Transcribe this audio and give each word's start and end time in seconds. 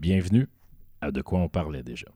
Bienvenue 0.00 0.48
à 1.02 1.10
De 1.10 1.20
quoi 1.20 1.40
on 1.40 1.48
parlait 1.50 1.82
déjà. 1.82 2.06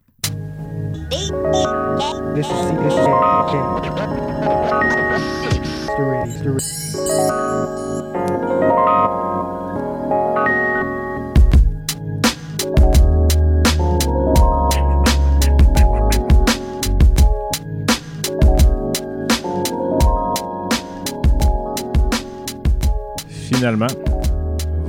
Finalement, 23.28 23.86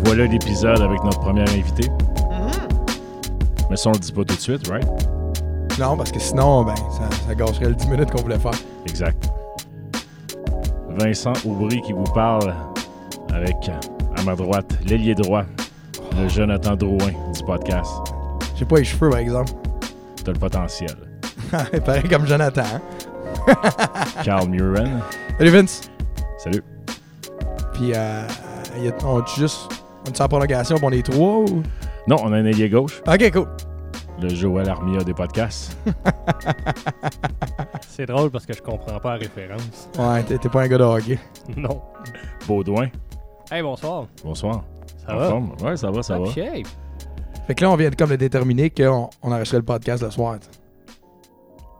voilà 0.06 0.28
l'épisode 0.28 0.80
avec 0.80 1.04
notre 1.04 1.20
première 1.20 1.50
invitée. 1.50 1.90
Mais 3.70 3.76
ça, 3.78 3.90
on 3.90 3.94
le 3.94 4.00
dit 4.00 4.12
pas 4.12 4.24
tout 4.24 4.36
de 4.36 4.40
suite, 4.40 4.68
right? 4.70 4.88
Non, 5.80 5.98
parce 5.98 6.12
que 6.12 6.20
sinon, 6.20 6.64
ben, 6.64 6.76
ça, 6.76 7.10
ça 7.28 7.36
gâcherait 7.36 7.70
le 7.70 7.76
10 7.76 7.88
minutes 7.90 8.12
qu'on 8.12 8.22
voulait 8.22 8.40
faire. 8.40 8.52
Exact. 8.88 9.28
Vincent 10.98 11.34
Aubry 11.46 11.82
qui 11.82 11.92
vous 11.94 12.04
parle 12.14 12.54
avec, 13.34 13.70
à 14.16 14.24
ma 14.24 14.36
droite, 14.36 14.78
l'ailier 14.86 15.14
droit, 15.16 15.44
le 16.18 16.30
Jonathan 16.30 16.76
Drouin 16.76 17.12
du 17.34 17.44
podcast. 17.46 17.92
J'ai 18.56 18.64
pas 18.66 18.78
les 18.78 18.86
cheveux, 18.86 19.10
par 19.10 19.20
exemple. 19.20 19.52
T'as 20.24 20.32
le 20.32 20.40
potentiel. 20.40 20.96
Pareil 21.86 22.04
comme 22.10 22.26
Jonathan. 22.26 22.64
hein? 23.48 23.54
Carl 24.24 24.48
Muren. 24.48 25.02
Salut 25.38 25.50
Vince. 25.52 25.82
Salut. 26.38 26.64
Puis, 27.74 27.92
euh, 27.94 28.26
y 28.80 28.88
a- 28.88 28.94
on 29.06 29.20
est 29.22 29.36
juste. 29.36 29.68
On 30.08 30.12
est 30.12 30.22
en 30.22 30.28
prolongation, 30.30 30.78
on 30.82 30.92
est 30.92 31.06
trois 31.06 31.40
ou? 31.40 31.62
Non, 32.08 32.18
on 32.24 32.32
a 32.32 32.38
un 32.38 32.46
ailier 32.46 32.70
gauche, 32.70 33.02
Ok, 33.08 33.32
cool. 33.34 33.48
Le 34.22 34.30
Joël 34.30 34.70
Armia 34.70 35.04
des 35.04 35.14
podcasts. 35.14 35.78
C'est 37.90 38.06
drôle 38.06 38.30
parce 38.32 38.46
que 38.46 38.54
je 38.54 38.62
comprends 38.62 39.00
pas 39.00 39.14
la 39.14 39.20
référence. 39.20 39.90
Ouais, 39.98 40.24
t'es 40.24 40.38
t'es 40.38 40.50
pas 40.50 40.64
un 40.64 40.68
gars 40.68 40.78
de 40.78 40.84
hockey. 40.84 41.20
Non. 41.58 41.82
Baudouin, 42.48 42.88
Hey, 43.52 43.62
bonsoir. 43.62 44.08
bonsoir. 44.24 44.64
Ça 45.06 45.14
En 45.14 45.18
va? 45.18 45.30
forme? 45.30 45.52
Ouais, 45.64 45.78
ça 45.78 45.92
va, 45.92 46.02
ça 46.04 46.18
va. 46.18 46.26
Top 46.26 46.34
shape. 46.34 46.68
Fait 47.48 47.54
que 47.56 47.64
là, 47.64 47.70
on 47.72 47.76
vient 47.76 47.90
de 47.90 47.96
comme 47.96 48.10
de 48.10 48.16
déterminer 48.16 48.70
qu'on 48.72 49.10
on 49.22 49.32
enregistrait 49.32 49.60
le 49.60 49.64
podcast 49.66 50.02
le 50.04 50.10
soir. 50.10 50.40
t'sais. 50.40 50.50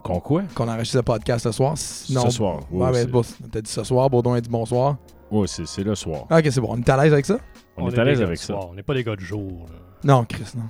Qu'on 0.04 0.20
quoi? 0.20 0.44
Qu'on 0.54 0.68
enregistrait 0.68 1.00
le 1.00 1.04
podcast 1.04 1.46
le 1.48 1.52
soir. 1.52 1.74
Sinon, 1.76 2.22
Ce 2.26 2.30
soir. 2.30 2.60
Ouais, 2.72 2.86
Ouais, 2.86 2.92
mais 2.92 3.02
c'est- 3.02 3.08
bon, 3.08 3.24
t'as 3.52 3.62
dit 3.62 3.72
ce 3.72 3.84
soir, 3.84 4.10
Baudon 4.10 4.34
a 4.34 4.42
dit 4.42 4.50
bonsoir. 4.50 4.98
ouais, 5.32 5.48
c'est 5.48 5.66
c'est 5.66 5.84
le 5.84 5.96
soir. 5.96 6.26
Ok, 6.30 6.48
c'est 6.52 6.62
bon. 6.62 6.68
On 6.70 6.78
est 6.78 6.90
à 6.90 6.98
l'aise 7.04 7.14
avec 7.14 7.26
ça? 7.26 7.38
On, 7.78 7.88
est 7.90 7.92
des 7.94 8.00
à 8.00 8.04
l'aise 8.04 8.20
gars 8.20 8.26
avec 8.28 8.38
ça. 8.38 8.46
soir, 8.54 8.68
On 8.70 8.76
n'est 8.76 8.84
pas 8.84 8.94
des 8.94 9.04
gars 9.04 9.16
de 9.16 9.22
jour. 9.22 9.66
là. 9.68 9.76
Non, 10.04 10.24
Chris, 10.26 10.46
non. 10.56 10.64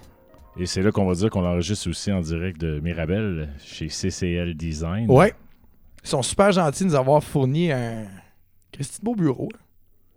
Et 0.58 0.66
c'est 0.66 0.82
là 0.82 0.92
qu'on 0.92 1.06
va 1.06 1.14
dire 1.16 1.30
qu'on 1.30 1.46
enregistre 1.46 1.90
aussi 1.90 2.12
en 2.12 2.22
direct 2.22 2.60
de 2.62 2.80
Mirabel 2.80 3.50
chez 3.64 3.88
CCL 3.88 4.54
Design. 4.56 5.10
Ouais. 5.12 5.34
Ils 6.04 6.08
sont 6.10 6.22
super 6.22 6.52
gentils 6.52 6.84
de 6.84 6.90
nous 6.90 6.96
avoir 6.96 7.24
fourni 7.24 7.72
un. 7.72 8.06
Christy 8.72 9.00
beau 9.04 9.16
bureau. 9.16 9.50
là. 9.54 9.60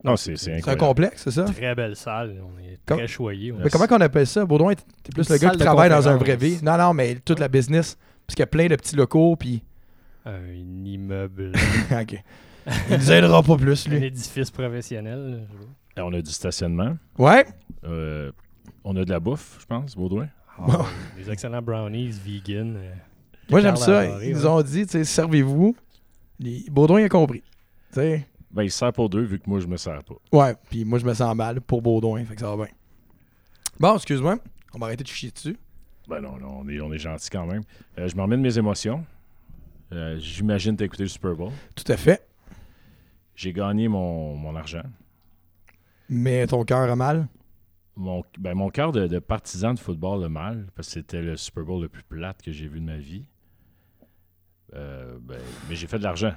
Non, 0.05 0.17
c'est 0.17 0.36
c'est 0.36 0.45
C'est 0.45 0.53
un 0.53 0.56
incroyable. 0.58 0.80
complexe, 0.80 1.22
c'est 1.25 1.30
ça? 1.33 1.45
Très 1.45 1.75
belle 1.75 1.97
salle. 1.97 2.36
On 2.41 2.56
est 2.61 2.78
Com- 2.86 2.98
très 2.98 3.08
choyés. 3.08 3.53
Mais 3.53 3.69
comment 3.69 3.86
qu'on 3.89 4.00
appelle 4.00 4.27
ça? 4.28 4.45
Baudouin, 4.45 4.75
t'es 4.75 5.11
plus 5.12 5.28
Une 5.28 5.34
le 5.34 5.39
gars 5.41 5.50
qui 5.50 5.58
travaille 5.58 5.91
dans 5.91 6.06
un 6.08 6.17
vrai 6.17 6.36
vie. 6.36 6.58
Non, 6.62 6.77
non, 6.78 6.95
mais 6.95 7.17
toute 7.17 7.41
la 7.41 7.48
business. 7.48 7.97
Parce 8.27 8.34
qu'il 8.36 8.42
y 8.42 8.45
a 8.45 8.47
plein 8.47 8.67
de 8.69 8.77
petits 8.77 8.95
locaux, 8.95 9.34
puis. 9.34 9.62
Un 10.25 10.84
immeuble. 10.84 11.52
ok. 12.00 12.23
Il 12.91 12.97
nous 12.98 13.11
aidera 13.12 13.42
pas 13.42 13.56
plus, 13.56 13.86
un 13.89 13.91
lui. 13.91 14.05
édifice 14.06 14.50
professionnel. 14.50 15.19
là, 15.30 15.36
je 15.50 15.56
veux. 15.58 15.69
Et 15.97 16.00
On 16.00 16.12
a 16.12 16.20
du 16.23 16.30
stationnement. 16.30 16.97
Ouais. 17.19 17.45
Euh, 17.84 18.30
on 18.91 18.97
a 18.97 19.05
de 19.05 19.11
la 19.11 19.20
bouffe, 19.20 19.58
je 19.61 19.67
pense, 19.67 19.94
Baudouin. 19.94 20.28
Ah, 20.58 20.86
Des 21.17 21.31
excellents 21.31 21.61
brownies 21.62 22.08
vegan. 22.11 22.77
euh, 22.78 22.92
Moi, 23.50 23.61
j'aime 23.61 23.77
ça. 23.77 24.22
Ils 24.25 24.33
nous 24.34 24.41
ouais. 24.45 24.47
ont 24.47 24.62
dit, 24.62 24.86
tu 24.86 24.92
sais, 24.92 25.05
servez-vous. 25.05 25.77
Baudouin, 26.70 27.00
il 27.00 27.05
a 27.05 27.08
compris. 27.08 27.42
Tu 27.92 28.01
sais. 28.01 28.27
Ben, 28.51 28.62
il 28.62 28.70
sert 28.70 28.92
pour 28.95 29.11
deux, 29.11 29.23
vu 29.23 29.39
que 29.39 29.48
moi, 29.48 29.61
je 29.61 29.67
me 29.67 29.77
sers 29.77 30.02
pas. 30.02 30.14
Ouais, 30.33 30.55
puis 30.70 30.85
moi, 30.86 30.98
je 30.98 31.05
me 31.05 31.12
sens 31.12 31.35
mal 31.36 31.61
pour 31.61 31.83
Baudouin, 31.83 32.24
fait 32.24 32.35
que 32.35 32.40
ça 32.40 32.48
va 32.57 32.64
bien. 32.64 32.74
Bon, 33.79 33.95
excuse-moi. 33.95 34.39
On 34.74 34.79
va 34.79 34.86
arrêter 34.86 35.05
de 35.05 35.08
chier 35.08 35.30
dessus. 35.30 35.57
Ben 36.08 36.20
non, 36.20 36.39
non, 36.39 36.61
on 36.61 36.68
est, 36.68 36.80
on 36.80 36.91
est 36.92 36.98
gentil 36.98 37.29
quand 37.29 37.45
même. 37.46 37.62
Euh, 37.98 38.08
je 38.08 38.17
m'en 38.17 38.23
remets 38.23 38.39
de 38.39 38.42
mes 38.42 38.57
émotions. 38.58 39.05
Euh, 39.92 40.18
J'imagine 40.18 40.77
t'as 40.77 40.86
écouté 40.86 41.02
le 41.02 41.08
Super 41.11 41.35
Bowl. 41.35 41.52
Tout 41.74 41.91
à 41.92 41.96
fait. 41.98 42.27
J'ai 43.35 43.52
gagné 43.52 43.89
mon, 43.89 44.35
mon 44.35 44.57
argent. 44.57 44.83
Mais 46.08 46.46
ton 46.46 46.64
cœur 46.64 46.91
a 46.91 46.96
mal? 46.96 47.29
Mon, 48.01 48.23
ben, 48.39 48.55
mon 48.55 48.70
cœur 48.70 48.92
de, 48.92 49.09
de 49.09 49.19
partisan 49.19 49.75
de 49.75 49.79
football 49.81 50.25
a 50.25 50.29
mal, 50.29 50.69
parce 50.77 50.86
que 50.89 50.95
c'était 50.95 51.20
le 51.20 51.36
Super 51.36 51.64
Bowl 51.64 51.83
le 51.83 51.89
plus 51.89 52.05
plate 52.05 52.41
que 52.41 52.53
j'ai 52.53 52.69
vu 52.69 52.79
de 52.81 52.85
ma 52.86 52.97
vie. 52.97 53.25
Euh, 54.75 55.19
ben, 55.20 55.39
mais 55.69 55.75
j'ai 55.75 55.86
fait 55.89 55.98
de 55.98 56.05
l'argent. 56.05 56.33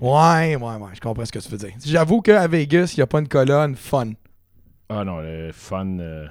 Ouais, 0.00 0.56
ouais, 0.56 0.56
ouais, 0.56 0.90
je 0.94 1.00
comprends 1.00 1.24
ce 1.26 1.32
que 1.32 1.38
tu 1.40 1.48
veux 1.50 1.58
dire. 1.58 1.74
J'avoue 1.84 2.22
qu'à 2.22 2.46
Vegas, 2.48 2.94
il 2.96 3.00
n'y 3.00 3.02
a 3.02 3.06
pas 3.06 3.20
une 3.20 3.28
colonne 3.28 3.76
fun. 3.76 4.12
Ah 4.88 5.04
non, 5.04 5.18
le 5.20 5.50
fun. 5.52 5.98
euh, 5.98 6.26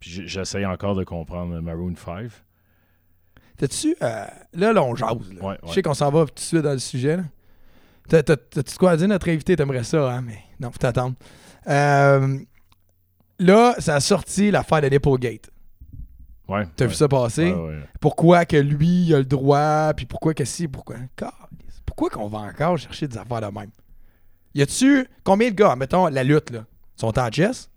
j'essaye 0.00 0.66
encore 0.66 0.96
de 0.96 1.04
comprendre 1.04 1.60
Maroon 1.60 1.94
5. 1.94 2.30
T'as-tu. 3.58 3.94
euh, 4.02 4.26
là, 4.54 4.72
là, 4.72 4.82
on 4.82 4.96
jase. 4.96 5.32
là. 5.34 5.44
Ouais, 5.44 5.58
Je 5.68 5.72
sais 5.72 5.82
qu'on 5.82 5.94
s'en 5.94 6.10
va 6.10 6.24
tout 6.26 6.34
de 6.34 6.40
suite 6.40 6.62
dans 6.62 6.72
le 6.72 6.78
sujet. 6.78 7.18
T'as-tu 8.08 8.76
quoi 8.78 8.92
à 8.92 8.96
dire? 8.96 9.06
Notre 9.06 9.28
invité, 9.28 9.54
t'aimerais 9.54 9.84
ça, 9.84 10.12
hein? 10.14 10.22
Mais 10.22 10.38
non, 10.58 10.72
faut 10.72 10.78
t'attendre. 10.78 11.14
Euh, 11.68 12.38
là, 13.42 13.74
ça 13.78 13.96
a 13.96 14.00
sorti 14.00 14.50
l'affaire 14.50 14.80
de 14.80 14.88
Nipplegate. 14.88 15.50
Ouais. 16.48 16.66
T'as 16.76 16.84
ouais. 16.84 16.88
vu 16.88 16.94
ça 16.94 17.08
passer? 17.08 17.52
Ouais, 17.52 17.68
ouais. 17.68 17.80
Pourquoi 18.00 18.44
que 18.44 18.56
lui, 18.56 19.06
il 19.06 19.14
a 19.14 19.18
le 19.18 19.24
droit, 19.24 19.92
puis 19.94 20.06
pourquoi 20.06 20.34
que 20.34 20.44
si, 20.44 20.68
pourquoi? 20.68 20.96
Calisse. 21.16 21.82
Pourquoi 21.86 22.10
qu'on 22.10 22.28
va 22.28 22.38
encore 22.38 22.78
chercher 22.78 23.08
des 23.08 23.18
affaires 23.18 23.40
de 23.40 23.46
même? 23.46 23.70
Y 24.54 24.62
a-tu. 24.62 25.06
Combien 25.24 25.50
de 25.50 25.54
gars, 25.54 25.76
mettons, 25.76 26.08
la 26.08 26.24
lutte, 26.24 26.50
là, 26.50 26.64
sont 26.96 27.18
en 27.18 27.30
chess? 27.30 27.70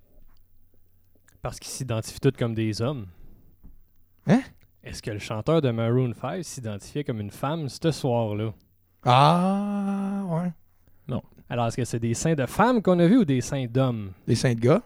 Parce 1.41 1.59
qu'ils 1.59 1.71
s'identifient 1.71 2.19
tous 2.19 2.31
comme 2.37 2.55
des 2.55 2.81
hommes. 2.81 3.07
Hein? 4.27 4.41
Est-ce 4.83 5.01
que 5.01 5.11
le 5.11 5.19
chanteur 5.19 5.61
de 5.61 5.71
Maroon 5.71 6.13
5 6.19 6.43
s'identifiait 6.43 7.03
comme 7.03 7.19
une 7.19 7.31
femme 7.31 7.69
ce 7.69 7.91
soir-là? 7.91 8.53
Ah, 9.03 10.23
ouais. 10.27 10.51
Alors, 11.47 11.67
est-ce 11.67 11.77
que 11.77 11.85
c'est 11.85 11.99
des 11.99 12.15
seins 12.15 12.33
de 12.33 12.45
femmes 12.45 12.81
qu'on 12.81 12.97
a 12.99 13.07
vus 13.07 13.17
ou 13.17 13.25
des 13.25 13.41
seins 13.41 13.65
d'hommes? 13.67 14.11
Les 14.25 14.35
cinq 14.35 14.59
gars? 14.59 14.81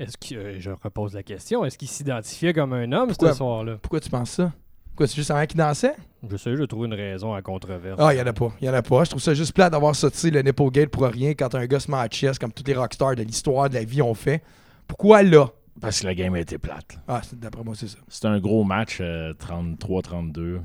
Est-ce 0.00 0.16
que, 0.16 0.34
euh, 0.34 0.56
je 0.60 0.70
repose 0.70 1.12
la 1.14 1.22
question, 1.22 1.62
est-ce 1.64 1.76
qu'il 1.76 1.88
s'identifiait 1.88 2.54
comme 2.54 2.72
un 2.72 2.90
homme 2.92 3.08
Pourquoi? 3.08 3.32
ce 3.32 3.36
soir-là? 3.36 3.76
Pourquoi 3.82 4.00
tu 4.00 4.08
penses 4.08 4.30
ça? 4.30 4.50
Pourquoi 4.88 5.06
c'est 5.06 5.16
juste 5.16 5.30
un 5.30 5.34
mec 5.38 5.50
qui 5.50 5.56
dansait? 5.58 5.94
Je 6.28 6.36
sais, 6.38 6.56
je 6.56 6.62
trouve 6.64 6.86
une 6.86 6.94
raison 6.94 7.34
à 7.34 7.42
controverse. 7.42 7.98
Ah, 8.00 8.14
il 8.14 8.18
y 8.18 8.22
en 8.22 8.26
a 8.26 8.32
pas. 8.32 8.50
Il 8.62 8.66
y 8.66 8.70
en 8.70 8.74
a 8.74 8.80
pas. 8.82 9.04
Je 9.04 9.10
trouve 9.10 9.22
ça 9.22 9.34
juste 9.34 9.52
plate 9.52 9.72
d'avoir 9.72 9.94
sorti 9.94 10.30
le 10.30 10.40
Nipplegate 10.40 10.88
pour 10.90 11.04
rien 11.04 11.34
quand 11.34 11.54
un 11.54 11.66
gars 11.66 11.80
se 11.80 11.90
met 11.90 11.98
chess 12.10 12.38
comme 12.38 12.52
tous 12.52 12.64
les 12.66 12.74
rockstars 12.74 13.14
de 13.14 13.22
l'histoire 13.22 13.68
de 13.68 13.74
la 13.74 13.84
vie 13.84 14.00
ont 14.02 14.14
fait. 14.14 14.42
Pourquoi 14.86 15.22
là? 15.22 15.48
Parce 15.80 16.00
que 16.00 16.06
la 16.06 16.14
game 16.14 16.34
a 16.34 16.40
été 16.40 16.56
plate. 16.58 16.98
Ah, 17.06 17.20
c'est- 17.22 17.38
d'après 17.38 17.62
moi, 17.62 17.74
c'est 17.76 17.88
ça. 17.88 17.98
C'était 18.08 18.26
un 18.28 18.40
gros 18.40 18.64
match, 18.64 18.98
euh, 19.02 19.32
33-32. 19.34 20.60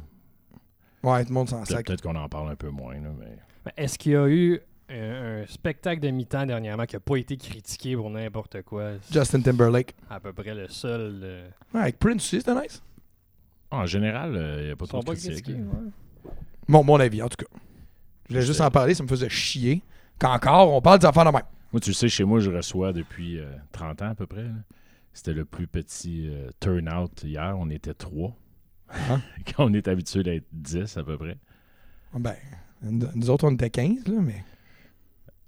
Ouais, 1.03 1.23
tout 1.23 1.29
le 1.29 1.34
monde 1.34 1.50
s'en 1.50 1.63
sac. 1.66 1.85
Peut-être 1.85 2.02
qu'on 2.02 2.16
en 2.16 2.28
parle 2.29 2.50
un 2.52 2.56
peu 2.56 2.69
moins, 2.69 2.94
là, 2.96 3.09
mais... 3.19 3.38
Mais 3.66 3.73
Est-ce 3.78 3.97
qu'il 3.97 4.13
y 4.13 4.16
a 4.16 4.28
eu 4.28 4.59
un, 4.90 5.41
un 5.41 5.46
spectacle 5.47 6.01
de 6.01 6.09
mi-temps 6.09 6.46
dernièrement 6.46 6.85
qui 6.85 6.96
n'a 6.96 7.00
pas 7.00 7.18
été 7.18 7.38
critiqué 7.38 7.96
pour 7.96 8.09
n'importe 8.09 8.62
quoi? 8.63 8.91
Justin 9.12 9.41
Timberlake. 9.41 9.96
à 10.09 10.19
peu 10.19 10.34
près 10.34 10.53
le 10.53 10.68
seul. 10.68 11.19
euh, 11.23 11.47
Ouais, 11.73 11.81
avec 11.81 12.00
Prince 12.00 12.18
aussi, 12.18 12.40
c'était 12.40 12.53
nice. 12.59 12.81
En 13.72 13.85
général, 13.85 14.57
il 14.59 14.66
n'y 14.66 14.72
a 14.72 14.75
pas 14.75 14.85
trop 14.85 14.97
sont 14.97 15.03
de 15.03 15.06
pas 15.06 15.13
critiques. 15.16 15.44
critiqués, 15.44 15.53
ouais. 15.63 16.31
Mon, 16.68 16.84
mon 16.84 17.00
avis, 17.00 17.22
en 17.22 17.28
tout 17.29 17.38
cas. 17.38 17.51
Je 18.28 18.34
voulais 18.34 18.46
juste 18.46 18.62
en 18.62 18.72
parler, 18.72 18.94
ça 18.94 19.03
me 19.03 19.07
faisait 19.07 19.29
chier. 19.29 19.81
Qu'encore, 20.19 20.73
on 20.73 20.81
parle 20.81 21.00
des 21.00 21.06
affaires 21.06 21.25
de 21.25 21.31
même. 21.31 21.44
Moi, 21.73 21.79
tu 21.81 21.94
sais, 21.94 22.07
chez 22.07 22.23
moi, 22.23 22.40
je 22.40 22.50
reçois 22.50 22.94
depuis 22.94 23.38
euh, 23.40 23.52
30 23.73 24.02
ans 24.02 24.09
à 24.12 24.16
peu 24.16 24.25
près. 24.25 24.44
là. 24.44 24.52
C'était 25.13 25.34
le 25.34 25.46
plus 25.46 25.67
petit 25.67 26.28
euh, 26.29 26.50
turnout 26.59 27.11
hier. 27.23 27.55
On 27.59 27.70
était 27.70 27.93
trois. 27.93 28.35
Hein? 29.09 29.22
Quand 29.55 29.66
on 29.66 29.73
est 29.73 29.88
habitué 29.88 30.23
d'être 30.23 30.46
10 30.53 30.97
à 30.97 31.03
peu 31.03 31.17
près. 31.17 31.38
Ben, 32.14 32.35
nous 32.81 33.08
nous 33.14 33.29
autres, 33.29 33.46
on 33.47 33.52
était 33.53 33.70
15, 33.70 34.08
là, 34.08 34.22
mais. 34.22 34.43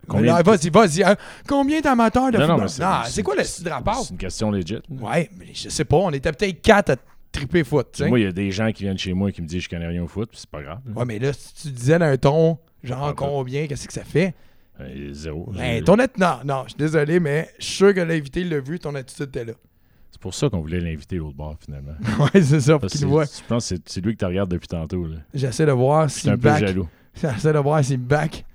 Combien 0.07 0.41
Vas-y, 0.41 0.69
vas-y. 0.69 1.03
hein. 1.03 1.15
Combien 1.47 1.81
d'amateurs 1.81 2.31
de 2.31 2.37
Non, 2.37 2.47
non, 2.47 2.53
football? 2.53 2.69
c'est- 2.69 2.81
Non, 2.83 2.99
c'est- 3.05 3.23
quoi 3.23 3.35
le 3.35 3.43
style 3.43 3.65
de 3.65 3.69
rapport? 3.69 4.03
C'est 4.03 4.11
une 4.11 4.17
question 4.17 4.51
légit. 4.51 4.73
là. 4.75 4.79
Ouais, 4.89 5.29
mais 5.37 5.47
je 5.53 5.69
sais 5.69 5.85
pas. 5.85 5.97
On 5.97 6.11
était 6.11 6.31
peut-être 6.31 6.61
4 6.61 6.91
à 6.91 6.95
triper 7.31 7.63
foot. 7.63 8.01
Moi, 8.07 8.19
il 8.19 8.23
y 8.23 8.27
a 8.27 8.31
des 8.31 8.51
gens 8.51 8.71
qui 8.71 8.83
viennent 8.83 8.97
chez 8.97 9.13
moi 9.13 9.31
qui 9.31 9.41
me 9.41 9.47
disent 9.47 9.63
je 9.63 9.69
connais 9.69 9.87
rien 9.87 10.01
au 10.03 10.07
foot, 10.07 10.29
puis 10.29 10.39
c'est 10.39 10.49
pas 10.49 10.61
grave. 10.61 10.79
Ouais, 10.95 11.05
mais 11.05 11.19
là, 11.19 11.33
si 11.33 11.53
tu 11.55 11.69
disais 11.71 11.99
d'un 11.99 12.15
ton, 12.17 12.57
genre 12.83 13.03
Ah, 13.03 13.07
bah. 13.09 13.13
combien, 13.17 13.67
qu'est-ce 13.67 13.87
que 13.87 13.93
ça 13.93 14.03
fait? 14.05 14.33
Euh, 14.79 15.09
zéro. 15.11 15.51
Ben, 15.53 15.77
J'ai- 15.79 15.83
ton 15.83 15.97
attitude. 15.99 16.21
Non, 16.21 16.37
non, 16.45 16.63
je 16.65 16.69
suis 16.69 16.77
désolé, 16.77 17.19
mais 17.19 17.49
je 17.59 17.65
suis 17.65 17.75
sûr 17.75 17.93
que 17.93 17.99
l'invité 17.99 18.43
l'a 18.43 18.59
vu, 18.59 18.79
ton 18.79 18.93
attitude 18.95 19.27
était 19.29 19.45
là. 19.45 19.53
C'est 20.11 20.21
pour 20.21 20.33
ça 20.33 20.49
qu'on 20.49 20.61
voulait 20.61 20.79
l'inviter 20.79 21.17
l'autre 21.17 21.35
bord, 21.35 21.55
finalement. 21.63 21.93
ouais, 22.33 22.41
c'est 22.41 22.61
ça, 22.61 22.73
pour 22.73 22.81
Parce 22.81 22.93
qu'il 22.93 23.07
voit. 23.07 23.25
Je 23.25 23.41
pense 23.47 23.67
que 23.69 23.75
c'est- 23.75 23.89
c'est 23.89 24.01
lui 24.01 24.13
que 24.13 24.19
tu 24.19 24.25
regardes 24.25 24.49
depuis 24.51 24.67
tantôt. 24.67 25.05
là. 25.05 25.17
J'essaie 25.33 25.65
de 25.65 25.71
voir 25.71 26.07
Je 26.07 26.13
suis 26.13 26.21
s'il 26.21 26.29
un 26.29 26.37
peu 26.37 26.43
back. 26.49 26.59
jaloux. 26.65 26.87
J'essaie 27.21 27.51
de 27.53 27.57
voir 27.59 27.83
s'il 27.83 27.97
back. 27.97 28.45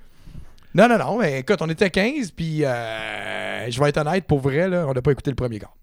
Non, 0.74 0.88
non, 0.88 0.98
non, 0.98 1.19
mais 1.19 1.40
écoute, 1.40 1.60
on 1.60 1.69
était 1.69 1.90
15, 1.90 2.30
puis 2.30 2.64
euh, 2.64 3.70
je 3.70 3.78
vais 3.80 3.90
être 3.90 3.98
honnête, 3.98 4.26
pour 4.26 4.40
vrai, 4.40 4.69
là, 4.69 4.86
on 4.88 4.92
n'a 4.94 5.02
pas 5.02 5.12
écouté 5.12 5.30
le 5.30 5.36
premier 5.36 5.58
quart. 5.58 5.76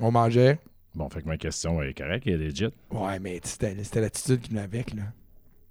On 0.00 0.10
mangeait. 0.12 0.58
Bon, 0.94 1.08
fait 1.08 1.22
que 1.22 1.26
ma 1.28 1.36
question 1.36 1.82
est 1.82 1.94
correcte, 1.94 2.26
elle 2.26 2.42
est 2.42 2.46
legit. 2.50 2.68
Ouais, 2.90 3.18
mais 3.18 3.40
c'était 3.42 3.74
c'était 3.82 4.00
l'attitude 4.00 4.40
qui 4.40 4.50
venait 4.50 4.60
avec, 4.62 4.94
là. 4.94 5.02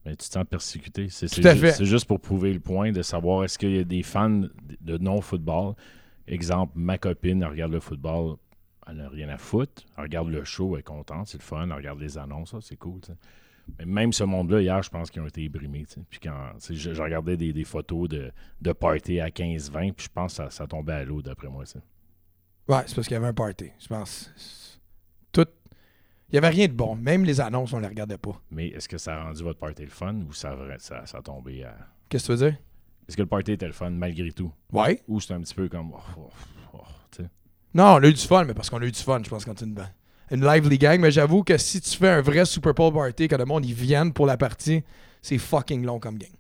Mais 0.06 0.12
tu 0.16 0.28
te 0.28 0.34
sens 0.34 0.46
persécuté. 0.50 1.08
C'est 1.10 1.28
Tout 1.28 1.42
c'est 1.42 1.48
à 1.48 1.54
ju- 1.54 1.62
fait. 1.62 1.72
c'est 1.74 1.86
juste 1.86 2.06
pour 2.06 2.20
prouver 2.20 2.52
le 2.54 2.60
point 2.60 2.92
de 2.92 3.02
savoir 3.04 3.44
est-ce 3.44 3.58
qu'il 3.60 3.76
y 3.76 3.80
a 3.80 3.84
des 3.84 4.02
fans 4.02 4.30
de 4.82 4.98
non-football? 4.98 5.76
Exemple, 6.28 6.74
ma 6.76 6.98
copine, 6.98 7.44
elle 7.44 7.50
regarde 7.50 7.72
le 7.72 7.80
football, 7.80 8.38
elle 8.88 8.96
n'a 8.98 9.10
rien 9.10 9.30
à 9.30 9.38
foutre. 9.38 9.84
Elle 9.98 10.04
regarde 10.04 10.30
le 10.30 10.44
show, 10.44 10.74
elle 10.76 10.80
est 10.80 10.84
contente, 10.84 11.28
c'est 11.28 11.38
le 11.38 11.44
fun. 11.44 11.66
Elle 11.66 11.74
regarde 11.74 12.00
les 12.00 12.18
annonces, 12.18 12.52
ça, 12.52 12.58
c'est 12.62 12.78
cool. 12.78 13.00
tu 13.02 13.12
sais. 13.12 13.18
Mais 13.80 13.86
même 13.86 14.14
ce 14.14 14.24
monde-là, 14.24 14.62
hier, 14.62 14.82
je 14.84 14.90
pense 14.90 15.10
qu'ils 15.10 15.22
ont 15.22 15.28
été 15.28 15.50
tu 15.50 15.86
sais. 15.88 16.02
Puis 16.10 16.20
quand 16.20 16.52
tu 16.60 16.76
je, 16.76 16.94
je 16.94 17.02
regardais 17.02 17.38
des, 17.38 17.54
des 17.54 17.64
photos 17.64 18.10
de, 18.10 18.32
de 18.62 18.72
party 18.72 19.20
à 19.20 19.30
15-20, 19.30 19.94
puis 19.94 20.06
je 20.06 20.10
pense 20.14 20.34
que 20.34 20.38
ça, 20.38 20.50
ça 20.50 20.68
tombait 20.68 20.94
à 20.94 21.04
l'eau, 21.06 21.22
d'après 21.22 21.48
moi. 21.48 21.66
ça. 21.66 21.80
Ouais, 22.68 22.84
c'est 22.86 22.96
parce 22.96 23.08
qu'il 23.08 23.16
y 23.16 23.18
avait 23.18 23.28
un 23.28 23.34
party. 23.34 23.72
Je 23.80 23.88
pense. 23.88 24.80
Tout. 25.32 25.48
Il 26.30 26.34
n'y 26.34 26.38
avait 26.38 26.50
rien 26.50 26.68
de 26.68 26.74
bon. 26.74 26.96
Même 26.96 27.26
les 27.26 27.42
annonces, 27.42 27.74
on 27.74 27.80
les 27.80 27.88
regardait 27.88 28.18
pas. 28.18 28.42
Mais 28.52 28.68
est-ce 28.70 28.88
que 28.88 28.98
ça 28.98 29.20
a 29.20 29.24
rendu 29.26 29.44
votre 29.44 29.60
party 29.60 29.84
le 29.84 29.90
fun 29.90 30.16
ou 30.28 30.32
ça, 30.34 30.56
ça, 30.78 31.06
ça 31.06 31.18
a 31.18 31.22
tombé 31.22 31.64
à. 31.64 31.76
Qu'est-ce 32.08 32.28
que 32.28 32.34
tu 32.34 32.40
veux 32.40 32.50
dire? 32.52 32.60
Est-ce 33.08 33.18
que 33.18 33.22
le 33.24 33.28
party 33.28 33.54
était 33.54 33.68
le 33.68 33.74
fun 33.74 33.90
malgré 33.90 34.32
tout? 34.32 34.54
Ouais. 34.72 35.02
Ou 35.08 35.20
c'est 35.20 35.34
un 35.34 35.42
petit 35.42 35.56
peu 35.56 35.68
comme. 35.68 35.92
oh, 35.94 36.00
oh, 36.18 36.30
oh, 36.74 36.80
tu. 37.12 37.24
Non, 37.74 37.96
on 37.96 38.04
a 38.04 38.08
eu 38.08 38.14
du 38.14 38.22
fun, 38.22 38.46
mais 38.46 38.54
parce 38.54 38.70
qu'on 38.70 38.82
a 38.82 38.86
eu 38.86 38.92
du 38.92 39.00
fun, 39.00 39.22
je 39.24 39.30
pense, 39.30 39.44
quand 39.44 39.58
c'est 39.58 39.66
une, 39.66 39.76
une 40.32 40.46
lively 40.46 40.78
gang. 40.78 41.00
Mais 41.00 41.12
j'avoue 41.12 41.44
que 41.44 41.58
si 41.58 41.80
tu 41.82 41.98
fais 41.98 42.10
un 42.10 42.22
vrai 42.22 42.46
Super 42.46 42.74
Bowl 42.74 42.94
party, 42.94 43.28
que 43.28 43.36
le 43.36 43.46
monde 43.46 43.66
ils 43.66 43.74
viennent 43.74 44.14
pour 44.14 44.26
la 44.26 44.38
partie, 44.38 44.84
c'est 45.22 45.38
fucking 45.38 45.86
long 45.86 46.00
comme 46.00 46.18
game. 46.18 46.32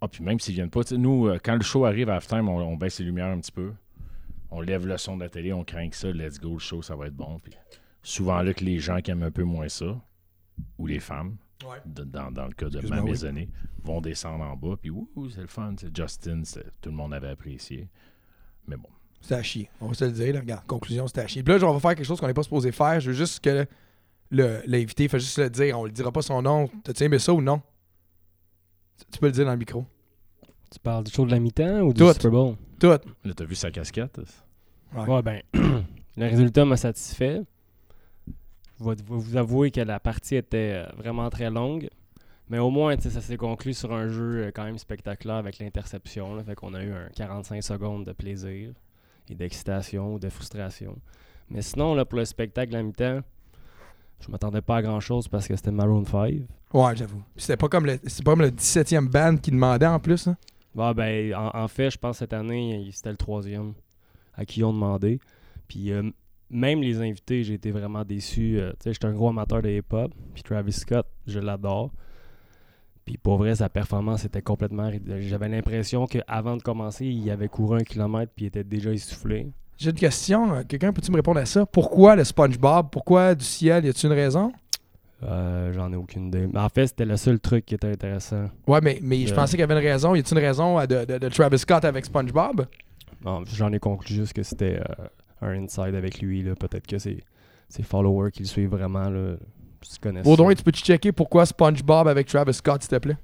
Ah, 0.00 0.08
puis 0.08 0.22
même 0.24 0.40
s'ils 0.40 0.54
viennent 0.54 0.70
pas, 0.70 0.82
tu 0.82 0.90
sais, 0.90 0.98
nous, 0.98 1.28
euh, 1.28 1.38
quand 1.42 1.54
le 1.54 1.62
show 1.62 1.84
arrive 1.84 2.10
à 2.10 2.16
halftime, 2.16 2.48
on, 2.48 2.58
on 2.58 2.76
baisse 2.76 2.98
les 2.98 3.04
lumières 3.04 3.26
un 3.28 3.38
petit 3.38 3.52
peu. 3.52 3.72
On 4.50 4.60
lève 4.60 4.86
le 4.86 4.98
son 4.98 5.16
de 5.16 5.22
la 5.22 5.28
télé, 5.30 5.52
on 5.52 5.64
craint 5.64 5.88
que 5.88 5.96
ça, 5.96 6.10
let's 6.10 6.38
go, 6.40 6.54
le 6.54 6.58
show, 6.58 6.82
ça 6.82 6.96
va 6.96 7.06
être 7.06 7.14
bon. 7.16 7.38
Puis 7.38 7.52
souvent 8.02 8.42
là 8.42 8.52
que 8.52 8.64
les 8.64 8.78
gens 8.80 9.00
qui 9.00 9.10
aiment 9.12 9.22
un 9.22 9.30
peu 9.30 9.44
moins 9.44 9.68
ça, 9.68 9.98
ou 10.78 10.86
les 10.86 10.98
femmes, 11.00 11.36
Ouais. 11.64 11.78
de- 11.86 12.02
dans, 12.02 12.32
dans 12.32 12.46
le 12.46 12.52
cas 12.52 12.68
de 12.68 12.80
ma 12.88 13.00
oui. 13.00 13.10
maisonnée, 13.12 13.48
vont 13.84 14.00
descendre 14.00 14.42
en 14.44 14.56
bas, 14.56 14.74
puis 14.80 14.90
ouh, 14.90 15.08
c'est 15.32 15.40
le 15.40 15.46
fun, 15.46 15.74
c'est 15.80 15.96
Justin, 15.96 16.42
tout 16.80 16.90
le 16.90 16.96
monde 16.96 17.14
avait 17.14 17.28
apprécié. 17.28 17.88
Mais 18.66 18.76
bon, 18.76 18.88
C'était 19.22 19.34
à 19.36 19.42
chier. 19.42 19.70
On 19.80 19.86
va 19.86 19.94
se 19.94 20.04
le 20.04 20.10
dire. 20.12 20.34
Là. 20.34 20.40
Regarde, 20.40 20.66
conclusion, 20.66 21.06
c'était 21.06 21.20
à 21.22 21.26
chier. 21.26 21.42
Puis 21.42 21.56
là, 21.58 21.64
on 21.66 21.72
va 21.72 21.80
faire 21.80 21.94
quelque 21.94 22.04
chose 22.06 22.20
qu'on 22.20 22.26
n'est 22.26 22.34
pas 22.34 22.42
supposé 22.42 22.72
faire. 22.72 23.00
Je 23.00 23.10
veux 23.10 23.16
juste 23.16 23.40
que 23.40 23.64
le- 24.30 24.60
l'invité 24.66 25.08
fasse 25.08 25.22
juste 25.22 25.38
le 25.38 25.48
dire. 25.48 25.78
On 25.78 25.82
ne 25.82 25.88
le 25.88 25.92
dira 25.92 26.10
pas 26.12 26.22
son 26.22 26.42
nom. 26.42 26.68
T'as-tu 26.84 27.04
aimé 27.04 27.18
ça 27.18 27.32
ou 27.32 27.40
non? 27.40 27.62
Tu- 29.10 29.18
peux 29.20 29.26
le 29.26 29.32
dire 29.32 29.44
dans 29.44 29.52
le 29.52 29.58
micro. 29.58 29.84
Tu 30.70 30.78
parles 30.80 31.04
du 31.04 31.12
show 31.12 31.24
de 31.26 31.30
la 31.30 31.38
mi-temps 31.38 31.80
ou 31.80 31.92
du 31.92 32.00
Tout. 32.00 32.12
Super 32.12 32.30
Bowl? 32.30 32.56
Tout. 32.80 32.86
là, 32.88 32.98
t'as 33.36 33.44
vu 33.44 33.54
sa 33.54 33.70
casquette? 33.70 34.20
Ouais. 34.94 35.04
Ouais, 35.08 35.22
ben, 35.22 35.40
le 35.54 36.26
résultat 36.26 36.64
m'a 36.64 36.76
satisfait. 36.76 37.42
Je 38.80 38.84
vais, 38.84 38.96
vous 39.06 39.36
avouer 39.36 39.70
que 39.70 39.80
la 39.80 40.00
partie 40.00 40.34
était 40.36 40.84
euh, 40.84 40.86
vraiment 40.96 41.30
très 41.30 41.50
longue. 41.50 41.88
Mais 42.48 42.58
au 42.58 42.70
moins, 42.70 42.98
ça 42.98 43.20
s'est 43.20 43.36
conclu 43.36 43.72
sur 43.72 43.92
un 43.92 44.08
jeu 44.08 44.46
euh, 44.46 44.50
quand 44.52 44.64
même 44.64 44.78
spectaculaire 44.78 45.36
avec 45.36 45.58
l'interception. 45.58 46.42
Fait 46.44 46.54
qu'on 46.54 46.74
a 46.74 46.82
eu 46.82 46.92
un 46.92 47.08
45 47.14 47.62
secondes 47.62 48.04
de 48.04 48.12
plaisir 48.12 48.72
et 49.28 49.34
d'excitation 49.34 50.14
ou 50.14 50.18
de 50.18 50.28
frustration. 50.28 50.96
Mais 51.48 51.62
sinon, 51.62 51.94
là, 51.94 52.04
pour 52.04 52.18
le 52.18 52.24
spectacle 52.24 52.74
à 52.76 52.82
mi-temps, 52.82 53.20
je 54.20 54.30
m'attendais 54.30 54.60
pas 54.62 54.76
à 54.76 54.82
grand-chose 54.82 55.28
parce 55.28 55.46
que 55.48 55.56
c'était 55.56 55.70
Maroon 55.72 56.04
5. 56.04 56.34
Ouais, 56.72 56.96
j'avoue. 56.96 57.22
C'était 57.36 57.56
pas 57.56 57.68
comme 57.68 57.86
le, 57.86 57.98
pas 57.98 58.30
comme 58.30 58.40
le 58.42 58.50
17e 58.50 59.08
band 59.08 59.36
qui 59.36 59.50
demandait 59.50 59.86
en 59.86 59.98
plus. 59.98 60.26
hein? 60.28 60.36
Bah, 60.74 60.94
ben, 60.94 61.34
en, 61.34 61.50
en 61.54 61.68
fait, 61.68 61.90
je 61.90 61.98
pense 61.98 62.16
que 62.16 62.18
cette 62.20 62.32
année, 62.32 62.88
c'était 62.92 63.10
le 63.10 63.16
troisième 63.16 63.74
à 64.34 64.44
qui 64.46 64.60
ils 64.60 64.64
ont 64.64 64.72
demandé. 64.72 65.18
Puis 65.68 65.92
euh, 65.92 66.10
même 66.48 66.80
les 66.80 67.00
invités, 67.00 67.42
j'ai 67.44 67.54
été 67.54 67.70
vraiment 67.70 68.04
déçu. 68.04 68.58
Euh, 68.58 68.70
tu 68.72 68.84
sais, 68.84 68.92
j'étais 68.94 69.06
un 69.06 69.12
gros 69.12 69.28
amateur 69.28 69.60
de 69.60 69.68
hip-hop. 69.68 70.12
Puis 70.32 70.42
Travis 70.42 70.72
Scott, 70.72 71.06
je 71.26 71.38
l'adore. 71.40 71.90
Puis 73.04 73.16
pour 73.18 73.36
vrai, 73.38 73.54
sa 73.56 73.68
performance 73.68 74.24
était 74.24 74.42
complètement... 74.42 74.90
J'avais 75.20 75.48
l'impression 75.48 76.06
qu'avant 76.06 76.56
de 76.56 76.62
commencer, 76.62 77.06
il 77.06 77.30
avait 77.30 77.48
couru 77.48 77.78
un 77.80 77.84
kilomètre 77.84 78.32
puis 78.34 78.44
il 78.44 78.48
était 78.48 78.64
déjà 78.64 78.92
essoufflé. 78.92 79.48
J'ai 79.78 79.90
une 79.90 79.96
question. 79.96 80.54
Euh, 80.54 80.62
Quelqu'un 80.68 80.92
peut-tu 80.92 81.10
me 81.10 81.16
répondre 81.16 81.40
à 81.40 81.46
ça? 81.46 81.66
Pourquoi 81.66 82.14
le 82.14 82.22
SpongeBob? 82.22 82.90
Pourquoi 82.92 83.34
du 83.34 83.44
ciel? 83.44 83.84
Y 83.84 83.88
a-t-il 83.88 84.06
une 84.06 84.16
raison? 84.16 84.52
Euh, 85.24 85.72
J'en 85.72 85.92
ai 85.92 85.96
aucune 85.96 86.28
idée. 86.28 86.48
En 86.54 86.68
fait, 86.68 86.86
c'était 86.88 87.04
le 87.04 87.16
seul 87.16 87.40
truc 87.40 87.64
qui 87.66 87.74
était 87.74 87.88
intéressant. 87.90 88.46
Ouais, 88.66 88.80
mais, 88.82 88.98
mais 89.02 89.26
je 89.26 89.32
Euh. 89.32 89.36
pensais 89.36 89.52
qu'il 89.52 89.60
y 89.60 89.62
avait 89.64 89.74
une 89.80 89.86
raison. 89.86 90.14
Y 90.14 90.20
a-t-il 90.20 90.38
une 90.38 90.44
raison 90.44 90.78
de, 90.86 91.04
de- 91.04 91.18
de 91.18 91.28
Travis 91.28 91.58
Scott 91.58 91.84
avec 91.84 92.04
SpongeBob? 92.04 92.66
Non, 93.24 93.42
J'en 93.46 93.72
ai 93.72 93.78
conclu 93.80 94.14
juste 94.14 94.32
que 94.32 94.42
c'était 94.42 94.78
euh, 94.80 95.06
un 95.40 95.62
inside 95.64 95.94
avec 95.94 96.20
lui. 96.20 96.42
Peut-être 96.54 96.86
que 96.86 96.98
c'est 96.98 97.18
ses 97.68 97.82
followers 97.82 98.30
qui 98.32 98.40
le 98.42 98.48
suivent 98.48 98.70
vraiment. 98.70 99.08
Là, 99.08 99.34
se 99.90 99.98
connaissent. 100.00 100.24
Baudouin, 100.24 100.54
tu 100.54 100.62
peux-tu 100.62 100.82
checker 100.82 101.12
pourquoi 101.12 101.46
SpongeBob 101.46 102.08
avec 102.08 102.26
Travis 102.26 102.54
Scott, 102.54 102.82
s'il 102.82 102.90
te 102.90 102.96
plaît? 102.96 103.16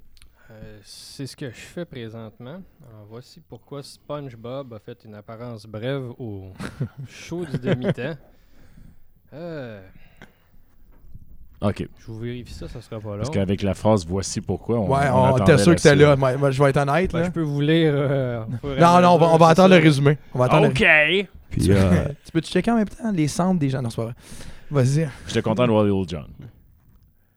Euh, 0.51 0.79
c'est 0.83 1.27
ce 1.27 1.37
que 1.37 1.51
je 1.51 1.55
fais 1.57 1.85
présentement. 1.85 2.63
Alors, 2.89 3.07
voici 3.09 3.41
pourquoi 3.49 3.83
SpongeBob 3.83 4.73
a 4.75 4.79
fait 4.79 4.99
une 5.05 5.15
apparence 5.15 5.67
brève 5.67 6.11
au 6.19 6.53
show 7.09 7.45
du 7.45 7.59
demi-temps. 7.59 8.15
Euh, 9.35 9.81
OK. 11.61 11.89
je 11.99 12.07
vous 12.07 12.19
vérifie 12.21 12.55
ça, 12.55 12.69
ça 12.69 12.81
sera 12.81 13.01
pas 13.01 13.11
long. 13.11 13.17
Parce 13.19 13.31
qu'avec 13.31 13.63
la 13.63 13.75
phrase 13.75 14.07
voici 14.07 14.41
pourquoi, 14.41 14.79
on. 14.79 14.89
ouais, 14.89 15.09
on 15.11 15.17
on, 15.17 15.25
attendait 15.35 15.53
était 15.55 15.63
sûr 15.63 15.75
que 15.75 15.81
c'était 15.81 15.97
là. 15.97 16.07
suite. 16.11 16.19
Moi, 16.21 16.37
moi, 16.37 16.51
je 16.53 16.63
vais 16.63 16.71
être 16.71 16.77
honnête. 16.77 17.13
Ben, 17.13 17.19
là. 17.21 17.25
je 17.27 17.31
peux 17.31 17.43
vous 17.43 17.61
lire. 17.61 17.93
euh, 17.95 18.45
Non, 18.81 19.01
non, 19.01 19.09
on 19.15 19.19
va, 19.19 19.27
on 19.27 19.35
attendre 19.37 19.55
ça. 19.57 19.69
le 19.69 19.83
résumé. 19.83 20.19
On 20.35 20.39
va 20.39 20.45
attendre 20.45 20.67
le- 20.69 20.71
OK! 20.71 21.29
Puis, 21.51 21.67
euh, 21.73 22.09
Tu 22.25 22.33
peux-tu 22.33 22.51
checker 22.53 22.71
en 22.71 22.77
même 22.77 22.89
temps 22.89 23.11
les 23.11 23.27
centres 23.27 23.59
des 23.59 23.71
gens? 23.71 23.83
Non, 23.83 23.91
c'est 23.91 23.97
pas 23.97 24.05
vrai. 24.05 24.15
Vas-y. 24.71 25.09
J'étais 25.27 25.43
content 25.43 25.67
de 25.67 25.73
voir 25.73 25.85
Lil 25.85 26.05
John. 26.07 26.27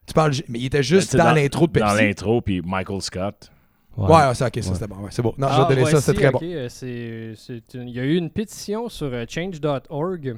Tu 0.06 0.12
parles, 0.14 0.32
mais 0.48 0.58
il 0.58 0.66
était 0.66 0.82
juste 0.82 1.16
Ben, 1.16 1.24
dans, 1.24 1.32
l'intro 1.32 1.66
de 1.66 1.72
Pepsi. 1.72 1.86
Dans 1.88 1.94
l'intro, 1.94 2.40
puis 2.40 2.60
Michael 2.62 3.00
Scott. 3.02 3.50
Ouais, 3.96 4.08
ouais, 4.08 4.34
c'est 4.34 4.44
ok, 4.46 4.62
ça 4.62 4.68
Ouais. 4.70 4.74
c'était 4.74 4.86
bon. 4.86 4.96
Ouais, 4.96 5.08
c'est 5.10 5.22
bon. 5.22 5.34
Non, 5.38 5.48
je 5.48 5.52
Ah, 5.54 5.66
vais 5.68 5.74
donner 5.76 5.90
ça, 5.90 6.00
c'était 6.00 6.18
très 6.18 6.28
ok, 6.28 6.32
bon. 6.40 6.40
euh, 6.42 6.68
c'est- 6.68 7.34
c'est 7.36 7.74
une- 7.74 7.88
Il 7.88 7.94
y 7.94 8.00
a 8.00 8.04
eu 8.04 8.16
une 8.16 8.30
pétition 8.30 8.88
sur 8.88 9.06
euh, 9.12 9.24
change.org 9.28 10.36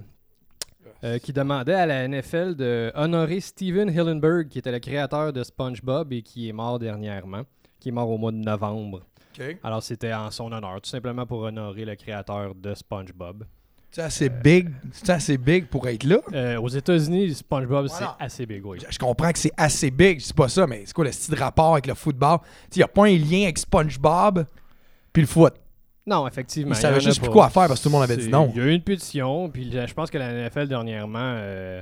euh, 1.05 1.19
qui 1.19 1.32
demandait 1.32 1.75
à 1.75 1.87
la 1.87 2.05
NFL 2.08 2.56
de 2.56 2.91
honorer 2.94 3.41
Steven 3.41 3.88
Hillenberg, 3.91 4.49
qui 4.49 4.58
était 4.58 4.73
le 4.73 4.81
créateur 4.81 5.32
de 5.32 5.43
SpongeBob 5.44 6.12
et 6.12 6.23
qui 6.23 6.49
est 6.49 6.52
mort 6.52 6.79
dernièrement, 6.79 7.43
qui 7.81 7.91
est 7.91 7.93
mort 7.93 8.11
au 8.11 8.19
mois 8.19 8.32
de 8.32 8.38
novembre. 8.38 9.02
Ok. 9.38 9.56
Alors 9.62 9.82
c'était 9.82 10.12
en 10.12 10.31
son 10.31 10.50
honneur, 10.52 10.81
tout 10.81 10.91
simplement 10.91 11.25
pour 11.26 11.41
honorer 11.41 11.85
le 11.85 11.94
créateur 11.96 12.55
de 12.55 12.75
SpongeBob. 12.75 13.44
C'est 13.94 14.02
assez 14.02 14.29
big. 14.29 14.70
C'est 14.91 15.11
assez 15.11 15.38
big 15.38 15.67
pour 15.67 15.87
être 15.87 16.02
là. 16.02 16.19
Euh, 16.32 16.61
aux 16.61 16.69
États-Unis, 16.69 17.32
SpongeBob 17.35 17.87
Voilà. 17.87 18.17
c'est 18.19 18.24
assez 18.24 18.44
big, 18.46 18.67
oui. 18.67 18.79
Je, 18.81 18.93
je 18.93 18.98
comprends 18.98 19.31
que 19.31 19.39
c'est 19.39 19.53
assez 19.56 19.91
big, 19.93 20.19
c'est 20.20 20.34
pas 20.34 20.48
ça, 20.48 20.67
mais 20.67 20.82
c'est 20.84 20.93
quoi 20.93 21.05
le 21.05 21.13
style 21.13 21.34
de 21.36 21.39
rapport 21.41 21.74
avec 21.74 21.86
le 21.86 21.94
football? 21.94 22.39
Il 22.74 22.79
n'y 22.79 22.82
a 22.82 22.89
pas 22.89 23.05
un 23.06 23.17
lien 23.17 23.44
avec 23.44 23.56
SpongeBob 23.58 24.46
puis 25.13 25.22
le 25.22 25.29
foot. 25.29 25.55
Non, 26.06 26.27
effectivement. 26.27 26.74
Il 26.74 26.77
y 26.77 26.81
savait 26.81 26.96
en 26.96 26.98
a 26.98 27.01
juste 27.01 27.20
plus 27.20 27.31
quoi 27.31 27.48
faire 27.51 27.69
parce 27.69 27.79
que 27.79 27.84
tout 27.84 27.89
le 27.89 27.93
monde 27.93 28.03
avait 28.03 28.17
dit 28.17 28.29
non. 28.29 28.51
Il 28.55 28.60
y 28.60 28.65
a 28.65 28.67
eu 28.67 28.72
une 28.74 28.82
pétition, 28.82 29.48
puis 29.48 29.70
je 29.72 29.86
je 29.86 29.94
pense 29.94 30.10
que 30.10 30.19
la 30.19 30.32
NFL 30.51 30.67
dernièrement 30.67 31.19
euh, 31.36 31.81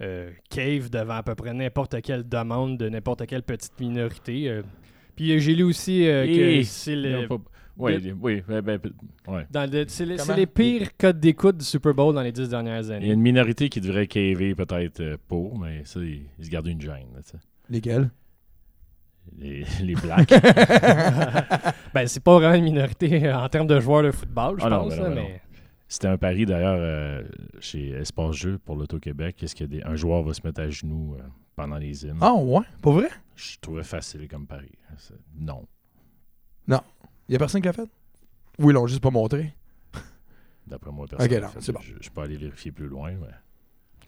euh, 0.00 0.30
cave 0.48 0.88
devant 0.88 1.16
à 1.16 1.22
peu 1.22 1.34
près 1.34 1.52
n'importe 1.52 2.00
quelle 2.00 2.26
demande 2.26 2.78
de 2.78 2.88
n'importe 2.88 3.26
quelle 3.26 3.42
petite 3.42 3.78
minorité. 3.78 4.48
euh. 4.48 4.62
Puis 5.16 5.38
j'ai 5.38 5.54
lu 5.54 5.64
aussi 5.64 6.08
euh, 6.08 6.24
que 6.26 6.62
c'est 6.64 6.92
Ils 6.94 7.02
le- 7.02 7.28
Oui, 7.78 8.12
oui, 8.20 8.42
ben, 8.46 8.60
ben, 8.60 8.78
ouais. 9.28 9.46
dans 9.50 9.70
le- 9.70 9.84
c'est 9.88 10.04
le- 10.04 10.16
c'est 10.18 10.26
Comment? 10.26 10.36
les 10.36 10.46
pires 10.46 10.96
codes 10.96 11.18
d'écoute 11.18 11.56
du 11.56 11.64
Super 11.64 11.94
Bowl 11.94 12.14
dans 12.14 12.20
les 12.22 12.30
dix 12.32 12.48
dernières 12.48 12.82
Il 12.82 12.88
y 12.88 12.92
a 12.92 12.96
années. 12.96 13.10
une 13.12 13.20
minorité 13.22 13.68
qui 13.68 13.80
devrait 13.80 14.06
caver 14.06 14.54
peut-être 14.54 15.00
euh, 15.00 15.16
pour, 15.26 15.58
mais 15.58 15.82
ça, 15.84 16.00
ils, 16.00 16.26
ils 16.38 16.44
se 16.44 16.50
gardent 16.50 16.66
une 16.66 16.80
gêne. 16.80 17.06
là. 17.14 17.20
Lesquels? 17.70 18.10
Les, 19.38 19.64
les 19.82 19.94
blacks. 19.94 20.32
Ben, 21.94 22.06
c'est 22.06 22.22
pas 22.22 22.34
vraiment 22.38 22.54
une 22.54 22.64
minorité 22.64 23.26
euh, 23.26 23.36
en 23.38 23.48
termes 23.48 23.66
de 23.66 23.78
joueurs 23.80 24.02
de 24.02 24.10
football, 24.10 24.58
je 24.60 24.64
Ah 24.64 24.70
non, 24.70 24.84
pense, 24.84 24.90
ben 24.90 24.96
non, 24.96 25.02
là, 25.02 25.08
ben 25.10 25.22
non. 25.22 25.28
mais 25.28 25.40
C'était 25.88 26.08
un 26.08 26.16
pari 26.16 26.46
d'ailleurs 26.46 26.78
euh, 26.78 27.22
chez 27.60 27.90
Espace 27.90 28.36
Jeux 28.36 28.58
pour 28.58 28.76
l'Auto-Québec. 28.76 29.42
Est-ce 29.42 29.54
qu'un 29.54 29.94
joueur 29.94 30.22
va 30.22 30.32
se 30.32 30.40
mettre 30.44 30.60
à 30.62 30.70
genoux 30.70 31.16
euh, 31.18 31.22
pendant 31.54 31.76
les 31.76 32.04
hymnes? 32.06 32.16
Ah 32.22 32.34
ouais, 32.34 32.64
pas 32.80 32.90
vrai? 32.92 33.08
Je 33.36 33.56
trouvais 33.60 33.82
facile 33.82 34.26
comme 34.28 34.46
pari. 34.46 34.70
C'est- 34.96 35.14
Non. 35.38 35.64
Il 37.28 37.32
y 37.32 37.36
a 37.36 37.38
personne 37.38 37.60
qui 37.60 37.66
l'a 37.66 37.72
fait? 37.72 37.88
Oui, 38.58 38.72
ils 38.72 38.74
l'ont 38.74 38.86
juste 38.86 39.02
pas 39.02 39.10
montré? 39.10 39.52
D'après 40.66 40.90
moi, 40.90 41.06
personne. 41.08 41.32
Ok, 41.32 41.40
non, 41.42 41.48
c'est 41.60 41.72
bon. 41.72 41.80
Je, 41.82 41.92
je 42.00 42.10
peux 42.10 42.20
aller 42.20 42.36
vérifier 42.36 42.70
plus 42.70 42.86
loin. 42.86 43.10
Mais... 43.20 43.28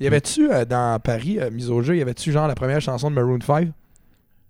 Y 0.01 0.07
avait-tu 0.07 0.51
euh, 0.53 0.65
dans 0.65 1.01
Paris, 1.01 1.39
euh, 1.41 1.51
mise 1.51 1.71
au 1.71 1.83
jeu, 1.83 1.97
y 1.97 2.03
avait-tu 2.03 2.33
genre 2.33 2.47
la 2.49 2.55
première 2.55 2.81
chanson 2.81 3.11
de 3.11 3.15
Maroon 3.17 3.41
5? 3.41 3.69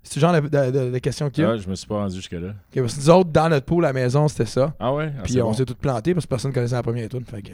C'est 0.03 0.21
genre 0.21 0.33
la, 0.33 0.41
la- 0.41 0.71
la- 0.71 0.91
la 0.91 1.01
question 1.01 1.31
qu'il 1.31 1.45
y 1.45 1.47
a? 1.47 1.51
Ah, 1.53 1.57
je 1.57 1.67
me 1.69 1.75
suis 1.75 1.87
pas 1.87 1.97
rendu 1.97 2.17
jusque-là. 2.17 2.49
Ok, 2.51 2.81
parce 2.83 2.95
que 2.95 3.01
nous 3.01 3.11
autres, 3.11 3.31
dans 3.31 3.49
notre 3.49 3.65
pool 3.65 3.85
à 3.87 3.89
la 3.89 3.93
maison, 3.95 4.29
c'était 4.29 4.45
ça. 4.45 4.75
Ah 4.79 4.93
ouais? 4.93 5.11
Ah, 5.19 5.23
Puis 5.23 5.33
c'est 5.35 5.41
on 5.43 5.47
bon. 5.47 5.53
s'est 5.55 5.65
tous 5.65 5.75
plantés 5.75 6.13
parce 6.13 6.27
que 6.27 6.31
personne 6.31 6.53
connaissait 6.53 6.75
la 6.75 6.83
première 6.83 7.09
tune. 7.09 7.25
Fait 7.25 7.41
que 7.41 7.53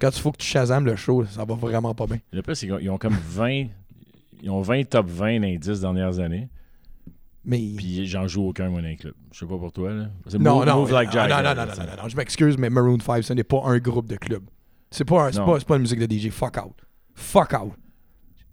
quand 0.00 0.10
il 0.10 0.20
faut 0.20 0.32
que 0.32 0.38
tu 0.38 0.46
chasames 0.46 0.84
le 0.86 0.96
show, 0.96 1.24
ça 1.26 1.44
va 1.44 1.54
vraiment 1.54 1.94
pas 1.94 2.06
bien. 2.06 2.18
Le 2.32 2.42
plus, 2.42 2.56
c'est 2.56 2.66
qu'ils 2.66 2.74
ont- 2.74 2.78
ils 2.80 2.90
ont 2.90 2.98
comme 2.98 3.14
20. 3.14 3.66
Ils 4.42 4.50
ont 4.50 4.60
20 4.60 4.82
top 4.88 5.06
20 5.06 5.36
dans 5.38 5.46
les 5.46 5.58
10 5.58 5.80
dernières 5.80 6.18
années. 6.18 6.48
Mais 7.44 7.58
Puis 7.76 8.06
j'en 8.06 8.28
joue 8.28 8.48
aucun, 8.48 8.68
moi, 8.68 8.80
dans 8.82 8.86
les 8.88 8.96
clubs. 8.96 9.14
Je 9.32 9.38
sais 9.40 9.46
pas 9.46 9.58
pour 9.58 9.72
toi, 9.72 9.90
là. 9.92 10.08
Non, 10.38 10.58
move, 10.58 10.66
non, 10.66 10.76
move 10.82 10.92
like 10.92 11.08
non, 11.08 11.12
Jagger, 11.12 11.34
non, 11.34 11.42
non, 11.42 11.54
non, 11.56 11.66
non, 11.66 11.74
sais. 11.74 11.80
non, 11.96 12.02
non, 12.04 12.08
je 12.08 12.16
m'excuse, 12.16 12.56
mais 12.56 12.70
Maroon 12.70 12.98
5, 13.00 13.22
ce 13.24 13.32
n'est 13.32 13.42
pas 13.44 13.62
un 13.64 13.78
groupe 13.78 14.06
de 14.06 14.16
club. 14.16 14.44
C'est 14.90 15.04
pas, 15.04 15.24
un- 15.26 15.32
c'est 15.32 15.38
Non. 15.40 15.46
pas, 15.46 15.58
pas 15.60 15.74
une 15.76 15.82
musique 15.82 15.98
de 15.98 16.06
DJ. 16.06 16.30
Fuck 16.30 16.56
out. 16.64 16.74
Fuck 17.14 17.52
out. 17.60 17.72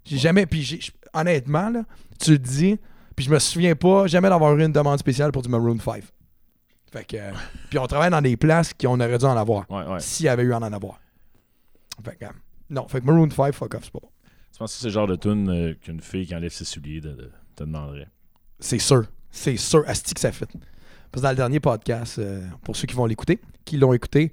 J'ai 0.05 0.17
jamais. 0.17 0.45
Puis 0.47 0.91
honnêtement, 1.13 1.69
là, 1.69 1.83
tu 2.19 2.31
le 2.31 2.39
dis, 2.39 2.77
puis 3.15 3.25
je 3.25 3.29
me 3.31 3.37
souviens 3.37 3.75
pas 3.75 4.07
jamais 4.07 4.29
d'avoir 4.29 4.55
eu 4.57 4.63
une 4.65 4.71
demande 4.71 4.97
spéciale 4.97 5.31
pour 5.31 5.43
du 5.43 5.49
Maroon 5.49 5.77
5. 5.79 6.03
Fait 6.91 7.05
que. 7.05 7.17
euh, 7.17 7.31
puis 7.69 7.77
on 7.77 7.85
travaille 7.85 8.09
dans 8.09 8.21
des 8.21 8.37
places 8.37 8.73
qu'on 8.73 8.99
aurait 8.99 9.17
dû 9.19 9.25
en 9.25 9.37
avoir. 9.37 9.69
Ouais, 9.69 9.85
ouais. 9.85 9.99
S'il 9.99 10.25
y 10.25 10.29
avait 10.29 10.43
eu 10.43 10.53
à 10.53 10.57
en 10.57 10.63
avoir. 10.63 10.99
Fait 12.03 12.15
que. 12.15 12.25
euh, 12.25 12.29
non, 12.71 12.87
fait 12.87 13.01
que 13.01 13.05
Maroon 13.05 13.29
5, 13.29 13.53
fuck 13.53 13.75
off, 13.75 13.83
c'est 13.83 13.91
pas 13.93 13.99
bon. 14.01 14.09
Tu 14.51 14.57
penses 14.57 14.73
que 14.73 14.79
c'est 14.79 14.87
le 14.87 14.93
genre 14.93 15.07
de 15.07 15.15
tune 15.15 15.47
euh, 15.49 15.73
qu'une 15.75 16.01
fille 16.01 16.25
qui 16.25 16.35
enlève 16.35 16.51
ses 16.51 16.65
souliers 16.65 17.01
de- 17.01 17.13
de- 17.13 17.31
te 17.55 17.63
demanderait? 17.63 18.07
C'est 18.59 18.79
sûr. 18.79 19.05
C'est 19.31 19.57
sûr. 19.57 19.83
Asti 19.87 20.13
que 20.13 20.19
ça 20.19 20.31
fait. 20.31 20.47
Parce 21.11 21.21
que 21.21 21.23
dans 21.23 21.29
le 21.29 21.35
dernier 21.35 21.59
podcast, 21.59 22.19
euh, 22.19 22.45
pour 22.63 22.75
ceux 22.75 22.87
qui 22.87 22.95
vont 22.95 23.05
l'écouter, 23.05 23.39
qui 23.65 23.77
l'ont 23.77 23.93
écouté, 23.93 24.31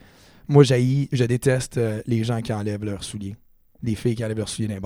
moi, 0.48 0.62
j'haïs- 0.62 1.08
je 1.12 1.24
déteste 1.24 1.78
euh, 1.78 2.02
les 2.06 2.22
gens 2.24 2.40
qui 2.42 2.52
enlèvent 2.52 2.84
leurs 2.84 3.04
souliers. 3.04 3.36
Les 3.82 3.94
filles 3.94 4.14
qui 4.14 4.24
enlèvent 4.24 4.38
leurs 4.38 4.48
souliers. 4.48 4.78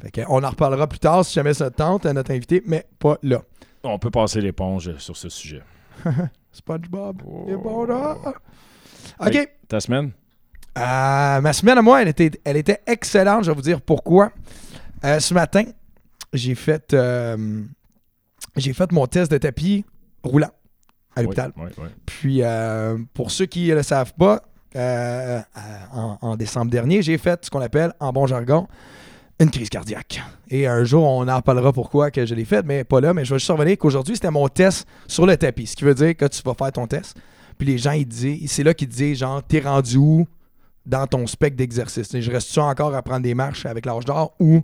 Fait 0.00 0.10
que, 0.10 0.20
on 0.28 0.42
en 0.42 0.50
reparlera 0.50 0.86
plus 0.86 0.98
tard 0.98 1.24
si 1.24 1.34
jamais 1.34 1.54
ça 1.54 1.70
te 1.70 1.76
tente 1.76 2.06
à 2.06 2.12
notre 2.12 2.30
invité, 2.32 2.62
mais 2.66 2.86
pas 2.98 3.16
là. 3.22 3.42
On 3.84 3.98
peut 3.98 4.10
passer 4.10 4.40
l'éponge 4.40 4.96
sur 4.98 5.16
ce 5.16 5.28
sujet. 5.28 5.62
SpongeBob. 6.52 7.22
Oh. 7.26 7.44
il 7.48 7.54
est 7.54 7.56
bon 7.56 7.84
là. 7.84 8.16
OK. 9.20 9.34
Hey. 9.34 9.46
Ta 9.68 9.80
semaine? 9.80 10.12
Euh, 10.78 11.40
ma 11.40 11.52
semaine 11.52 11.78
à 11.78 11.82
moi, 11.82 12.02
elle 12.02 12.08
était, 12.08 12.30
elle 12.44 12.56
était 12.56 12.80
excellente. 12.86 13.44
Je 13.44 13.50
vais 13.50 13.54
vous 13.54 13.62
dire 13.62 13.80
pourquoi. 13.80 14.32
Euh, 15.04 15.20
ce 15.20 15.34
matin, 15.34 15.64
j'ai 16.32 16.54
fait, 16.54 16.94
euh, 16.94 17.62
j'ai 18.56 18.72
fait 18.72 18.90
mon 18.92 19.06
test 19.06 19.30
de 19.30 19.38
tapis 19.38 19.84
roulant 20.22 20.50
à 21.14 21.22
l'hôpital. 21.22 21.52
Oui, 21.56 21.64
oui, 21.66 21.72
oui. 21.84 21.88
Puis, 22.06 22.38
euh, 22.42 22.98
pour 23.14 23.30
ceux 23.30 23.46
qui 23.46 23.68
ne 23.68 23.74
le 23.74 23.82
savent 23.82 24.14
pas, 24.14 24.42
euh, 24.76 25.40
euh, 25.40 25.40
en, 25.92 26.18
en 26.20 26.36
décembre 26.36 26.70
dernier, 26.70 27.02
j'ai 27.02 27.18
fait 27.18 27.44
ce 27.44 27.50
qu'on 27.50 27.60
appelle, 27.60 27.92
en 28.00 28.12
bon 28.12 28.26
jargon, 28.26 28.66
une 29.38 29.50
crise 29.50 29.68
cardiaque. 29.68 30.22
Et 30.48 30.66
un 30.66 30.84
jour, 30.84 31.04
on 31.04 31.26
en 31.28 31.42
parlera 31.42 31.72
pourquoi 31.72 32.10
que 32.10 32.24
je 32.24 32.34
l'ai 32.34 32.44
faite, 32.44 32.64
mais 32.64 32.84
pas 32.84 33.00
là. 33.00 33.12
Mais 33.12 33.24
je 33.24 33.34
vais 33.34 33.38
juste 33.38 33.46
surveiller 33.46 33.76
qu'aujourd'hui, 33.76 34.14
c'était 34.14 34.30
mon 34.30 34.48
test 34.48 34.86
sur 35.06 35.26
le 35.26 35.36
tapis. 35.36 35.66
Ce 35.66 35.76
qui 35.76 35.84
veut 35.84 35.94
dire 35.94 36.16
que 36.16 36.26
tu 36.26 36.42
vas 36.42 36.54
faire 36.54 36.72
ton 36.72 36.86
test. 36.86 37.16
Puis 37.58 37.66
les 37.66 37.78
gens, 37.78 37.92
ils 37.92 38.06
disent, 38.06 38.50
c'est 38.50 38.62
là 38.62 38.72
qu'ils 38.72 38.88
disent, 38.88 39.18
genre, 39.18 39.42
t'es 39.42 39.60
rendu 39.60 39.96
où 39.96 40.26
dans 40.86 41.06
ton 41.06 41.26
spectre 41.26 41.56
d'exercice? 41.56 42.18
Je 42.18 42.30
reste-tu 42.30 42.60
encore 42.60 42.94
à 42.94 43.02
prendre 43.02 43.22
des 43.22 43.34
marches 43.34 43.66
avec 43.66 43.84
l'âge 43.84 44.04
d'or 44.04 44.34
ou 44.38 44.62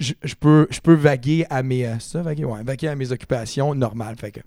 je, 0.00 0.14
je 0.24 0.34
peux, 0.34 0.66
je 0.70 0.80
peux 0.80 0.94
vaguer 0.94 1.46
à 1.50 1.62
mes. 1.62 1.86
euh, 1.86 1.98
ça, 2.00 2.22
vaguer? 2.22 2.44
Ouais, 2.44 2.62
vaguer 2.64 2.88
à 2.88 2.96
mes 2.96 3.12
occupations 3.12 3.74
normales. 3.74 4.16
Fait 4.18 4.32
que, 4.32 4.40
fait 4.40 4.44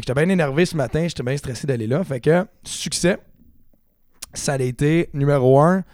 que 0.00 0.02
j'étais 0.06 0.14
bien 0.14 0.28
énervé 0.32 0.64
ce 0.64 0.76
matin, 0.76 1.06
j'étais 1.06 1.22
bien 1.22 1.36
stressé 1.36 1.66
d'aller 1.66 1.86
là. 1.86 2.02
Fait 2.04 2.20
que, 2.20 2.46
succès, 2.64 3.18
ça 4.32 4.54
a 4.54 4.58
été 4.62 5.10
numéro 5.12 5.60
un. 5.60 5.84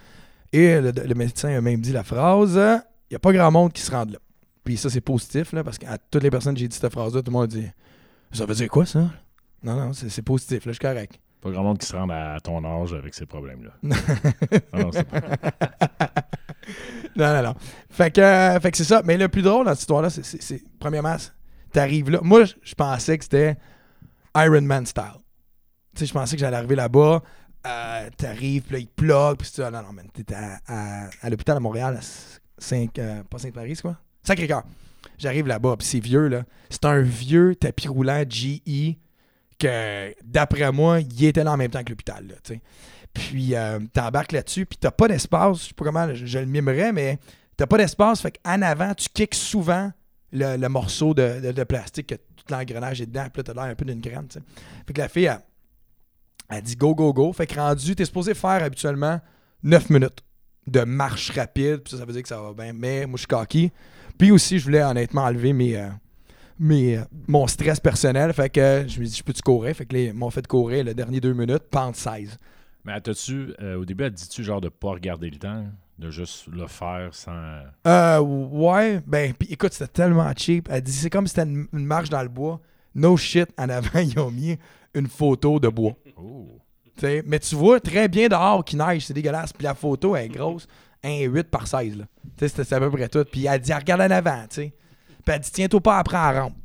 Et 0.53 0.79
le, 0.79 0.91
le 0.91 1.15
médecin 1.15 1.49
a 1.49 1.61
même 1.61 1.81
dit 1.81 1.91
la 1.91 2.03
phrase 2.03 2.55
il 2.55 3.13
n'y 3.13 3.15
a 3.15 3.19
pas 3.19 3.33
grand 3.33 3.51
monde 3.51 3.73
qui 3.73 3.81
se 3.81 3.91
rende 3.91 4.11
là. 4.11 4.19
Puis 4.63 4.77
ça, 4.77 4.89
c'est 4.89 5.01
positif, 5.01 5.51
là, 5.53 5.63
parce 5.63 5.77
qu'à 5.79 5.97
toutes 5.97 6.21
les 6.23 6.29
personnes 6.29 6.53
que 6.53 6.59
j'ai 6.59 6.67
dit 6.67 6.77
cette 6.77 6.91
phrase-là, 6.91 7.21
tout 7.23 7.31
le 7.31 7.33
monde 7.33 7.43
a 7.45 7.47
dit 7.47 7.67
Ça 8.31 8.45
veut 8.45 8.53
dire 8.53 8.67
quoi, 8.69 8.85
ça 8.85 9.09
Non, 9.63 9.75
non, 9.75 9.93
c'est 9.93 10.21
positif, 10.21 10.65
là, 10.65 10.71
je 10.71 10.77
suis 10.77 10.79
correct. 10.87 11.19
Pas 11.41 11.49
grand 11.51 11.63
monde 11.63 11.77
qui 11.79 11.87
se 11.87 11.95
rend 11.95 12.07
à 12.09 12.37
ton 12.39 12.63
âge 12.65 12.93
avec 12.93 13.13
ces 13.15 13.25
problèmes-là. 13.25 13.71
Ah 14.73 14.79
non, 14.83 14.91
c'est 14.91 15.07
pas- 15.07 15.21
non, 17.15 17.33
non, 17.33 17.43
non. 17.43 17.53
Fait 17.89 18.11
que, 18.11 18.21
euh, 18.21 18.59
que 18.71 18.77
c'est 18.77 18.83
ça. 18.83 19.01
Mais 19.05 19.17
le 19.17 19.27
plus 19.27 19.41
drôle 19.41 19.65
dans 19.65 19.71
cette 19.71 19.81
histoire-là, 19.81 20.09
c'est- 20.09 20.63
premièrement, 20.79 21.15
t'arrives 21.71 22.09
là. 22.09 22.19
Moi, 22.21 22.45
je- 22.45 22.53
pensais 22.75 23.17
que 23.17 23.23
c'était 23.23 23.57
Iron 24.35 24.61
Man 24.61 24.85
style. 24.85 25.03
Tu 25.95 26.01
sais, 26.01 26.05
je 26.05 26.13
pensais 26.13 26.35
que 26.35 26.39
j'allais 26.39 26.57
arriver 26.57 26.75
là-bas, 26.75 27.21
euh, 27.67 28.09
t'arrives, 28.15 28.63
puis 28.63 28.73
là, 28.73 28.79
ils 28.79 28.87
te 28.87 28.93
plug, 28.95 29.37
puis 29.37 29.49
tu 29.53 29.61
ah, 29.63 29.71
non, 29.71 29.81
non, 29.81 29.91
man, 29.93 30.07
t'es 30.13 30.33
à, 30.33 30.59
à- 30.67 31.29
l'hôpital 31.29 31.57
à 31.57 31.59
Montréal, 31.59 31.97
à 31.97 32.01
Saint, 32.57 32.85
euh, 32.99 33.23
pas 33.23 33.37
quoi? 33.81 33.97
Sacré-Cœur. 34.23 34.63
J'arrive 35.17 35.47
là-bas, 35.47 35.75
puis 35.77 35.87
c'est 35.87 35.99
vieux, 35.99 36.27
là. 36.27 36.43
C'est 36.69 36.85
un 36.85 37.01
vieux 37.01 37.55
tapis 37.55 37.87
roulant 37.87 38.23
GE 38.29 38.95
que, 39.57 40.13
d'après 40.23 40.71
moi, 40.71 40.99
il 41.01 41.25
était 41.25 41.43
là 41.43 41.51
en 41.53 41.57
même 41.57 41.71
temps 41.71 41.83
que 41.83 41.89
l'hôpital, 41.89 42.25
là, 42.27 42.35
tu 42.43 42.53
sais. 42.53 42.61
Puis, 43.13 43.55
euh, 43.55 43.79
t'embarques 43.93 44.31
là-dessus, 44.31 44.65
puis 44.65 44.77
t'as 44.77 44.91
pas 44.91 45.07
d'espace. 45.07 45.63
Je 45.63 45.67
sais 45.69 45.73
pas 45.73 45.85
comment 45.85 46.13
je, 46.13 46.39
le 46.39 46.45
mimerais, 46.45 46.91
mais 46.93 47.19
t'as 47.57 47.67
pas 47.67 47.77
d'espace. 47.77 48.21
Fait 48.21 48.37
qu'en 48.43 48.61
avant, 48.61 48.93
tu 48.93 49.09
kicks 49.09 49.35
souvent 49.35 49.91
le, 50.31 50.67
morceau 50.67 51.13
de, 51.13 51.63
plastique 51.63 52.07
que 52.07 52.15
tout 52.15 52.45
l'engrenage 52.49 53.01
est 53.01 53.07
dedans. 53.07 53.25
Puis 53.33 53.41
là, 53.41 53.43
t'as 53.43 53.53
l'air 53.53 53.71
un 53.71 53.75
peu 53.75 53.85
d'une 53.85 54.01
graine. 54.01 54.27
Fait 54.87 54.93
que 54.93 55.01
la 55.01 55.09
fille, 55.09 55.31
elle, 56.49 56.61
dit 56.61 56.75
go, 56.75 56.95
go, 56.95 57.13
go. 57.13 57.33
Fait 57.33 57.47
que 57.47 57.55
rendu, 57.55 57.95
t'es 57.95 58.05
supposé 58.05 58.33
faire 58.33 58.63
habituellement 58.63 59.19
9 59.63 59.89
minutes 59.89 60.23
de 60.67 60.81
marche 60.81 61.31
rapide. 61.31 61.77
Puis 61.77 61.91
ça, 61.91 61.97
ça 61.97 62.05
veut 62.05 62.13
dire 62.13 62.21
que 62.21 62.29
ça 62.29 62.41
va 62.41 62.53
bien. 62.53 62.73
Mais 62.73 63.05
moi, 63.05 63.17
je 63.17 63.21
suis 63.21 63.27
cocky. 63.27 63.71
Puis 64.17 64.31
aussi, 64.31 64.59
je 64.59 64.65
voulais 64.65 64.83
honnêtement 64.83 65.23
enlever 65.23 65.77
euh, 65.77 65.89
euh, 66.61 67.03
mon 67.27 67.47
stress 67.47 67.79
personnel. 67.79 68.33
Fait 68.33 68.49
que 68.49 68.85
je 68.87 68.99
me 68.99 69.05
dis, 69.05 69.15
je 69.15 69.23
peux-tu 69.23 69.41
courir? 69.41 69.75
Fait 69.75 69.85
que 69.85 69.95
là, 69.95 70.13
m'ont 70.13 70.29
fait 70.29 70.45
courir 70.45 70.83
le 70.83 70.93
dernier 70.93 71.21
deux 71.21 71.33
minutes, 71.33 71.63
pente 71.71 71.95
16. 71.95 72.37
Mais 72.89 72.99
t'as-tu, 73.01 73.53
euh, 73.61 73.75
au 73.75 73.85
début, 73.85 74.05
elle 74.05 74.11
dit-tu 74.13 74.43
genre 74.43 74.61
de 74.61 74.69
pas 74.69 74.89
regarder 74.89 75.29
le 75.29 75.37
temps, 75.37 75.63
de 75.99 76.09
juste 76.09 76.47
le 76.47 76.65
faire 76.65 77.13
sans. 77.13 77.61
Euh, 77.85 78.19
ouais, 78.19 78.99
ben, 79.05 79.31
pis 79.35 79.45
écoute, 79.51 79.73
c'était 79.73 79.91
tellement 79.91 80.31
cheap. 80.35 80.67
Elle 80.71 80.81
dit, 80.81 80.91
c'est 80.91 81.11
comme 81.11 81.27
si 81.27 81.35
c'était 81.35 81.47
une, 81.47 81.67
une 81.71 81.85
marche 81.85 82.09
dans 82.09 82.23
le 82.23 82.29
bois. 82.29 82.59
No 82.95 83.15
shit, 83.15 83.47
en 83.59 83.69
avant, 83.69 83.99
ils 83.99 84.17
ont 84.17 84.31
mis 84.31 84.57
une 84.95 85.05
photo 85.05 85.59
de 85.59 85.67
bois. 85.67 85.93
Oh! 86.17 86.59
T'sais, 86.97 87.21
mais 87.27 87.37
tu 87.37 87.53
vois 87.53 87.79
très 87.79 88.07
bien 88.07 88.27
dehors 88.27 88.65
qu'il 88.65 88.79
neige, 88.79 89.05
c'est 89.05 89.13
dégueulasse. 89.13 89.53
Puis 89.53 89.65
la 89.65 89.75
photo 89.75 90.15
elle 90.15 90.25
est 90.25 90.29
grosse, 90.29 90.67
un 91.03 91.19
8 91.19 91.43
par 91.43 91.67
16. 91.67 91.95
Là. 91.95 92.05
C'était 92.39 92.63
c'est 92.63 92.73
à 92.73 92.79
peu 92.79 92.89
près 92.89 93.07
tout. 93.07 93.23
Puis 93.31 93.45
elle 93.45 93.61
dit, 93.61 93.71
regarde 93.71 94.01
en 94.01 94.09
avant. 94.09 94.47
T'sais. 94.47 94.73
Puis 95.23 95.35
elle 95.35 95.41
dit, 95.41 95.51
tiens-toi 95.51 95.79
pas 95.79 95.99
après 95.99 96.17
à 96.17 96.33
la 96.33 96.41
rampe. 96.41 96.55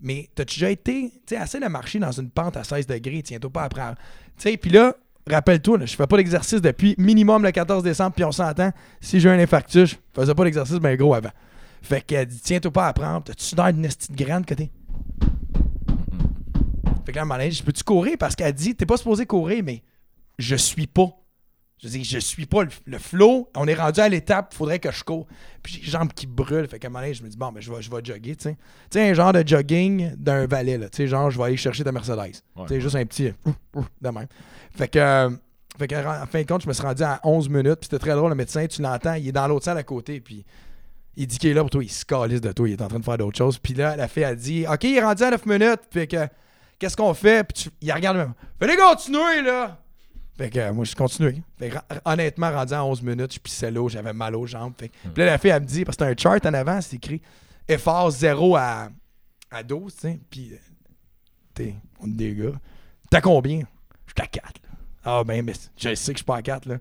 Mais 0.00 0.28
t'as-tu 0.34 0.56
déjà 0.58 0.70
été, 0.70 1.10
tu 1.10 1.20
sais, 1.28 1.36
assez 1.36 1.60
de 1.60 1.66
marcher 1.68 2.00
dans 2.00 2.10
une 2.10 2.30
pente 2.30 2.56
à 2.56 2.64
16 2.64 2.88
degrés, 2.88 3.22
tiens-toi 3.22 3.50
pas 3.50 3.62
après. 3.62 3.82
à 3.82 3.90
la- 3.90 3.96
sais, 4.36 4.56
puis 4.56 4.70
là, 4.72 4.96
rappelle-toi, 5.28 5.78
je 5.84 5.96
fais 5.96 6.06
pas 6.06 6.16
l'exercice 6.16 6.60
depuis 6.60 6.94
minimum 6.98 7.42
le 7.42 7.50
14 7.50 7.82
décembre, 7.82 8.12
puis 8.14 8.24
on 8.24 8.32
s'entend, 8.32 8.72
si 9.00 9.20
j'ai 9.20 9.30
un 9.30 9.38
infarctus, 9.38 9.90
je 9.90 9.96
faisais 10.20 10.34
pas 10.34 10.44
l'exercice 10.44 10.76
ben 10.76 10.96
gros 10.96 11.14
avant. 11.14 11.30
Fait 11.82 12.04
dit, 12.26 12.40
tiens-toi 12.40 12.70
pas 12.70 12.86
à 12.88 12.92
prendre, 12.92 13.24
t'as-tu 13.24 13.54
l'air 13.56 13.72
d'une 13.72 13.82
petite 13.82 14.12
grande 14.12 14.46
côté? 14.46 14.70
Fait 17.04 17.12
que 17.12 17.18
là, 17.18 17.50
je 17.50 17.62
peux-tu 17.62 17.82
courir? 17.82 18.16
Parce 18.18 18.36
qu'elle 18.36 18.52
dit, 18.52 18.74
t'es 18.74 18.86
pas 18.86 18.96
supposé 18.96 19.26
courir, 19.26 19.62
mais 19.64 19.82
je 20.38 20.54
suis 20.54 20.86
pas. 20.86 21.08
Je 21.82 21.88
dis, 21.88 22.04
je 22.04 22.18
suis 22.18 22.46
pas 22.46 22.62
le, 22.62 22.70
le 22.86 22.98
flow. 22.98 23.50
On 23.56 23.66
est 23.66 23.74
rendu 23.74 23.98
à 24.00 24.08
l'étape, 24.08 24.54
faudrait 24.54 24.78
que 24.78 24.92
je 24.92 25.02
cours. 25.02 25.26
Puis 25.64 25.74
j'ai 25.74 25.80
les 25.80 25.90
jambes 25.90 26.12
qui 26.12 26.26
brûlent. 26.28 26.68
Fait 26.68 26.78
qu'à 26.78 26.86
un 26.86 26.90
moment 26.90 27.00
donné, 27.00 27.12
je 27.14 27.24
me 27.24 27.28
dis, 27.28 27.36
bon, 27.36 27.50
ben, 27.50 27.60
je 27.60 27.72
vais, 27.72 27.82
je 27.82 27.90
vais 27.90 28.00
jogger, 28.04 28.36
tu 28.36 28.44
sais. 28.44 28.52
Tu 28.88 28.98
sais, 28.98 29.10
un 29.10 29.14
genre 29.14 29.32
de 29.32 29.42
jogging 29.46 30.14
d'un 30.16 30.46
valet, 30.46 30.78
là. 30.78 30.88
Tu 30.88 30.98
sais, 30.98 31.06
genre, 31.08 31.30
je 31.30 31.38
vais 31.38 31.44
aller 31.44 31.56
chercher 31.56 31.82
ta 31.82 31.90
Mercedes. 31.90 32.16
Ouais, 32.18 32.34
tu 32.66 32.68
sais, 32.68 32.80
juste 32.80 32.94
un 32.94 33.04
petit. 33.04 33.26
euh, 33.28 33.32
ouf, 33.46 33.54
ouf, 33.74 33.86
de 34.00 34.08
même. 34.10 34.26
Fait 34.76 34.86
que. 34.88 34.98
euh, 34.98 35.30
fait 35.78 35.88
que, 35.88 35.94
en 35.96 36.26
fin 36.26 36.42
de 36.42 36.46
compte, 36.46 36.62
je 36.62 36.68
me 36.68 36.72
suis 36.72 36.82
rendu 36.84 37.02
à 37.02 37.18
11 37.24 37.48
minutes. 37.48 37.80
Puis 37.80 37.88
c'était 37.90 37.98
très 37.98 38.12
drôle, 38.14 38.28
le 38.28 38.36
médecin, 38.36 38.64
tu 38.66 38.80
l'entends, 38.82 39.14
il 39.14 39.26
est 39.26 39.32
dans 39.32 39.48
l'autre 39.48 39.64
salle 39.64 39.78
à 39.78 39.82
côté. 39.82 40.20
Puis 40.20 40.44
il 41.16 41.26
dit 41.26 41.38
qu'il 41.38 41.50
est 41.50 41.54
là 41.54 41.62
pour 41.62 41.70
toi, 41.70 41.82
il 41.82 41.90
se 41.90 42.04
calisse 42.04 42.40
de 42.42 42.52
toi, 42.52 42.68
il 42.68 42.72
est 42.74 42.82
en 42.82 42.88
train 42.88 42.98
de 43.00 43.04
faire 43.04 43.18
d'autres 43.18 43.38
choses. 43.38 43.58
Puis 43.58 43.74
là, 43.74 43.96
la 43.96 44.06
fille 44.06 44.22
a 44.24 44.34
dit 44.36 44.66
Ok, 44.70 44.84
il 44.84 44.96
est 44.98 45.02
rendu 45.02 45.22
à 45.24 45.30
9 45.30 45.46
minutes. 45.46 45.80
Puis 45.90 46.06
que, 46.06 46.28
qu'est-ce 46.78 46.96
qu'on 46.96 47.12
fait? 47.14 47.42
Puis 47.44 47.64
tu- 47.64 47.70
il 47.80 47.90
regarde 47.92 48.18
même. 48.18 48.34
Fallait 48.60 48.76
continuer, 48.76 49.42
là. 49.42 49.78
Fait 50.38 50.48
que 50.50 50.58
euh, 50.58 50.72
moi, 50.72 50.84
je 50.84 50.94
continue. 50.94 51.42
Fait 51.58 51.68
que, 51.70 51.76
honnêtement, 52.04 52.50
rendu 52.50 52.72
à 52.72 52.84
11 52.84 53.02
minutes, 53.02 53.34
je 53.34 53.38
pissais 53.40 53.70
l'eau, 53.70 53.88
j'avais 53.88 54.12
mal 54.12 54.34
aux 54.34 54.46
jambes. 54.46 54.72
Fait 54.78 54.88
que- 54.88 54.94
Puis 55.08 55.12
là, 55.22 55.26
la 55.26 55.38
fille, 55.38 55.50
elle 55.50 55.60
me 55.62 55.66
dit, 55.66 55.84
parce 55.84 55.96
que 55.96 56.04
c'est 56.04 56.10
un 56.10 56.16
chart 56.16 56.44
en 56.46 56.54
avant, 56.54 56.80
c'est 56.80 56.96
écrit 56.96 57.20
effort 57.68 58.10
0 58.10 58.56
à, 58.56 58.88
à 59.50 59.62
12, 59.62 59.94
tu 59.94 60.00
sais. 60.00 60.20
Puis, 60.30 60.52
euh, 60.52 60.56
t'es, 61.54 61.74
on 62.00 62.06
est 62.06 62.12
des 62.14 62.34
gars. 62.34 62.52
T'as 63.10 63.20
combien? 63.20 63.58
Je 64.06 64.12
suis 64.16 64.22
à 64.22 64.26
4. 64.26 64.44
là. 64.62 64.68
Ah, 65.04 65.22
ben, 65.24 65.44
mais 65.44 65.52
je 65.76 65.94
sais 65.94 66.12
que 66.12 66.18
je 66.18 66.18
suis 66.18 66.24
pas 66.24 66.36
à 66.36 66.42
4, 66.42 66.66
là. 66.66 66.76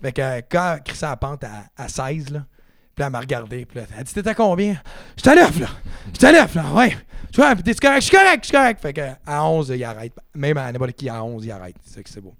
Fait 0.00 0.12
que 0.12 0.22
euh, 0.22 0.40
quand 0.48 0.74
elle 0.76 0.82
crie 0.82 0.96
sa 0.96 1.16
pente 1.16 1.44
à, 1.44 1.64
à 1.76 1.88
16, 1.88 2.30
là, 2.30 2.46
puis 2.94 3.02
là, 3.02 3.06
elle 3.06 3.12
m'a 3.12 3.20
regardé, 3.20 3.64
puis 3.64 3.78
là, 3.80 3.86
elle 3.96 4.04
dit 4.04 4.12
T'es 4.14 4.26
à 4.28 4.34
combien? 4.34 4.76
Je 5.16 5.22
suis 5.22 5.30
à 5.30 5.34
9, 5.36 5.60
là. 5.60 5.68
Je 6.12 6.18
suis 6.18 6.26
à 6.26 6.32
9, 6.32 6.54
là, 6.56 6.72
ouais. 6.74 6.96
Tu 7.32 7.40
vois, 7.40 7.54
t'es 7.56 7.74
correct, 7.74 8.00
je 8.00 8.06
suis 8.06 8.16
correct, 8.16 8.38
je 8.42 8.48
suis 8.48 8.56
correct. 8.56 8.80
Fait 8.80 8.92
que 8.92 9.00
à 9.26 9.44
11, 9.44 9.68
il 9.74 9.84
arrête. 9.84 10.12
Même 10.34 10.56
à 10.56 10.70
n'importe 10.72 10.92
qui, 10.92 11.08
à 11.08 11.22
11, 11.22 11.44
il 11.44 11.50
arrête. 11.52 11.76
C'est 11.84 11.94
ça 11.94 12.02
que 12.02 12.08
c'est 12.10 12.20
beau. 12.20 12.34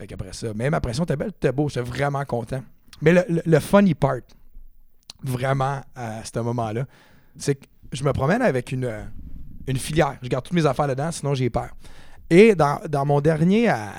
Fait 0.00 0.06
qu'après 0.06 0.32
ça, 0.32 0.54
même 0.54 0.72
après 0.72 0.94
ça, 0.94 1.04
t'es 1.04 1.14
belle, 1.14 1.32
t'es 1.38 1.52
beau, 1.52 1.68
j'étais 1.68 1.82
vraiment 1.86 2.24
content. 2.24 2.62
Mais 3.02 3.12
le, 3.12 3.42
le- 3.44 3.60
funny 3.60 3.94
part, 3.94 4.16
vraiment, 5.22 5.82
à 5.94 6.24
ce 6.24 6.38
moment-là, 6.38 6.86
c'est 7.36 7.56
que 7.56 7.66
je 7.92 8.02
me 8.02 8.12
promène 8.14 8.40
avec 8.40 8.72
une, 8.72 8.90
une 9.66 9.76
filière. 9.76 10.16
Je 10.22 10.28
garde 10.28 10.42
toutes 10.44 10.54
mes 10.54 10.64
affaires 10.64 10.88
dedans, 10.88 11.12
sinon 11.12 11.34
j'ai 11.34 11.50
peur. 11.50 11.68
Et 12.30 12.54
dans, 12.54 12.80
dans 12.88 13.04
mon 13.04 13.20
dernier, 13.20 13.68
à, 13.68 13.92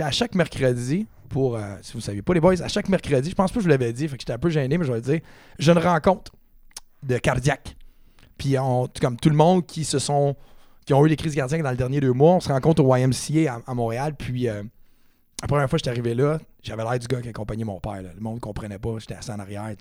à 0.00 0.10
chaque 0.10 0.34
mercredi, 0.34 1.06
pour, 1.28 1.54
euh, 1.56 1.60
si 1.82 1.92
vous 1.92 1.98
ne 1.98 2.02
saviez 2.02 2.22
pas, 2.22 2.34
les 2.34 2.40
boys, 2.40 2.60
à 2.60 2.66
chaque 2.68 2.88
mercredi, 2.88 3.30
je 3.30 3.34
pense 3.36 3.52
pas 3.52 3.56
que 3.56 3.60
je 3.60 3.64
vous 3.66 3.70
l'avais 3.70 3.92
dit, 3.92 4.08
fait 4.08 4.16
que 4.16 4.22
j'étais 4.22 4.32
un 4.32 4.38
peu 4.38 4.50
gêné, 4.50 4.76
mais 4.76 4.84
je 4.84 4.90
vais 4.90 4.98
le 4.98 5.02
dire, 5.04 5.20
j'ai 5.60 5.70
une 5.70 5.78
rencontre 5.78 6.32
de 7.04 7.16
cardiaque. 7.18 7.76
Puis 8.38 8.58
on, 8.58 8.88
comme 9.00 9.16
tout 9.16 9.28
le 9.28 9.36
monde 9.36 9.66
qui 9.66 9.84
se 9.84 10.00
sont 10.00 10.34
qui 10.86 10.94
ont 10.94 11.04
eu 11.04 11.10
des 11.10 11.16
crises 11.16 11.34
cardiaques 11.34 11.62
dans 11.62 11.70
les 11.70 11.76
derniers 11.76 12.00
deux 12.00 12.14
mois, 12.14 12.32
on 12.36 12.40
se 12.40 12.48
rencontre 12.48 12.82
au 12.82 12.96
YMCA 12.96 13.52
à, 13.66 13.70
à 13.70 13.74
Montréal, 13.74 14.14
puis 14.18 14.48
euh, 14.48 14.62
la 15.40 15.46
première 15.46 15.70
fois 15.70 15.78
que 15.78 15.84
j'étais 15.84 15.90
arrivé 15.90 16.14
là, 16.14 16.38
j'avais 16.62 16.82
l'air 16.82 16.98
du 16.98 17.06
gars 17.06 17.22
qui 17.22 17.28
accompagnait 17.28 17.64
mon 17.64 17.80
père. 17.80 18.02
Le 18.02 18.20
monde 18.20 18.36
ne 18.36 18.40
comprenait 18.40 18.78
pas. 18.78 18.98
J'étais 18.98 19.14
assis 19.14 19.30
en 19.30 19.38
arrière. 19.38 19.72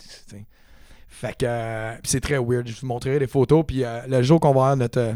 Fait 1.07 1.35
que 1.35 1.45
euh, 1.45 1.95
c'est 2.03 2.19
très 2.19 2.37
weird. 2.37 2.67
Je 2.67 2.79
vous 2.79 2.87
montrerai 2.87 3.19
des 3.19 3.27
photos. 3.27 3.63
Puis 3.65 3.83
euh, 3.83 4.01
le 4.07 4.21
jour 4.21 4.39
qu'on 4.39 4.49
va 4.53 4.61
avoir 4.61 4.77
notre, 4.77 4.99
euh, 4.99 5.13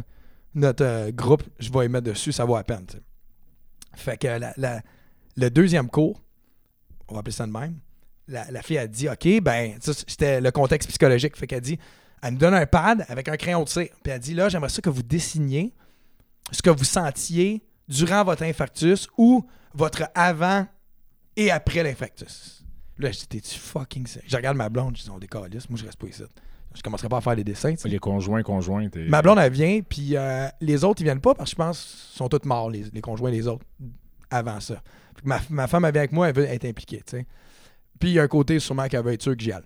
notre 0.56 1.12
groupe, 1.12 1.44
je 1.60 1.72
vais 1.72 1.86
y 1.86 1.90
mettre 1.90 2.06
dessus. 2.06 2.32
Ça 2.32 2.46
vaut 2.46 2.56
à 2.56 2.64
peine. 2.64 2.86
Fait 3.96 4.18
que 4.18 4.28
le 5.38 5.50
deuxième 5.50 5.90
cours, 5.90 6.22
on 7.08 7.14
va 7.14 7.20
appeler 7.20 7.34
ça 7.34 7.46
de 7.46 7.52
même, 7.52 7.78
la, 8.28 8.62
fille 8.62 8.78
a 8.78 8.88
dit 8.88 9.10
OK, 9.10 9.42
ben, 9.42 9.78
c'était 9.82 10.40
le 10.40 10.52
contexte 10.52 10.90
psychologique. 10.90 11.36
Fait 11.38 11.46
qu'elle 11.46 11.62
dit 11.62 11.78
elle 12.24 12.34
nous 12.34 12.40
donne 12.40 12.54
un 12.54 12.66
pad 12.66 13.06
avec 13.10 13.28
un 13.28 13.38
crayon 13.38 13.64
de 13.64 13.70
cire. 13.70 13.90
Puis 14.04 14.12
elle 14.12 14.20
dit 14.20 14.34
là, 14.34 14.50
j'aimerais 14.50 14.70
ça 14.70 14.82
que 14.82 14.90
vous 14.90 15.04
dessiniez 15.04 15.74
ce 16.52 16.62
que 16.62 16.70
vous 16.70 16.84
sentiez 16.84 17.64
durant 17.88 18.24
votre 18.24 18.44
infarctus 18.44 19.08
ou 19.18 19.46
votre 19.74 20.04
avant 20.16 20.68
et 21.36 21.52
après 21.52 21.84
l'infarctus. 21.84 22.64
Là, 22.98 23.12
je 23.12 23.20
dis 23.20 23.28
t'es-tu 23.28 23.58
fucking 23.58 24.06
sérieux? 24.06 24.28
Je 24.30 24.36
regarde 24.36 24.58
ma 24.58 24.70
blonde, 24.70 24.96
je 24.98 25.04
dis 25.04 25.10
on 25.10 25.18
décalisse, 25.20 25.70
moi 25.70 25.80
je 25.80 25.86
reste 25.86 25.98
pas 25.98 26.08
ici. 26.08 26.24
Je 26.76 26.82
commencerai 26.82 27.10
pas 27.10 27.18
à 27.18 27.22
faire 27.22 27.36
des 27.36 27.44
dessins. 27.44 27.76
tu. 27.76 27.88
Les 27.90 28.00
conjoints, 28.00 28.44
conjointes. 28.44 28.96
et- 28.96 29.08
Ma 29.10 29.22
blonde, 29.22 29.40
elle 29.40 29.52
vient, 29.52 29.82
puis 29.82 30.16
euh, 30.16 30.48
les 30.62 30.84
autres, 30.86 31.02
ils 31.02 31.06
viennent 31.06 31.20
pas 31.20 31.34
parce 31.36 31.50
que 31.50 31.56
je 31.56 31.56
pense 31.68 31.80
qu'ils 32.10 32.18
sont 32.18 32.30
tous 32.30 32.46
morts, 32.48 32.70
les, 32.70 32.86
les 32.94 33.02
conjoints 33.02 33.32
des 33.32 33.46
autres, 33.48 33.66
avant 34.30 34.60
ça. 34.62 34.82
Ma, 35.24 35.40
ma 35.50 35.68
femme, 35.68 35.84
elle 35.86 35.92
vient 35.92 36.02
avec 36.02 36.12
moi, 36.14 36.30
elle 36.30 36.36
veut 36.36 36.46
être 36.46 36.64
impliquée, 36.66 37.02
tu 37.06 37.18
sais. 37.18 37.26
Puis 38.00 38.10
il 38.12 38.14
y 38.14 38.20
a 38.20 38.24
un 38.24 38.28
côté 38.28 38.58
sûrement 38.60 38.88
qu'elle 38.88 39.04
veut 39.04 39.12
être 39.14 39.22
sûre 39.22 39.36
que 39.36 39.44
j'y 39.44 39.52
aille. 39.52 39.64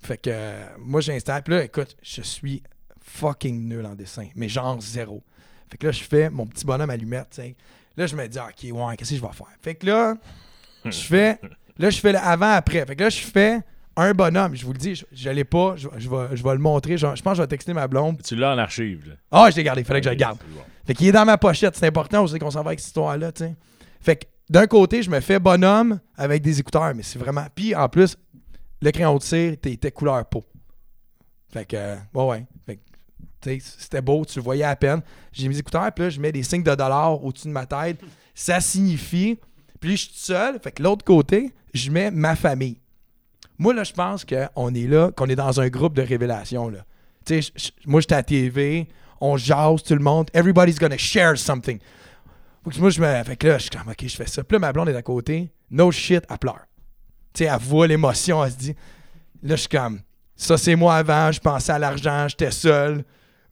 Fait 0.00 0.16
que 0.16 0.30
euh, 0.32 0.66
moi, 0.78 1.00
j'installe. 1.00 1.42
Puis 1.42 1.52
là, 1.54 1.64
écoute, 1.64 1.96
je 2.02 2.22
suis 2.22 2.62
fucking 3.00 3.68
nul 3.68 3.84
en 3.84 3.94
dessin, 3.94 4.28
mais 4.34 4.48
genre 4.48 4.80
zéro. 4.80 5.22
Fait 5.70 5.76
que 5.76 5.86
là, 5.86 5.92
je 5.92 6.02
fais 6.02 6.30
mon 6.30 6.46
petit 6.46 6.64
bonhomme 6.64 6.90
allumette, 6.90 7.28
tu 7.30 7.42
sais. 7.42 7.56
Là, 7.98 8.06
je 8.06 8.14
me 8.16 8.26
dis, 8.28 8.38
OK, 8.38 8.72
ouais, 8.72 8.96
qu'est-ce 8.96 9.10
que 9.10 9.16
je 9.16 9.20
vais 9.20 9.32
faire? 9.32 9.48
Fait 9.60 9.74
que 9.74 9.84
là, 9.84 10.14
je 10.84 11.00
fais, 11.00 11.40
là, 11.78 11.90
je 11.90 11.98
fais 11.98 12.12
le 12.12 12.18
avant-après. 12.18 12.86
Fait 12.86 12.94
que 12.94 13.02
là, 13.02 13.10
je 13.10 13.18
fais 13.18 13.60
un 13.96 14.12
bonhomme. 14.12 14.54
Je 14.54 14.64
vous 14.64 14.72
le 14.72 14.78
dis, 14.78 14.94
je, 14.94 15.04
je 15.12 15.28
l'ai 15.30 15.42
pas, 15.44 15.74
je, 15.76 15.88
je 15.96 16.08
vais, 16.08 16.36
je 16.36 16.44
vais 16.44 16.52
le 16.52 16.58
montrer. 16.58 16.96
Je, 16.96 17.06
je 17.14 17.22
pense 17.22 17.32
que 17.32 17.36
je 17.38 17.42
vais 17.42 17.48
texter 17.48 17.72
ma 17.74 17.88
blonde. 17.88 18.22
Tu 18.22 18.36
l'as 18.36 18.54
en 18.54 18.58
archive. 18.58 19.08
Là. 19.08 19.14
Ah, 19.32 19.50
je 19.50 19.56
l'ai 19.56 19.64
gardé, 19.64 19.80
il 19.80 19.84
fallait 19.84 20.00
que 20.00 20.04
je 20.04 20.10
le 20.10 20.14
garde. 20.16 20.38
bon. 20.48 20.60
Fait 20.86 20.94
qu'il 20.94 21.08
est 21.08 21.12
dans 21.12 21.24
ma 21.24 21.36
pochette, 21.36 21.74
c'est 21.76 21.88
important 21.88 22.22
aussi 22.22 22.38
qu'on 22.38 22.52
s'en 22.52 22.62
va 22.62 22.70
avec 22.70 22.78
cette 22.78 22.86
histoire-là, 22.88 23.32
tu 23.32 23.44
sais. 23.44 23.56
Fait 24.00 24.16
que 24.16 24.26
d'un 24.48 24.66
côté, 24.68 25.02
je 25.02 25.10
me 25.10 25.18
fais 25.18 25.40
bonhomme 25.40 25.98
avec 26.16 26.40
des 26.40 26.60
écouteurs, 26.60 26.94
mais 26.94 27.02
c'est 27.02 27.18
vraiment. 27.18 27.46
Puis 27.54 27.74
en 27.74 27.88
plus, 27.88 28.16
le 28.80 28.90
crayon 28.92 29.16
de 29.18 29.22
cire 29.22 29.52
était 29.64 29.90
couleur 29.90 30.24
peau. 30.26 30.44
Fait 31.52 31.66
que, 31.66 31.76
euh, 31.76 31.96
ouais, 32.14 32.24
ouais. 32.24 32.46
Fait 32.64 32.76
que, 32.76 32.80
tu 32.80 32.86
sais, 32.86 33.27
c'était 33.42 34.00
beau, 34.02 34.24
tu 34.24 34.38
le 34.38 34.42
voyais 34.44 34.64
à 34.64 34.74
peine. 34.76 35.00
J'ai 35.32 35.48
mes 35.48 35.58
écouteurs, 35.58 35.90
puis 35.92 36.04
là, 36.04 36.10
je 36.10 36.20
mets 36.20 36.32
des 36.32 36.42
signes 36.42 36.62
de 36.62 36.74
dollars 36.74 37.22
au-dessus 37.24 37.48
de 37.48 37.52
ma 37.52 37.66
tête. 37.66 38.00
Ça 38.34 38.60
signifie. 38.60 39.38
Puis 39.80 39.92
je 39.92 39.96
suis 39.96 40.08
tout 40.08 40.14
seul. 40.18 40.58
Fait 40.60 40.72
que 40.72 40.82
l'autre 40.82 41.04
côté, 41.04 41.52
je 41.74 41.90
mets 41.90 42.10
ma 42.10 42.34
famille. 42.36 42.80
Moi, 43.58 43.74
là, 43.74 43.84
je 43.84 43.92
pense 43.92 44.24
qu'on 44.24 44.74
est 44.74 44.86
là, 44.86 45.10
qu'on 45.12 45.26
est 45.26 45.36
dans 45.36 45.60
un 45.60 45.68
groupe 45.68 45.94
de 45.94 46.02
révélation, 46.02 46.68
là. 46.68 46.84
Tu 47.24 47.42
sais, 47.42 47.52
je- 47.56 47.64
je- 47.64 47.70
moi, 47.86 48.00
j'étais 48.00 48.14
à 48.14 48.22
TV, 48.22 48.88
on 49.20 49.36
jase, 49.36 49.82
tout 49.82 49.94
le 49.94 50.00
monde. 50.02 50.30
Everybody's 50.32 50.78
gonna 50.78 50.96
share 50.98 51.36
something. 51.36 51.78
Faut 52.64 52.70
que 52.70 52.78
moi, 52.78 52.90
je 52.90 53.00
me. 53.00 53.24
Fait 53.24 53.36
que 53.36 53.46
là, 53.48 53.58
je 53.58 53.62
suis 53.62 53.70
comme, 53.70 53.88
OK, 53.88 54.02
je 54.02 54.16
fais 54.16 54.26
ça. 54.26 54.42
Puis 54.44 54.54
là, 54.56 54.58
ma 54.60 54.72
blonde 54.72 54.88
est 54.88 54.96
à 54.96 55.02
côté. 55.02 55.50
No 55.70 55.90
shit, 55.90 56.22
elle 56.30 56.38
pleure. 56.38 56.64
Tu 57.34 57.44
sais, 57.44 57.50
elle 57.52 57.58
voit 57.60 57.86
l'émotion, 57.86 58.44
elle 58.44 58.52
se 58.52 58.56
dit. 58.56 58.74
Là, 59.42 59.54
je 59.56 59.60
suis 59.60 59.68
comme, 59.68 60.00
ça, 60.36 60.56
c'est 60.56 60.74
moi 60.76 60.96
avant, 60.96 61.30
je 61.32 61.40
pensais 61.40 61.72
à 61.72 61.78
l'argent, 61.78 62.26
j'étais 62.28 62.50
seul. 62.50 63.04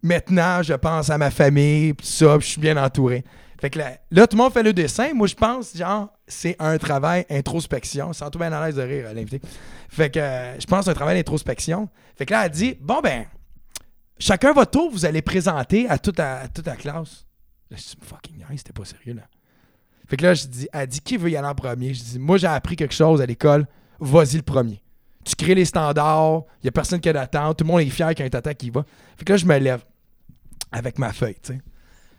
Maintenant, 0.07 0.63
je 0.63 0.75
pense 0.75 1.11
à 1.11 1.19
ma 1.19 1.33
famille, 1.33 1.93
puis 1.93 2.07
ça, 2.07 2.39
je 2.39 2.47
suis 2.47 2.61
bien 2.61 2.77
entouré. 2.77 3.25
Fait 3.61 3.71
que 3.71 3.81
là, 3.81 3.99
là, 4.13 4.27
tout 4.29 4.37
le 4.37 4.43
monde 4.45 4.53
fait 4.53 4.63
le 4.63 4.73
dessin. 4.73 5.13
Moi, 5.15 5.27
je 5.27 5.35
pense, 5.35 5.77
genre, 5.77 6.13
c'est 6.29 6.55
un 6.61 6.79
travail 6.79 7.27
introspection. 7.29 8.13
Sans 8.13 8.31
tout 8.31 8.39
bien 8.39 8.53
à 8.53 8.65
l'aise 8.65 8.77
de 8.77 8.83
rire, 8.83 9.13
l'invité. 9.13 9.41
Fait 9.89 10.09
que 10.09 10.21
euh, 10.21 10.61
je 10.61 10.67
pense 10.67 10.87
un 10.87 10.95
travail 10.95 11.17
d'introspection. 11.17 11.89
Fait 12.17 12.25
que 12.25 12.33
là, 12.33 12.47
elle 12.47 12.53
dit, 12.53 12.77
bon, 12.81 13.01
ben, 13.01 13.25
chacun 14.21 14.53
votre 14.53 14.71
tour, 14.71 14.93
vous 14.93 15.05
allez 15.07 15.23
présenter 15.23 15.89
à 15.89 15.99
toute 15.99 16.19
la, 16.19 16.43
à 16.43 16.49
toute 16.49 16.67
la 16.67 16.77
classe. 16.77 17.27
Là, 17.69 17.77
je 17.77 17.83
dis, 17.83 17.97
fucking 18.01 18.37
nice, 18.49 18.59
c'était 18.59 18.73
pas 18.73 18.85
sérieux, 18.85 19.15
là. 19.15 19.23
Fait 20.07 20.17
que 20.17 20.23
là, 20.23 20.35
je 20.35 20.47
dis, 20.47 20.69
elle 20.73 20.87
dit, 20.87 21.01
qui 21.01 21.17
veut 21.17 21.31
y 21.31 21.37
aller 21.37 21.49
en 21.49 21.55
premier? 21.57 21.95
Je 21.95 22.01
dis, 22.01 22.19
moi, 22.21 22.37
j'ai 22.37 22.47
appris 22.47 22.77
quelque 22.77 22.95
chose 22.95 23.21
à 23.21 23.27
l'école, 23.27 23.67
vas-y 23.99 24.37
le 24.37 24.43
premier. 24.43 24.81
Tu 25.25 25.35
crées 25.35 25.57
les 25.57 25.65
standards, 25.65 26.45
il 26.63 26.67
y 26.67 26.69
a 26.69 26.73
personne 26.73 27.01
qui 27.01 27.09
a 27.09 27.27
tout 27.27 27.65
le 27.65 27.67
monde 27.67 27.81
est 27.81 27.91
fier 27.91 28.07
a 28.07 28.11
un 28.11 28.29
tata 28.29 28.55
qui 28.55 28.71
va. 28.71 28.85
Fait 29.17 29.25
que 29.25 29.33
là, 29.33 29.37
je 29.37 29.45
me 29.45 29.59
lève 29.59 29.85
avec 30.73 30.99
ma 30.99 31.13
feuille, 31.13 31.37
tu 31.43 31.55
sais. 31.55 31.61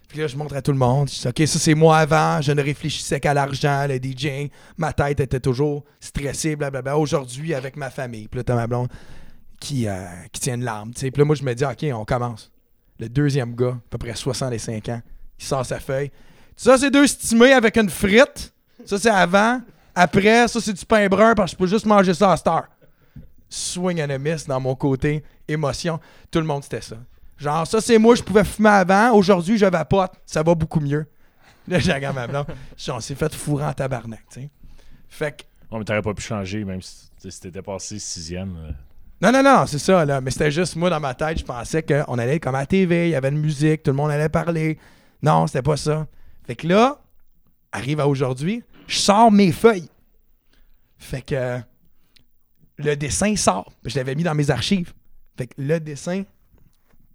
Puis 0.07 0.19
là, 0.19 0.27
je 0.27 0.37
montre 0.37 0.55
à 0.55 0.61
tout 0.61 0.71
le 0.71 0.77
monde. 0.77 1.09
Je 1.09 1.19
dis, 1.19 1.27
OK, 1.27 1.47
ça, 1.47 1.59
c'est 1.59 1.75
moi 1.75 1.97
avant. 1.97 2.41
Je 2.41 2.53
ne 2.53 2.63
réfléchissais 2.63 3.19
qu'à 3.19 3.33
l'argent, 3.33 3.85
le 3.87 3.97
DJ. 3.97 4.49
Ma 4.77 4.93
tête 4.93 5.19
était 5.19 5.39
toujours 5.39 5.83
stressée, 5.99 6.55
blablabla. 6.55 6.97
Aujourd'hui, 6.97 7.53
avec 7.53 7.75
ma 7.75 7.89
famille. 7.89 8.27
Puis 8.29 8.37
là, 8.39 8.43
t'as 8.45 8.55
ma 8.55 8.67
blonde 8.67 8.87
qui, 9.59 9.87
euh, 9.87 10.05
qui 10.31 10.39
tient 10.39 10.55
une 10.55 10.63
larme, 10.63 10.93
tu. 10.93 11.11
Puis 11.11 11.19
là, 11.19 11.25
moi, 11.25 11.35
je 11.35 11.43
me 11.43 11.53
dis, 11.53 11.65
OK, 11.65 11.85
on 11.93 12.05
commence. 12.05 12.51
Le 12.99 13.09
deuxième 13.09 13.53
gars, 13.53 13.77
à 13.77 13.89
peu 13.89 13.97
près 13.97 14.15
65 14.15 14.89
ans, 14.89 15.01
il 15.39 15.45
sort 15.45 15.65
sa 15.65 15.79
feuille. 15.79 16.11
Ça, 16.55 16.77
c'est 16.77 16.89
deux 16.89 17.05
stimés 17.05 17.53
avec 17.53 17.77
une 17.77 17.89
frite. 17.89 18.53
Ça, 18.85 18.97
c'est 18.97 19.09
avant. 19.09 19.61
Après, 19.93 20.47
ça, 20.47 20.61
c'est 20.61 20.73
du 20.73 20.85
pain 20.85 21.07
brun 21.07 21.35
parce 21.35 21.51
que 21.51 21.57
je 21.57 21.57
peux 21.57 21.67
juste 21.67 21.85
manger 21.85 22.13
ça 22.13 22.31
à 22.31 22.37
Star. 22.37 22.67
Swing 23.49 24.01
and 24.01 24.19
miss 24.19 24.47
dans 24.47 24.59
mon 24.59 24.75
côté 24.75 25.23
émotion. 25.47 25.99
Tout 26.31 26.39
le 26.39 26.45
monde, 26.45 26.63
c'était 26.63 26.81
ça. 26.81 26.97
Genre, 27.37 27.67
ça, 27.67 27.81
c'est 27.81 27.97
moi, 27.97 28.15
je 28.15 28.23
pouvais 28.23 28.43
fumer 28.43 28.69
avant. 28.69 29.13
Aujourd'hui, 29.13 29.57
je 29.57 29.65
vapote. 29.65 30.11
Ça 30.25 30.41
va 30.43 30.55
beaucoup 30.55 30.79
mieux. 30.79 31.05
Là, 31.67 31.79
j'ai 31.79 31.93
regardé 31.93 32.19
ma 32.19 32.27
blonde. 32.27 32.45
On 32.89 32.99
s'est 32.99 33.15
fait 33.15 33.33
fourrer 33.35 33.65
en 33.65 33.73
tabarnak, 33.73 34.23
tu 34.31 34.41
sais. 34.41 34.49
Fait 35.09 35.31
que, 35.37 35.43
Ouais, 35.69 35.79
mais 35.79 35.85
t'aurais 35.85 36.01
pas 36.01 36.13
pu 36.13 36.21
changer, 36.23 36.63
même 36.63 36.81
si, 36.81 37.09
t'étais 37.41 37.61
passé 37.61 37.99
sixième. 37.99 38.55
euh. 38.55 38.71
non, 39.21 39.31
non, 39.33 39.43
non, 39.43 39.65
c'est 39.65 39.79
ça, 39.79 40.05
là. 40.05 40.21
Mais 40.21 40.31
c'était 40.31 40.49
juste, 40.49 40.77
moi, 40.77 40.89
dans 40.89 40.99
ma 41.01 41.13
tête, 41.13 41.39
je 41.39 41.43
pensais 41.43 41.83
qu'on 41.83 42.17
allait 42.17 42.37
être 42.37 42.43
comme 42.43 42.55
à 42.55 42.59
la 42.59 42.65
TV, 42.65 43.09
il 43.09 43.11
y 43.11 43.15
avait 43.15 43.27
une 43.29 43.39
musique, 43.39 43.83
tout 43.83 43.91
le 43.91 43.97
monde 43.97 44.09
allait 44.11 44.29
parler. 44.29 44.79
Non, 45.21 45.45
c'était 45.45 45.61
pas 45.61 45.75
ça. 45.75 46.07
Fait 46.45 46.55
que 46.55 46.67
là, 46.67 46.99
arrive 47.73 47.99
à 47.99 48.07
aujourd'hui, 48.07 48.63
je 48.87 48.97
sors 48.97 49.29
mes 49.29 49.51
feuilles. 49.51 49.89
Fait 50.97 51.21
que 51.21 51.35
euh, 51.35 51.59
le 52.77 52.95
dessin 52.95 53.35
sort. 53.35 53.73
Je 53.83 53.95
l'avais 53.97 54.15
mis 54.15 54.23
dans 54.23 54.35
mes 54.35 54.49
archives. 54.49 54.93
Fait 55.37 55.47
que 55.47 55.53
le 55.57 55.79
dessin, 55.81 56.23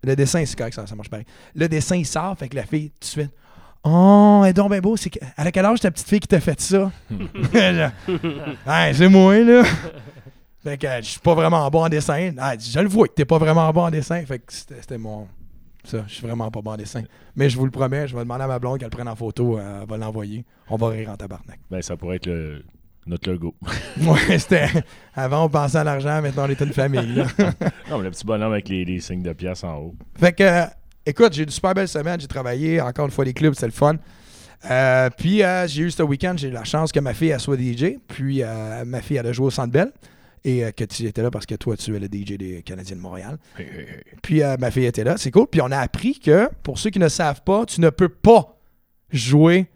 le 0.03 0.17
dessin, 0.17 0.45
c'est 0.45 0.57
correct, 0.59 0.75
ça, 0.75 0.87
ça 0.87 0.95
marche 0.95 1.09
pareil. 1.11 1.27
Le 1.55 1.69
dessin, 1.69 1.97
il 1.97 2.07
sort, 2.07 2.37
fait 2.39 2.49
que 2.49 2.57
la 2.57 2.65
fille, 2.65 2.91
tout 2.91 2.99
de 3.01 3.05
suite, 3.05 3.31
Oh, 3.85 4.43
elle 4.45 4.51
est 4.51 4.53
donc 4.53 4.71
bien 4.71 4.79
beau. 4.81 4.97
C'est 4.97 5.11
que- 5.11 5.19
à 5.37 5.51
quel 5.51 5.65
âge 5.65 5.81
ta 5.81 5.91
petite 5.91 6.07
fille 6.09 6.21
qui 6.21 6.29
t'a 6.29 6.39
fait 6.39 6.61
ça? 6.61 6.93
ouais, 8.67 8.93
c'est 8.95 9.09
moi, 9.09 9.39
là. 9.41 9.65
Fait 10.63 10.79
que 10.79 10.87
je 10.99 11.03
suis 11.09 11.21
pas 11.21 11.35
vraiment 11.35 11.69
bon 11.69 11.85
en 11.85 11.89
dessin. 11.89 12.31
Ah, 12.39 12.55
je 12.57 12.79
le 12.79 12.89
vois 12.89 13.09
que 13.09 13.15
t'es 13.15 13.25
pas 13.25 13.39
vraiment 13.39 13.69
bon 13.73 13.83
en 13.83 13.91
dessin. 13.91 14.25
Fait 14.25 14.39
que 14.39 14.53
c'était 14.53 14.77
c'était 14.81 14.99
mon. 14.99 15.27
Ça, 15.85 16.05
je 16.07 16.15
suis 16.15 16.25
vraiment 16.25 16.49
pas 16.53 16.61
bon 16.63 16.71
en 16.71 16.77
dessin. 16.77 17.03
Mais 17.35 17.51
je 17.51 17.57
vous 17.59 17.65
le 17.65 17.73
promets, 17.73 18.07
je 18.07 18.15
vais 18.15 18.23
demander 18.23 18.45
à 18.45 18.47
ma 18.47 18.61
blonde 18.61 18.79
qu'elle 18.79 18.87
le 18.87 18.91
prenne 18.97 19.09
en 19.09 19.17
photo. 19.17 19.59
Elle 19.59 19.89
va 19.89 19.97
l'envoyer. 19.97 20.45
On 20.69 20.77
va 20.77 20.91
rire 20.91 21.11
en 21.11 21.17
tabarnak. 21.17 21.59
Ben, 21.69 21.83
ça 21.83 21.97
pourrait 21.97 22.17
être 22.17 22.27
le- 22.27 22.63
notre 23.07 23.31
logo. 23.31 23.55
Ouais, 24.01 24.39
c'était. 24.39 24.69
Avant, 25.15 25.45
on 25.45 25.49
pensait 25.49 25.79
à 25.79 25.85
l'argent, 25.85 26.23
maintenant, 26.23 26.45
on 26.47 26.51
est 26.51 26.61
une 26.61 26.73
famille. 26.73 27.15
là. 27.15 27.27
non, 27.91 27.99
mais 27.99 28.05
le 28.05 28.11
petit 28.11 28.25
bonhomme 28.25 28.53
avec 28.53 28.69
les, 28.69 28.85
les 28.85 29.01
signes 29.01 29.23
de 29.23 29.33
pièces 29.33 29.65
en 29.65 29.77
haut. 29.77 29.95
Fait 30.19 30.33
que, 30.33 30.43
euh, 30.43 30.65
écoute, 31.05 31.33
j'ai 31.33 31.43
eu 31.43 31.45
une 31.45 31.51
super 31.51 31.75
belle 31.75 31.89
semaine. 31.89 32.21
J'ai 32.21 32.27
travaillé 32.27 32.81
encore 32.81 33.05
une 33.07 33.11
fois 33.11 33.25
les 33.25 33.35
clubs, 33.35 33.55
c'est 33.55 33.67
le 33.67 33.73
fun. 33.73 33.97
Euh, 34.71 35.11
puis 35.17 35.43
euh, 35.43 35.67
j'ai 35.67 35.83
eu 35.83 35.91
ce 35.91 36.03
week-end, 36.03 36.35
j'ai 36.37 36.49
eu 36.49 36.53
la 36.53 36.65
chance 36.65 36.93
que 36.93 37.01
ma 37.01 37.15
fille 37.15 37.31
elle 37.31 37.41
soit 37.41 37.57
DJ. 37.57 37.99
Puis 38.09 38.43
ma 38.87 39.01
fille 39.03 39.17
elle 39.17 39.27
a 39.27 39.33
joué 39.33 39.47
au 39.47 39.51
Centre 39.51 39.73
Bell. 39.73 39.93
Et 40.45 40.65
que 40.77 40.83
tu 40.83 41.07
étais 41.07 41.23
là 41.23 41.31
parce 41.31 41.47
que 41.47 41.55
toi, 41.55 41.77
tu 41.77 41.95
es 41.95 42.01
le 42.01 42.07
DJ 42.07 42.37
des 42.37 42.63
Canadiens 42.63 42.97
de 42.97 43.01
Montréal. 43.01 43.39
Hey, 43.57 43.65
hey, 43.65 43.81
hey. 43.81 44.03
Puis 44.23 44.43
ma 44.59 44.73
fille 44.73 44.87
était 44.87 45.05
là, 45.05 45.17
c'est 45.17 45.31
cool. 45.31 45.47
Puis 45.47 45.61
on 45.61 45.71
a 45.71 45.79
appris 45.79 46.19
que, 46.19 46.49
pour 46.65 46.81
ceux 46.81 46.91
qui 46.91 46.99
ne 46.99 47.09
savent 47.09 47.43
pas, 47.43 47.65
tu 47.65 47.81
ne 47.81 47.91
peux 47.91 48.09
pas 48.09 48.59
jouer 49.13 49.67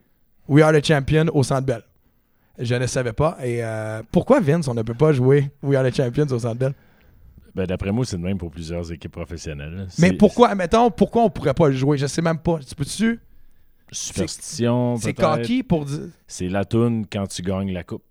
We 0.49 0.65
Are 0.65 0.73
the 0.73 0.85
Champion 0.85 1.27
au 1.33 1.45
Centre 1.45 1.67
Bell. 1.67 1.83
Je 2.59 2.75
ne 2.75 2.87
savais 2.87 3.12
pas. 3.12 3.37
Et 3.42 3.62
euh, 3.64 4.03
pourquoi, 4.11 4.40
Vince, 4.40 4.66
on 4.69 4.75
ne 4.75 4.83
peut 4.83 4.95
pas 4.95 5.12
jouer 5.12 5.51
We 5.62 5.77
Are 5.79 5.85
the 5.88 5.95
Champions 5.95 6.27
au 6.27 6.38
Centre 6.38 6.57
Bell? 6.59 6.73
Ben, 7.55 7.66
d'après 7.66 7.90
moi, 7.92 8.05
c'est 8.05 8.16
de 8.19 8.23
même 8.23 8.38
pour 8.38 8.51
plusieurs 8.51 8.90
équipes 8.92 9.12
professionnelles. 9.12 9.87
Mais 9.99 10.09
C'est- 10.09 10.12
pourquoi, 10.14 10.55
mettons, 10.55 10.90
pourquoi 10.90 11.23
on 11.25 11.31
pourrait 11.31 11.55
pas 11.55 11.69
le 11.69 11.75
jouer? 11.75 11.97
Je 11.99 12.07
sais 12.07 12.23
même 12.23 12.38
pas. 12.38 12.59
Tu 12.59 12.75
peux-tu? 12.75 13.21
Superstition, 13.92 14.97
C'est 14.97 15.14
cocky 15.14 15.62
pour 15.62 15.85
dire. 15.85 16.09
C'est 16.27 16.49
la 16.49 16.64
toune 16.64 17.07
quand 17.11 17.27
tu 17.29 17.42
gagnes 17.42 17.73
la 17.73 17.85
coupe. 17.85 18.03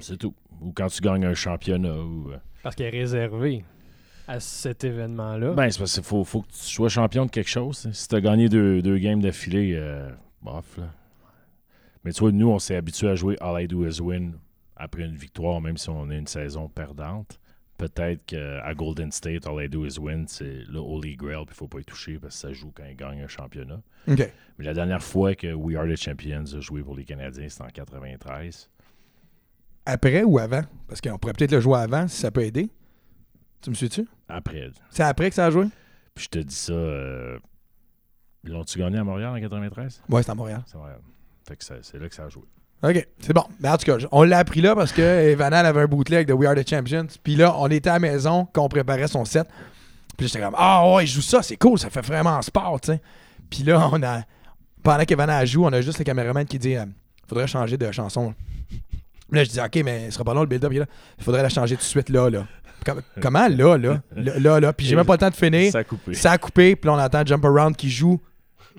C'est 0.00 0.16
tout. 0.18 0.34
Ou 0.60 0.72
quand 0.72 0.88
tu 0.88 1.00
gagnes 1.00 1.24
un 1.24 1.34
championnat. 1.34 1.94
Ou, 1.94 2.30
euh, 2.32 2.36
Parce 2.62 2.74
qu'elle 2.76 2.94
est 2.94 2.98
réservée 3.00 3.64
à 4.28 4.40
cet 4.40 4.84
événement-là. 4.84 5.52
Ben, 5.54 5.70
c'est 5.70 5.78
parce 5.78 5.94
qu'il 5.94 6.02
faut, 6.02 6.24
faut 6.24 6.42
que 6.42 6.48
tu 6.48 6.58
sois 6.58 6.88
champion 6.88 7.26
de 7.26 7.30
quelque 7.30 7.48
chose. 7.50 7.88
Si 7.92 8.08
tu 8.08 8.14
as 8.14 8.20
gagné 8.20 8.48
deux, 8.48 8.82
deux 8.82 8.98
games 8.98 9.20
d'affilée, 9.20 9.72
euh, 9.74 10.10
bof. 10.42 10.76
là. 10.78 10.84
Mais 12.04 12.12
tu 12.12 12.20
vois, 12.20 12.32
nous, 12.32 12.48
on 12.48 12.58
s'est 12.58 12.76
habitué 12.76 13.08
à 13.08 13.14
jouer 13.14 13.36
All 13.40 13.62
I 13.62 13.68
Do 13.68 13.86
Is 13.86 14.00
Win 14.00 14.34
après 14.76 15.02
une 15.04 15.14
victoire, 15.16 15.60
même 15.60 15.76
si 15.76 15.88
on 15.90 16.08
a 16.10 16.14
une 16.14 16.26
saison 16.26 16.68
perdante. 16.68 17.38
peut-être 17.78 18.24
qu'à 18.26 18.74
Golden 18.74 19.10
State, 19.10 19.46
all 19.46 19.56
they 19.56 19.68
do 19.68 19.84
is 19.84 19.98
win, 19.98 20.26
c'est 20.28 20.62
le 20.68 20.78
Holy 20.78 21.16
Grail, 21.16 21.44
puis 21.46 21.54
il 21.54 21.54
faut 21.56 21.66
pas 21.68 21.80
y 21.80 21.84
toucher 21.84 22.18
parce 22.18 22.34
que 22.34 22.40
ça 22.48 22.52
joue 22.52 22.70
quand 22.74 22.84
ils 22.88 22.94
gagnent 22.96 23.22
un 23.22 23.28
championnat. 23.28 23.80
Mais 24.06 24.64
la 24.64 24.72
dernière 24.74 25.02
fois 25.02 25.34
que 25.34 25.52
We 25.52 25.76
Are 25.76 25.86
the 25.86 25.96
Champions 25.96 26.44
a 26.56 26.60
joué 26.60 26.82
pour 26.82 26.94
les 26.96 27.04
Canadiens, 27.04 27.48
c'était 27.48 27.62
en 27.64 27.68
93. 27.68 28.70
Après 29.84 30.22
ou 30.22 30.38
avant? 30.38 30.62
Parce 30.86 31.00
qu'on 31.00 31.18
pourrait 31.18 31.32
peut-être 31.34 31.50
le 31.52 31.60
jouer 31.60 31.78
avant 31.78 32.06
si 32.06 32.20
ça 32.20 32.30
peut 32.30 32.42
aider. 32.44 32.68
Tu 33.62 33.70
me 33.70 33.74
suis-tu? 33.74 34.06
Après. 34.28 34.70
C'est 34.90 35.02
après 35.02 35.28
que 35.30 35.34
ça 35.34 35.46
a 35.46 35.50
joué? 35.50 35.66
Puis 36.14 36.24
je 36.24 36.28
te 36.28 36.38
dis 36.38 36.54
ça. 36.54 36.72
euh, 36.72 37.38
L'ont-tu 38.44 38.78
gagné 38.78 38.98
à 38.98 39.04
Montréal 39.04 39.32
en 39.36 39.40
93? 39.40 40.02
Ouais, 40.08 40.22
c'est 40.22 40.30
à 40.30 40.34
Montréal. 40.34 40.62
C'est 40.66 40.76
Montréal. 40.76 41.00
Fait 41.46 41.56
que 41.56 41.64
c'est 41.64 41.98
là 41.98 42.08
que 42.08 42.14
ça 42.14 42.24
a 42.24 42.28
joué. 42.28 42.42
OK, 42.82 43.06
c'est 43.20 43.32
bon. 43.32 43.44
Mais 43.60 43.68
en 43.68 43.76
tout 43.76 43.84
cas, 43.86 44.04
on 44.10 44.24
l'a 44.24 44.38
appris 44.38 44.60
là 44.60 44.74
parce 44.74 44.92
que 44.92 45.02
Evanal 45.30 45.66
avait 45.66 45.82
un 45.82 45.86
bootleg 45.86 46.26
de 46.26 46.32
We 46.32 46.48
Are 46.48 46.56
the 46.56 46.68
Champions. 46.68 47.06
Puis 47.22 47.36
là, 47.36 47.54
on 47.58 47.68
était 47.68 47.90
à 47.90 47.94
la 47.94 47.98
maison 48.00 48.48
quand 48.52 48.64
on 48.64 48.68
préparait 48.68 49.06
son 49.06 49.24
set. 49.24 49.46
Puis 50.16 50.26
j'étais 50.28 50.40
comme 50.40 50.54
Ah 50.58 50.92
ouais, 50.94 51.06
je 51.06 51.14
joue 51.14 51.22
ça, 51.22 51.42
c'est 51.42 51.56
cool, 51.56 51.78
ça 51.78 51.90
fait 51.90 52.00
vraiment 52.04 52.40
sport, 52.42 52.80
tu 52.80 52.92
sais. 52.92 53.00
Puis 53.50 53.62
là, 53.62 53.88
on 53.92 54.02
a. 54.02 54.22
Pendant 54.82 55.04
qu'Evanal 55.04 55.46
joue, 55.46 55.64
on 55.64 55.72
a 55.72 55.80
juste 55.80 55.98
le 55.98 56.04
caméraman 56.04 56.44
qui 56.44 56.58
dit 56.58 56.76
euh, 56.76 56.84
Faudrait 57.28 57.46
changer 57.46 57.76
de 57.76 57.90
chanson. 57.92 58.34
Là, 59.30 59.44
je 59.44 59.50
dis 59.50 59.60
OK, 59.60 59.76
mais 59.84 60.06
ce 60.06 60.12
sera 60.12 60.24
pas 60.24 60.34
long 60.34 60.40
le 60.40 60.46
build-up. 60.48 60.72
Il. 60.72 60.84
Il 61.18 61.24
faudrait 61.24 61.42
la 61.42 61.48
changer 61.48 61.76
tout 61.76 61.82
de 61.82 61.86
suite 61.86 62.08
là, 62.08 62.28
là. 62.28 62.46
Com- 62.84 63.00
comment 63.20 63.46
là, 63.46 63.76
là? 63.78 64.02
Là, 64.16 64.38
là, 64.40 64.60
là. 64.60 64.72
Puis 64.72 64.86
j'ai 64.86 64.96
même 64.96 65.06
pas 65.06 65.14
le 65.14 65.18
temps 65.20 65.30
de 65.30 65.34
finir. 65.36 65.70
Ça 65.70 65.78
a 65.78 65.84
coupé. 65.84 66.14
Ça 66.14 66.32
a 66.32 66.38
coupé, 66.38 66.74
puis 66.74 66.88
là, 66.88 66.94
on 66.94 66.98
entend 66.98 67.24
Jump 67.24 67.44
Around 67.44 67.76
qui 67.76 67.88
joue 67.88 68.20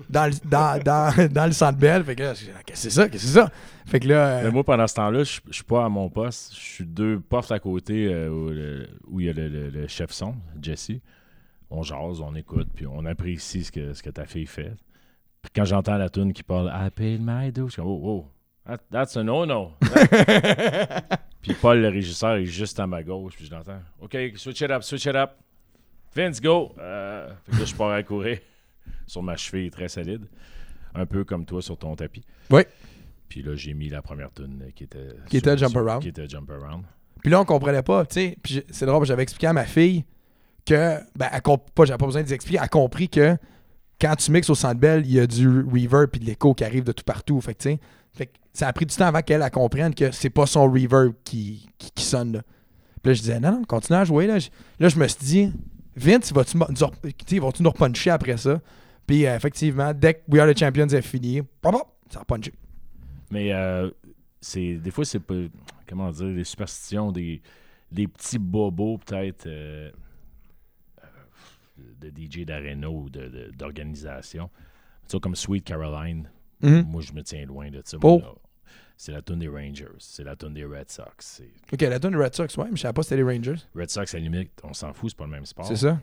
dans 0.08 0.26
le, 0.26 0.32
dans, 0.48 0.82
dans, 0.82 1.28
dans 1.32 1.46
le 1.46 1.52
centre 1.52 1.78
belle. 1.78 2.04
Fait 2.04 2.14
que 2.16 2.22
là, 2.22 2.34
je 2.34 2.44
dis, 2.44 2.50
qu'est-ce 2.64 2.64
que 2.64 2.76
c'est 2.78 2.90
ça? 2.90 3.08
Qu'est-ce 3.08 3.22
que 3.24 3.28
c'est 3.28 3.34
ça? 3.40 3.50
Fait 3.86 4.00
que 4.00 4.08
là, 4.08 4.40
Mais 4.42 4.48
euh, 4.48 4.52
moi, 4.52 4.64
pendant 4.64 4.86
ce 4.86 4.94
temps-là, 4.94 5.24
je 5.24 5.40
suis 5.50 5.64
pas 5.64 5.84
à 5.84 5.88
mon 5.88 6.08
poste. 6.08 6.54
Je 6.54 6.60
suis 6.60 6.84
deux 6.86 7.20
portes 7.20 7.52
à 7.52 7.58
côté 7.58 8.08
euh, 8.12 8.88
où, 9.08 9.20
il 9.20 9.26
y 9.26 9.30
a 9.30 9.32
le, 9.32 9.48
le- 9.48 9.70
le 9.70 9.86
chef 9.88 10.10
son, 10.12 10.34
Jesse. 10.60 10.92
On 11.70 11.82
jase, 11.82 12.20
on 12.20 12.34
écoute, 12.34 12.68
puis 12.74 12.86
on 12.86 13.04
apprécie 13.04 13.64
ce 13.64 13.72
que, 13.72 13.92
ce 13.94 14.02
que 14.02 14.10
ta 14.10 14.26
fille 14.26 14.46
fait. 14.46 14.72
Puis 15.42 15.50
quand 15.54 15.64
j'entends 15.64 15.96
la 15.96 16.08
tune 16.08 16.32
qui 16.32 16.42
parle 16.42 16.72
I 16.74 16.90
paid 16.90 17.20
my 17.22 17.50
dues, 17.52 17.64
je 17.66 17.72
suis 17.72 17.82
comme, 17.82 17.90
oh, 17.90 18.00
oh, 18.04 18.26
that- 18.66 18.78
that's 18.90 19.16
a 19.16 19.22
no-no. 19.22 19.72
puis 21.42 21.54
Paul, 21.60 21.80
le 21.80 21.88
régisseur, 21.88 22.36
est 22.36 22.44
juste 22.46 22.78
à 22.80 22.86
ma 22.86 23.02
gauche, 23.02 23.34
puis 23.36 23.46
je 23.46 23.50
l'entends. 23.50 23.80
OK, 24.00 24.16
switch 24.36 24.60
it 24.60 24.70
up, 24.70 24.82
switch 24.82 25.04
it 25.06 25.14
up. 25.14 25.30
Vince, 26.14 26.40
go! 26.40 26.72
Euh, 26.78 27.28
fait 27.44 27.52
que 27.52 27.58
là, 27.58 27.64
je 27.64 27.74
pars 27.74 27.90
à 27.90 28.02
courir 28.02 28.38
sur 29.06 29.22
ma 29.22 29.36
cheville 29.36 29.70
très 29.70 29.88
solide. 29.88 30.26
Un 30.94 31.06
peu 31.06 31.24
comme 31.24 31.44
toi 31.44 31.60
sur 31.62 31.76
ton 31.76 31.94
tapis. 31.96 32.22
Oui. 32.50 32.62
Puis 33.28 33.42
là, 33.42 33.54
j'ai 33.56 33.74
mis 33.74 33.88
la 33.88 34.00
première 34.02 34.32
tune 34.32 34.62
qui 34.74 34.84
était... 34.84 35.08
Qui 35.28 35.38
était 35.38 35.56
sur- 35.56 35.68
Jump 35.68 35.76
Around. 35.76 36.02
Qui 36.02 36.08
était 36.08 36.28
Jump 36.28 36.50
Around. 36.50 36.84
puis 37.22 37.30
là, 37.30 37.40
on 37.40 37.44
comprenait 37.44 37.82
pas, 37.82 38.06
tu 38.06 38.14
sais. 38.14 38.38
Puis 38.42 38.62
c'est 38.70 38.86
drôle, 38.86 39.04
j'avais 39.06 39.22
expliqué 39.24 39.46
à 39.48 39.52
ma 39.52 39.64
fille 39.64 40.04
que, 40.64 40.98
ben, 41.16 41.28
elle 41.32 41.40
comp- 41.42 41.70
pas, 41.74 41.84
j'avais 41.84 41.98
pas 41.98 42.06
besoin 42.06 42.22
de 42.22 42.32
expliquer, 42.32 42.58
elle 42.58 42.64
a 42.64 42.68
compris 42.68 43.08
que 43.08 43.36
quand 44.00 44.14
tu 44.16 44.30
mixes 44.30 44.50
au 44.50 44.54
centre 44.54 44.78
belle, 44.80 45.04
il 45.06 45.12
y 45.12 45.20
a 45.20 45.26
du 45.26 45.48
reverb 45.48 46.10
puis 46.10 46.20
de 46.20 46.26
l'écho 46.26 46.54
qui 46.54 46.64
arrive 46.64 46.84
de 46.84 46.92
tout 46.92 47.04
partout. 47.04 47.40
Fait 47.40 47.54
que, 47.54 47.62
tu 47.62 47.70
sais, 47.70 47.80
fait 48.12 48.26
que 48.26 48.32
ça 48.52 48.68
a 48.68 48.72
pris 48.72 48.86
du 48.86 48.94
temps 48.94 49.06
avant 49.06 49.20
qu'elle 49.22 49.42
elle 49.42 49.50
comprenne 49.50 49.94
que 49.94 50.12
c'est 50.12 50.30
pas 50.30 50.46
son 50.46 50.70
reverb 50.70 51.12
qui, 51.24 51.68
qui, 51.78 51.90
qui 51.92 52.04
sonne, 52.04 52.34
là. 52.34 52.42
Puis 53.02 53.10
là, 53.10 53.14
je 53.14 53.20
disais, 53.20 53.40
non, 53.40 53.52
non, 53.52 53.64
continue 53.64 53.98
à 53.98 54.04
jouer, 54.04 54.26
là. 54.26 54.38
Je- 54.38 54.48
Là, 54.78 54.88
je 54.88 54.98
me 54.98 55.06
suis 55.08 55.24
dit, 55.24 55.52
Vince, 55.96 56.32
vas-tu 56.32 56.56
nous 56.58 57.52
nous 57.60 57.70
repuncher 57.70 58.10
après 58.10 58.36
ça? 58.36 58.60
Puis 59.06 59.26
euh, 59.26 59.36
effectivement, 59.36 59.92
dès 59.94 60.14
que 60.14 60.20
We 60.28 60.40
Are 60.40 60.52
the 60.52 60.58
Champions 60.58 60.88
est 60.88 61.02
fini, 61.02 61.42
pop, 61.42 61.72
pop, 61.72 61.96
ça 62.10 62.20
repunché. 62.20 62.52
Mais 63.30 63.52
euh, 63.52 63.90
c'est 64.40 64.76
des 64.76 64.90
fois, 64.90 65.04
c'est 65.04 65.20
pas... 65.20 65.34
Comment 65.88 66.10
dire? 66.10 66.34
Des 66.34 66.44
superstitions, 66.44 67.12
des, 67.12 67.42
des 67.92 68.08
petits 68.08 68.38
bobos 68.38 68.98
peut-être 68.98 69.46
euh, 69.46 69.90
de 72.00 72.08
DJ 72.10 72.44
d'arena 72.44 72.88
ou 72.90 73.08
d'organisation. 73.10 74.48
Tu 75.06 75.12
sais, 75.12 75.20
comme 75.20 75.36
Sweet 75.36 75.64
Caroline, 75.64 76.28
Mhm. 76.62 76.86
moi, 76.88 77.02
je 77.02 77.12
me 77.12 77.22
tiens 77.22 77.44
loin 77.44 77.70
de 77.70 77.82
ça. 77.84 77.98
Oh. 78.02 78.22
C'est 78.96 79.12
la 79.12 79.22
tune 79.22 79.40
des 79.40 79.48
Rangers, 79.48 79.88
c'est 79.98 80.22
la 80.24 80.36
tune 80.36 80.54
des 80.54 80.64
Red 80.64 80.88
Sox. 80.90 81.42
Ok, 81.72 81.80
la 81.82 81.98
donne 81.98 82.16
Red 82.16 82.34
Sox, 82.34 82.56
ouais, 82.56 82.66
mais 82.70 82.76
je 82.76 82.82
savais 82.82 82.92
pas 82.92 83.02
si 83.02 83.08
c'était 83.08 83.22
les 83.22 83.28
Rangers. 83.36 83.56
Red 83.74 83.90
Sox, 83.90 84.14
à 84.14 84.18
la 84.18 84.22
limite, 84.22 84.52
on 84.62 84.72
s'en 84.72 84.92
fout, 84.92 85.10
c'est 85.10 85.16
pas 85.16 85.24
le 85.24 85.30
même 85.30 85.46
sport. 85.46 85.66
C'est 85.66 85.76
ça? 85.76 85.98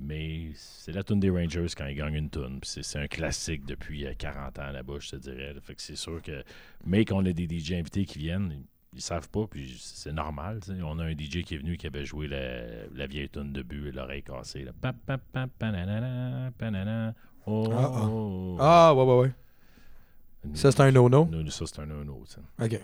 Mais 0.00 0.48
c'est 0.54 0.92
la 0.92 1.04
tune 1.04 1.20
des 1.20 1.30
Rangers 1.30 1.66
quand 1.76 1.86
ils 1.86 1.94
gagnent 1.94 2.14
une 2.14 2.30
tune. 2.30 2.58
C'est 2.62 2.98
un 2.98 3.06
classique 3.06 3.64
depuis 3.64 4.06
euh, 4.06 4.14
40 4.18 4.58
ans 4.58 4.72
là-bas, 4.72 4.94
je 4.98 5.10
te 5.10 5.16
dirais. 5.16 5.54
Fait 5.62 5.74
que 5.74 5.82
c'est 5.82 5.96
sûr 5.96 6.20
que. 6.20 6.42
Mais 6.84 7.04
qu'on 7.04 7.24
a 7.24 7.32
des 7.32 7.46
DJ 7.46 7.72
invités 7.74 8.04
qui 8.04 8.18
viennent, 8.18 8.64
ils, 8.92 9.00
savent 9.00 9.28
pas, 9.28 9.46
puis 9.48 9.76
c'est 9.78 10.12
normal. 10.12 10.60
On 10.82 10.98
a 10.98 11.04
un 11.04 11.12
DJ 11.12 11.42
qui 11.44 11.54
est 11.54 11.58
venu 11.58 11.76
qui 11.76 11.86
avait 11.86 12.04
joué 12.04 12.26
la, 12.26 12.86
la 12.92 13.06
vieille 13.06 13.28
tune 13.28 13.52
de 13.52 13.62
but 13.62 13.88
et 13.88 13.92
l'oreille 13.92 14.22
cassée. 14.22 14.64
là. 14.64 14.72
Pa, 14.80 14.92
pa, 14.92 15.18
pa, 15.18 15.46
panana, 15.46 16.50
panana, 16.58 17.14
oh, 17.46 17.68
Ah, 17.70 17.90
ah. 17.92 18.08
oh. 18.08 18.56
Ah, 18.58 18.94
ouais, 18.94 19.04
ouais, 19.04 19.18
ouais. 19.20 19.32
Ça, 20.52 20.70
c'est 20.70 20.80
un 20.80 20.90
no-no? 20.90 21.28
Ça, 21.48 21.64
c'est 21.66 21.80
un 21.80 21.86
no-no. 21.86 22.22
Ok. 22.62 22.80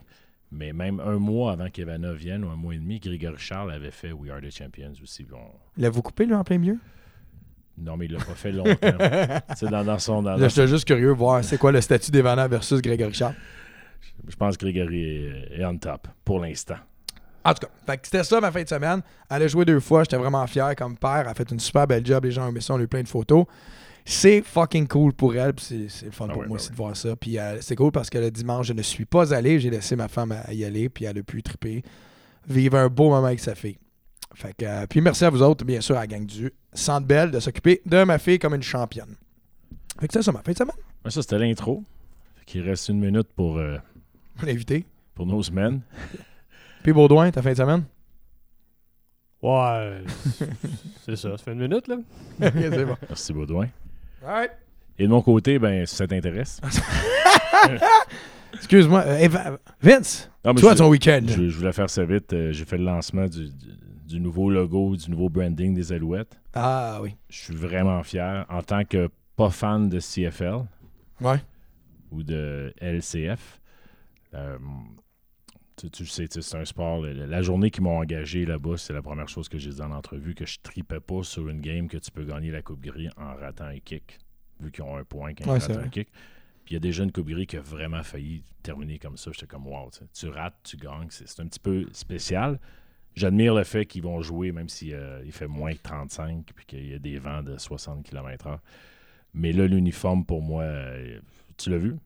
Mais 0.53 0.73
même 0.73 0.99
un 1.01 1.19
mois 1.19 1.53
avant 1.53 1.69
qu'Evana 1.71 2.13
vienne, 2.13 2.45
ou 2.45 2.49
un 2.49 2.57
mois 2.57 2.75
et 2.75 2.79
demi, 2.79 2.99
Grégory 2.99 3.37
Charles 3.39 3.71
avait 3.71 3.93
fait 3.93 4.11
We 4.13 4.33
Are 4.33 4.41
the 4.41 4.51
Champions 4.51 4.93
aussi. 5.03 5.25
Bon, 5.25 5.39
L'avez-vous 5.77 6.03
coupé, 6.03 6.27
lui, 6.27 6.35
en 6.35 6.43
plein 6.43 6.59
milieu? 6.59 6.79
non, 7.79 7.97
mais 7.97 8.07
il 8.07 8.13
l'a 8.13 8.19
pas 8.19 8.35
fait 8.35 8.53
longtemps. 8.53 8.75
c'est 9.57 9.71
dans, 9.71 9.85
dans 9.85 9.99
son. 9.99 10.23
Dans, 10.23 10.37
Là, 10.37 10.49
j'étais 10.49 10.69
juste 10.69 10.85
curieux 10.85 11.09
de 11.09 11.13
voir 11.13 11.43
c'est 11.45 11.57
quoi 11.57 11.73
le 11.73 11.81
statut 11.81 12.11
d'Evander 12.11 12.47
versus 12.49 12.83
Grégory 12.83 13.15
Charles. 13.15 13.35
Je 14.29 14.37
pense 14.37 14.57
que 14.57 14.67
Grégory 14.67 15.03
est, 15.03 15.61
est 15.61 15.65
on 15.65 15.79
top 15.79 16.09
pour 16.25 16.41
l'instant. 16.41 16.77
En 17.43 17.55
tout 17.55 17.67
cas, 17.87 17.97
c'était 18.03 18.23
ça 18.23 18.39
ma 18.41 18.53
fin 18.53 18.63
de 18.63 18.69
semaine. 18.69 19.01
Elle 19.31 19.43
a 19.45 19.49
joué 19.49 19.65
deux 19.65 19.81
fois, 19.81 20.03
j'étais 20.03 20.19
vraiment 20.19 20.47
fier 20.47 20.75
comme 20.77 20.97
père. 20.97 21.21
Elle 21.21 21.29
a 21.29 21.35
fait 21.35 21.51
une 21.51 21.61
super 21.61 21.87
belle 21.87 22.05
job, 22.05 22.25
les 22.25 22.33
gens 22.33 22.45
ont 22.45 22.49
aimé 22.49 22.61
ça, 22.61 22.75
on 22.75 22.79
a 22.79 22.83
eu 22.83 22.89
plein 22.89 23.03
de 23.03 23.09
photos. 23.09 23.47
C'est 24.05 24.43
fucking 24.43 24.89
cool 24.89 25.13
pour 25.13 25.35
elle, 25.37 25.53
c'est 25.59 25.77
le 26.05 26.11
fun 26.11 26.27
Ah 26.29 26.33
pour 26.33 26.43
ouais, 26.43 26.49
moi 26.49 26.49
ben 26.49 26.55
aussi 26.55 26.67
ouais. 26.69 26.73
de 26.73 26.77
voir 26.77 26.97
ça. 26.97 27.17
Puis 27.17 27.39
euh, 27.39 27.61
c'est 27.61 27.77
cool 27.77 27.93
parce 27.93 28.11
que 28.11 28.19
le 28.19 28.31
dimanche, 28.31 28.67
je 28.67 28.73
ne 28.73 28.83
suis 28.83 29.05
pas 29.05 29.33
allé, 29.35 29.61
j'ai 29.61 29.71
laissé 29.71 29.95
ma 29.97 30.09
femme 30.09 30.33
à 30.33 30.53
y 30.53 30.65
aller, 30.65 30.89
puis 30.89 31.05
elle 31.05 31.19
a 31.19 31.23
pu 31.23 31.43
triper, 31.43 31.83
vivre 32.49 32.77
un 32.79 32.89
beau 32.89 33.11
moment 33.11 33.27
avec 33.27 33.41
sa 33.41 33.55
fille. 33.55 33.79
Fait 34.35 34.55
que, 34.57 34.65
euh, 34.65 34.87
puis 34.89 35.01
merci 35.01 35.25
à 35.25 35.31
vous 35.31 35.43
autres, 35.43 35.65
bien 35.65 35.81
sûr, 35.81 35.97
à 35.97 36.01
la 36.01 36.07
gang 36.07 36.25
du 36.25 36.53
Centre 36.73 37.07
Belle, 37.07 37.31
de 37.31 37.41
s'occuper 37.41 37.83
de 37.85 38.05
ma 38.05 38.19
fille 38.19 38.39
comme 38.39 38.55
une 38.55 38.63
championne. 38.63 39.15
Fait 40.01 40.07
que 40.07 40.13
c'est 40.15 40.23
ça 40.23 40.33
ma 40.33 40.43
fin 40.43 40.53
de 40.53 40.57
semaine. 40.57 40.77
Ça, 41.09 41.21
c'était 41.23 41.39
l'intro. 41.39 41.83
Fait 42.37 42.45
qu'il 42.47 42.63
reste 42.63 42.89
une 42.89 43.01
minute 43.01 43.29
pour, 43.35 43.59
euh, 43.59 43.77
On 44.43 44.47
est 44.47 44.53
invité. 44.53 44.87
pour 45.15 45.27
nos 45.27 45.43
semaines. 45.43 45.81
Puis 46.83 46.93
Baudouin, 46.93 47.31
ta 47.31 47.43
fin 47.43 47.51
de 47.53 47.57
semaine? 47.57 47.85
Ouais. 49.43 50.03
c'est 51.05 51.17
ça. 51.17 51.37
Ça 51.37 51.39
fait 51.39 51.53
une 51.53 51.61
minute, 51.69 51.89
là. 51.89 51.97
Bon. 52.39 52.97
Merci, 53.09 53.33
Baudouin. 53.33 53.69
Et 54.99 55.05
de 55.05 55.09
mon 55.09 55.23
côté, 55.23 55.59
ben, 55.59 55.87
si 55.87 55.97
ça 55.97 56.07
t'intéresse. 56.07 56.61
Excuse-moi, 58.55 59.03
euh, 59.07 59.29
Vince, 59.81 60.31
Non, 60.45 60.53
mais 60.55 60.61
toi, 60.61 60.73
je, 60.73 60.79
ton 60.79 60.89
week-end. 60.89 61.21
je, 61.27 61.49
je 61.49 61.57
voulais 61.57 61.73
faire 61.73 61.89
ça 61.89 62.05
vite. 62.05 62.33
Euh, 62.33 62.53
J'ai 62.53 62.65
fait 62.65 62.77
le 62.79 62.85
lancement 62.85 63.27
du, 63.27 63.49
du- 63.49 63.77
du 64.07 64.21
nouveau 64.21 64.51
logo, 64.51 64.97
du 64.97 65.09
nouveau 65.11 65.29
branding 65.29 65.73
des 65.73 65.93
Alouettes. 65.93 66.37
Ah 66.53 66.99
oui. 67.01 67.15
Je 67.29 67.39
suis 67.39 67.55
vraiment 67.55 68.03
fier. 68.03 68.45
En 68.49 68.61
tant 68.63 68.85
que 68.85 69.09
pas 69.37 69.51
fan 69.51 69.89
de 69.89 70.01
CFL 70.01 70.65
Ouais. 71.21 71.37
ou 72.11 72.23
de 72.25 72.75
LCF, 72.81 73.61
euh, 74.35 74.59
tu, 75.89 76.07
sais, 76.07 76.27
c'est 76.29 76.57
un 76.57 76.65
sport. 76.65 77.03
La, 77.03 77.27
la 77.27 77.43
journée 77.43 77.71
qu'ils 77.71 77.83
m'ont 77.83 77.99
engagé 77.99 78.45
là-bas, 78.45 78.77
c'est 78.77 78.93
la 78.93 79.03
première 79.03 79.29
chose 79.29 79.49
que 79.49 79.59
j'ai 79.59 79.71
dit 79.71 79.77
dans 79.77 79.89
l'entrevue, 79.89 80.35
que 80.35 80.47
je 80.47 80.59
tripais 80.63 81.01
pas 81.01 81.23
sur 81.23 81.49
une 81.49 81.61
game 81.61 81.89
que 81.89 81.99
tu 81.99 82.11
peux 82.11 82.25
gagner 82.25 82.51
la 82.51 82.63
Coupe 82.63 82.81
Gris 82.81 83.09
en 83.17 83.35
ratant 83.35 83.65
un 83.65 83.79
kick, 83.79 84.19
vu 84.61 84.71
qu'ils 84.71 84.85
ont 84.85 84.97
un 84.97 85.05
point 85.05 85.35
quand 85.35 85.45
ils 85.45 85.61
ratent 85.61 85.77
un 85.77 85.89
kick. 85.89 86.09
Puis 86.65 86.73
il 86.73 86.75
y 86.75 86.77
a 86.77 86.81
déjà 86.81 87.05
une 87.05 87.13
Coupe 87.13 87.29
Gris 87.29 87.47
qui 87.47 87.57
a 87.57 87.63
vraiment 87.63 88.03
failli 88.03 88.43
terminer 88.63 88.99
comme 88.99 89.17
ça. 89.17 89.31
J'étais 89.33 89.47
comme, 89.47 89.67
wow, 89.67 89.91
tu 90.13 90.29
rates, 90.29 90.59
tu 90.63 90.77
gagnes. 90.77 91.09
C'est 91.11 91.41
un 91.41 91.47
petit 91.47 91.61
peu 91.61 91.87
spécial. 91.93 92.59
J'admire 93.15 93.55
le 93.55 93.65
fait 93.65 93.87
qu'ils 93.87 94.03
vont 94.03 94.21
jouer, 94.23 94.53
même 94.53 94.69
s'il 94.69 94.97
il 95.25 95.33
fait 95.33 95.49
moins 95.49 95.73
que 95.75 95.83
35 95.83 96.47
puis 96.55 96.65
qu'il 96.67 96.91
y 96.91 96.95
a 96.95 96.99
des 96.99 97.19
vents 97.19 97.43
de 97.43 97.59
60 97.59 98.05
km/h. 98.05 98.59
Mais 99.35 99.53
là, 99.53 99.67
l'uniforme, 99.67 100.25
pour 100.25 100.43
moi, 100.43 100.65
euh, 100.65 101.19
tu 101.57 101.71
l'as 101.71 101.79
vu? 101.79 101.97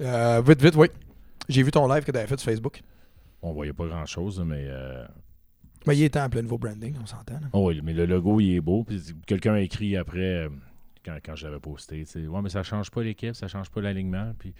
Euh, 0.00 0.42
vite, 0.44 0.62
vite, 0.62 0.76
oui. 0.76 0.88
J'ai 1.48 1.62
vu 1.62 1.70
ton 1.70 1.86
live 1.92 2.04
que 2.04 2.10
tu 2.12 2.18
avais 2.18 2.26
fait 2.26 2.38
sur 2.38 2.50
Facebook. 2.50 2.82
On 3.42 3.52
voyait 3.52 3.72
pas 3.72 3.86
grand-chose, 3.86 4.40
mais... 4.46 4.66
euh, 4.68 5.04
Mais 5.86 5.96
il 5.96 6.04
est 6.04 6.16
en 6.16 6.28
plein 6.28 6.42
nouveau 6.42 6.58
branding, 6.58 6.94
on 7.02 7.06
s'entend. 7.06 7.40
oh 7.52 7.68
oui, 7.68 7.80
mais 7.82 7.92
le 7.92 8.06
logo, 8.06 8.40
il 8.40 8.54
est 8.56 8.60
beau. 8.60 8.86
Quelqu'un 9.26 9.54
a 9.54 9.60
écrit 9.60 9.96
après, 9.96 10.44
euh, 10.44 10.48
quand, 11.04 11.16
quand 11.24 11.34
je 11.34 11.46
l'avais 11.46 11.58
posté, 11.60 12.04
tu 12.04 12.06
sais, 12.06 12.26
ouais, 12.26 12.42
mais 12.42 12.48
ça 12.50 12.62
change 12.62 12.90
pas 12.90 13.02
l'équipe, 13.02 13.34
ça 13.34 13.48
change 13.48 13.70
pas 13.70 13.80
l'alignement. 13.80 14.32
Puis 14.38 14.54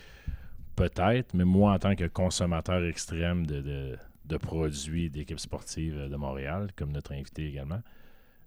peut-être, 0.74 1.34
mais 1.34 1.44
moi, 1.44 1.72
en 1.74 1.78
tant 1.78 1.94
que 1.94 2.04
consommateur 2.08 2.84
extrême 2.84 3.46
de, 3.46 3.60
de, 3.60 3.96
de 4.24 4.36
produits 4.36 5.08
d'équipes 5.10 5.38
sportives 5.40 6.08
de 6.10 6.16
Montréal, 6.16 6.68
comme 6.76 6.90
notre 6.92 7.12
invité 7.12 7.46
également, 7.46 7.80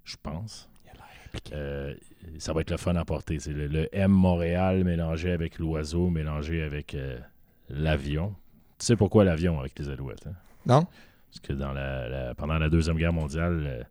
je 0.03 0.15
pense. 0.21 0.69
euh, 1.53 1.93
ça 2.39 2.51
va 2.53 2.61
être 2.61 2.71
le 2.71 2.77
fun 2.77 2.95
à 2.97 3.05
porter. 3.05 3.39
C'est 3.39 3.53
le, 3.53 3.67
le 3.67 3.87
M 3.95 4.11
Montréal 4.11 4.83
mélangé 4.83 5.31
avec 5.31 5.59
l'oiseau, 5.59 6.09
mélangé 6.09 6.61
avec 6.61 6.93
euh, 6.95 7.17
l'avion. 7.69 8.35
Tu 8.79 8.85
sais 8.87 8.95
pourquoi 8.95 9.23
l'avion 9.23 9.59
avec 9.59 9.77
les 9.79 9.89
alouettes? 9.89 10.27
hein? 10.27 10.33
Non? 10.65 10.85
Parce 11.29 11.39
que 11.41 11.53
dans 11.53 11.73
la, 11.73 12.07
la- 12.09 12.35
pendant 12.35 12.57
la 12.57 12.69
Deuxième 12.69 12.97
Guerre 12.97 13.13
mondiale, 13.13 13.63
euh, 13.65 13.83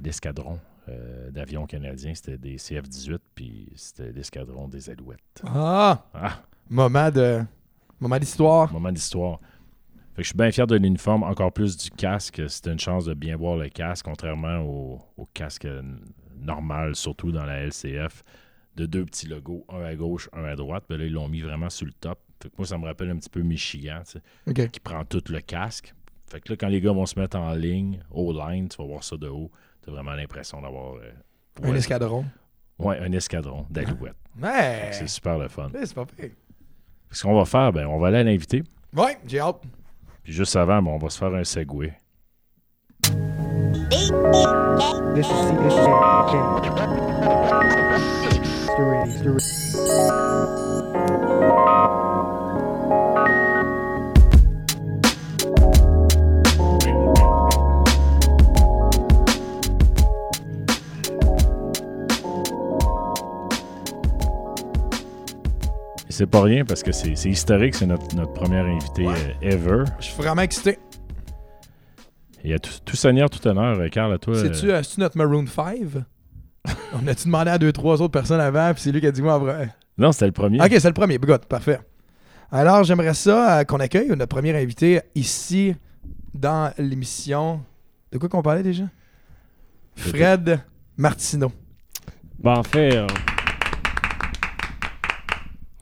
l'escadron 0.00 0.58
euh, 0.88 1.30
d'avions 1.30 1.66
canadiens, 1.66 2.14
c'était 2.14 2.38
des 2.38 2.56
CF-18, 2.56 3.18
puis 3.34 3.72
c'était 3.74 4.12
l'escadron 4.12 4.68
des 4.68 4.90
Alouettes. 4.90 5.42
Ah! 5.46 6.04
Ah, 6.14 6.42
Moment 6.68 7.10
de. 7.10 7.42
Moment 8.00 8.18
d'histoire. 8.18 8.72
moment 8.72 8.92
d'histoire. 8.92 9.38
Fait 10.14 10.22
que 10.22 10.22
je 10.22 10.28
suis 10.28 10.36
bien 10.36 10.50
fier 10.50 10.66
de 10.66 10.76
l'uniforme, 10.76 11.22
encore 11.22 11.52
plus 11.52 11.76
du 11.76 11.90
casque. 11.90 12.42
C'était 12.48 12.70
une 12.72 12.78
chance 12.78 13.04
de 13.06 13.14
bien 13.14 13.36
voir 13.36 13.56
le 13.56 13.68
casque, 13.68 14.04
contrairement 14.04 14.58
au, 14.60 15.00
au 15.16 15.26
casque 15.32 15.66
normal, 16.36 16.94
surtout 16.94 17.32
dans 17.32 17.44
la 17.44 17.62
LCF, 17.66 18.22
de 18.76 18.86
deux 18.86 19.04
petits 19.04 19.26
logos, 19.26 19.64
un 19.70 19.82
à 19.82 19.94
gauche, 19.94 20.28
un 20.32 20.44
à 20.44 20.54
droite. 20.56 20.84
Ben 20.88 20.98
là, 20.98 21.04
ils 21.06 21.12
l'ont 21.12 21.28
mis 21.28 21.40
vraiment 21.40 21.70
sur 21.70 21.86
le 21.86 21.92
top. 21.92 22.18
Fait 22.44 22.50
que 22.50 22.54
moi, 22.58 22.66
ça 22.66 22.76
me 22.76 22.84
rappelle 22.84 23.08
un 23.08 23.16
petit 23.16 23.30
peu 23.30 23.40
Michigan, 23.40 24.02
tu 24.04 24.18
sais, 24.18 24.22
OK. 24.46 24.70
qui 24.70 24.78
prend 24.78 25.02
tout 25.06 25.22
le 25.30 25.40
casque. 25.40 25.94
Fait 26.30 26.42
que 26.42 26.52
là, 26.52 26.56
quand 26.60 26.68
les 26.68 26.82
gars 26.82 26.92
vont 26.92 27.06
se 27.06 27.18
mettre 27.18 27.38
en 27.38 27.54
ligne, 27.54 28.00
au 28.10 28.34
line, 28.34 28.68
tu 28.68 28.76
vas 28.76 28.84
voir 28.86 29.02
ça 29.02 29.16
de 29.16 29.28
haut. 29.28 29.50
Tu 29.82 29.88
as 29.88 29.92
vraiment 29.94 30.12
l'impression 30.12 30.60
d'avoir 30.60 30.96
euh, 30.96 31.10
Un 31.62 31.74
escadron. 31.74 32.26
ouais, 32.78 32.98
un 32.98 33.10
escadron 33.12 33.64
d'alouettes. 33.70 34.14
Ouais! 34.42 34.90
C'est 34.92 35.06
super 35.08 35.38
le 35.38 35.48
fun. 35.48 35.70
Ouais, 35.70 35.86
C'est 35.86 35.94
pas 35.94 36.04
pire. 36.04 36.32
Ce 37.10 37.22
qu'on 37.22 37.34
va 37.34 37.46
faire, 37.46 37.72
ben, 37.72 37.86
on 37.86 37.98
va 37.98 38.08
aller 38.08 38.18
à 38.18 38.24
l'invité. 38.24 38.62
Ouais, 38.94 39.16
j'ai 39.26 39.40
hâte. 39.40 39.62
Puis 40.22 40.34
juste 40.34 40.54
avant, 40.54 40.82
ben, 40.82 40.90
on 40.90 40.98
va 40.98 41.08
se 41.08 41.18
faire 41.18 41.32
un 41.32 41.44
segway. 41.44 41.94
C'est 66.14 66.26
pas 66.26 66.42
rien 66.42 66.64
parce 66.64 66.82
que 66.82 66.92
c'est 66.92 67.10
historique, 67.28 67.74
c'est 67.74 67.86
notre, 67.86 68.14
notre 68.14 68.32
première 68.32 68.64
invité 68.64 69.06
Ouais. 69.06 69.36
euh, 69.42 69.50
ever. 69.50 69.84
Je 69.98 70.04
suis 70.06 70.14
vraiment 70.16 70.42
excité. 70.42 70.78
Il 72.44 72.50
y 72.50 72.54
a 72.54 72.58
tout, 72.58 72.70
tout 72.84 72.96
seigneur, 72.96 73.28
tout 73.30 73.44
honneur, 73.48 73.78
euh, 73.80 73.88
Carl, 73.88 74.12
à 74.12 74.18
toi. 74.18 74.34
C'est-tu 74.38 74.70
euh, 74.70 74.78
euh, 74.78 74.82
notre 74.98 75.16
Maroon 75.16 75.46
5? 75.46 75.78
On 76.94 77.06
a-tu 77.06 77.24
demandé 77.26 77.50
à 77.50 77.58
deux, 77.58 77.72
trois 77.72 78.00
autres 78.00 78.12
personnes 78.12 78.40
avant, 78.40 78.72
puis 78.74 78.82
c'est 78.82 78.92
lui 78.92 79.00
qui 79.00 79.06
a 79.06 79.12
dit 79.12 79.22
moi 79.22 79.34
en 79.34 79.38
vrai. 79.40 79.70
Non, 79.98 80.12
c'était 80.12 80.26
le 80.26 80.32
premier. 80.32 80.60
Ok, 80.60 80.70
c'est 80.78 80.88
le 80.88 80.94
premier. 80.94 81.18
Good, 81.18 81.46
parfait. 81.46 81.80
Alors, 82.52 82.84
j'aimerais 82.84 83.14
ça 83.14 83.58
euh, 83.60 83.64
qu'on 83.64 83.80
accueille 83.80 84.08
notre 84.08 84.26
premier 84.26 84.56
invité 84.56 85.00
ici 85.14 85.74
dans 86.32 86.72
l'émission. 86.78 87.60
De 88.12 88.18
quoi 88.18 88.28
qu'on 88.28 88.42
parlait 88.42 88.62
déjà? 88.62 88.84
Fred 89.96 90.60
Martineau. 90.96 91.50
Ben, 92.38 92.58
en 92.58 92.62
fait, 92.62 92.96
euh, 92.96 93.06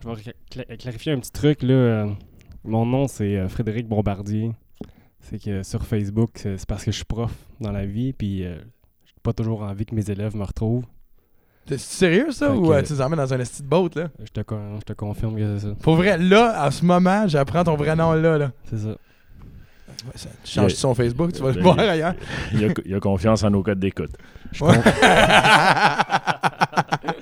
je 0.02 0.08
vais 0.08 0.14
cla- 0.14 0.32
cla- 0.66 0.76
clarifier 0.76 1.12
un 1.12 1.18
petit 1.20 1.32
truc. 1.32 1.62
Là. 1.62 1.74
euh, 1.74 2.06
mon 2.64 2.84
nom, 2.86 3.08
c'est 3.08 3.36
euh, 3.36 3.48
Frédéric 3.48 3.88
Bombardier. 3.88 4.52
C'est 5.20 5.42
que 5.42 5.62
sur 5.62 5.84
Facebook, 5.86 6.30
c'est 6.34 6.58
c'est 6.58 6.68
parce 6.68 6.84
que 6.84 6.90
je 6.90 6.96
suis 6.96 7.04
prof 7.04 7.32
dans 7.60 7.70
la 7.72 7.86
vie, 7.86 8.12
puis 8.12 8.44
euh, 8.44 8.56
j'ai 9.06 9.14
pas 9.22 9.32
toujours 9.32 9.62
envie 9.62 9.86
que 9.86 9.94
mes 9.94 10.10
élèves 10.10 10.36
me 10.36 10.44
retrouvent. 10.44 10.84
T'es 11.64 11.78
sérieux, 11.78 12.32
ça? 12.32 12.48
Fait 12.50 12.56
ou 12.56 12.66
que- 12.68 12.72
euh, 12.72 12.82
tu 12.82 12.92
les 12.94 13.00
emmènes 13.00 13.20
dans 13.20 13.32
un 13.32 13.38
esti 13.38 13.62
de 13.62 13.68
boat, 13.68 13.90
là? 13.94 14.08
Je 14.24 14.32
te, 14.32 14.40
con- 14.40 14.80
je 14.80 14.84
te 14.84 14.92
confirme 14.94 15.36
que 15.36 15.58
c'est 15.58 15.68
ça. 15.68 15.74
Pour 15.80 15.94
vrai, 15.94 16.18
là, 16.18 16.60
à 16.60 16.72
ce 16.72 16.84
moment, 16.84 17.28
j'apprends 17.28 17.62
ton 17.62 17.76
vrai 17.76 17.94
nom, 17.94 18.12
là. 18.14 18.36
là. 18.36 18.50
C'est 18.68 18.78
ça. 18.78 18.88
Ouais, 18.88 18.96
ça- 20.16 20.28
tu 20.42 20.50
changes 20.50 20.74
son 20.74 20.92
Facebook, 20.96 21.32
tu 21.32 21.40
vas 21.40 21.50
le 21.50 21.54
Ben, 21.54 21.62
voir 21.62 21.76
il- 21.76 21.88
ailleurs. 21.88 22.14
il, 22.52 22.64
a, 22.64 22.68
il 22.84 22.94
a 22.96 22.98
confiance 22.98 23.44
en 23.44 23.50
nos 23.50 23.62
codes 23.62 23.78
d'écoute. 23.78 24.10
Ouais. 24.60 24.74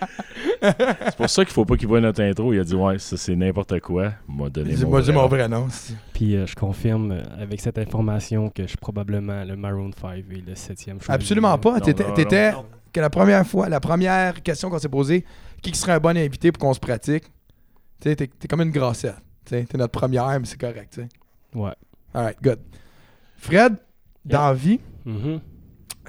C'est 0.62 1.16
pour 1.16 1.31
ça 1.31 1.44
qu'il 1.44 1.53
faut 1.55 1.64
pas 1.64 1.77
qu'il 1.77 1.88
voit 1.88 2.01
notre 2.01 2.23
intro. 2.23 2.53
Il 2.53 2.61
a 2.61 2.64
dit 2.64 2.75
Ouais, 2.75 2.99
ça 2.99 3.16
c'est 3.16 3.35
n'importe 3.37 3.81
quoi. 3.81 4.12
M'a 4.29 4.49
donné 4.51 4.77
mon 4.85 5.01
dis 5.01 5.12
mon 5.12 5.27
vrai 5.27 5.49
nom. 5.49 5.68
Puis 6.12 6.37
euh, 6.37 6.46
je 6.46 6.55
confirme 6.55 7.12
euh, 7.12 7.23
avec 7.40 7.61
cette 7.61 7.79
information 7.79 8.51
que 8.51 8.62
je 8.64 8.68
suis 8.68 8.77
probablement 8.77 9.42
le 9.44 9.57
Maroon 9.57 9.90
5 9.99 10.16
et 10.31 10.42
le 10.46 10.55
septième 10.55 11.01
choix. 11.01 11.14
Absolument 11.14 11.57
pas. 11.59 11.75
Non, 11.75 11.81
T'étais 11.81 12.05
non, 12.07 12.14
t'étais- 12.14 12.53
non. 12.53 12.66
que 12.92 13.01
la 13.01 13.11
première 13.11 13.46
fois, 13.46 13.68
la 13.68 13.81
première 13.81 14.42
question 14.42 14.68
qu'on 14.70 14.79
s'est 14.79 14.88
posée, 14.88 15.25
qui 15.62 15.75
serait 15.75 15.92
un 15.92 16.01
bon 16.01 16.16
invité 16.16 16.53
pour 16.53 16.61
qu'on 16.61 16.75
se 16.75 16.81
pratique? 16.81 17.25
Tu 18.01 18.09
sais, 18.09 18.16
t'es 18.16 18.27
t'es 18.27 18.49
comme 18.49 18.61
une 18.62 18.70
grassette. 18.70 19.16
Tu 19.44 19.57
sais, 19.57 19.64
T'es 19.64 19.79
notre 19.79 19.92
première, 19.92 20.29
mais 20.40 20.46
c'est 20.46 20.61
correct. 20.61 20.92
tu 20.94 21.01
sais. 21.03 21.09
Ouais. 21.59 21.73
Alright, 22.14 22.37
good. 22.42 22.59
Fred, 23.37 23.77
dans 24.25 24.49
la 24.49 24.55
vie, 24.55 24.81
Mhm. 25.07 25.40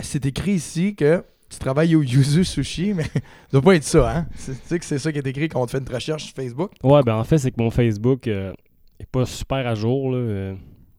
c'est 0.01 0.25
écrit 0.25 0.53
ici 0.53 0.95
que 0.95 1.23
tu 1.51 1.59
travailles 1.59 1.95
au 1.95 2.01
Yuzu 2.01 2.43
Sushi, 2.45 2.93
mais 2.93 3.03
ça 3.13 3.19
doit 3.51 3.61
pas 3.61 3.75
être 3.75 3.83
ça, 3.83 4.17
hein? 4.17 4.27
Tu 4.35 4.53
sais 4.63 4.79
que 4.79 4.85
c'est 4.85 4.99
ça 4.99 5.11
qui 5.11 5.17
est 5.17 5.27
écrit 5.27 5.49
quand 5.49 5.61
on 5.61 5.65
te 5.65 5.71
fait 5.71 5.79
une 5.79 5.93
recherche 5.93 6.25
sur 6.25 6.35
Facebook? 6.35 6.71
Ouais, 6.83 7.03
ben 7.03 7.15
en 7.15 7.23
fait, 7.23 7.37
c'est 7.37 7.51
que 7.51 7.61
mon 7.61 7.69
Facebook 7.69 8.27
euh, 8.27 8.53
est 8.99 9.09
pas 9.09 9.25
super 9.25 9.67
à 9.67 9.75
jour 9.75 10.11
là, 10.11 10.17
euh, 10.17 10.55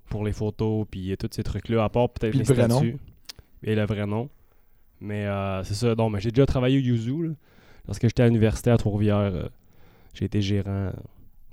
pour 0.09 0.25
les 0.25 0.33
photos 0.33 0.87
puis 0.91 1.13
euh, 1.13 1.17
tous 1.17 1.31
ces 1.33 1.43
trucs-là, 1.43 1.85
à 1.85 1.89
part 1.89 2.11
peut-être 2.11 2.35
les 2.35 2.45
le 2.45 2.55
vrai 2.55 2.69
nom? 2.69 2.83
et 3.65 3.75
le 3.75 3.87
vrai 3.87 4.07
nom. 4.07 4.29
Mais 5.01 5.27
euh, 5.27 5.65
c'est 5.65 5.75
ça. 5.75 5.95
Non, 5.95 6.11
mais 6.11 6.21
j'ai 6.21 6.31
déjà 6.31 6.47
travaillé 6.47 6.79
au 6.79 6.81
Yuzu. 6.81 7.29
Là. 7.29 7.35
Lorsque 7.87 8.03
j'étais 8.03 8.23
à 8.23 8.27
l'université 8.27 8.71
à 8.71 8.77
Trois-Rivières, 8.77 9.17
euh, 9.17 9.49
j'ai 10.15 10.27
été 10.27 10.41
gérant 10.41 10.93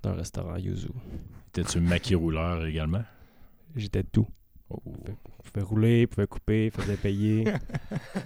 d'un 0.03 0.13
restaurant 0.13 0.55
Yuzu. 0.57 0.89
T'es-tu 1.51 1.79
maquis 1.79 2.15
rouleur 2.15 2.65
également? 2.65 3.03
J'étais 3.75 4.03
tout. 4.03 4.27
Oh. 4.69 4.81
Je 5.45 5.51
pouvais 5.51 5.65
rouler, 5.65 6.01
je 6.01 6.05
pouvais 6.07 6.27
couper, 6.27 6.71
je 6.75 6.81
faisais 6.81 6.95
payer, 6.97 7.45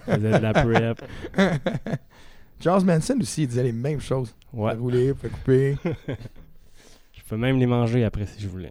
je 0.06 0.12
faisais 0.14 0.30
de 0.32 0.36
la 0.42 0.52
prep. 0.52 1.00
Charles 2.60 2.84
Manson 2.84 3.18
aussi, 3.20 3.42
il 3.42 3.48
disait 3.48 3.62
les 3.62 3.72
mêmes 3.72 4.00
choses. 4.00 4.34
Ouais. 4.52 4.74
Rouler, 4.74 5.12
fait 5.14 5.28
couper. 5.28 5.76
Je 7.12 7.22
peux 7.30 7.36
même 7.38 7.58
les 7.58 7.66
manger 7.66 8.04
après 8.04 8.26
si 8.26 8.38
je 8.42 8.48
voulais. 8.48 8.70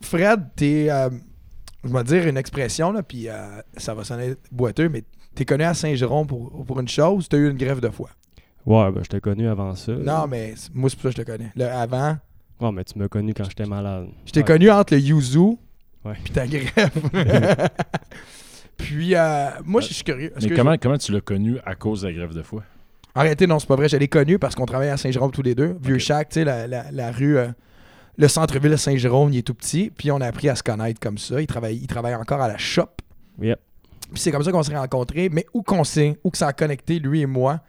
Fred, 0.00 0.48
t'es. 0.56 0.86
euh, 0.90 1.10
je 1.84 1.92
vais 1.92 2.04
dire 2.04 2.26
une 2.26 2.38
expression, 2.38 2.90
là, 2.90 3.02
puis 3.02 3.28
euh, 3.28 3.60
ça 3.76 3.92
va 3.92 4.02
sonner 4.02 4.34
boiteux, 4.50 4.88
mais 4.88 5.04
t'es 5.34 5.44
connu 5.44 5.64
à 5.64 5.74
Saint-Jérôme 5.74 6.26
pour, 6.26 6.64
pour 6.64 6.80
une 6.80 6.88
chose, 6.88 7.28
t'as 7.28 7.36
eu 7.36 7.50
une 7.50 7.56
grève 7.58 7.80
de 7.80 7.90
foie. 7.90 8.08
Ouais, 8.64 8.90
ben 8.92 9.02
je 9.04 9.08
t'ai 9.10 9.20
connu 9.20 9.46
avant 9.46 9.74
ça. 9.74 9.92
Non, 9.92 10.26
mais 10.26 10.54
moi, 10.72 10.88
c'est 10.88 10.96
pour 10.96 11.02
ça 11.02 11.08
que 11.10 11.16
je 11.18 11.22
te 11.22 11.30
connais. 11.30 11.52
Le 11.54 11.66
avant, 11.66 12.16
Ouais, 12.60 12.72
mais 12.72 12.84
tu 12.84 12.98
m'as 12.98 13.08
connu 13.08 13.34
quand 13.34 13.44
j'étais 13.44 13.66
malade. 13.66 14.08
je 14.24 14.32
t'ai 14.32 14.40
Ouais. 14.40 14.46
connu 14.46 14.70
entre 14.70 14.94
le 14.94 15.00
Yuzu 15.00 15.58
Ouais. 16.04 16.14
puis 16.24 16.32
ta 16.32 16.46
grève. 16.46 16.90
puis, 18.76 19.14
euh, 19.14 19.48
moi, 19.64 19.80
je 19.80 19.92
suis 19.92 20.04
curieux. 20.04 20.32
Mais 20.40 20.48
que 20.48 20.54
comment, 20.54 20.76
comment 20.76 20.98
tu 20.98 21.12
l'as 21.12 21.20
connu 21.20 21.58
à 21.64 21.74
cause 21.74 22.02
de 22.02 22.08
la 22.08 22.12
grève 22.14 22.34
de 22.34 22.42
foie? 22.42 22.64
Arrêtez, 23.14 23.46
non, 23.46 23.58
c'est 23.58 23.68
pas 23.68 23.76
vrai. 23.76 23.88
Je 23.88 23.96
l'ai 23.96 24.08
connu 24.08 24.38
parce 24.38 24.54
qu'on 24.54 24.66
travaillait 24.66 24.92
à 24.92 24.96
Saint-Jérôme 24.96 25.30
tous 25.30 25.42
les 25.42 25.54
deux. 25.54 25.76
Vieux. 25.82 25.98
Chac, 25.98 26.30
tu 26.30 26.34
sais, 26.34 26.44
la, 26.44 26.66
la- 26.66 26.90
la 26.90 27.10
rue. 27.12 27.36
euh, 27.38 27.48
le 28.16 28.28
centre-ville 28.28 28.70
de 28.70 28.76
Saint-Jérôme, 28.76 29.32
il 29.32 29.38
est 29.38 29.42
tout 29.42 29.54
petit. 29.54 29.90
Puis 29.96 30.10
on 30.10 30.20
a 30.20 30.26
appris 30.26 30.48
à 30.48 30.56
se 30.56 30.62
connaître 30.62 30.98
comme 31.00 31.18
ça. 31.18 31.40
Il 31.40 31.46
travaille, 31.46 31.76
il 31.76 31.86
travaille 31.86 32.14
encore 32.14 32.40
à 32.40 32.48
la 32.48 32.58
shop. 32.58 32.88
Yep. 33.40 33.58
Puis 34.12 34.20
c'est 34.20 34.30
comme 34.32 34.42
ça 34.42 34.50
qu'on 34.52 34.62
s'est 34.62 34.76
rencontrés. 34.76 35.28
Mais 35.30 35.46
où 35.54 35.62
qu'on 35.62 35.84
s'est, 35.84 36.18
où 36.24 36.30
que 36.30 36.36
ça 36.38 36.48
a 36.48 36.52
connecté, 36.52 36.98
lui 36.98 37.20
et 37.22 37.26
moi, 37.26 37.60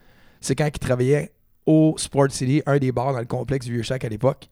c'est 0.41 0.55
quand 0.55 0.65
il 0.67 0.79
travaillait 0.79 1.31
au 1.65 1.95
Sport 1.97 2.31
City, 2.31 2.61
un 2.65 2.77
des 2.77 2.91
bars 2.91 3.13
dans 3.13 3.19
le 3.19 3.25
complexe 3.25 3.65
du 3.65 3.73
Vieux 3.73 3.83
Chac 3.83 4.03
à 4.03 4.09
l'époque. 4.09 4.49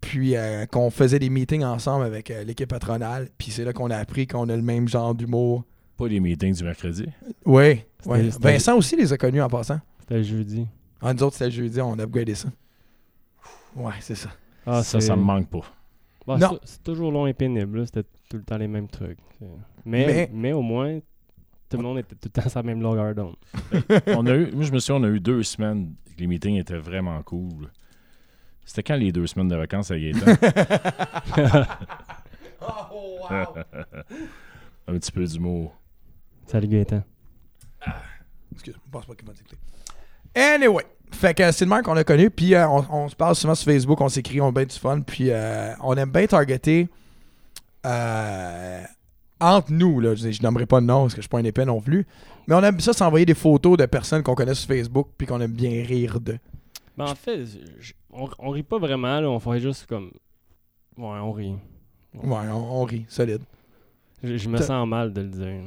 Puis 0.00 0.36
euh, 0.36 0.66
qu'on 0.66 0.90
faisait 0.90 1.18
des 1.18 1.30
meetings 1.30 1.62
ensemble 1.64 2.04
avec 2.04 2.30
euh, 2.30 2.42
l'équipe 2.44 2.68
patronale. 2.68 3.28
Puis 3.38 3.50
c'est 3.50 3.64
là 3.64 3.72
qu'on 3.72 3.90
a 3.90 3.96
appris 3.96 4.26
qu'on 4.26 4.48
a 4.48 4.56
le 4.56 4.62
même 4.62 4.88
genre 4.88 5.14
d'humour. 5.14 5.64
Pas 5.96 6.08
les 6.08 6.20
meetings 6.20 6.54
du 6.54 6.64
mercredi. 6.64 7.06
Oui. 7.44 7.82
Ouais. 8.06 8.28
Vincent 8.40 8.76
aussi 8.76 8.96
les 8.96 9.12
a 9.12 9.18
connus 9.18 9.42
en 9.42 9.48
passant. 9.48 9.80
C'était 10.00 10.24
jeudi. 10.24 10.66
Ah, 11.02 11.12
nous 11.12 11.22
autres, 11.22 11.34
c'était 11.34 11.46
le 11.46 11.50
jeudi, 11.50 11.80
on 11.80 11.98
a 11.98 12.02
upgradé 12.04 12.34
ça. 12.34 12.48
Ouais, 13.76 13.92
c'est 14.00 14.14
ça. 14.14 14.30
Ah, 14.66 14.82
ça, 14.82 15.00
ça 15.00 15.16
me 15.16 15.22
manque 15.22 15.48
pas. 15.48 15.60
Bah, 16.26 16.36
Non. 16.38 16.58
c'est- 16.64 16.82
toujours 16.82 17.10
long 17.12 17.26
et 17.26 17.34
pénible. 17.34 17.80
là. 17.80 17.86
C'était 17.86 18.02
tout 18.28 18.36
le 18.36 18.42
temps 18.42 18.58
les 18.58 18.68
mêmes 18.68 18.88
trucs. 18.88 19.18
Mais- 19.84 20.30
mais... 20.32 20.52
au 20.52 20.62
moins, 20.62 20.98
tout 21.68 21.76
le 21.76 21.82
monde 21.82 21.98
était 21.98 22.14
tout 22.14 22.30
le 22.34 22.42
temps 22.42 22.48
sur 22.48 22.58
la 22.58 22.62
même 22.62 22.80
longueur 22.80 23.14
d'onde. 23.14 23.36
on 24.08 24.26
a 24.26 24.34
eu, 24.34 24.50
moi, 24.52 24.64
je 24.64 24.72
me 24.72 24.78
souviens, 24.78 25.00
on 25.02 25.04
a 25.04 25.10
eu 25.10 25.20
deux 25.20 25.42
semaines. 25.42 25.94
Les 26.18 26.26
meetings 26.26 26.56
étaient 26.56 26.78
vraiment 26.78 27.22
cool. 27.22 27.70
C'était 28.70 28.84
quand 28.84 28.94
les 28.94 29.10
deux 29.10 29.26
semaines 29.26 29.48
de 29.48 29.56
vacances 29.56 29.90
à 29.90 29.98
Gaétan? 29.98 30.26
Oh, 32.62 33.26
Un 34.86 34.92
petit 34.92 35.10
peu 35.10 35.24
d'humour. 35.24 35.74
Salut 36.46 36.68
Gaëtan. 36.68 37.02
Excuse, 38.52 38.74
je 38.74 38.90
pense 38.92 39.06
pas 39.06 39.14
qu'il 39.16 39.26
va 39.26 39.32
t'écouter. 39.32 39.56
Anyway, 40.36 40.84
fait 41.10 41.34
que 41.34 41.50
c'est 41.50 41.64
le 41.64 41.70
même 41.70 41.82
qu'on 41.82 41.96
a 41.96 42.04
connu, 42.04 42.30
puis 42.30 42.54
euh, 42.54 42.68
on, 42.68 42.84
on 42.90 43.08
se 43.08 43.16
parle 43.16 43.34
souvent 43.34 43.56
sur 43.56 43.64
Facebook, 43.72 44.00
on 44.00 44.08
s'écrit, 44.08 44.40
on 44.40 44.48
a 44.48 44.52
bien 44.52 44.66
du 44.66 44.78
fun, 44.78 45.00
puis 45.00 45.30
euh, 45.30 45.72
on 45.80 45.96
aime 45.96 46.12
bien 46.12 46.26
targeter 46.26 46.88
euh, 47.86 48.82
entre 49.40 49.72
nous, 49.72 49.98
là, 49.98 50.14
je, 50.14 50.30
je 50.30 50.42
nommerai 50.42 50.66
pas 50.66 50.80
de 50.80 50.86
nom 50.86 51.02
parce 51.02 51.14
que 51.14 51.20
je 51.20 51.22
suis 51.22 51.28
pas 51.28 51.38
un 51.38 51.44
épais 51.44 51.64
non 51.64 51.80
plus, 51.80 52.06
mais 52.46 52.54
on 52.54 52.62
aime 52.62 52.78
ça 52.78 52.92
s'envoyer 52.92 53.26
des 53.26 53.34
photos 53.34 53.76
de 53.78 53.86
personnes 53.86 54.22
qu'on 54.22 54.36
connaît 54.36 54.54
sur 54.54 54.68
Facebook, 54.68 55.08
puis 55.18 55.26
qu'on 55.26 55.40
aime 55.40 55.52
bien 55.54 55.84
rire 55.84 56.20
de. 56.20 56.38
Ben, 57.04 57.10
en 57.10 57.14
fait, 57.14 57.44
je- 57.78 57.92
on, 58.12 58.28
on 58.38 58.50
rit 58.50 58.62
pas 58.62 58.78
vraiment. 58.78 59.20
Là. 59.20 59.28
On 59.28 59.38
fait 59.40 59.60
juste 59.60 59.86
comme. 59.86 60.10
Ouais, 60.96 61.06
on 61.06 61.32
rit. 61.32 61.54
Ouais, 62.14 62.38
on, 62.52 62.80
on 62.80 62.84
rit, 62.84 63.04
solide. 63.08 63.42
Je, 64.22 64.36
je 64.36 64.48
me 64.48 64.58
T'as- 64.58 64.64
sens 64.64 64.86
mal 64.88 65.12
de 65.12 65.20
le 65.22 65.28
dire. 65.28 65.62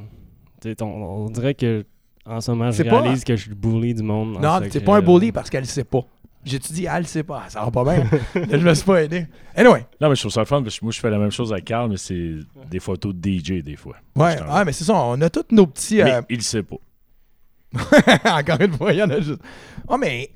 Tu 0.61 0.69
sais, 0.71 0.81
on, 0.83 1.25
on 1.25 1.29
dirait 1.29 1.55
que 1.55 1.85
en 2.25 2.39
ce 2.39 2.51
moment, 2.51 2.71
je 2.71 2.77
C'est 2.77 2.83
pas- 2.89 3.01
réalise 3.01 3.23
que 3.23 3.35
je 3.35 3.43
suis 3.43 3.55
bully 3.55 3.93
du 3.93 4.03
monde. 4.03 4.37
en 4.37 4.39
Non, 4.39 4.55
secret, 4.55 4.69
t'es 4.69 4.79
pas 4.79 4.93
un 4.97 5.01
là. 5.01 5.05
bully 5.05 5.31
parce 5.31 5.49
qu'elle 5.49 5.61
le 5.63 5.67
sait 5.67 5.83
pas. 5.83 6.01
J'ai-tu 6.45 6.73
dit, 6.73 6.85
elle 6.85 6.99
le 6.99 7.03
sait 7.05 7.23
pas. 7.23 7.45
Ça 7.47 7.63
va 7.63 7.71
pas 7.71 7.83
bien. 7.85 8.03
Là, 8.35 8.57
je 8.57 8.65
me 8.65 8.73
suis 8.73 8.85
pas 8.85 9.01
aidé. 9.03 9.27
Anyway. 9.55 9.85
Non, 10.01 10.09
mais 10.09 10.15
je 10.15 10.21
trouve 10.21 10.31
ça 10.33 10.41
le 10.41 10.45
fun 10.45 10.61
parce 10.61 10.77
que 10.77 10.83
moi, 10.85 10.91
je 10.91 10.99
fais 10.99 11.09
la 11.09 11.17
même 11.17 11.31
chose 11.31 11.53
avec 11.53 11.63
Carl, 11.63 11.89
mais 11.89 11.95
c'est 11.95 12.35
des 12.69 12.79
photos 12.81 13.13
de 13.15 13.29
DJ 13.29 13.63
des 13.63 13.77
fois. 13.77 13.95
Ouais, 14.17 14.33
Je 14.33 14.37
t'en- 14.39 14.45
ah, 14.49 14.65
mais 14.65 14.73
c'est 14.73 14.83
ça. 14.83 14.93
On 14.93 15.19
a 15.21 15.29
tous 15.29 15.45
nos 15.55 15.65
petits. 15.67 16.03
Mais 16.03 16.15
euh, 16.15 16.21
il 16.29 16.35
le 16.37 16.41
sait 16.43 16.63
pas. 16.63 16.75
Encore 18.25 18.59
une 18.61 18.73
fois, 18.73 18.93
il 18.93 18.99
y 18.99 19.03
en 19.03 19.09
a 19.09 19.19
juste. 19.21 19.39
Oh, 19.87 19.97
mais 19.97 20.29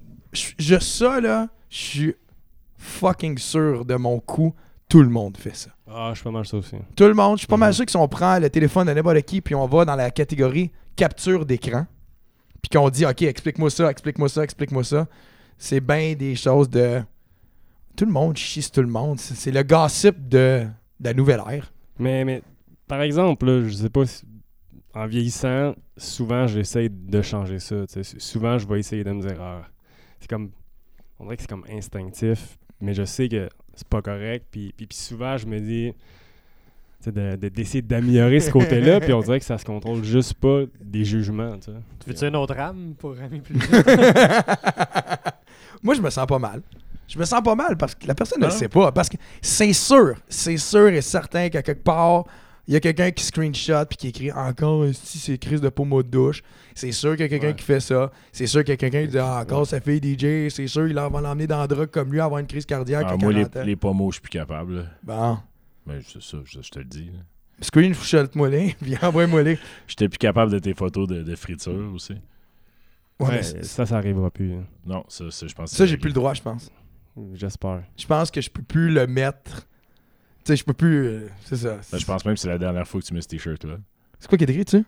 je, 0.58 0.80
ça, 0.80 1.20
là, 1.22 1.48
je 1.70 1.78
suis 1.78 2.16
fucking 2.78 3.38
sûr 3.38 3.86
de 3.86 3.96
mon 3.96 4.20
coup. 4.20 4.54
Tout 4.90 5.02
le 5.02 5.10
monde 5.10 5.36
fait 5.36 5.56
ça. 5.56 5.70
Ah, 5.90 6.10
je 6.14 6.16
suis 6.20 6.24
pas 6.24 6.32
mal 6.32 6.46
ça 6.46 6.56
aussi. 6.58 6.76
Tout 6.96 7.04
le 7.08 7.14
monde. 7.14 7.36
Je 7.36 7.40
suis 7.40 7.48
pas 7.48 7.58
mal 7.58 7.70
Mhm. 7.70 7.74
sûr 7.74 7.86
que 7.86 7.92
si 7.92 7.98
on 7.98 8.08
prend 8.08 8.40
le 8.40 8.50
téléphone 8.50 8.88
de 8.88 8.94
n'importe 8.94 9.22
qui 9.24 9.42
puis 9.42 9.54
on 9.54 9.68
va 9.68 9.84
dans 9.84 9.96
la 9.96 10.12
catégorie 10.12 10.72
capture 10.96 11.46
d'écran, 11.46 11.86
puis 12.62 12.70
qu'on 12.70 12.90
dit, 12.90 13.06
OK, 13.06 13.22
explique-moi 13.24 13.70
ça, 13.70 13.90
explique-moi 13.92 14.30
ça, 14.30 14.44
explique-moi 14.44 14.84
ça, 14.86 15.08
c'est 15.58 15.82
bien 15.82 16.14
des 16.14 16.36
choses 16.36 16.70
de. 16.70 17.02
Tout 17.98 18.06
le 18.06 18.12
monde 18.12 18.38
chie 18.38 18.62
sur 18.62 18.72
tout 18.72 18.82
le 18.82 18.88
monde. 18.88 19.20
C'est 19.20 19.52
le 19.52 19.64
gossip 19.64 20.16
de, 20.30 20.66
de 21.00 21.06
la 21.06 21.14
nouvelle 21.14 21.42
ère. 21.50 21.74
Mais, 22.00 22.24
mais 22.24 22.42
par 22.88 23.02
exemple, 23.02 23.46
là, 23.46 23.68
je 23.68 23.74
sais 23.74 23.90
pas 23.90 24.06
si- 24.06 24.24
en 24.94 25.06
vieillissant, 25.08 25.74
souvent 25.98 26.48
j'essaie 26.48 26.90
de 26.90 27.22
changer 27.22 27.60
ça. 27.60 27.76
Souvent, 28.20 28.58
je 28.58 28.68
vais 28.68 28.80
essayer 28.80 29.04
de 29.04 29.12
me 29.12 29.22
dire 29.28 29.38
ah, 29.42 29.64
c'est 30.28 30.36
comme 30.36 30.50
on 31.20 31.24
dirait 31.24 31.38
que 31.38 31.42
c'est 31.44 31.50
comme 31.50 31.66
instinctif, 31.72 32.58
mais 32.82 32.94
je 32.94 33.04
sais 33.06 33.30
que 33.30 33.48
c'est 33.74 33.88
pas 33.88 34.02
correct. 34.02 34.46
Puis, 34.52 34.74
puis, 34.76 34.86
puis 34.86 34.98
souvent, 34.98 35.38
je 35.38 35.46
me 35.48 35.60
dis 35.60 35.94
sais, 37.00 37.12
de- 37.12 37.36
de- 37.38 37.50
d'essayer 37.50 37.82
d'améliorer 37.82 38.40
ce 38.42 38.52
côté-là, 38.52 39.00
puis 39.00 39.14
on 39.14 39.22
dirait 39.22 39.40
que 39.40 39.46
ça 39.46 39.58
se 39.58 39.64
contrôle 39.66 40.04
juste 40.04 40.34
pas 40.36 40.64
des 40.82 41.06
jugements. 41.06 41.58
tu 41.60 41.72
veux-tu 42.08 42.26
une 42.26 42.36
autre 42.36 42.58
âme 42.60 42.94
pour 43.00 43.16
ramer 43.16 43.40
plus 43.40 43.56
Moi, 45.84 45.96
je 45.96 46.02
me 46.02 46.10
sens 46.10 46.26
pas 46.28 46.40
mal. 46.40 46.62
Je 47.08 47.18
me 47.18 47.24
sens 47.26 47.42
pas 47.42 47.56
mal 47.56 47.78
parce 47.78 47.96
que 47.96 48.06
la 48.08 48.16
personne 48.16 48.42
ne 48.42 48.48
le 48.48 48.52
Ah. 48.52 48.56
sait 48.56 48.68
pas. 48.68 48.92
Parce 48.92 49.08
que 49.10 49.16
c'est 49.42 49.72
sûr, 49.74 50.16
c'est 50.28 50.58
sûr 50.58 50.90
et 50.90 51.02
certain 51.02 51.48
qu'à 51.50 51.62
quelque 51.62 51.84
part, 51.84 52.26
il 52.68 52.74
y 52.74 52.78
a 52.78 52.80
quelqu'un 52.80 53.12
qui 53.12 53.24
screenshot 53.24 53.86
puis 53.90 53.98
qui 53.98 54.08
écrit 54.10 54.32
encore 54.32 54.86
si 54.94 55.20
c'est 55.20 55.38
crise 55.38 55.62
de 55.62 55.70
pommeau 55.70 56.04
de 56.04 56.10
douche. 56.10 56.42
C'est 56.76 56.92
sûr 56.92 57.12
qu'il 57.12 57.22
y 57.22 57.24
a 57.24 57.30
quelqu'un 57.30 57.48
Ouais. 57.48 57.56
qui 57.56 57.64
fait 57.64 57.80
ça. 57.80 58.12
C'est 58.32 58.46
sûr 58.48 58.62
qu'il 58.64 58.70
y 58.72 58.74
a 58.74 58.78
quelqu'un 58.78 59.02
qui 59.04 59.08
dit 59.10 59.18
ah, 59.20 59.40
encore 59.42 59.66
sa 59.66 59.80
fille 59.80 60.02
DJ. 60.02 60.50
C'est 60.54 60.68
sûr 60.68 60.88
il 60.88 60.94
va 60.96 61.10
l'emmener 61.22 61.48
dans 61.48 61.60
la 61.60 61.68
drogue 61.68 61.90
comme 61.90 62.12
lui 62.12 62.20
avoir 62.20 62.40
une 62.40 62.48
crise 62.48 62.66
cardiaque 62.66 63.06
Ah, 63.08 63.14
à 63.14 63.18
moi, 63.18 63.34
40 63.34 63.56
les, 63.56 63.64
les 63.66 63.76
pommeaux, 63.76 64.12
je 64.12 64.16
suis 64.16 64.22
plus 64.22 64.30
capable. 64.32 64.78
là. 64.78 64.84
Bon. 65.04 65.38
Mais 65.86 66.00
c'est 66.06 66.22
ça, 66.22 66.38
je, 66.44 66.62
je 66.62 66.70
te 66.70 66.80
le 66.80 66.86
dis. 66.86 67.06
là. 67.06 67.20
Screenshot-moi 67.62 68.50
les, 68.50 68.76
puis 68.82 68.96
envoie-moi 69.02 69.42
les. 69.44 69.58
J'étais 69.88 70.10
plus 70.10 70.18
capable 70.20 70.52
de 70.52 70.60
tes 70.60 70.74
photos 70.74 71.08
de, 71.08 71.24
de 71.24 71.36
friture 71.36 71.92
aussi. 71.94 72.14
Ouais, 73.20 73.42
ça, 73.42 73.86
ça 73.86 73.98
arrivera 73.98 74.30
plus. 74.30 74.54
hein. 74.54 74.64
Non, 74.86 75.04
ça, 75.08 75.32
ça, 75.32 75.48
je 75.48 75.56
pense 75.56 75.72
que 75.72 75.76
ça, 75.78 75.86
j'ai 75.88 75.98
plus 75.98 76.10
le 76.10 76.14
droit, 76.14 76.34
je 76.36 76.42
pense. 76.44 76.70
J'espère. 77.34 77.82
Je 77.98 78.06
pense 78.06 78.30
que 78.30 78.42
je 78.42 78.50
peux 78.52 78.62
plus 78.62 78.92
le 78.92 79.08
mettre. 79.08 79.68
Tu 80.48 80.54
sais, 80.54 80.56
je 80.56 80.64
peux 80.64 80.72
plus. 80.74 81.06
euh, 81.08 81.28
c'est 81.44 81.58
ça. 81.58 81.76
Ben, 81.92 81.98
je 82.00 82.06
pense 82.06 82.24
même 82.24 82.36
que 82.36 82.40
c'est 82.40 82.48
la 82.48 82.58
dernière 82.58 82.88
fois 82.88 83.02
que 83.02 83.06
tu 83.06 83.14
mets 83.14 83.20
ce 83.20 83.28
t-shirt-là. 83.28 83.76
C'est 84.18 84.30
quoi 84.30 84.38
qui 84.38 84.46
est 84.46 84.50
écrit, 84.50 84.64
tu 84.64 84.78
sais? 84.78 84.84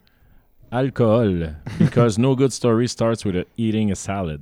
Alcool. 0.72 1.54
Because 1.80 2.18
no 2.18 2.34
good 2.34 2.52
story 2.52 2.88
starts 2.88 3.26
with 3.26 3.36
a 3.36 3.44
eating 3.58 3.92
a 3.92 3.96
salad. 3.96 4.40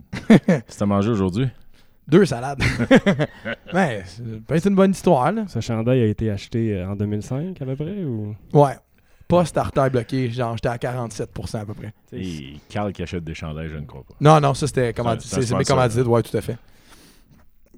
Si 0.68 0.78
t'as 0.78 0.86
mangé 0.86 1.10
aujourd'hui? 1.10 1.48
Deux 2.08 2.26
salades. 2.26 2.62
ouais, 3.74 4.04
être 4.50 4.68
une 4.68 4.76
bonne 4.76 4.92
histoire, 4.92 5.32
là. 5.32 5.46
Ce 5.48 5.60
chandail 5.60 6.02
a 6.02 6.06
été 6.06 6.30
acheté 6.30 6.76
euh, 6.76 6.88
en 6.90 6.96
2005 6.96 7.62
à 7.62 7.66
peu 7.66 7.76
près 7.76 8.04
ou? 8.04 8.36
Ouais. 8.54 8.76
Pas 9.28 9.44
starter 9.44 9.90
bloqué, 9.90 10.30
genre 10.30 10.56
j'étais 10.56 10.70
à 10.70 10.78
47% 10.78 11.58
à 11.58 11.66
peu 11.66 11.74
près. 11.74 11.94
Et 12.14 12.58
Carl 12.70 12.94
qui 12.94 13.02
achète 13.04 13.24
des 13.26 13.34
chandails, 13.34 13.70
je 13.70 13.76
ne 13.78 13.86
crois 13.86 14.04
pas. 14.08 14.14
Non, 14.22 14.40
non, 14.40 14.54
ça 14.54 14.68
c'était 14.68 14.94
commandi- 14.94 15.26
C'est 15.28 15.38
un- 15.38 15.42
c'est 15.42 15.48
c'est 15.48 15.54
un 15.54 15.58
c'est 15.58 15.58
mes 15.58 15.64
sponsor, 15.66 15.76
commandites, 15.76 16.08
ouais, 16.08 16.22
tout 16.24 16.38
à 16.38 16.42
fait. 16.42 16.58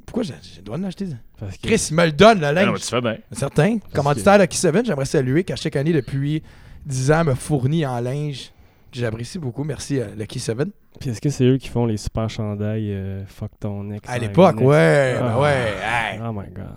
Pourquoi 0.10 0.24
j'ai 0.24 0.34
j'ai 0.42 0.58
le 0.58 0.64
droit 0.64 0.78
de 0.80 0.84
l'acheter? 0.84 1.06
ça? 1.06 1.16
Parce 1.40 1.58
que 1.58 1.68
Chris, 1.68 1.88
il 1.92 1.96
me 1.96 2.06
le 2.06 2.12
donne, 2.12 2.40
le 2.40 2.48
non, 2.48 2.54
mais 2.54 2.66
linge. 2.66 2.80
tu 2.82 2.88
fais 2.88 3.00
bien. 3.02 3.18
Certain. 3.32 3.78
Commanditaire 3.94 4.40
de 4.40 4.46
Key7, 4.46 4.84
j'aimerais 4.86 5.06
saluer 5.06 5.44
qu'à 5.44 5.56
chaque 5.56 5.76
année 5.76 5.94
depuis 5.94 6.42
10 6.88 7.12
ans 7.12 7.24
me 7.26 7.36
fournit 7.36 7.86
en 7.86 8.00
linge 8.00 8.52
que 8.92 8.98
j'apprécie 9.00 9.38
beaucoup. 9.38 9.64
Merci 9.64 10.02
à 10.02 10.08
Lucky 10.08 10.40
7. 10.40 10.58
Puis 11.00 11.12
est-ce 11.12 11.22
que 11.22 11.30
c'est 11.30 11.44
eux 11.44 11.58
qui 11.58 11.68
font 11.68 11.86
les 11.86 11.98
super 11.98 12.28
chandails 12.28 12.92
euh, 12.92 13.24
fuck 13.28 13.52
ton 13.60 13.92
ex 13.92 14.10
À 14.10 14.18
l'époque, 14.18 14.60
ouais. 14.62 15.16
Ah. 15.20 15.22
ben 15.22 15.38
ouais. 15.42 15.74
hey. 15.84 16.20
Oh 16.28 16.32
my 16.34 16.50
god. 16.52 16.72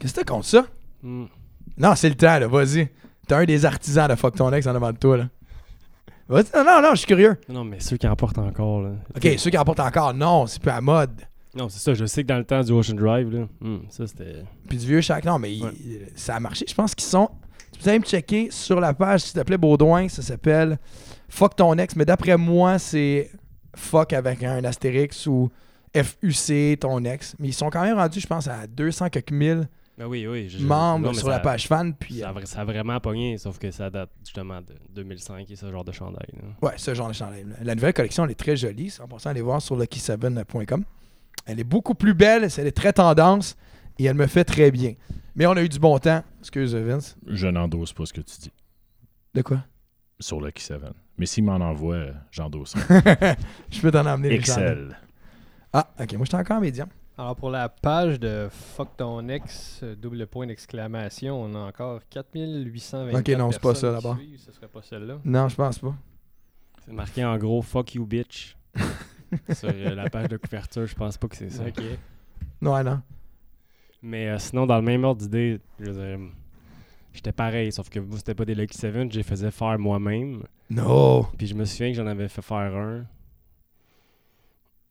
Qu'est-ce 0.00 0.14
que 0.14 0.20
t'as 0.20 0.24
contre 0.24 0.46
ça? 0.46 0.66
Hmm. 1.00 1.26
Non, 1.78 1.94
c'est 1.94 2.08
le 2.08 2.16
temps, 2.16 2.40
là. 2.40 2.48
Vas-y. 2.48 2.88
T'es 3.28 3.34
un 3.36 3.44
des 3.44 3.64
artisans 3.64 4.08
de 4.08 4.16
fuck 4.16 4.34
ton 4.34 4.52
ex 4.52 4.66
en 4.66 4.74
avant 4.74 4.90
de 4.90 4.98
toi, 4.98 5.16
là. 5.16 5.28
Vas-y. 6.28 6.46
Non, 6.56 6.64
non, 6.64 6.82
non, 6.82 6.90
je 6.90 6.96
suis 6.96 7.06
curieux. 7.06 7.36
Non, 7.48 7.62
mais 7.62 7.78
ceux 7.78 7.98
qui 7.98 8.08
en 8.08 8.16
portent 8.16 8.38
encore 8.38 8.82
là. 8.82 8.90
Ok, 9.16 9.28
ceux 9.38 9.50
qui 9.50 9.58
en 9.58 9.64
portent 9.64 9.78
encore, 9.78 10.12
non, 10.12 10.46
c'est 10.48 10.60
plus 10.60 10.72
à 10.72 10.80
mode. 10.80 11.20
Non, 11.56 11.68
c'est 11.68 11.78
ça, 11.78 11.94
je 11.94 12.04
sais 12.04 12.22
que 12.22 12.28
dans 12.28 12.38
le 12.38 12.44
temps 12.44 12.60
du 12.62 12.72
Ocean 12.72 12.94
Drive 12.94 13.30
là, 13.32 13.46
hmm, 13.60 13.78
ça 13.88 14.06
c'était 14.06 14.44
Puis 14.68 14.78
du 14.78 14.86
vieux 14.86 15.00
chaque. 15.00 15.24
Non, 15.24 15.38
mais 15.38 15.54
il- 15.54 15.62
ça 16.16 16.36
a 16.36 16.40
marché. 16.40 16.64
Je 16.68 16.74
pense 16.74 16.94
qu'ils 16.94 17.06
sont. 17.06 17.30
Tu 17.72 17.80
peux 17.80 17.90
aller 17.90 17.98
me 17.98 18.04
checker 18.04 18.48
sur 18.50 18.80
la 18.80 18.94
page, 18.94 19.20
s'il 19.22 19.40
te 19.40 19.44
plaît, 19.44 19.58
Baudouin. 19.58 20.08
Ça 20.08 20.22
s'appelle 20.22 20.78
Fuck 21.28 21.56
ton 21.56 21.76
ex. 21.78 21.96
Mais 21.96 22.04
d'après 22.04 22.36
moi, 22.36 22.78
c'est 22.78 23.30
Fuck 23.76 24.12
avec 24.12 24.42
un 24.44 24.62
astérix 24.64 25.26
ou 25.26 25.50
FUC 25.94 26.78
ton 26.80 27.04
ex. 27.04 27.34
Mais 27.38 27.48
ils 27.48 27.52
sont 27.52 27.70
quand 27.70 27.82
même 27.82 27.96
rendus, 27.96 28.20
je 28.20 28.26
pense, 28.26 28.48
à 28.48 28.66
200 28.66 29.08
quelques 29.10 29.30
mille 29.32 29.68
Ben 29.98 30.06
oui, 30.06 30.26
oui, 30.26 30.48
je- 30.48 30.58
membres 30.64 31.06
non, 31.06 31.12
sur 31.14 31.28
la 31.28 31.38
page 31.40 31.66
fan. 31.68 31.94
Puis, 31.94 32.18
Ça 32.20 32.30
a, 32.30 32.32
vra- 32.32 32.46
ça 32.46 32.60
a 32.60 32.64
vraiment 32.64 32.98
pogné, 33.00 33.38
sauf 33.38 33.58
que 33.58 33.70
ça 33.70 33.90
date 33.90 34.10
justement 34.24 34.60
de 34.60 34.74
2005 34.94 35.48
et 35.50 35.56
ce 35.56 35.70
genre 35.70 35.84
de 35.84 35.92
chandail. 35.92 36.26
là. 36.36 36.68
ouais, 36.68 36.74
ce 36.76 36.94
genre 36.94 37.08
de 37.08 37.12
chandail. 37.12 37.46
La 37.62 37.74
nouvelle 37.76 37.92
collection, 37.94 38.24
elle 38.24 38.32
est 38.32 38.34
très 38.34 38.56
jolie. 38.56 38.88
100% 38.90 39.26
allez 39.30 39.40
voir 39.42 39.62
sur 39.62 39.76
lucky7.com. 39.78 40.84
Elle 41.46 41.60
est 41.60 41.64
beaucoup 41.64 41.94
plus 41.94 42.14
belle. 42.14 42.48
Elle 42.56 42.66
est 42.66 42.76
très 42.76 42.92
tendance. 42.92 43.56
Et 43.98 44.04
elle 44.04 44.16
me 44.16 44.26
fait 44.26 44.44
très 44.44 44.70
bien. 44.70 44.94
Mais 45.36 45.46
on 45.46 45.52
a 45.52 45.62
eu 45.62 45.68
du 45.68 45.78
bon 45.78 45.98
temps. 45.98 46.22
Excuse, 46.40 46.74
Vince. 46.74 47.16
Je 47.26 47.46
n'endosse 47.46 47.92
pas 47.92 48.06
ce 48.06 48.12
que 48.12 48.20
tu 48.20 48.36
dis 48.40 48.52
De 49.34 49.42
quoi? 49.42 49.64
sur 50.20 50.40
Lucky 50.40 50.62
7. 50.62 50.80
Mais 51.18 51.26
s'il 51.26 51.44
m'en 51.44 51.56
envoie, 51.56 51.94
euh, 51.96 52.12
j'endosse. 52.30 52.74
Je 53.70 53.80
peux 53.80 53.90
t'en 53.90 54.06
emmener. 54.06 54.32
Excel. 54.32 54.96
Ah, 55.72 55.88
ok. 56.00 56.12
Moi, 56.14 56.24
j'étais 56.24 56.36
encore 56.36 56.60
médium. 56.60 56.88
Alors 57.16 57.36
pour 57.36 57.50
la 57.50 57.68
page 57.68 58.18
de 58.18 58.48
Fuck 58.50 58.96
ton 58.96 59.28
ex, 59.28 59.84
double 59.96 60.26
point 60.26 60.48
d'exclamation, 60.48 61.40
on 61.40 61.54
a 61.54 61.58
encore 61.60 62.00
4824 62.10 63.14
Ok, 63.14 63.28
non, 63.38 63.52
c'est 63.52 63.60
pas 63.60 63.74
ça, 63.76 64.00
suivent, 64.00 64.40
Ce 64.44 64.50
serait 64.50 64.66
pas 64.66 64.82
celle-là. 64.82 65.18
Non, 65.24 65.48
je 65.48 65.54
pense 65.54 65.78
pas. 65.78 65.94
C'est 66.84 66.92
marqué 66.92 67.24
en 67.24 67.38
gros 67.38 67.62
fuck 67.62 67.94
you 67.94 68.04
bitch. 68.04 68.56
Sur 69.54 69.70
euh, 69.72 69.94
la 69.94 70.08
page 70.10 70.28
de 70.28 70.36
couverture, 70.36 70.86
je 70.86 70.94
pense 70.94 71.16
pas 71.16 71.28
que 71.28 71.36
c'est 71.36 71.50
ça. 71.50 71.64
Ok. 71.66 71.82
Non, 72.60 72.82
non. 72.82 73.00
Mais 74.02 74.28
euh, 74.28 74.38
sinon, 74.38 74.66
dans 74.66 74.76
le 74.76 74.82
même 74.82 75.04
ordre 75.04 75.20
d'idée, 75.22 75.60
je 75.80 75.90
veux 75.90 75.92
dire, 76.16 76.26
j'étais 77.12 77.32
pareil, 77.32 77.72
sauf 77.72 77.88
que 77.88 77.98
vous, 77.98 78.16
c'était 78.18 78.34
pas 78.34 78.44
des 78.44 78.54
Lucky 78.54 78.76
7, 78.76 79.10
je 79.12 79.16
les 79.18 79.22
faisais 79.22 79.50
faire 79.50 79.78
moi-même. 79.78 80.42
Non. 80.70 81.24
Puis 81.38 81.46
je 81.46 81.54
me 81.54 81.64
souviens 81.64 81.90
que 81.90 81.96
j'en 81.96 82.06
avais 82.06 82.28
fait 82.28 82.42
faire 82.42 82.56
un. 82.76 83.04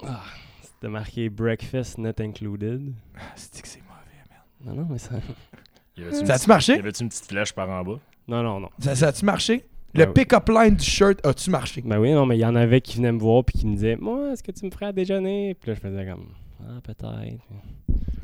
Ah, 0.06 0.24
c'était 0.62 0.90
marqué 0.90 1.30
breakfast 1.30 1.98
not 1.98 2.20
included. 2.20 2.94
Ah, 3.16 3.20
C'est 3.36 3.62
que 3.62 3.68
c'est 3.68 3.82
mauvais, 3.82 4.30
merde. 4.30 4.44
Non, 4.78 4.84
non, 4.84 4.88
mais 4.92 4.98
ça. 4.98 5.16
Ça 5.96 6.02
petite- 6.10 6.30
a-tu 6.32 6.48
marché? 6.50 6.76
y 6.76 6.80
avait-tu 6.80 7.04
une 7.04 7.10
petite 7.10 7.26
flèche 7.28 7.54
par 7.54 7.70
en 7.70 7.84
bas? 7.84 8.00
Non, 8.28 8.42
non, 8.42 8.60
non. 8.60 8.70
Ça, 8.80 8.96
ça 8.96 9.08
a-tu 9.10 9.24
marché? 9.26 9.64
Le 9.96 10.06
Ben 10.06 10.08
oui. 10.10 10.14
pick-up 10.14 10.50
line 10.50 10.76
du 10.76 10.84
shirt 10.86 11.24
a-tu 11.26 11.50
marché? 11.52 11.82
Ben 11.86 12.00
oui, 12.00 12.12
non, 12.14 12.26
mais 12.26 12.36
il 12.38 12.40
y 12.42 12.46
en 12.46 12.56
avait 12.56 12.82
qui 12.82 12.98
venaient 12.98 13.12
me 13.12 13.20
voir 13.20 13.44
puis 13.44 13.60
qui 13.60 13.68
me 13.68 13.76
disaient 13.76 13.96
Moi, 13.96 14.32
est-ce 14.34 14.42
que 14.42 14.52
tu 14.52 14.66
me 14.66 14.72
ferais 14.72 14.88
à 14.88 14.92
déjeuner 14.92 15.56
Puis 15.60 15.70
là, 15.70 15.76
je 15.76 15.80
faisais 15.80 16.06
comme 16.06 16.26
Ah, 16.62 16.80
peut-être. 16.84 17.42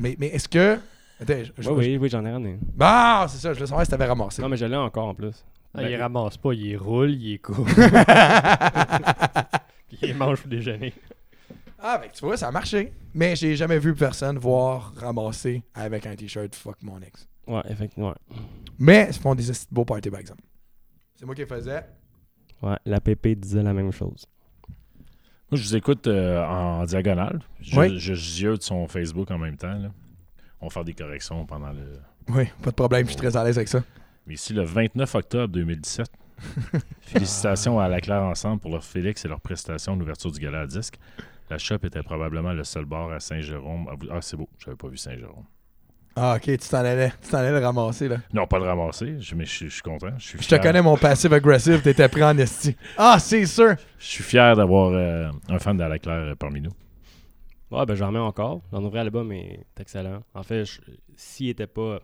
Mais, 0.00 0.16
mais 0.18 0.26
est-ce 0.28 0.48
que. 0.48 0.78
Attends, 1.20 1.34
je, 1.44 1.62
je- 1.62 1.70
Oui, 1.70 1.86
oui, 1.90 1.96
oui, 1.98 2.08
j'en 2.08 2.24
ai 2.24 2.32
ramené. 2.32 2.58
Bah, 2.74 3.26
c'est 3.28 3.38
ça, 3.38 3.50
je 3.52 3.58
voulais 3.58 3.66
savoir 3.68 3.84
si 3.84 3.90
t'avais 3.90 4.06
ramassé. 4.06 4.42
Non, 4.42 4.48
mais 4.48 4.56
je 4.56 4.64
l'ai 4.64 4.74
encore 4.76 5.06
en 5.08 5.14
plus. 5.14 5.44
Ah, 5.74 5.82
Ben, 5.82 5.88
il 5.88 5.96
ramasse 5.96 6.36
pas, 6.38 6.52
il 6.54 6.76
roule, 6.76 7.10
il 7.12 7.34
écoute. 7.34 7.64
Puis 9.88 9.98
il 10.02 10.14
mange 10.16 10.40
pour 10.40 10.50
déjeuner. 10.50 10.92
ah, 11.78 11.98
ben 11.98 12.08
tu 12.12 12.24
vois, 12.24 12.36
ça 12.36 12.48
a 12.48 12.50
marché. 12.50 12.92
Mais 13.14 13.36
j'ai 13.36 13.54
jamais 13.54 13.78
vu 13.78 13.94
personne 13.94 14.38
voir 14.38 14.92
ramasser 14.96 15.62
avec 15.74 16.06
un 16.06 16.16
t-shirt 16.16 16.52
fuck 16.56 16.76
mon 16.82 17.00
ex. 17.00 17.28
Ouais, 17.46 17.62
effectivement. 17.68 18.08
Ouais. 18.08 18.36
Mais 18.78 19.06
ils 19.10 19.14
font 19.18 19.34
des 19.36 19.44
beaux 19.70 19.84
parties, 19.84 20.10
par 20.10 20.20
exemple. 20.20 20.42
C'est 21.20 21.26
moi 21.26 21.34
qui 21.34 21.44
faisais. 21.44 21.84
Ouais, 22.62 22.78
la 22.86 22.98
PP 22.98 23.34
disait 23.38 23.62
la 23.62 23.74
même 23.74 23.92
chose. 23.92 24.24
Moi, 25.50 25.58
je 25.58 25.62
vous 25.62 25.76
écoute 25.76 26.06
euh, 26.06 26.42
en 26.42 26.82
diagonale. 26.86 27.40
Je, 27.60 27.78
Oui. 27.78 27.98
je 27.98 28.14
ziote 28.14 28.62
son 28.62 28.88
Facebook 28.88 29.30
en 29.30 29.36
même 29.36 29.58
temps. 29.58 29.76
là. 29.78 29.90
On 30.62 30.68
va 30.68 30.70
faire 30.70 30.84
des 30.84 30.94
corrections 30.94 31.44
pendant 31.44 31.72
le. 31.72 31.98
Oui, 32.30 32.44
pas 32.62 32.70
de 32.70 32.74
problème, 32.74 33.04
je 33.04 33.10
suis 33.10 33.18
très 33.18 33.36
à 33.36 33.44
l'aise 33.44 33.58
avec 33.58 33.68
ça. 33.68 33.82
Mais 34.26 34.32
ici, 34.32 34.54
le 34.54 34.62
29 34.62 35.14
octobre 35.14 35.52
2017. 35.52 36.06
Félicitations 37.02 37.78
à 37.78 37.86
La 37.88 38.00
Claire 38.00 38.22
Ensemble 38.22 38.58
pour 38.62 38.70
leur 38.70 38.82
Félix 38.82 39.22
et 39.26 39.28
leur 39.28 39.42
prestation 39.42 39.98
d'ouverture 39.98 40.32
du 40.32 40.40
gala 40.40 40.60
à 40.62 40.66
disque. 40.66 40.98
La 41.50 41.58
shop 41.58 41.80
était 41.82 42.02
probablement 42.02 42.54
le 42.54 42.64
seul 42.64 42.86
bar 42.86 43.10
à 43.12 43.20
Saint-Jérôme. 43.20 43.90
vous- 44.00 44.08
Ah, 44.10 44.22
c'est 44.22 44.38
beau, 44.38 44.48
j'avais 44.58 44.76
pas 44.78 44.88
vu 44.88 44.96
Saint-Jérôme. 44.96 45.44
Ah, 46.16 46.34
ok, 46.36 46.42
tu 46.42 46.58
t'en 46.68 46.78
allais, 46.78 47.12
tu 47.22 47.30
t'en 47.30 47.38
allais 47.38 47.52
le 47.52 47.64
ramasser, 47.64 48.08
là. 48.08 48.16
Non, 48.32 48.46
pas 48.46 48.58
le 48.58 48.64
ramasser, 48.64 49.20
je- 49.20 49.34
mais 49.34 49.44
je, 49.46 49.50
suis- 49.50 49.66
je 49.68 49.74
suis 49.74 49.82
content. 49.82 50.08
Je, 50.18 50.26
suis 50.28 50.38
Je 50.42 50.48
te 50.48 50.56
connais, 50.56 50.82
mon 50.82 50.96
passif 50.96 51.30
agressif, 51.32 51.82
t'étais 51.82 52.08
pris 52.08 52.22
en 52.24 52.36
esti. 52.36 52.76
Ah, 52.98 53.18
c'est 53.20 53.46
sûr! 53.46 53.74
Je 53.98 54.04
suis 54.04 54.24
fier 54.24 54.56
d'avoir 54.56 54.90
euh, 54.92 55.30
un 55.48 55.58
fan 55.58 55.76
de 55.76 55.84
la 55.84 55.98
Claire 55.98 56.16
euh, 56.32 56.34
parmi 56.34 56.60
nous. 56.60 56.72
Ouais, 57.70 57.86
ben 57.86 57.94
j'en 57.94 58.08
remets 58.08 58.18
encore. 58.18 58.60
Leur 58.72 58.80
nouvel 58.80 59.02
album 59.02 59.30
est 59.30 59.64
excellent. 59.78 60.22
En 60.34 60.42
fait, 60.42 60.64
s'il 61.16 61.48
était 61.50 61.68
pas. 61.68 62.00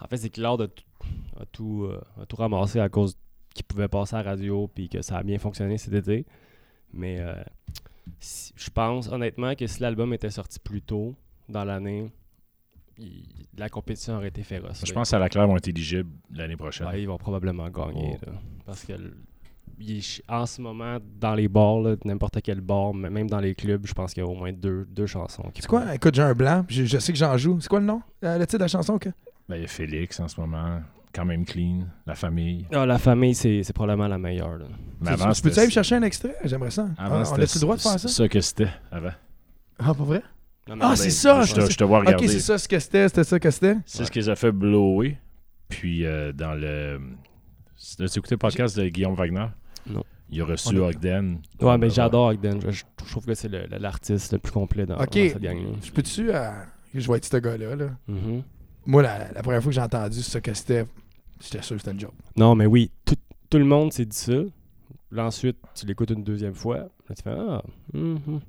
En 0.00 0.06
fait, 0.06 0.16
c'est 0.16 0.30
que 0.30 0.36
Claude 0.40 0.62
a, 0.62 0.68
tout- 0.68 0.84
a 1.40 1.44
tout, 1.46 1.84
euh, 1.84 2.00
a 2.22 2.24
tout 2.24 2.36
ramassé 2.36 2.80
à 2.80 2.88
cause 2.88 3.16
qu'il 3.54 3.66
pouvait 3.66 3.88
passer 3.88 4.16
à 4.16 4.22
la 4.22 4.30
radio 4.30 4.68
puis 4.74 4.88
que 4.88 5.02
ça 5.02 5.18
a 5.18 5.22
bien 5.22 5.38
fonctionné 5.38 5.76
cet 5.76 5.92
été. 5.92 6.24
Mais 6.94 7.18
euh, 7.20 7.34
si- 8.18 8.54
je 8.56 8.70
pense 8.70 9.08
honnêtement 9.08 9.54
que 9.54 9.66
si 9.66 9.82
l'album 9.82 10.14
était 10.14 10.30
sorti 10.30 10.58
plus 10.58 10.80
tôt 10.80 11.14
dans 11.50 11.64
l'année, 11.64 12.10
il- 12.98 13.24
la 13.56 13.68
compétition 13.68 14.16
aurait 14.16 14.28
été 14.28 14.42
féroce. 14.42 14.80
Je 14.84 14.90
là. 14.90 14.94
pense 14.94 15.10
que 15.10 15.16
la 15.16 15.28
Claire 15.28 15.46
vont 15.46 15.56
être 15.56 15.68
éligibles 15.68 16.10
l'année 16.34 16.56
prochaine. 16.56 16.86
Ouais, 16.88 17.02
ils 17.02 17.06
vont 17.08 17.18
probablement 17.18 17.68
gagner. 17.70 18.16
Oh. 18.22 18.26
là. 18.26 18.32
parce 18.66 18.84
que 18.84 18.92
il 19.80 20.02
en 20.28 20.44
ce 20.44 20.60
moment, 20.60 20.98
dans 21.20 21.34
les 21.34 21.46
bars, 21.48 21.78
n'importe 22.04 22.40
quel 22.42 22.60
bar, 22.60 22.90
m- 22.90 23.08
même 23.10 23.30
dans 23.30 23.38
les 23.40 23.54
clubs, 23.54 23.86
je 23.86 23.92
pense 23.94 24.12
qu'il 24.12 24.22
y 24.22 24.26
a 24.26 24.28
au 24.28 24.34
moins 24.34 24.52
deux, 24.52 24.84
deux 24.90 25.06
chansons. 25.06 25.44
C'est 25.54 25.66
quoi? 25.66 25.94
Écoute, 25.94 26.14
j'ai 26.16 26.22
un 26.22 26.34
blanc, 26.34 26.64
je, 26.68 26.84
je 26.84 26.98
sais 26.98 27.12
que 27.12 27.18
j'en 27.18 27.36
joue. 27.36 27.60
C'est 27.60 27.68
quoi 27.68 27.78
le 27.80 27.86
nom? 27.86 28.02
Euh, 28.24 28.38
le 28.38 28.46
titre 28.46 28.58
de 28.58 28.64
la 28.64 28.68
chanson, 28.68 28.98
que? 28.98 29.08
Ben, 29.48 29.56
il 29.56 29.62
y 29.62 29.64
a 29.64 29.68
Félix 29.68 30.18
en 30.20 30.26
ce 30.26 30.40
moment, 30.40 30.80
quand 31.14 31.24
même 31.24 31.44
clean, 31.44 31.86
la 32.06 32.14
famille. 32.16 32.66
Ah, 32.72 32.86
la 32.86 32.98
famille, 32.98 33.34
c'est 33.36 33.62
c'est 33.62 33.72
probablement 33.72 34.08
la 34.08 34.18
meilleure. 34.18 34.58
là. 34.58 34.66
Mais 35.00 35.14
Tu- 35.14 35.22
avant, 35.22 35.32
tu 35.32 35.42
peux-tu 35.42 35.60
aller 35.60 35.70
chercher 35.70 35.94
un 35.94 36.02
extrait? 36.02 36.34
J'aimerais 36.44 36.72
ça. 36.72 36.88
avant, 36.98 37.22
Ah, 37.24 37.30
on 37.30 37.34
a-tu 37.40 37.54
le 37.58 37.60
droit 37.60 37.76
de 37.76 37.80
faire 37.80 38.00
ça? 38.00 38.08
Ça 38.08 38.28
que 38.28 38.40
c'était 38.40 38.68
avant. 38.90 39.12
Ah, 39.78 39.94
pas 39.94 40.04
vrai? 40.04 40.22
Non, 40.68 40.76
Ah, 40.80 40.90
mais- 40.90 40.96
c'est 40.96 41.10
ça! 41.10 41.42
Je 41.42 41.54
te, 41.54 41.60
je 41.70 41.76
te 41.76 41.84
vois 41.84 42.00
regarder. 42.00 42.24
Ok, 42.26 42.30
c'est 42.30 42.40
ça 42.40 42.58
ce 42.58 42.68
que 42.68 42.78
c'était, 42.78 43.08
c'était 43.08 43.24
ça 43.24 43.38
que 43.40 43.50
c'était? 43.50 43.76
C'est 43.86 44.04
ce 44.04 44.10
qu'ils 44.10 44.30
ont 44.30 44.36
fait 44.36 44.52
blower. 44.52 45.18
Puis 45.68 46.04
euh, 46.04 46.32
dans 46.32 46.54
le. 46.54 47.00
As-tu 48.00 48.18
écouté 48.18 48.34
le 48.34 48.38
podcast 48.38 48.76
de 48.76 48.88
Guillaume 48.88 49.14
Wagner? 49.14 49.46
Non. 49.86 50.02
Il 50.30 50.40
a 50.42 50.44
reçu 50.44 50.78
Ogden. 50.78 51.40
Ouais, 51.60 51.78
mais 51.78 51.88
j'adore 51.90 52.28
Ogden. 52.28 52.60
Je, 52.60 52.70
je 52.70 53.10
trouve 53.10 53.24
que 53.24 53.34
c'est 53.34 53.48
le- 53.48 53.66
le- 53.66 53.78
l'artiste 53.78 54.32
le 54.32 54.38
plus 54.38 54.52
complet 54.52 54.84
dans, 54.84 54.98
cette 54.98 55.40
gang-là. 55.40 55.68
Je 55.82 55.90
peux-tu. 55.90 56.30
euh, 56.34 56.50
je 56.94 57.10
vais 57.10 57.16
être 57.18 57.24
ce 57.24 57.36
gars-là. 57.38 57.76
Là. 57.76 57.90
Mhm. 58.08 58.42
Moi, 58.86 59.02
la, 59.02 59.32
la 59.32 59.42
première 59.42 59.62
fois 59.62 59.70
que 59.70 59.74
j'ai 59.74 59.80
entendu 59.80 60.20
ce 60.22 60.38
que 60.38 60.52
c'était, 60.54 60.84
j'étais 61.40 61.62
sûr 61.62 61.76
que 61.76 61.80
c'était 61.82 61.92
une 61.92 62.00
joke. 62.00 62.14
Non, 62.36 62.54
mais 62.54 62.66
oui, 62.66 62.90
tout, 63.04 63.14
tout 63.48 63.58
le 63.58 63.64
monde 63.64 63.92
s'est 63.92 64.04
dit 64.06 64.16
ça. 64.16 64.32
Là, 65.10 65.24
ensuite, 65.26 65.56
tu 65.74 65.86
l'écoutes 65.86 66.10
une 66.10 66.24
deuxième 66.24 66.54
fois. 66.54 66.76
Là, 66.78 67.14
tu 67.16 67.22
fais 67.22 67.30
Ah, 67.30 67.62
mhm. 67.94 68.40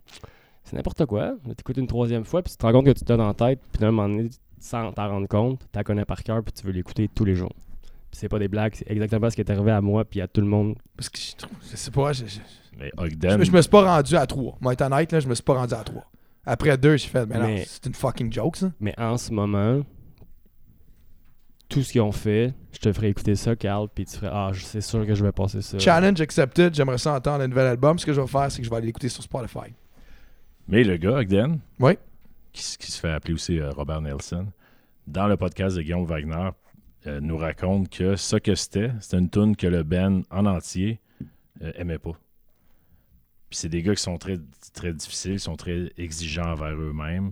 C'est 0.70 0.76
n'importe 0.76 1.06
quoi. 1.06 1.26
Là, 1.26 1.34
tu 1.46 1.52
écoutes 1.60 1.78
une 1.78 1.88
troisième 1.88 2.24
fois, 2.26 2.42
puis 2.44 2.52
tu 2.52 2.58
te 2.58 2.66
rends 2.66 2.72
compte 2.72 2.86
que 2.86 2.92
tu 2.92 3.02
te 3.02 3.06
donnes 3.06 3.22
en 3.22 3.34
tête, 3.34 3.60
puis 3.72 3.80
d'un 3.80 3.92
moment 3.92 4.08
donné, 4.10 4.30
sans 4.60 4.92
t'en 4.92 5.08
rendre 5.10 5.28
compte, 5.28 5.60
tu 5.62 5.68
la 5.76 5.84
connais 5.84 6.06
par 6.06 6.22
cœur, 6.24 6.44
puis 6.44 6.54
tu 6.54 6.66
veux 6.66 6.72
l'écouter 6.72 7.10
tous 7.14 7.26
les 7.26 7.36
jours. 7.36 7.54
Puis 8.12 8.20
c'est 8.20 8.30
pas 8.30 8.40
des 8.40 8.48
blagues, 8.48 8.74
c'est 8.76 8.90
exactement 8.90 9.30
ce 9.30 9.36
qui 9.36 9.42
est 9.42 9.50
arrivé 9.52 9.72
à 9.72 9.82
moi, 9.82 10.04
puis 10.06 10.22
à 10.22 10.28
tout 10.28 10.42
le 10.42 10.48
monde. 10.48 10.76
Parce 10.98 11.10
que 11.10 11.20
je 11.20 11.36
trouve. 11.36 11.56
Je 11.72 11.76
sais 11.78 11.92
pas. 11.92 12.12
Je, 12.14 12.26
je, 12.26 12.40
Mais 12.80 12.92
je, 12.98 13.04
Ogden. 13.04 13.44
je 13.44 13.52
me 13.52 13.62
suis 13.62 13.70
pas 13.70 13.84
rendu 13.98 14.16
à 14.16 14.26
3. 14.26 14.58
Moi, 14.62 14.74
être 14.74 14.82
honnête, 14.82 15.12
là, 15.12 15.20
je 15.20 15.28
me 15.28 15.36
suis 15.36 15.44
pas 15.44 15.54
rendu 15.54 15.74
à 15.74 15.84
3. 15.84 16.04
Après 16.46 16.78
2, 16.78 16.98
j'ai 16.98 17.08
fait. 17.08 17.26
Mais, 17.28 17.66
c'est 17.68 17.86
une 17.86 17.94
fucking 17.94 18.32
joke, 18.34 18.56
ça. 18.56 18.72
Mais 18.80 18.94
en 19.00 19.18
ce 19.18 19.32
moment, 19.32 19.82
tout 21.68 21.84
ce 21.84 21.92
qu'ils 21.92 22.02
ont 22.02 22.12
fait, 22.12 22.54
je 22.72 22.80
te 22.80 22.92
ferai 22.92 23.10
écouter 23.10 23.36
ça, 23.36 23.56
Carl, 23.56 23.88
puis 23.94 24.06
tu 24.06 24.18
ferais 24.18 24.32
Ah, 24.34 24.50
je- 24.54 24.64
c'est 24.66 24.82
sûr 24.82 25.06
que 25.06 25.14
je 25.14 25.24
vais 25.24 25.32
passer 25.32 25.62
ça. 25.62 25.78
Challenge 25.78 26.20
accepted. 26.20 26.74
J'aimerais 26.74 26.98
ça 26.98 27.14
entendre 27.16 27.44
un 27.44 27.48
nouvel 27.48 27.68
album. 27.68 28.00
Ce 28.00 28.06
que 28.08 28.14
je 28.14 28.20
vais 28.22 28.26
faire, 28.28 28.52
c'est 28.52 28.58
que 28.60 28.66
je 28.66 28.70
vais 28.72 28.78
aller 28.78 28.88
l'écouter 28.88 29.10
sur 29.10 29.22
Spotify. 29.22 29.72
Mais 30.72 30.84
le 30.84 30.98
gars, 30.98 31.18
Ogden, 31.18 31.60
Oui. 31.80 31.94
qui, 32.54 32.62
se 32.64 33.00
fait 33.00 33.10
appeler 33.12 33.34
aussi 33.34 33.60
euh, 33.60 33.72
Robert 33.72 34.02
Nelson, 34.02 34.48
dans 35.08 35.28
le 35.28 35.36
podcast 35.36 35.76
de 35.76 35.82
Guillaume 35.82 36.06
Wagner, 36.06 36.50
euh, 37.08 37.20
nous 37.22 37.38
raconte 37.38 37.90
que 37.90 38.16
ça 38.16 38.40
que 38.40 38.54
c'était, 38.56 38.92
c'était 39.00 39.18
une 39.18 39.30
tune 39.30 39.56
que 39.56 39.66
le 39.68 39.82
Ben 39.84 40.22
en 40.30 40.46
entier 40.46 41.00
euh, 41.64 41.72
aimait 41.76 41.98
pas. 41.98 42.12
Puis 43.50 43.58
c'est 43.58 43.70
des 43.70 43.82
gars 43.82 43.96
qui 43.96 44.02
sont 44.04 44.18
très, 44.18 44.38
très 44.74 44.94
difficiles, 44.94 45.40
sont 45.40 45.56
très 45.56 45.92
exigeants 45.98 46.52
envers 46.52 46.76
eux-mêmes. 46.76 47.32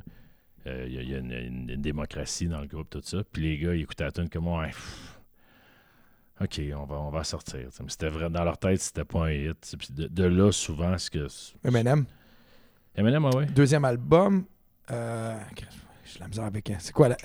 Il 0.65 0.91
y 0.93 0.97
a, 0.97 1.01
il 1.01 1.09
y 1.09 1.15
a 1.15 1.19
une, 1.19 1.31
une- 1.31 1.69
une 1.69 1.81
démocratie 1.81 2.47
dans 2.49 2.59
le 2.59 2.67
groupe, 2.67 2.89
tout 2.89 2.99
ça. 3.01 3.19
Puis 3.31 3.41
les 3.43 3.57
gars, 3.57 3.73
ils 3.73 3.83
écoutaient 3.83 4.03
la 4.03 4.11
tune 4.11 4.27
comme 4.29 4.47
pff, 4.65 5.19
OK, 6.41 6.61
on 6.75 6.83
va, 6.83 6.95
on 6.99 7.09
va 7.09 7.23
sortir. 7.23 7.69
Mais 7.79 7.85
c'était 7.89 8.09
vrai, 8.09 8.29
dans 8.29 8.43
leur 8.43 8.57
tête, 8.57 8.81
c'était 8.81 9.05
pas 9.05 9.27
un 9.27 9.31
hit. 9.31 9.75
Puis 9.79 9.89
de, 9.93 10.07
de 10.07 10.23
là, 10.25 10.51
souvent, 10.51 10.97
ce 10.97 11.09
que. 11.09 11.27
Eminem. 11.63 12.05
Eminem, 12.97 13.25
ah 13.25 13.37
ouais. 13.37 13.45
Deuxième 13.47 13.85
album. 13.85 14.45
Euh, 14.91 15.37
j'ai 16.05 16.19
la 16.19 16.27
misère 16.27 16.45
avec. 16.45 16.71
C'est 16.79 16.93
quoi 16.93 17.09
la- 17.09 17.17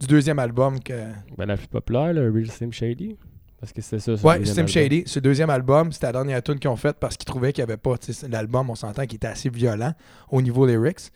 Du 0.00 0.06
deuxième 0.06 0.38
album 0.38 0.80
que. 0.80 0.94
Ben, 1.36 1.46
la 1.46 1.56
plus 1.56 1.66
populaire, 1.66 2.12
le 2.14 2.30
Real 2.30 2.50
Slim 2.50 2.72
Shady. 2.72 3.16
Parce 3.60 3.72
que 3.72 3.82
c'était 3.82 3.98
ça. 3.98 4.12
Ouais, 4.26 4.38
deuxième 4.38 4.68
Slim 4.68 4.82
album. 4.84 4.98
Shady. 4.98 5.02
Ce 5.06 5.18
deuxième 5.20 5.50
album, 5.50 5.92
c'était 5.92 6.06
la 6.06 6.12
dernière 6.12 6.42
tune 6.42 6.58
qu'ils 6.58 6.70
ont 6.70 6.76
faite 6.76 6.96
parce 7.00 7.16
qu'ils 7.16 7.26
trouvaient 7.26 7.52
qu'il 7.52 7.64
n'y 7.64 7.70
avait 7.70 7.76
pas. 7.76 7.94
L'album, 8.30 8.70
on 8.70 8.74
s'entend, 8.74 9.04
qui 9.06 9.16
était 9.16 9.26
assez 9.26 9.50
violent 9.50 9.92
au 10.30 10.40
niveau 10.40 10.66
lyrics. 10.66 11.10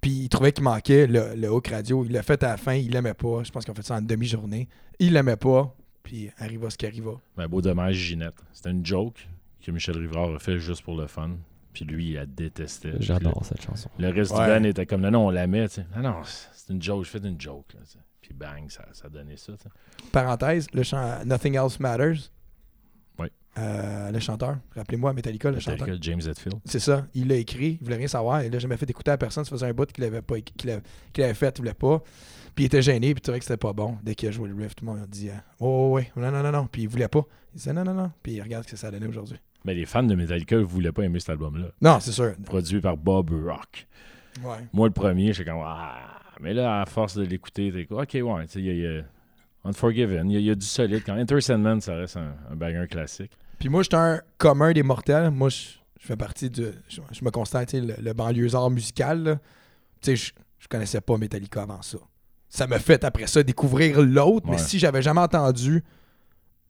Puis 0.00 0.10
ils 0.12 0.28
trouvaient 0.28 0.52
qu'il 0.52 0.62
manquait 0.64 1.06
le, 1.06 1.34
le 1.34 1.50
hook 1.50 1.68
radio. 1.68 2.04
Il 2.04 2.12
l'a 2.12 2.22
fait 2.22 2.42
à 2.44 2.48
la 2.50 2.56
fin, 2.58 2.74
il 2.74 2.90
l'aimait 2.92 3.14
pas. 3.14 3.42
Je 3.42 3.50
pense 3.50 3.64
qu'ils 3.64 3.72
ont 3.72 3.76
fait 3.76 3.82
ça 3.86 3.96
en 3.96 4.02
demi-journée. 4.02 4.68
Il 4.98 5.14
l'aimait 5.14 5.36
pas. 5.36 5.74
Puis 6.02 6.30
arriva 6.38 6.70
ce 6.70 6.76
qui 6.76 6.86
arriva. 6.86 7.12
Ben, 7.36 7.48
beau 7.48 7.60
dommage, 7.62 7.96
Ginette. 7.96 8.36
C'était 8.52 8.70
une 8.70 8.84
joke 8.86 9.26
que 9.64 9.70
Michel 9.72 9.96
Rivard 9.96 10.34
a 10.34 10.38
fait 10.38 10.58
juste 10.58 10.82
pour 10.84 10.96
le 10.96 11.06
fun. 11.08 11.30
Puis 11.76 11.84
lui, 11.84 12.08
il 12.08 12.14
la 12.14 12.24
détestait. 12.24 12.94
J'adore 13.00 13.44
cette 13.44 13.60
chanson. 13.60 13.90
Le, 13.98 14.08
reste 14.08 14.32
Ouais. 14.32 14.46
du 14.46 14.50
band 14.50 14.64
était 14.64 14.86
comme, 14.86 15.02
non, 15.02 15.10
non, 15.10 15.26
on 15.26 15.30
la 15.30 15.46
met. 15.46 15.68
tu 15.68 15.74
sais. 15.74 15.86
Non, 15.94 16.02
non, 16.04 16.22
c'est 16.24 16.72
une 16.72 16.80
joke. 16.80 17.04
Je 17.04 17.10
fais 17.10 17.18
une 17.18 17.38
joke. 17.38 17.74
Là, 17.74 17.80
tu. 17.86 17.98
Puis 18.22 18.32
bang, 18.32 18.64
ça, 18.70 18.86
ça 18.94 19.10
donnait 19.10 19.36
ça. 19.36 19.52
tu. 19.60 19.68
Parenthèse, 20.10 20.68
le 20.72 20.82
chant 20.82 21.22
Nothing 21.26 21.56
Else 21.56 21.78
Matters. 21.78 22.30
Ouais. 23.18 23.30
Euh, 23.58 24.10
le 24.10 24.18
chanteur, 24.20 24.56
rappelez-moi, 24.74 25.12
Metallica, 25.12 25.50
le 25.50 25.60
chanteur. 25.60 25.86
Metallica, 25.86 25.98
James 26.00 26.22
Hetfield. 26.30 26.60
C'est 26.64 26.78
ça. 26.78 27.06
Il 27.12 27.28
l'a 27.28 27.34
écrit, 27.36 27.76
il 27.78 27.84
voulait 27.84 27.96
rien 27.96 28.08
savoir. 28.08 28.42
Il 28.42 28.50
l'a 28.50 28.58
jamais 28.58 28.78
fait 28.78 28.88
écouter 28.88 29.10
à 29.10 29.18
personne. 29.18 29.44
Ça 29.44 29.50
faisait 29.50 29.66
un 29.66 29.74
bout 29.74 29.92
qu'il 29.92 30.02
avait 30.04 30.22
pas 30.22 30.40
qu'il 30.40 30.70
avait, 30.70 30.82
qu'il 31.12 31.24
avait 31.24 31.34
fait, 31.34 31.58
il 31.58 31.60
voulait 31.60 31.74
pas. 31.74 32.02
Puis 32.54 32.64
il 32.64 32.66
était 32.68 32.80
gêné, 32.80 33.12
puis 33.12 33.18
il 33.18 33.20
trouvait 33.20 33.38
que 33.38 33.44
c'était 33.44 33.58
pas 33.58 33.74
bon. 33.74 33.98
Dès 34.02 34.14
qu'il 34.14 34.30
a 34.30 34.32
joué 34.32 34.48
le 34.48 34.54
riff, 34.54 34.74
tout 34.74 34.86
le 34.86 34.92
monde 34.92 35.02
a 35.02 35.06
dit 35.06 35.28
euh, 35.28 35.34
Oh, 35.60 35.90
ouais, 35.92 36.10
non, 36.16 36.30
non, 36.30 36.42
non, 36.42 36.52
non. 36.52 36.66
Puis 36.72 36.84
il 36.84 36.88
voulait 36.88 37.08
pas. 37.08 37.22
Il 37.52 37.58
disait 37.58 37.74
non, 37.74 37.84
non, 37.84 37.92
non. 37.92 38.10
Puis 38.22 38.40
regarde 38.40 38.64
ce 38.64 38.70
que 38.70 38.76
ça 38.78 38.86
a 38.86 38.90
donné 38.90 39.06
aujourd'hui. 39.06 39.38
Mais 39.66 39.74
les 39.74 39.84
fans 39.84 40.02
de 40.04 40.14
Metallica 40.14 40.56
ne 40.56 40.62
voulaient 40.62 40.92
pas 40.92 41.02
aimer 41.02 41.18
cet 41.20 41.30
album-là. 41.30 41.66
Non, 41.82 41.98
c'est 42.00 42.12
sûr. 42.12 42.34
Produit 42.44 42.80
par 42.80 42.96
Bob 42.96 43.30
Rock. 43.30 43.86
Ouais. 44.44 44.58
Moi, 44.72 44.86
le 44.86 44.92
premier, 44.94 45.32
j'étais 45.32 45.50
comme, 45.50 45.60
ah. 45.64 46.20
Mais 46.40 46.54
là, 46.54 46.82
à 46.82 46.86
force 46.86 47.16
de 47.16 47.24
l'écouter, 47.24 47.72
t'es 47.72 47.84
comme, 47.86 47.98
ok, 48.00 48.10
ouais, 48.14 48.46
tu 48.46 48.52
sais, 48.52 48.58
il 48.60 48.66
y 48.66 48.70
a- 48.70 48.72
il 48.72 48.80
y 48.80 48.98
a. 48.98 49.02
Unforgiven, 49.64 50.30
il 50.30 50.34
y, 50.34 50.36
a- 50.36 50.40
il 50.40 50.46
y 50.46 50.50
a 50.50 50.54
du 50.54 50.64
solide. 50.66 51.02
Quand 51.04 51.18
Enter 51.18 51.40
Sandman, 51.40 51.80
ça 51.80 51.96
reste 51.96 52.16
un, 52.16 52.34
un 52.50 52.54
banger 52.54 52.86
classique. 52.88 53.32
Puis 53.58 53.68
moi, 53.68 53.82
j'étais 53.82 53.96
un 53.96 54.20
commun 54.38 54.72
des 54.72 54.84
mortels. 54.84 55.30
Moi, 55.32 55.48
je, 55.48 55.70
je 56.00 56.06
fais 56.06 56.16
partie 56.16 56.48
de. 56.50 56.72
Je, 56.88 57.00
je 57.10 57.24
me 57.24 57.30
constate, 57.30 57.70
tu 57.70 57.80
sais, 57.80 57.84
le, 57.84 57.94
le 58.00 58.12
banlieusard 58.12 58.70
musical. 58.70 59.40
Tu 60.00 60.10
sais, 60.10 60.16
je, 60.16 60.32
je 60.60 60.68
connaissais 60.68 61.00
pas 61.00 61.16
Metallica 61.18 61.62
avant 61.62 61.82
ça. 61.82 61.98
Ça 62.48 62.68
m'a 62.68 62.78
fait, 62.78 63.02
après 63.02 63.26
ça, 63.26 63.42
découvrir 63.42 64.00
l'autre. 64.02 64.46
Mais 64.48 64.58
si 64.58 64.78
j'avais 64.78 65.02
jamais 65.02 65.20
entendu 65.22 65.82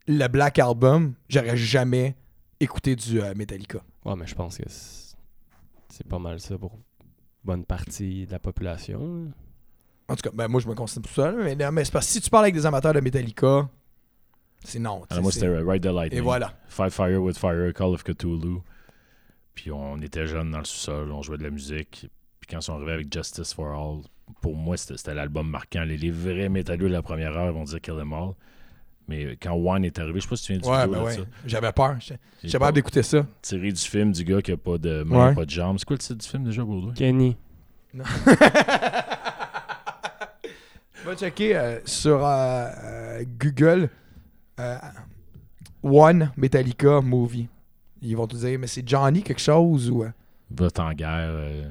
le 0.09 0.27
Black 0.29 0.59
Album, 0.59 1.13
j'aurais 1.29 1.57
jamais 1.59 2.17
écouté 2.61 2.97
du 2.97 3.21
euh, 3.21 3.35
Metallica. 3.35 3.79
Ouais, 4.05 4.15
mais 4.17 4.27
je 4.27 4.35
pense 4.35 4.59
que 4.59 4.65
c'est 4.69 6.07
pas 6.09 6.19
mal 6.19 6.41
ça 6.41 6.57
pour 6.59 6.79
bonne 7.45 7.65
partie 7.65 8.27
de 8.27 8.33
la 8.33 8.39
population. 8.39 9.33
En 10.09 10.15
tout 10.17 10.23
cas, 10.23 10.31
ben 10.35 10.49
moi, 10.49 10.61
je 10.61 10.69
me 10.69 10.75
considère 10.75 11.09
tout 11.09 11.15
seul. 11.15 11.57
Mais, 11.57 11.85
c'est 11.85 11.93
parce 11.93 12.07
que 12.07 12.13
si 12.13 12.21
tu 12.21 12.31
parles 12.31 12.45
avec 12.45 12.55
des 12.55 12.67
amateurs 12.67 12.93
de 12.95 13.01
Metallica, 13.01 13.69
c'est 14.65 14.79
non. 14.79 15.05
Alors, 15.11 15.23
moi, 15.23 15.33
c'est- 15.33 15.41
c'était 15.41 15.59
Ride 15.59 15.83
the 15.83 15.87
Lightning. 15.87 16.19
Et 16.19 16.23
voilà. 16.23 16.53
Fight 16.69 16.93
Fire 16.93 17.23
with 17.23 17.37
Fire, 17.39 17.73
Call 17.73 17.89
of 17.95 18.03
Cthulhu. 18.05 18.59
Puis 19.55 19.71
on 19.73 19.99
était 20.03 20.27
jeunes 20.27 20.51
dans 20.51 20.59
le 20.59 20.65
sous-sol, 20.65 21.11
on 21.13 21.23
jouait 21.23 21.39
de 21.39 21.43
la 21.45 21.51
musique. 21.51 22.09
Puis 22.41 22.49
quand 22.51 22.59
ils 22.59 22.63
sont 22.63 22.75
arrivés 22.75 22.93
avec 22.93 23.13
Justice 23.13 23.53
for 23.55 23.69
All, 23.69 24.03
pour 24.41 24.55
moi, 24.55 24.77
c'était 24.77 24.97
c'était 24.97 25.15
l'album 25.15 25.49
marquant. 25.49 25.83
Les, 25.85 25.97
les 25.97 26.11
vrais 26.11 26.49
métalleux 26.49 26.89
de 26.89 26.93
la 26.93 27.03
première 27.03 27.37
heure 27.37 27.53
vont 27.53 27.65
dire 27.65 27.81
Kill 27.81 27.95
Them 27.97 28.13
All. 28.13 28.33
Mais 29.09 29.37
quand 29.41 29.53
One 29.55 29.85
est 29.85 29.99
arrivé, 29.99 30.19
je 30.19 30.25
sais 30.25 30.29
pas 30.29 30.37
si 30.37 30.45
tu 30.47 30.53
viens 30.53 30.61
du 30.61 30.69
Ouais, 30.69 30.85
vidéo 30.85 30.93
ben 31.01 31.05
ouais. 31.05 31.15
ça. 31.15 31.21
J'avais 31.47 31.73
peur. 31.73 31.97
Pas 32.43 32.49
capable 32.49 32.75
d'écouter 32.75 33.03
ça. 33.03 33.25
tiré 33.41 33.71
du 33.73 33.81
film 33.81 34.11
du 34.13 34.25
gars 34.25 34.43
qui 34.43 34.53
a 34.53 34.57
pas 34.57 34.79
de 34.79 35.03
main, 35.05 35.29
Ouais. 35.29 35.35
pas 35.35 35.45
de 35.45 35.51
jambes. 35.51 35.77
C'est 35.79 35.85
quoi 35.85 35.95
le 35.95 35.99
titre 36.01 36.15
du 36.17 36.27
film 36.29 36.45
déjà, 36.45 36.65
Baudouin? 36.65 36.93
Kenny. 36.95 37.37
Va 41.05 41.15
checker 41.15 41.57
euh, 41.57 41.79
sur 41.85 42.25
euh, 42.27 42.69
euh, 42.85 43.25
Google 43.39 43.89
euh, 44.59 44.77
One 45.83 46.33
Metallica 46.37 47.01
Movie. 47.01 47.49
Ils 48.03 48.17
vont 48.17 48.27
te 48.27 48.35
dire, 48.37 48.59
mais 48.59 48.67
c'est 48.67 48.87
Johnny 48.89 49.23
quelque 49.23 49.41
chose 49.41 49.89
ou. 49.91 50.03
euh, 50.03 50.11
Va 50.51 50.69
en 50.79 50.93
guerre. 50.93 51.29
euh, 51.31 51.69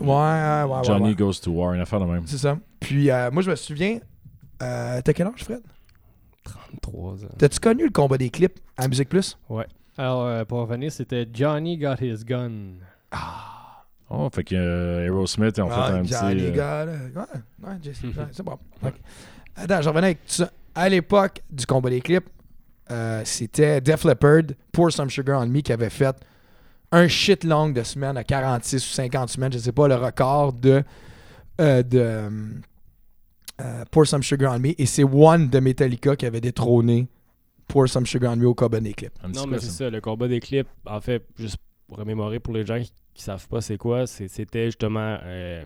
Ouais, 0.00 0.06
ouais, 0.06 0.62
ouais. 0.76 0.84
Johnny 0.84 1.08
ouais. 1.08 1.14
Goes 1.14 1.34
to 1.42 1.50
War, 1.50 1.74
une 1.74 1.80
affaire 1.80 2.00
de 2.00 2.04
même. 2.06 2.22
C'est 2.26 2.38
ça. 2.38 2.56
Puis 2.80 3.10
euh, 3.10 3.30
moi, 3.30 3.42
je 3.42 3.50
me 3.50 3.56
souviens. 3.56 3.98
Euh, 4.62 5.00
T'as 5.04 5.12
quel 5.12 5.26
âge, 5.26 5.44
Fred? 5.44 5.60
33 6.50 7.24
ans. 7.24 7.28
T'as-tu 7.38 7.58
connu 7.60 7.84
le 7.84 7.90
combat 7.90 8.18
des 8.18 8.30
clips 8.30 8.58
à 8.76 8.88
Musique 8.88 9.08
Plus? 9.08 9.36
Alors, 9.96 10.24
euh, 10.24 10.44
pour 10.44 10.58
revenir, 10.60 10.90
c'était 10.92 11.26
Johnny 11.32 11.76
Got 11.76 11.96
His 12.00 12.24
Gun. 12.24 12.50
Oh, 14.10 14.28
fait 14.32 14.42
que 14.44 14.54
euh, 14.54 15.04
Aerosmith, 15.06 15.58
ont 15.58 15.68
fait 15.68 15.74
Ah, 15.76 15.86
un 15.94 16.00
puis, 16.00 16.08
petit. 16.08 16.14
ah, 16.18 16.32
les 16.34 16.46
euh, 16.48 16.50
gars, 16.52 16.84
là. 16.86 16.92
Ouais, 17.14 17.68
ouais, 17.68 17.74
Jesse, 17.82 18.02
ouais, 18.04 18.24
c'est 18.32 18.42
bon. 18.42 18.58
Attends, 19.54 19.82
je 19.82 19.88
revenais 19.88 20.06
avec 20.08 20.24
tout 20.26 20.34
ça. 20.34 20.50
À 20.74 20.88
l'époque 20.88 21.42
du 21.50 21.66
combat 21.66 21.90
des 21.90 22.00
clips, 22.00 22.28
euh, 22.90 23.20
c'était 23.24 23.80
Def 23.82 24.04
Leppard, 24.04 24.42
Pour 24.72 24.90
Some 24.92 25.10
Sugar 25.10 25.42
on 25.42 25.46
Me, 25.46 25.60
qui 25.60 25.72
avait 25.72 25.90
fait 25.90 26.16
un 26.90 27.06
shit 27.06 27.44
long 27.44 27.68
de 27.68 27.82
semaines 27.82 28.16
à 28.16 28.24
46 28.24 28.76
ou 28.76 28.94
50 28.94 29.28
semaines, 29.28 29.52
je 29.52 29.58
sais 29.58 29.72
pas, 29.72 29.88
le 29.88 29.96
record 29.96 30.54
de, 30.54 30.82
euh, 31.60 31.82
de 31.82 32.30
euh, 33.60 33.84
Pour 33.90 34.06
Some 34.06 34.22
Sugar 34.22 34.54
on 34.54 34.58
Me. 34.58 34.74
Et 34.80 34.86
c'est 34.86 35.04
One 35.04 35.48
de 35.48 35.58
Metallica 35.60 36.16
qui 36.16 36.26
avait 36.26 36.40
détrôné 36.40 37.08
Pour 37.66 37.88
Some 37.88 38.06
Sugar 38.06 38.32
on 38.32 38.36
Me 38.36 38.46
au 38.46 38.54
combat 38.54 38.80
des 38.80 38.92
clips. 38.94 39.12
Non, 39.34 39.46
mais 39.46 39.58
c'est 39.58 39.70
ça, 39.70 39.90
le 39.90 40.00
combat 40.00 40.28
des 40.28 40.40
clips, 40.40 40.68
en 40.86 41.00
fait, 41.00 41.24
juste 41.38 41.56
pour 41.86 41.98
remémorer 41.98 42.38
pour 42.40 42.54
les 42.54 42.64
gens 42.66 42.78
qui, 42.80 42.92
qui 43.14 43.22
savent 43.22 43.48
pas 43.48 43.60
c'est 43.60 43.78
quoi, 43.78 44.06
c'était 44.06 44.66
justement 44.66 45.18
euh, 45.22 45.64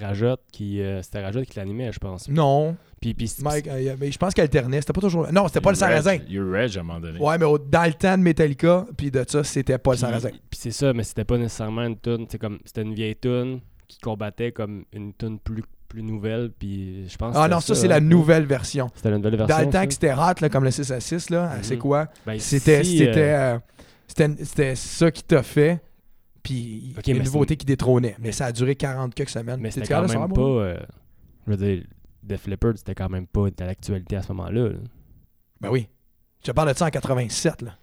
Rajot 0.00 0.36
qui. 0.52 0.80
euh, 0.80 1.02
c'était 1.02 1.44
qui 1.46 1.56
l'animait, 1.58 1.90
je 1.92 1.98
pense. 1.98 2.28
Non, 2.28 2.76
Puis, 3.00 3.14
puis 3.14 3.30
Mike, 3.42 3.66
euh, 3.68 3.96
mais 3.98 4.10
je 4.12 4.18
pense 4.18 4.32
qu'il 4.34 4.42
alternait. 4.42 4.80
C'était 4.80 4.92
pas 4.92 5.00
toujours. 5.00 5.30
Non, 5.32 5.48
c'était 5.48 5.60
pas 5.60 5.70
le 5.70 5.74
Reg- 5.76 5.80
sarrasin. 5.80 6.16
You 6.28 6.50
Reg, 6.50 6.76
à 6.76 6.80
un 6.80 6.82
moment 6.84 7.00
donné. 7.00 7.18
Ouais, 7.18 7.36
mais 7.38 7.44
au- 7.44 7.58
dans 7.58 7.84
le 7.86 7.94
temps 7.94 8.16
de 8.16 8.22
Metallica, 8.22 8.86
puis 8.96 9.10
de 9.10 9.24
ça, 9.26 9.42
c'était 9.44 9.78
pas 9.78 9.92
le 9.94 10.20
Puis, 10.50 10.58
c'est 10.58 10.70
ça, 10.70 10.92
mais 10.92 11.02
c'était 11.02 11.24
pas 11.24 11.36
nécessairement 11.36 11.82
une 11.84 11.98
tune. 11.98 12.26
C'est 12.30 12.38
comme 12.38 12.58
c'était 12.64 12.82
une 12.82 12.94
vieille 12.94 13.16
tune 13.16 13.60
qui 13.88 13.98
combattait 13.98 14.52
comme 14.52 14.84
une 14.92 15.12
tune 15.14 15.38
plus, 15.38 15.64
plus 15.92 16.02
nouvelle. 16.02 16.50
Puis 16.58 17.06
je 17.08 17.16
pense. 17.16 17.34
Ah 17.38 17.48
non, 17.48 17.60
ça, 17.60 17.74
c'est 17.74 17.88
la 17.88 18.00
nouvelle 18.00 18.46
version. 18.46 18.90
C'était 18.94 19.10
la 19.10 19.18
nouvelle 19.18 19.36
version. 19.36 19.56
Dans 19.56 19.62
le 19.62 19.70
temps 19.70 19.80
ça. 19.80 19.86
que 19.86 19.92
c'était 19.92 20.12
hot, 20.14 20.40
là, 20.40 20.48
comme 20.48 20.64
le 20.64 20.70
6 20.70 20.90
à 20.90 21.00
6, 21.00 21.30
là, 21.30 21.56
Mhm. 21.56 21.62
c'est 21.62 21.76
quoi? 21.78 22.08
Ben, 22.26 22.38
C'était 22.40 22.82
si, 22.82 22.98
c'était, 22.98 23.18
euh, 23.20 23.54
euh, 23.56 23.58
c'était 24.08 24.44
c'était 24.44 24.74
ça 24.74 25.10
qui 25.10 25.22
t'a 25.22 25.42
fait, 25.42 25.82
puis 26.42 26.94
Ok, 26.98 27.06
une 27.08 27.18
mais 27.18 27.24
nouveauté 27.24 27.56
qui 27.56 27.66
détrônait. 27.66 28.16
Mais 28.18 28.32
ça 28.32 28.46
a 28.46 28.52
duré 28.52 28.74
40 28.74 29.14
quelques 29.14 29.28
semaines. 29.30 29.60
mais 29.60 29.70
c'était 29.70 29.86
quand 29.88 30.06
même 30.08 30.32
pas. 30.32 30.40
euh, 30.40 30.80
je 31.46 31.52
veux 31.52 31.56
dire, 31.56 31.84
Def 32.22 32.46
Leppard, 32.46 32.72
c'était 32.76 32.94
quand 32.94 33.08
même 33.10 33.26
pas 33.26 33.50
de 33.50 33.64
l'actualité 33.64 34.16
à 34.16 34.22
ce 34.22 34.32
moment-là. 34.32 34.68
là. 34.70 34.76
Ben 35.60 35.70
oui. 35.70 35.88
Je 36.40 36.46
te 36.46 36.52
parle 36.52 36.72
de 36.72 36.76
ça 36.78 36.86
en 36.86 36.90
87, 36.90 37.62
là. 37.62 37.76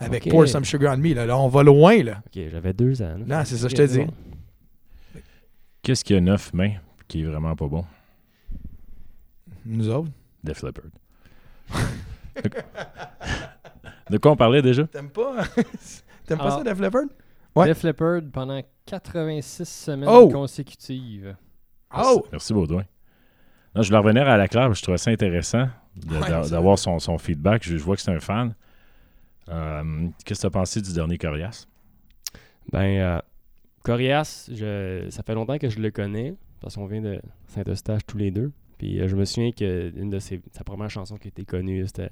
Avec. 0.00 0.28
Pour 0.30 0.46
Some 0.46 0.64
Sugar 0.64 0.94
on 0.94 0.98
Me, 0.98 1.12
là. 1.14 1.26
Là, 1.26 1.36
on 1.38 1.48
va 1.48 1.62
loin, 1.64 2.02
là. 2.04 2.22
Ok, 2.26 2.40
j'avais 2.52 2.72
deux 2.72 3.02
ans. 3.02 3.16
là. 3.18 3.38
Non, 3.38 3.42
c'est 3.44 3.56
ça, 3.56 3.66
je 3.68 3.74
te 3.74 3.82
dis. 3.82 4.06
Qu'est-ce 5.82 6.04
qu'il 6.04 6.14
y 6.16 6.18
a 6.18 6.22
neuf 6.22 6.52
mains 6.54 6.74
qui 7.08 7.22
est 7.22 7.24
vraiment 7.24 7.56
pas 7.56 7.66
bon? 7.66 7.84
Nous 9.64 9.88
autres? 9.88 10.10
Def 10.44 10.62
Leppard. 10.62 10.90
de... 14.10 14.18
quoi 14.18 14.32
on 14.32 14.36
parlait 14.36 14.62
déjà? 14.62 14.86
T'aimes 14.86 15.10
pas? 15.10 15.44
T'aimes 16.26 16.38
pas 16.38 16.50
ça, 16.50 16.62
Def 16.62 16.78
Leppard? 16.80 17.04
Ouais. 17.54 17.66
Def 17.66 17.82
Leppard 17.82 18.20
pendant 18.32 18.60
86 18.86 19.64
semaines 19.68 20.08
Oh! 20.10 20.28
consécutives. 20.28 21.36
Oh! 21.96 22.24
Merci, 22.30 22.52
Baudouin. 22.54 22.84
Non, 23.74 23.82
je 23.82 23.88
voulais 23.88 23.98
revenir 23.98 24.28
à 24.28 24.36
la 24.36 24.48
claire, 24.48 24.72
je 24.74 24.82
trouvais 24.82 24.98
ça 24.98 25.10
intéressant 25.10 25.68
Ouais, 26.08 26.48
d'avoir 26.48 26.78
son, 26.78 26.98
son 27.00 27.18
feedback. 27.18 27.64
Je, 27.64 27.76
je 27.76 27.82
vois 27.82 27.96
que 27.96 28.02
c'est 28.02 28.12
un 28.12 28.20
fan. 28.20 28.54
Euh, 29.48 30.08
Qu'est-ce 30.24 30.40
que 30.40 30.42
tu 30.42 30.46
as 30.46 30.50
pensé 30.50 30.80
du 30.80 30.92
dernier 30.92 31.18
Corias? 31.18 31.66
Ben, 32.70 32.98
euh, 33.00 33.18
Corias, 33.82 34.48
je, 34.52 35.06
ça 35.10 35.22
fait 35.22 35.34
longtemps 35.34 35.58
que 35.58 35.68
je 35.68 35.80
le 35.80 35.90
connais, 35.90 36.34
parce 36.60 36.76
qu'on 36.76 36.86
vient 36.86 37.02
de 37.02 37.20
Saint-Eustache 37.48 38.02
tous 38.06 38.18
les 38.18 38.30
deux. 38.30 38.52
Puis 38.78 39.00
euh, 39.00 39.08
je 39.08 39.16
me 39.16 39.24
souviens 39.24 39.52
que 39.52 39.92
une 39.96 40.10
de 40.10 40.18
ses, 40.18 40.40
sa 40.52 40.64
première 40.64 40.90
chanson 40.90 41.16
qui 41.16 41.28
était 41.28 41.44
connue, 41.44 41.86
c'était 41.86 42.10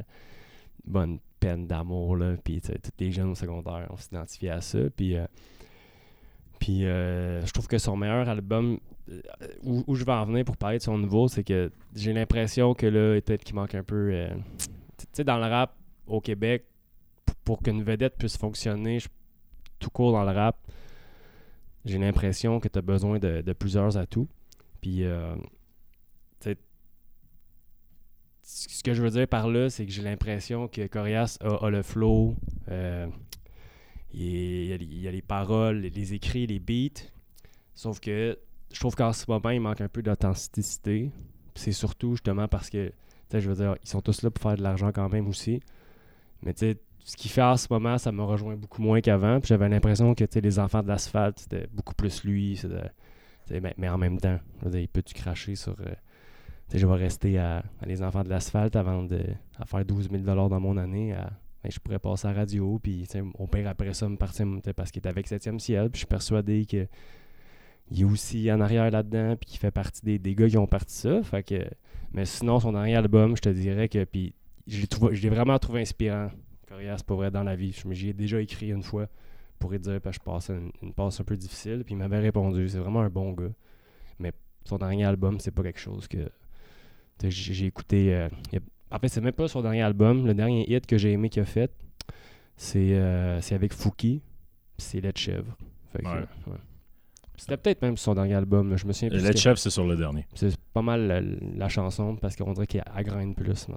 Bonne 0.86 1.18
peine 1.40 1.66
d'amour, 1.66 2.16
là. 2.16 2.36
Puis 2.42 2.60
tous 2.60 2.90
les 3.00 3.10
jeunes 3.10 3.30
au 3.30 3.34
secondaire, 3.34 3.88
on 3.90 3.96
s'identifiait 3.96 4.50
à 4.50 4.60
ça. 4.60 4.78
Puis, 4.96 5.16
euh, 5.16 5.26
puis 6.60 6.86
euh, 6.86 7.44
je 7.44 7.52
trouve 7.52 7.66
que 7.66 7.78
son 7.78 7.96
meilleur 7.96 8.28
album, 8.28 8.78
euh, 9.10 9.20
où, 9.64 9.94
je 9.96 10.04
vais 10.04 10.12
en 10.12 10.24
venir 10.24 10.44
pour 10.44 10.56
parler 10.56 10.78
de 10.78 10.82
son 10.82 10.96
nouveau, 10.96 11.26
c'est 11.26 11.42
que 11.42 11.72
j'ai 11.94 12.12
l'impression 12.12 12.74
que 12.74 12.86
là, 12.86 13.20
peut-être 13.20 13.42
qu'il 13.42 13.56
manque 13.56 13.74
un 13.74 13.82
peu. 13.82 14.28
tu 14.96 15.06
sais, 15.12 15.24
dans 15.24 15.38
le 15.38 15.46
rap 15.46 15.76
au 16.06 16.20
Québec, 16.20 16.64
pour 17.44 17.62
qu'une 17.62 17.82
vedette 17.82 18.16
puisse 18.16 18.36
fonctionner, 18.36 18.98
tout 19.80 19.90
court 19.90 20.12
dans 20.12 20.24
le 20.24 20.32
rap, 20.32 20.56
j'ai 21.84 21.98
l'impression 21.98 22.60
que 22.60 22.68
tu 22.68 22.78
as 22.78 22.82
besoin 22.82 23.18
de, 23.18 23.40
de 23.40 23.52
plusieurs 23.52 23.96
atouts. 23.96 24.28
Puis, 24.86 25.02
euh, 25.02 25.34
ce 28.40 28.84
que 28.84 28.94
je 28.94 29.02
veux 29.02 29.10
dire 29.10 29.26
par 29.26 29.48
là, 29.48 29.68
c'est 29.68 29.84
que 29.84 29.90
j'ai 29.90 30.02
l'impression 30.02 30.68
que 30.68 30.86
Corias 30.86 31.38
a, 31.40 31.68
le 31.70 31.82
flow, 31.82 32.36
euh, 32.68 33.08
il, 34.14 34.66
y 34.66 35.08
a, 35.08 35.10
les 35.10 35.22
paroles, 35.22 35.78
les 35.78 36.14
écrits, 36.14 36.46
les 36.46 36.60
beats. 36.60 37.02
Sauf 37.74 37.98
que 37.98 38.38
je 38.72 38.78
trouve 38.78 38.94
qu'en 38.94 39.12
ce 39.12 39.24
moment, 39.26 39.50
il 39.50 39.60
manque 39.60 39.80
un 39.80 39.88
peu 39.88 40.02
d'authenticité. 40.02 41.10
C'est 41.56 41.72
surtout 41.72 42.12
justement 42.12 42.46
parce 42.46 42.70
que, 42.70 42.92
je 43.32 43.48
veux 43.48 43.56
dire, 43.56 43.74
ils 43.82 43.88
sont 43.88 44.02
tous 44.02 44.22
là 44.22 44.30
pour 44.30 44.40
faire 44.40 44.56
de 44.56 44.62
l'argent 44.62 44.92
quand 44.92 45.08
même 45.08 45.26
aussi. 45.26 45.60
Mais 46.42 46.54
tu 46.54 46.60
sais, 46.60 46.78
ce 47.04 47.16
qu'il 47.16 47.32
fait 47.32 47.42
en 47.42 47.56
ce 47.56 47.66
moment, 47.70 47.98
ça 47.98 48.12
me 48.12 48.22
rejoint 48.22 48.54
beaucoup 48.54 48.82
moins 48.82 49.00
qu'avant. 49.00 49.40
Puis 49.40 49.48
j'avais 49.48 49.68
l'impression 49.68 50.14
que 50.14 50.24
tu 50.24 50.40
les 50.40 50.60
enfants 50.60 50.84
de 50.84 50.88
l'asphalte, 50.88 51.40
c'était 51.40 51.66
beaucoup 51.72 51.94
plus 51.94 52.22
lui. 52.22 52.56
c'était- 52.56 52.92
sais, 53.46 53.60
Mais, 53.76 53.88
en 53.88 53.98
même 53.98 54.18
temps, 54.18 54.38
il 54.72 54.88
peut-tu 54.88 55.14
cracher 55.14 55.54
sur. 55.54 55.76
euh, 55.80 55.94
je 56.72 56.86
vais 56.86 56.94
rester 56.94 57.38
à, 57.38 57.64
les 57.86 58.02
enfants 58.02 58.24
de 58.24 58.28
l'asphalte 58.28 58.76
avant 58.76 59.04
de 59.04 59.20
faire 59.66 59.84
12 59.84 60.10
000 60.10 60.22
dans 60.24 60.60
mon 60.60 60.76
année. 60.76 61.14
ben, 61.62 61.70
je 61.70 61.78
pourrais 61.78 61.98
passer 61.98 62.26
à 62.28 62.32
la 62.32 62.40
radio. 62.40 62.78
Puis 62.82 63.06
mon 63.38 63.46
père, 63.46 63.68
après 63.68 63.94
ça, 63.94 64.08
me 64.08 64.16
partir 64.16 64.46
parce 64.74 64.90
qu'il 64.90 65.02
est 65.02 65.08
avec 65.08 65.28
7e 65.28 65.58
ciel. 65.58 65.90
Puis 65.90 65.94
je 65.94 65.98
suis 65.98 66.06
persuadé 66.06 66.66
que 66.66 66.86
il 67.90 68.00
est 68.00 68.04
aussi 68.04 68.50
en 68.50 68.60
arrière 68.60 68.90
là-dedans. 68.90 69.36
Puis 69.36 69.50
qu'il 69.50 69.60
fait 69.60 69.70
partie 69.70 70.18
des, 70.18 70.34
gars 70.34 70.48
qui 70.48 70.58
ont 70.58 70.66
parti 70.66 70.94
ça. 70.94 71.22
Fait 71.22 71.42
que, 71.42 71.64
mais 72.12 72.24
sinon, 72.24 72.58
son 72.58 72.72
dernier 72.72 72.96
album, 72.96 73.36
je 73.36 73.42
te 73.42 73.48
dirais 73.48 73.88
que. 73.88 74.04
Puis 74.04 74.34
je 74.66 74.86
l'ai 75.22 75.28
vraiment 75.28 75.58
trouvé 75.58 75.82
inspirant. 75.82 76.30
Corias, 76.68 77.02
pour 77.06 77.18
vrai, 77.18 77.30
dans 77.30 77.44
la 77.44 77.54
vie. 77.54 77.80
J'y 77.90 78.08
ai 78.08 78.12
déjà 78.12 78.40
écrit 78.40 78.70
une 78.70 78.82
fois 78.82 79.08
pour 79.58 79.70
lui 79.70 79.78
dire 79.78 80.00
que 80.00 80.12
je 80.12 80.18
passais 80.20 80.52
une, 80.54 80.70
une 80.82 80.92
passe 80.92 81.20
un 81.20 81.24
peu 81.24 81.36
difficile. 81.36 81.82
Puis 81.84 81.94
il 81.94 81.98
m'avait 81.98 82.18
répondu. 82.20 82.68
C'est 82.68 82.78
vraiment 82.78 83.00
un 83.02 83.08
bon 83.10 83.32
gars. 83.32 83.52
Mais 84.18 84.32
son 84.64 84.78
dernier 84.78 85.04
album, 85.04 85.38
c'est 85.40 85.50
pas 85.50 85.62
quelque 85.62 85.80
chose 85.80 86.08
que. 86.08 86.18
J'ai 87.24 87.66
écouté. 87.66 88.14
euh, 88.14 88.28
a- 88.54 88.96
en 88.96 88.98
fait, 88.98 89.08
c'est 89.08 89.20
même 89.20 89.32
pas 89.32 89.48
son 89.48 89.62
dernier 89.62 89.82
album. 89.82 90.26
Le 90.26 90.34
dernier 90.34 90.70
hit 90.70 90.86
que 90.86 90.98
j'ai 90.98 91.12
aimé 91.12 91.28
qu'il 91.30 91.42
a 91.42 91.46
fait, 91.46 91.72
c'est 92.56 92.94
euh, 92.94 93.40
c'est 93.40 93.54
avec 93.54 93.72
Fouki. 93.72 94.22
puis 94.76 94.86
C'est 94.86 95.00
de 95.00 95.10
chèvre. 95.16 95.56
Fait 95.92 96.02
que, 96.02 96.06
Ouais. 96.08 96.12
euh, 96.46 96.50
ouais. 96.50 96.58
C'était 97.38 97.56
peut-être 97.56 97.82
même 97.82 97.96
son 97.96 98.14
dernier 98.14 98.34
album. 98.34 98.70
là, 98.70 98.76
Je 98.76 98.86
me 98.86 98.92
souviens 98.92 99.08
plus. 99.10 99.18
Le 99.20 99.26
ce 99.26 99.32
que- 99.32 99.38
chef, 99.38 99.58
c'est 99.58 99.70
sur 99.70 99.86
le 99.86 99.96
dernier. 99.96 100.26
C'est 100.34 100.56
pas 100.74 100.82
mal 100.82 101.06
la, 101.06 101.20
la 101.20 101.68
chanson 101.68 102.16
parce 102.16 102.36
qu'on 102.36 102.52
dirait 102.52 102.66
qu'elle 102.66 102.84
graine 103.04 103.34
plus. 103.34 103.68
là. 103.68 103.76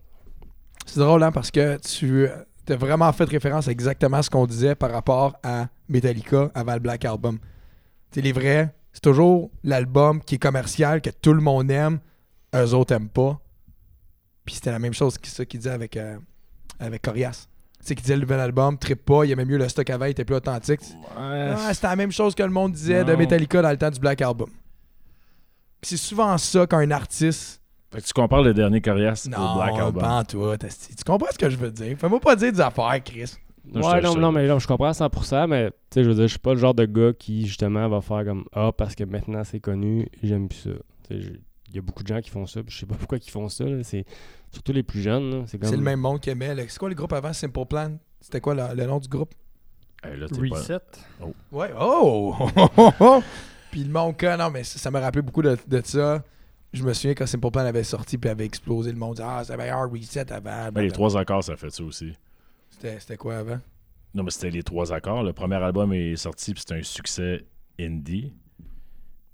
C'est 0.85 0.99
drôle, 0.99 1.21
hein, 1.23 1.31
parce 1.31 1.51
que 1.51 1.77
tu 1.77 2.27
as 2.71 2.75
vraiment 2.75 3.11
fait 3.13 3.25
référence 3.25 3.67
à 3.67 3.71
exactement 3.71 4.21
ce 4.21 4.29
qu'on 4.29 4.45
disait 4.45 4.75
par 4.75 4.91
rapport 4.91 5.37
à 5.43 5.67
Metallica 5.87 6.51
avant 6.53 6.73
le 6.73 6.79
Black 6.79 7.05
Album. 7.05 7.39
Sais, 8.11 8.21
les 8.21 8.31
vrais, 8.31 8.73
c'est 8.93 9.01
toujours 9.01 9.51
l'album 9.63 10.21
qui 10.21 10.35
est 10.35 10.39
commercial, 10.39 11.01
que 11.01 11.09
tout 11.09 11.33
le 11.33 11.41
monde 11.41 11.69
aime, 11.71 11.99
eux 12.55 12.73
autres 12.73 12.93
aiment 12.93 13.09
pas. 13.09 13.39
Puis 14.45 14.55
c'était 14.55 14.71
la 14.71 14.79
même 14.79 14.93
chose 14.93 15.17
que 15.17 15.27
ça 15.27 15.45
qu'il 15.45 15.59
disait 15.59 15.71
avec, 15.71 15.95
euh, 15.95 16.17
avec 16.79 17.01
Corias. 17.01 17.47
Sais, 17.81 17.95
qu'il 17.95 18.01
disait 18.01 18.15
le 18.15 18.21
nouvel 18.21 18.39
album, 18.39 18.77
trip 18.77 19.05
pas, 19.05 19.23
il 19.25 19.31
aimait 19.31 19.45
mieux 19.45 19.57
le 19.57 19.69
stock 19.69 19.89
avant, 19.89 20.05
il 20.05 20.11
était 20.11 20.25
plus 20.25 20.35
authentique. 20.35 20.81
Ah, 21.17 21.73
c'était 21.73 21.87
la 21.87 21.95
même 21.95 22.11
chose 22.11 22.35
que 22.35 22.43
le 22.43 22.49
monde 22.49 22.73
disait 22.73 23.03
de. 23.05 23.15
Metallica 23.15 23.61
dans 23.61 23.71
le 23.71 23.77
temps 23.77 23.89
du 23.89 23.99
Black 23.99 24.21
Album. 24.21 24.49
C'est 25.81 25.97
souvent 25.97 26.37
ça 26.37 26.67
qu'un 26.67 26.91
artiste 26.91 27.61
Fait 27.91 28.01
que 28.01 28.05
tu 28.05 28.13
compares 28.13 28.43
le 28.43 28.53
dernier 28.53 28.81
Corias 28.81 29.27
non, 29.29 29.37
au 29.53 29.55
Black 29.55 29.79
Album. 29.79 30.23
tout, 30.27 30.65
esti. 30.65 30.95
Tu 30.95 31.03
comprends 31.03 31.31
ce 31.31 31.37
que 31.37 31.49
je 31.49 31.57
veux 31.57 31.71
dire? 31.71 31.97
Fais-moi 31.97 32.19
pas 32.19 32.35
dire 32.35 32.51
des 32.51 32.61
affaires, 32.61 33.03
Chris. 33.03 33.33
Non, 33.71 33.81
ouais, 33.87 34.01
non, 34.01 34.15
non, 34.15 34.31
mais 34.31 34.47
non, 34.47 34.57
je 34.59 34.67
comprends 34.67 34.87
à 34.87 34.91
100%, 34.93 35.47
mais 35.47 35.69
tu 35.69 35.75
sais, 35.95 36.03
je 36.03 36.09
veux 36.09 36.15
dire, 36.15 36.23
je 36.23 36.29
suis 36.29 36.39
pas 36.39 36.53
le 36.53 36.59
genre 36.59 36.73
de 36.73 36.85
gars 36.85 37.13
qui, 37.17 37.45
justement, 37.45 37.87
va 37.89 38.01
faire 38.01 38.25
comme 38.25 38.45
Ah, 38.53 38.71
parce 38.75 38.95
que 38.95 39.03
maintenant 39.03 39.43
c'est 39.43 39.59
connu, 39.59 40.07
j'aime 40.23 40.47
plus 40.47 40.57
ça. 40.59 40.69
Tu 41.07 41.15
sais, 41.15 41.21
je- 41.21 41.39
Il 41.71 41.75
y 41.75 41.77
a 41.77 41.81
beaucoup 41.83 42.01
de 42.01 42.07
gens 42.07 42.19
qui 42.19 42.31
font 42.31 42.47
ça, 42.47 42.63
puis 42.63 42.73
je 42.73 42.79
sais 42.79 42.85
pas 42.87 42.95
pourquoi 42.95 43.19
ils 43.23 43.29
font 43.29 43.47
ça. 43.47 43.63
là. 43.63 43.83
C'est 43.83 44.03
surtout 44.51 44.71
les 44.71 44.81
plus 44.81 45.01
jeunes. 45.03 45.29
là. 45.29 45.43
C'est 45.45 45.59
comme... 45.59 45.69
C'est 45.69 45.75
le 45.77 45.83
même 45.83 45.99
monde 45.99 46.19
qui 46.19 46.31
aimait. 46.31 46.55
C'est 46.67 46.79
quoi 46.79 46.89
le 46.89 46.95
groupe 46.95 47.13
avant? 47.13 47.31
Simple 47.31 47.63
Plan? 47.69 47.91
C'était 48.19 48.41
quoi 48.41 48.55
le, 48.55 48.75
le 48.75 48.85
nom 48.87 48.97
du 48.97 49.07
groupe? 49.07 49.35
Hey, 50.03 50.17
là, 50.17 50.25
pas- 50.27 50.55
Reset. 50.57 50.79
Ouais. 51.51 51.69
Oh! 51.79 52.33
puis 53.71 53.83
le 53.83 53.91
monde, 53.91 54.17
que- 54.17 54.35
non, 54.37 54.49
mais 54.49 54.63
ça, 54.63 54.79
ça 54.79 54.89
m'a 54.89 54.99
rappelé 54.99 55.21
beaucoup 55.21 55.41
de, 55.43 55.55
de 55.67 55.81
ça. 55.83 56.23
Je 56.73 56.83
me 56.83 56.93
souviens 56.93 57.15
quand 57.15 57.25
Simple 57.25 57.49
Plan 57.51 57.65
avait 57.65 57.83
sorti 57.83 58.17
puis 58.17 58.29
avait 58.29 58.45
explosé, 58.45 58.91
le 58.91 58.97
monde 58.97 59.15
disait 59.15 59.27
Ah, 59.27 59.43
c'est 59.43 59.57
meilleur 59.57 59.89
Reset 59.91 60.31
avant. 60.31 60.71
Ben, 60.71 60.81
les 60.81 60.91
trois 60.91 61.17
accords, 61.17 61.43
ça 61.43 61.55
fait 61.55 61.71
ça 61.71 61.83
aussi. 61.83 62.13
C'était 62.69 62.99
c'était 62.99 63.17
quoi 63.17 63.37
avant? 63.37 63.59
Non, 64.13 64.23
mais 64.23 64.31
c'était 64.31 64.49
les 64.51 64.63
trois 64.63 64.91
accords. 64.93 65.23
Le 65.23 65.33
premier 65.33 65.55
album 65.55 65.93
est 65.93 66.15
sorti, 66.15 66.53
puis 66.53 66.61
c'était 66.61 66.75
un 66.79 66.83
succès 66.83 67.45
indie. 67.79 68.33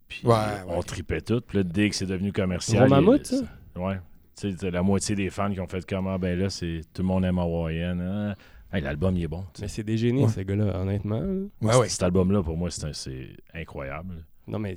Puis 0.08 0.22
Ouais, 0.26 0.34
on 0.68 0.78
ouais. 0.78 0.84
tripait 0.84 1.22
tout. 1.22 1.42
Puis 1.42 1.58
là, 1.58 1.64
dès 1.64 1.90
que 1.90 1.96
c'est 1.96 2.06
devenu 2.06 2.32
commercial. 2.32 2.88
Gros 2.88 3.00
il- 3.00 3.06
mammouth, 3.06 3.26
ça? 3.26 3.36
Ouais. 3.76 4.00
Tu 4.40 4.56
sais, 4.58 4.72
la 4.72 4.82
moitié 4.84 5.16
des 5.16 5.30
fans 5.30 5.52
qui 5.52 5.60
ont 5.60 5.68
fait 5.68 5.86
comment? 5.86 6.18
Ben 6.20 6.38
là, 6.38 6.50
c'est 6.50 6.82
tout 6.94 7.02
le 7.02 7.08
monde 7.08 7.24
aime 7.26 7.40
Hawaiian. 7.40 8.00
hein. 8.00 8.36
Hey, 8.74 8.82
L'album, 8.82 9.16
il 9.16 9.24
est 9.24 9.28
bon. 9.28 9.46
Mais 9.62 9.68
c'est 9.70 9.84
des 9.84 9.98
génies, 9.98 10.24
Ouais. 10.24 10.30
ces 10.30 10.44
gars-là, 10.44 10.78
honnêtement. 10.82 11.22
Ouais, 11.62 11.76
ouais. 11.78 11.88
Cet 11.90 12.04
album-là, 12.04 12.44
pour 12.44 12.58
moi, 12.58 12.70
c'est 12.70 12.86
un- 12.86 12.94
c'est 12.94 13.30
incroyable. 13.54 14.26
Non, 14.48 14.60
mais 14.60 14.76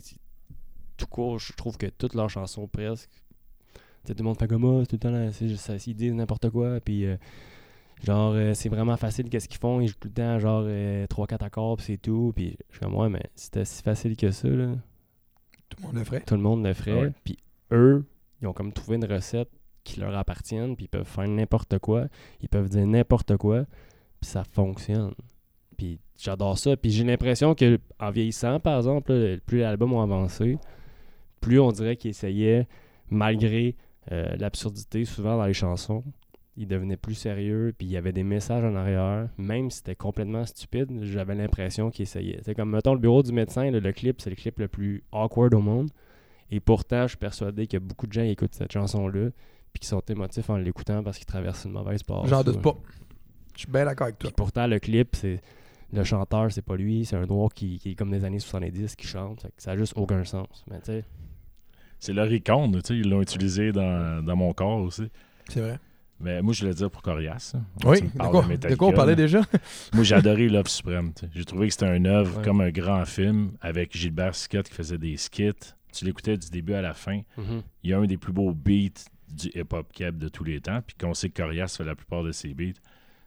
tout 0.98 1.06
court, 1.06 1.38
je 1.38 1.52
trouve 1.54 1.76
que 1.78 1.86
toutes 1.86 2.14
leurs 2.14 2.28
chansons, 2.28 2.66
presque, 2.68 3.08
tu 3.10 3.80
sais, 4.04 4.14
tout 4.14 4.22
le 4.22 4.28
monde 4.28 4.38
fait 4.38 4.46
comme 4.48 4.62
moi, 4.62 4.84
tout 4.86 4.96
le 4.96 4.98
temps, 4.98 5.10
là, 5.10 5.32
c'est 5.32 5.48
juste 5.48 5.64
ça, 5.64 5.74
ils 5.86 5.94
disent 5.94 6.12
n'importe 6.12 6.50
quoi, 6.50 6.80
puis 6.80 7.06
euh, 7.06 7.16
genre, 8.04 8.32
euh, 8.34 8.52
c'est 8.54 8.68
vraiment 8.68 8.96
facile, 8.96 9.28
qu'est-ce 9.30 9.48
qu'ils 9.48 9.58
font, 9.60 9.80
ils 9.80 9.88
jouent 9.88 9.94
tout 10.00 10.08
le 10.08 10.14
temps, 10.14 10.38
genre, 10.38 10.64
3-4 10.64 11.44
accords, 11.44 11.76
puis 11.76 11.86
c'est 11.86 11.96
tout, 11.98 12.32
puis 12.36 12.56
je 12.70 12.76
suis 12.76 12.80
comme, 12.84 12.94
ouais, 12.96 13.08
mais 13.08 13.22
c'était 13.34 13.64
si 13.64 13.82
facile 13.82 14.16
que 14.16 14.30
ça, 14.30 14.48
là, 14.48 14.74
Tout 15.70 15.76
le 15.80 15.86
monde 15.86 15.96
le 15.96 16.04
ferait. 16.04 16.20
tout 16.20 16.34
le 16.34 16.40
monde 16.42 16.64
le 16.64 16.74
ferait, 16.74 17.00
Ouais. 17.06 17.12
puis 17.24 17.38
eux, 17.72 18.04
ils 18.40 18.46
ont 18.48 18.52
comme 18.52 18.72
trouvé 18.72 18.96
une 18.96 19.04
recette 19.04 19.50
qui 19.84 20.00
leur 20.00 20.14
appartienne, 20.16 20.76
puis 20.76 20.84
ils 20.84 20.88
peuvent 20.88 21.06
faire 21.06 21.26
n'importe 21.28 21.78
quoi, 21.78 22.08
ils 22.40 22.48
peuvent 22.48 22.68
dire 22.68 22.86
n'importe 22.86 23.36
quoi, 23.36 23.64
puis 24.20 24.28
ça 24.30 24.44
fonctionne. 24.44 25.14
Puis 25.76 26.00
j'adore 26.18 26.58
ça. 26.58 26.76
Puis 26.76 26.90
j'ai 26.90 27.04
l'impression 27.04 27.54
que 27.54 27.78
en 28.00 28.10
vieillissant, 28.10 28.58
par 28.58 28.78
exemple, 28.78 29.12
là, 29.14 29.36
plus 29.46 29.58
les 29.58 29.64
albums 29.64 29.92
ont 29.92 30.02
avancé, 30.02 30.58
plus 31.40 31.60
on 31.60 31.72
dirait 31.72 31.96
qu'ils 31.96 32.10
essayaient, 32.10 32.66
malgré 33.10 33.76
euh, 34.12 34.36
l'absurdité 34.36 35.04
souvent 35.04 35.36
dans 35.36 35.46
les 35.46 35.54
chansons, 35.54 36.04
ils 36.56 36.66
devenaient 36.66 36.96
plus 36.96 37.14
sérieux, 37.14 37.72
puis 37.76 37.86
il 37.86 37.90
y 37.92 37.96
avait 37.96 38.12
des 38.12 38.24
messages 38.24 38.64
en 38.64 38.74
arrière, 38.74 39.28
même 39.38 39.70
si 39.70 39.78
c'était 39.78 39.94
complètement 39.94 40.44
stupide, 40.44 40.90
j'avais 41.02 41.36
l'impression 41.36 41.90
qu'ils 41.90 42.02
essayaient. 42.02 42.40
C'est 42.42 42.54
comme, 42.54 42.70
mettons, 42.70 42.94
le 42.94 42.98
bureau 42.98 43.22
du 43.22 43.32
médecin, 43.32 43.70
le 43.70 43.92
clip, 43.92 44.20
c'est 44.20 44.30
le 44.30 44.36
clip 44.36 44.58
le 44.58 44.66
plus 44.66 45.04
awkward 45.12 45.54
au 45.54 45.60
monde. 45.60 45.90
Et 46.50 46.58
pourtant, 46.58 47.02
je 47.02 47.08
suis 47.08 47.16
persuadé 47.16 47.66
qu'il 47.66 47.76
a 47.76 47.80
beaucoup 47.80 48.06
de 48.06 48.12
gens 48.12 48.22
écoutent 48.22 48.54
cette 48.54 48.72
chanson-là, 48.72 49.30
puis 49.72 49.80
qui 49.80 49.86
sont 49.86 50.02
émotifs 50.08 50.50
en 50.50 50.56
l'écoutant 50.56 51.02
parce 51.02 51.18
qu'ils 51.18 51.26
traversent 51.26 51.64
une 51.64 51.72
mauvaise 51.72 52.02
passe. 52.02 52.26
J'en 52.26 52.42
doute 52.42 52.60
pas. 52.60 52.76
Je 53.54 53.60
suis 53.60 53.70
bien 53.70 53.84
d'accord 53.84 54.06
avec 54.06 54.18
toi. 54.18 54.30
Puis 54.30 54.34
pourtant, 54.34 54.66
le 54.66 54.78
clip, 54.80 55.14
c'est 55.14 55.40
le 55.92 56.04
chanteur, 56.04 56.50
c'est 56.50 56.62
pas 56.62 56.76
lui, 56.76 57.04
c'est 57.04 57.16
un 57.16 57.26
noir 57.26 57.50
qui, 57.54 57.78
qui 57.78 57.92
est 57.92 57.94
comme 57.94 58.10
des 58.10 58.24
années 58.24 58.38
70 58.38 58.96
qui 58.96 59.06
chante. 59.06 59.42
Fait 59.42 59.48
que 59.48 59.62
ça 59.62 59.72
a 59.72 59.76
juste 59.76 59.92
aucun 59.96 60.24
sens. 60.24 60.64
Mais 60.70 60.78
tu 60.80 60.86
sais, 60.86 61.04
C'est 62.00 62.12
leur 62.12 62.32
icône, 62.32 62.72
tu 62.80 62.80
sais, 62.88 62.96
ils 62.96 63.08
l'ont 63.08 63.22
utilisé 63.22 63.72
dans, 63.72 64.24
dans 64.24 64.36
mon 64.36 64.52
corps 64.52 64.80
aussi. 64.80 65.10
C'est 65.48 65.60
vrai. 65.60 65.78
Mais 66.20 66.42
moi, 66.42 66.52
je 66.52 66.62
voulais 66.62 66.74
dire 66.74 66.90
pour 66.90 67.00
Corias. 67.02 67.52
hein. 67.56 67.62
Oui, 67.84 68.02
de 68.02 68.08
quoi, 68.18 68.42
de 68.42 68.48
Metallica, 68.48 68.76
quoi 68.76 68.88
on 68.88 68.92
parlait 68.92 69.14
déjà? 69.14 69.40
Moi, 69.94 70.02
j'ai 70.02 70.16
adoré 70.16 70.48
Love 70.48 70.66
Supreme. 70.66 71.12
J'ai 71.32 71.44
trouvé 71.44 71.68
que 71.68 71.72
c'était 71.74 71.96
une 71.96 72.08
œuvre 72.08 72.38
Ouais. 72.38 72.44
comme 72.44 72.60
un 72.60 72.70
grand 72.70 73.04
film 73.04 73.52
avec 73.60 73.96
Gilbert 73.96 74.34
Scott 74.34 74.68
qui 74.68 74.74
faisait 74.74 74.98
des 74.98 75.16
skits. 75.16 75.52
Tu 75.92 76.04
l'écoutais 76.04 76.36
du 76.36 76.50
début 76.50 76.74
à 76.74 76.82
la 76.82 76.92
fin. 76.92 77.20
Il 77.84 77.90
y 77.90 77.92
a 77.92 77.98
un 77.98 78.04
des 78.06 78.16
plus 78.16 78.32
beaux 78.32 78.52
beats 78.52 79.04
du 79.28 79.48
hip-hop 79.54 79.92
cap 79.92 80.16
de 80.16 80.28
tous 80.28 80.42
les 80.42 80.60
temps. 80.60 80.82
Puis 80.84 80.96
qu'on 81.00 81.14
sait 81.14 81.30
que 81.30 81.40
Corias 81.40 81.74
fait 81.78 81.84
la 81.84 81.94
plupart 81.94 82.24
de 82.24 82.32
ses 82.32 82.52
beats. 82.52 82.80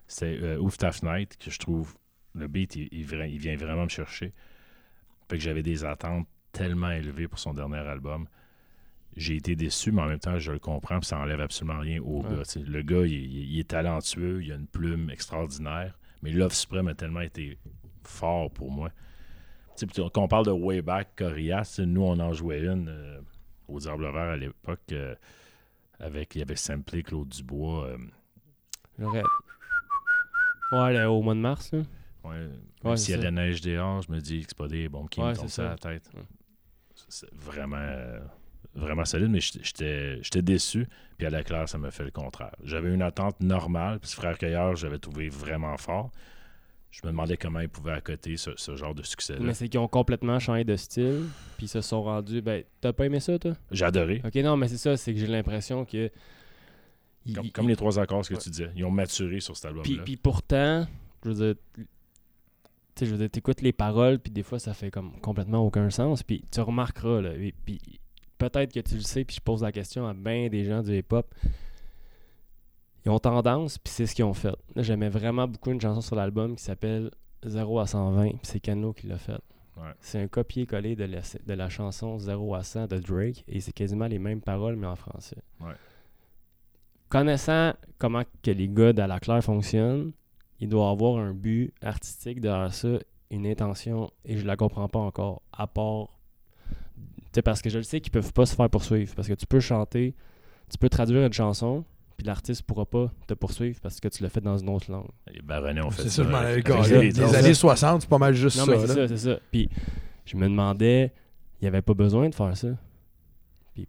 C'est 0.08 0.38
euh, 0.44 0.58
Ouf 0.60 0.78
Tough 0.78 1.02
Night 1.04 1.38
que 1.38 1.50
je 1.50 1.60
trouve. 1.60 1.96
Le 2.36 2.48
beat, 2.50 2.76
il, 2.76 2.90
il 2.92 3.06
vient 3.40 3.56
vraiment 3.56 3.84
me 3.86 3.90
chercher. 3.90 4.34
Fait 5.30 5.38
que 5.38 5.44
j'avais 5.44 5.64
des 5.64 5.86
attentes 5.86 6.28
tellement 6.52 6.92
élevées 6.92 7.30
pour 7.30 7.40
son 7.40 7.54
dernier 7.54 7.78
album. 7.78 8.28
J'ai 9.18 9.36
été 9.36 9.55
déçu, 9.55 9.91
mais 9.91 10.01
en 10.01 10.07
même 10.07 10.20
temps, 10.20 10.39
je 10.39 10.51
le 10.53 10.59
comprends. 10.59 10.99
Puis 10.99 11.07
ça 11.07 11.20
enlève 11.20 11.41
absolument 11.41 11.80
rien 11.80 12.01
au 12.01 12.22
Ouais. 12.24 12.30
gars. 12.38 12.62
Le 12.66 12.82
gars, 12.82 13.05
il, 13.05 13.12
il- 13.14 13.51
il 13.53 13.59
est 13.59 13.68
talentueux, 13.70 14.41
il 14.43 14.51
a 14.51 14.55
une 14.55 14.68
plume 14.68 15.09
extraordinaire. 15.09 15.97
Mais 16.22 16.32
Love 16.32 16.53
Supreme 16.53 16.88
a 16.88 16.93
tellement 16.93 17.22
été 17.22 17.57
fort 18.03 18.51
pour 18.51 18.72
moi. 18.72 18.91
Quand 20.14 20.22
on 20.24 20.28
parle 20.28 20.45
de 20.45 20.51
Way 20.51 20.82
Back 20.82 21.16
Corias, 21.18 21.80
nous, 21.86 22.03
on 22.03 22.20
en 22.20 22.32
jouait 22.34 22.59
une 22.62 22.88
euh, 22.89 23.20
au 23.68 23.80
Diable 23.80 24.03
Vert 24.03 24.16
à 24.16 24.38
l'époque. 24.38 24.80
euh, 24.91 25.16
avec, 25.99 26.36
il 26.36 26.39
y 26.39 26.41
avait 26.41 26.55
Samplé, 26.55 27.03
Claude 27.03 27.30
Dubois. 27.30 27.88
euh. 27.88 27.97
Ouais, 30.72 30.93
là, 30.93 31.12
au 31.12 31.22
mois 31.22 31.34
de 31.34 31.39
mars, 31.39 31.72
là. 31.74 31.82
ouais, 32.84 32.97
s'il 32.97 33.12
y 33.12 33.14
a 33.16 33.18
de 33.18 33.24
la 33.24 33.32
neige 33.32 33.62
dehors, 33.62 34.01
je 34.03 34.12
me 34.12 34.20
dis 34.20 34.41
que 34.41 34.45
c'est 34.49 34.57
pas 34.57 34.68
des 34.68 34.88
bombes 34.88 35.09
qui 35.09 35.20
me 35.22 35.34
tombent 35.36 35.47
ça. 35.47 35.64
la 35.70 35.78
tête. 35.78 36.09
C'est 37.09 37.34
vraiment, 37.34 37.76
euh, 37.78 38.20
vraiment 38.76 39.06
solide, 39.06 39.30
mais 39.30 39.40
j'étais- 39.42 40.42
déçu. 40.42 40.88
Puis 41.18 41.28
à 41.28 41.30
la 41.30 41.44
claire, 41.44 41.68
ça 41.70 41.78
m'a 41.78 41.92
fait 41.92 42.04
le 42.06 42.12
contraire. 42.12 42.56
J'avais 42.64 42.94
une 42.94 43.02
attente 43.02 43.40
normale. 43.42 44.00
Puis 44.00 44.12
Frère 44.12 44.38
Cueilleur, 44.38 44.76
j'avais 44.76 44.98
trouvé 45.00 45.30
vraiment 45.30 45.78
fort. 45.78 46.10
Je 46.90 47.00
me 47.06 47.12
demandais 47.12 47.38
comment 47.38 47.62
ils 47.62 47.70
pouvaient 47.70 47.94
accoter 47.94 48.36
ce, 48.36 48.52
ce 48.58 48.76
genre 48.76 48.94
de 48.94 49.04
succès-là. 49.04 49.40
Mais 49.42 49.54
c'est 49.54 49.70
qu'ils 49.70 49.80
ont 49.80 49.88
complètement 49.88 50.40
changé 50.40 50.64
de 50.66 50.76
style, 50.76 51.24
puis 51.58 51.68
ils 51.68 51.70
se 51.70 51.80
sont 51.82 52.04
rendus. 52.04 52.42
Ben, 52.42 52.64
t'as 52.82 52.92
pas 52.92 53.06
aimé 53.06 53.20
ça, 53.22 53.40
toi? 53.40 53.54
J'ai 53.72 53.86
adoré. 53.86 54.22
Ok, 54.26 54.36
non, 54.36 54.58
mais 54.58 54.68
c'est 54.68 54.78
ça, 54.78 54.98
c'est 54.98 55.14
que 55.14 55.20
j'ai 55.20 55.28
l'impression 55.28 55.86
que. 55.86 56.12
ils- 57.26 57.52
Comme, 57.54 57.66
ils- 57.66 57.70
les 57.70 57.76
trois 57.78 57.98
accords, 58.00 58.26
ce 58.26 58.30
que 58.30 58.36
Ouais. 58.36 58.42
tu 58.42 58.50
disais. 58.50 58.72
Ils 58.76 58.84
ont 58.84 58.92
maturé 58.92 59.40
sur 59.40 59.56
cet 59.56 59.66
album-là. 59.66 59.84
Puis, 59.84 60.00
puis 60.04 60.18
pourtant, 60.18 60.86
je 61.24 61.30
veux 61.30 61.54
dire, 61.54 61.56
je 63.00 63.06
veux 63.06 63.18
dire, 63.18 63.30
t'écoutes 63.30 63.62
les 63.62 63.72
paroles, 63.74 64.20
puis 64.20 64.32
des 64.32 64.44
fois, 64.44 64.60
ça 64.60 64.74
fait 64.74 64.92
comme 64.92 65.20
complètement 65.22 65.60
aucun 65.66 65.90
sens. 65.90 66.24
Puis 66.24 66.44
tu 66.52 66.60
remarqueras, 66.62 67.22
là, 67.22 67.34
et 67.36 67.54
puis 67.66 67.80
peut-être 68.50 68.74
que 68.74 68.80
tu 68.80 68.96
le 68.96 69.02
sais, 69.02 69.24
puis 69.24 69.36
je 69.36 69.42
pose 69.42 69.62
la 69.62 69.72
question 69.72 70.08
à 70.08 70.14
bien 70.14 70.50
des 70.50 70.64
gens 70.64 70.82
du 70.82 70.98
hip-hop. 70.98 71.34
Ils 73.06 73.12
ont 73.12 73.20
tendance, 73.20 73.78
puis 73.78 73.94
c'est 73.94 74.08
ce 74.08 74.16
qu'ils 74.16 74.26
ont 74.26 74.34
fait. 74.34 74.56
J'aimais 74.76 75.10
vraiment 75.10 75.48
beaucoup 75.48 75.72
une 75.72 75.82
chanson 75.82 76.02
sur 76.02 76.16
l'album 76.16 76.56
qui 76.56 76.64
s'appelle 76.64 77.12
0 77.44 77.80
à 77.80 77.86
120, 77.88 78.30
puis 78.30 78.39
c'est 78.44 78.60
Kano 78.60 78.94
qui 78.94 79.08
l'a 79.08 79.18
fait. 79.18 79.39
Ouais. 79.78 79.94
C'est 80.00 80.20
un 80.20 80.28
copier-coller 80.28 80.96
de 80.96 81.06
la, 81.06 81.22
de 81.22 81.54
la 81.54 81.70
chanson 81.70 82.18
0 82.18 82.56
à 82.56 82.64
100 82.64 82.88
de 82.88 82.98
Drake, 82.98 83.44
et 83.48 83.60
c'est 83.60 83.72
quasiment 83.72 84.08
les 84.08 84.20
mêmes 84.20 84.42
paroles, 84.42 84.76
mais 84.76 84.88
en 84.88 84.96
français. 84.96 85.38
Ouais. 85.60 85.74
Connaissant 87.10 87.74
comment 87.98 88.24
que 88.42 88.52
les 88.52 88.70
gars 88.70 88.94
de 88.94 89.02
la 89.02 89.20
Claire 89.20 89.44
fonctionnent, 89.44 90.14
il 90.60 90.70
doit 90.70 90.89
avoir 90.89 91.18
un 91.18 91.34
but 91.34 91.74
artistique 91.82 92.39
derrière 92.39 92.74
ça, 92.74 93.00
une 93.30 93.46
intention, 93.46 94.12
et 94.26 94.38
je 94.38 94.46
la 94.46 94.56
comprends 94.56 94.89
pas 94.89 95.00
encore, 95.00 95.44
à 95.52 95.68
part... 95.68 96.10
Sais, 97.34 97.42
parce 97.42 97.62
que 97.62 97.70
je 97.70 97.78
le 97.78 97.84
sais 97.84 98.02
qu'ils 98.02 98.12
peuvent 98.12 98.34
pas 98.34 98.46
se 98.46 98.56
faire 98.56 98.70
poursuivre, 98.70 99.14
parce 99.16 99.28
que 99.28 99.34
tu 99.34 99.46
peux 99.46 99.60
chanter, 99.62 100.14
tu 100.70 100.78
peux 100.78 100.90
traduire 100.90 101.26
une 101.26 101.32
chanson, 101.34 101.86
puis 102.18 102.26
l'artiste 102.28 102.64
pourra 102.64 102.86
pas 102.86 103.12
te 103.26 103.34
poursuivre 103.34 103.80
parce 103.82 104.00
que 104.00 104.08
tu 104.10 104.22
l'as 104.22 104.30
fait 104.30 104.42
dans 104.42 104.58
une 104.58 104.70
autre 104.70 104.92
langue. 104.92 105.08
Les 105.34 105.42
baronnets 105.42 105.82
ont 105.82 105.90
fait 105.92 106.04
C'est 106.04 106.10
ça. 106.10 106.24
ça, 106.30 106.52
je 106.52 106.56
les 106.58 106.62
gars. 106.64 106.82
Beatles. 107.00 107.20
Les 107.22 107.36
années 107.36 107.54
60, 107.54 108.02
c'est 108.02 108.10
pas 108.10 108.18
mal 108.18 108.34
juste 108.34 108.58
Non, 108.58 108.66
ça. 108.66 108.72
mais 108.72 108.80
c'est 108.80 108.88
là. 108.88 108.94
ça, 108.94 109.08
c'est 109.08 109.30
ça. 109.34 109.40
Puis 109.52 109.70
je 110.26 110.36
me 110.38 110.44
demandais, 110.48 111.14
il 111.60 111.64
n'y 111.64 111.68
avait 111.70 111.82
pas 111.82 111.94
besoin 111.94 112.28
de 112.30 112.36
faire 112.36 112.56
ça. 112.58 112.68
Puis, 113.74 113.88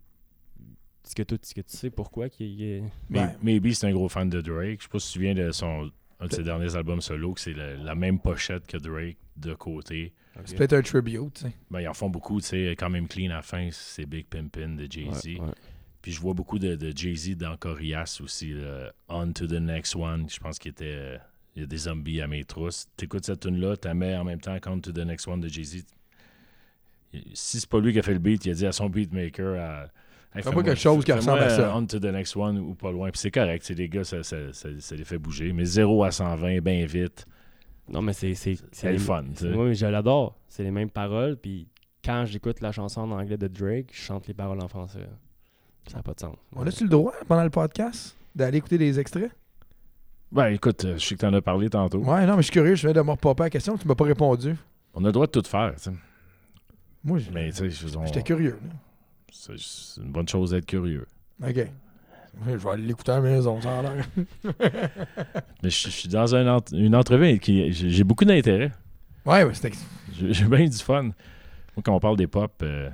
est-ce 1.05 1.15
que, 1.15 1.23
toi, 1.25 1.37
est-ce 1.43 1.55
que 1.55 1.61
tu 1.63 1.77
sais 1.77 1.91
pourquoi 1.91 2.29
qu'il 2.29 2.47
y 2.49 2.65
ait... 2.73 2.83
Mais- 3.11 3.21
Ouais. 3.21 3.37
Maybe 3.43 3.73
c'est 3.73 3.87
un 3.89 3.93
gros 3.93 4.09
fan 4.09 4.29
de 4.31 4.41
Drake. 4.41 4.79
Je 4.79 4.85
sais 4.85 4.89
pas 4.89 4.99
si 4.99 5.07
tu 5.09 5.13
te 5.13 5.19
souviens 5.19 5.35
de 5.35 5.51
son 5.51 5.91
un 6.21 6.27
de 6.27 6.33
ses 6.33 6.45
derniers 6.45 6.77
albums 6.77 7.01
solo, 7.01 7.33
que 7.35 7.41
c'est 7.41 7.53
la, 7.55 7.75
la 7.75 7.95
même 7.97 8.21
pochette 8.21 8.65
que 8.69 8.77
Drake 8.77 9.17
de 9.37 9.55
côté. 9.55 10.13
C'est 10.45 10.57
peut-être 10.57 10.73
un 10.73 10.83
tribute, 10.83 11.35
tu 11.35 11.41
sais. 11.43 11.53
Ben, 11.71 11.81
ils 11.81 11.89
en 11.89 11.95
font 11.95 12.09
beaucoup, 12.11 12.41
tu 12.41 12.47
sais, 12.49 12.71
quand 12.79 12.89
même 12.91 13.07
clean 13.09 13.31
à 13.31 13.35
la 13.37 13.43
fin, 13.43 13.69
c'est 13.71 14.07
Big 14.07 14.27
Pimpin 14.27 14.71
de 14.71 14.87
Jay-Z. 14.91 15.27
Ouais, 15.27 15.41
ouais. 15.41 15.47
Puis 16.01 16.11
je 16.13 16.21
vois 16.21 16.35
beaucoup 16.35 16.59
de, 16.59 16.75
de 16.75 16.93
Jay-Z 16.97 17.37
dans 17.37 17.57
Corias 17.57 18.19
aussi, 18.23 18.55
là. 18.55 18.93
On 19.09 19.31
to 19.33 19.47
the 19.47 19.53
next 19.61 19.95
one. 19.95 20.29
Je 20.29 20.39
pense 20.41 20.59
qu'il 20.59 20.71
était. 20.73 21.19
Il 21.55 21.61
y 21.61 21.63
a 21.65 21.67
des 21.67 21.77
zombies 21.77 22.21
à 22.23 22.27
mes 22.27 22.45
trousses. 22.45 22.87
T'écoutes 22.97 23.27
cette 23.27 23.41
tune-là, 23.41 23.77
t'as 23.77 23.93
mets 23.95 24.17
en 24.17 24.25
même 24.25 24.41
temps 24.41 24.57
On 24.67 24.81
to 24.81 24.91
the 24.91 25.05
next 25.05 25.29
one 25.29 25.41
de 25.41 25.49
Jay-Z. 25.49 25.85
Si 27.35 27.61
c'est 27.61 27.69
pas 27.69 27.79
lui 27.79 27.93
qui 27.93 27.99
a 27.99 28.03
fait 28.03 28.15
le 28.15 28.19
beat, 28.19 28.45
il 28.47 28.53
a 28.53 28.55
dit 28.55 28.67
à 28.67 28.73
son 28.73 28.89
beatmaker 28.89 29.61
à. 29.61 29.83
Hey, 30.35 30.43
Fais-moi 30.43 30.63
quelque 30.65 30.81
chose 30.81 31.05
qui 31.05 31.13
ressemble 31.13 31.41
à 31.41 31.51
ça. 31.51 31.77
On 31.77 31.85
to 31.87 31.99
the 31.99 32.05
next 32.07 32.35
one 32.37 32.59
ou 32.59 32.75
pas 32.75 32.91
loin. 32.91 33.11
Puis 33.11 33.19
c'est 33.21 33.31
correct, 33.31 33.63
c'est 33.67 33.75
les 33.75 33.91
gars, 33.91 34.03
ça, 34.03 34.23
ça, 34.23 34.51
ça- 34.55 34.71
ça 34.81 34.97
les 34.97 35.05
fait 35.05 35.19
bouger. 35.19 35.53
Mais 35.53 35.67
0 35.67 36.05
à 36.05 36.11
120, 36.11 36.61
bien 36.63 36.87
vite. 36.87 37.27
Non, 37.89 38.01
mais 38.03 38.13
c'est... 38.13 38.35
C'est 38.35 38.57
C'est 38.71 38.87
le 38.89 38.93
les- 38.95 38.99
fun, 38.99 39.25
tu 39.37 39.45
sais. 39.45 39.53
Oui, 39.55 39.75
je 39.75 39.87
l'adore. 39.87 40.39
C'est 40.49 40.63
les 40.63 40.71
mêmes 40.71 40.91
paroles, 40.91 41.37
puis 41.37 41.69
quand 42.05 42.25
j'écoute 42.25 42.61
la 42.61 42.73
chanson 42.73 43.03
en 43.03 43.11
anglais 43.13 43.37
de 43.37 43.49
Drake, 43.49 43.89
je 43.93 44.01
chante 44.03 44.27
les 44.29 44.35
paroles 44.35 44.61
en 44.63 44.69
français. 44.69 45.07
Ça 45.89 45.97
n'a 45.97 46.03
pas 46.03 46.15
de 46.15 46.21
sens. 46.21 46.37
On 46.55 46.67
a-tu 46.67 46.85
le 46.85 46.89
droit, 46.91 47.13
pendant 47.27 47.45
le 47.45 47.51
podcast, 47.51 48.17
d'aller 48.35 48.59
écouter 48.59 48.79
des 48.79 48.99
extraits? 49.01 49.31
Ben 50.31 50.47
écoute, 50.47 50.85
euh, 50.85 50.97
je 50.97 51.05
sais 51.05 51.15
que 51.17 51.21
t'en 51.21 51.35
as 51.35 51.43
parlé 51.43 51.69
tantôt. 51.69 51.99
Ouais, 51.99 52.25
non, 52.25 52.37
mais 52.37 52.43
je 52.43 52.47
suis 52.47 52.53
curieux. 52.53 52.75
Je 52.75 52.87
viens 52.87 52.95
de 52.95 53.03
me 53.03 53.11
repopper 53.11 53.43
la 53.43 53.51
question. 53.51 53.77
Tu 53.77 53.87
m'as 53.87 53.95
pas 53.95 54.05
répondu. 54.05 54.57
On 54.95 55.03
a 55.05 55.09
le 55.09 55.13
droit 55.13 55.27
de 55.27 55.33
tout 55.33 55.43
faire, 55.47 55.75
tu 55.77 55.83
sais. 55.83 55.91
Moi, 57.05 57.19
j'- 57.19 57.31
Mais 57.35 57.51
tu 57.51 57.57
sais, 57.57 57.71
je- 57.71 57.97
on- 57.99 58.07
j'étais 58.07 58.23
curieux. 58.23 58.59
c'est 59.31 59.53
une 60.01 60.11
bonne 60.13 60.29
chose 60.29 60.51
d'être 60.53 60.67
curieux. 60.67 61.07
OK. 61.43 61.67
Je 62.47 62.57
vais 62.57 62.71
aller 62.71 62.83
l'écouter 62.85 63.13
à 63.13 63.17
la 63.17 63.21
maison, 63.21 63.61
ça 63.61 63.79
a 63.79 63.83
l'air. 63.83 64.05
Mais 65.63 65.71
je, 65.71 65.85
je 65.85 65.91
suis 65.91 66.09
dans 66.09 66.35
un 66.35 66.57
ent- 66.57 66.73
une 66.73 66.97
entrevue 66.97 67.39
qui 67.39 67.73
j'ai 67.73 68.05
beaucoup 68.05 68.25
d'intérêt. 68.25 68.73
Ouais, 69.27 69.45
ouais, 69.45 69.55
c'était. 69.55 69.71
J'ai 70.19 70.33
j'ai 70.33 70.45
bien 70.47 70.65
du 70.67 70.77
fun. 70.79 71.03
Moi, 71.05 71.13
quand 71.85 71.95
on 71.95 72.01
parle 72.01 72.17
des 72.17 72.27
pop, 72.27 72.53
euh, 72.63 72.89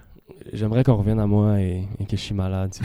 J'aimerais 0.52 0.84
qu'on 0.84 0.96
revienne 0.96 1.20
à 1.20 1.26
moi 1.26 1.60
et, 1.60 1.88
et 1.98 2.04
que 2.04 2.16
je 2.16 2.22
suis 2.22 2.34
malade. 2.34 2.74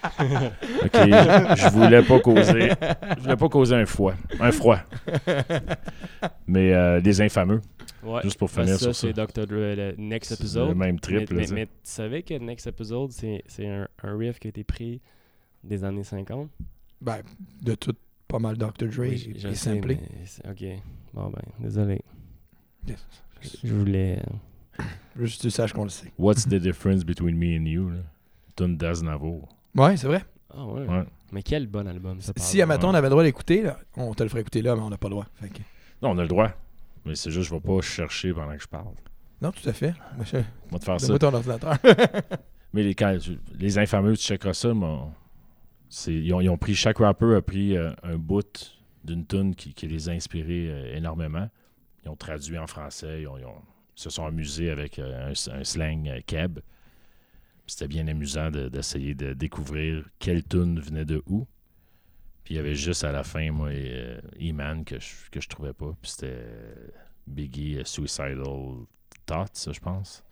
ok, 0.84 0.94
je, 0.94 1.54
je 1.56 1.68
voulais 1.70 2.02
pas 2.02 2.20
causer, 2.20 2.70
je 3.16 3.22
voulais 3.22 3.36
pas 3.36 3.48
causer 3.48 3.74
un 3.74 3.86
froid, 3.86 4.14
un 4.40 4.52
froid. 4.52 4.78
Mais 6.46 6.72
euh, 6.72 7.00
les 7.00 7.20
infameux, 7.20 7.60
Ouais. 8.02 8.22
juste 8.22 8.38
pour 8.38 8.48
Parce 8.48 8.64
finir 8.66 8.74
que 8.78 8.84
sur 8.84 8.94
ça, 8.94 9.00
ça. 9.00 9.06
c'est 9.08 9.12
Dr. 9.12 9.46
Dre, 9.46 9.74
le 9.76 9.94
Next 9.98 10.30
Episode. 10.32 10.68
le 10.68 10.74
même 10.76 10.94
Mais, 10.94 11.00
trip, 11.00 11.30
mais- 11.32 11.42
tu 11.42 11.48
sais. 11.48 11.54
mais 11.54 11.66
tu 11.66 11.72
savais 11.82 12.22
que 12.22 12.34
Next 12.34 12.66
Episode, 12.68 13.10
c'est 13.10 13.42
c'est 13.46 13.66
un, 13.66 13.88
un 14.04 14.16
riff 14.16 14.38
qui 14.38 14.46
a 14.48 14.50
été 14.50 14.62
pris 14.62 15.00
des 15.64 15.82
années 15.82 16.04
50? 16.04 16.48
Ben, 17.00 17.18
de 17.60 17.74
toute 17.74 17.98
pas 18.28 18.38
mal 18.38 18.56
Dr. 18.56 18.86
Dre 18.88 19.00
Oui, 19.00 19.08
et, 19.08 19.16
je- 19.16 19.38
je 19.40 19.48
et 19.48 19.54
sais, 19.54 19.80
mais 19.80 19.98
c'est- 20.24 20.46
ok. 20.48 20.80
Bon, 21.12 21.28
ben, 21.30 21.42
désolé. 21.58 22.00
Yes. 22.86 23.04
Je 23.64 23.74
voulais. 23.74 24.18
euh, 24.80 24.82
Juste 25.16 25.38
que 25.38 25.48
tu 25.48 25.50
saches 25.50 25.72
qu'on 25.72 25.82
le 25.84 25.88
sait. 25.90 26.12
What's 26.18 26.44
the 26.46 26.54
difference 26.54 27.04
between 27.04 27.36
me 27.36 27.56
and 27.58 27.66
you? 27.66 27.90
Là? 27.90 27.98
Tune 28.56 28.76
d'Aznavour. 28.76 29.48
Ouais, 29.74 29.96
c'est 29.96 30.06
vrai. 30.06 30.22
Ah, 30.54 30.64
ouais. 30.64 30.86
Ouais. 30.86 31.04
Mais 31.32 31.42
quel 31.42 31.66
bon 31.66 31.86
album, 31.86 32.20
ça. 32.20 32.32
Si, 32.36 32.56
exemple. 32.58 32.72
admettons, 32.72 32.88
on 32.88 32.94
avait 32.94 33.06
le 33.08 33.10
droit 33.10 33.22
d'écouter, 33.22 33.62
là, 33.62 33.78
on 33.96 34.14
te 34.14 34.22
le 34.22 34.28
ferait 34.28 34.40
écouter 34.40 34.62
là, 34.62 34.74
mais 34.74 34.82
on 34.82 34.88
n'a 34.90 34.96
pas 34.96 35.08
le 35.08 35.12
droit. 35.14 35.26
Fait 35.34 35.48
que- 35.50 35.58
Non, 36.02 36.10
on 36.10 36.18
a 36.18 36.22
le 36.22 36.28
droit. 36.28 36.50
Mais 37.04 37.14
c'est 37.14 37.30
juste, 37.30 37.48
je 37.50 37.54
vais 37.54 37.60
pas 37.60 37.80
chercher 37.80 38.32
pendant 38.32 38.54
que 38.56 38.62
je 38.62 38.66
parle. 38.68 38.94
Non, 39.40 39.52
tout 39.52 39.68
à 39.68 39.72
fait. 39.72 39.94
Monsieur, 40.18 40.44
On 40.68 40.72
va 40.72 40.78
te 40.78 40.84
faire 40.84 41.00
ça. 41.00 41.06
Donne-moi 41.06 41.18
ton 41.18 41.34
ordinateur. 41.36 41.76
Mais 42.72 42.82
les, 42.82 42.94
quand- 42.94 43.16
les 43.58 43.78
infameux, 43.78 44.16
tu 44.16 44.22
checkeras 44.24 44.54
ça, 44.54 44.72
c'est- 45.88 46.12
ils, 46.14 46.32
ont, 46.34 46.40
ils 46.40 46.48
ont 46.48 46.58
pris, 46.58 46.74
chaque 46.74 46.98
rappeur 46.98 47.36
a 47.36 47.42
pris 47.42 47.76
euh, 47.76 47.92
un 48.02 48.16
bout 48.16 48.74
d'une 49.04 49.26
tune 49.26 49.54
qui, 49.54 49.72
qui 49.74 49.86
les 49.86 50.08
a 50.08 50.12
inspirés 50.12 50.68
euh, 50.70 50.96
énormément. 50.96 51.48
Ils 52.04 52.08
ont 52.10 52.16
traduit 52.16 52.58
en 52.58 52.66
français, 52.66 53.22
ils, 53.22 53.28
ont- 53.28 53.38
ils 53.38 53.44
ont- 53.44 53.62
ils 53.96 54.00
se 54.02 54.10
sont 54.10 54.24
amusés 54.26 54.70
avec 54.70 54.98
euh, 54.98 55.30
un, 55.30 55.52
un 55.60 55.64
slang 55.64 56.08
euh, 56.08 56.20
keb. 56.26 56.58
C'était 57.68 57.88
bien 57.88 58.08
amusant 58.08 58.50
de- 58.50 58.68
d'essayer 58.68 59.14
de, 59.14 59.34
découvrir 59.34 60.04
quelle 60.18 60.42
tune 60.42 60.80
venait 60.80 61.04
de 61.04 61.22
où. 61.26 61.46
Puis 62.44 62.54
il 62.54 62.56
y 62.56 62.60
avait 62.60 62.74
juste 62.74 63.04
à 63.04 63.12
la 63.12 63.22
fin, 63.24 63.50
moi, 63.52 63.68
euh, 63.68 64.20
E-Man 64.40 64.84
que 64.84 64.98
je, 64.98 65.30
que 65.30 65.40
je 65.40 65.48
trouvais 65.48 65.74
pas. 65.74 65.94
Puis 66.00 66.10
c'était 66.12 66.32
euh, 66.34 66.88
Biggie 67.26 67.78
euh, 67.78 67.84
Suicidal 67.84 68.42
Thoughts, 69.26 69.50
ça, 69.52 69.72
je 69.72 69.80
pense. 69.80 70.24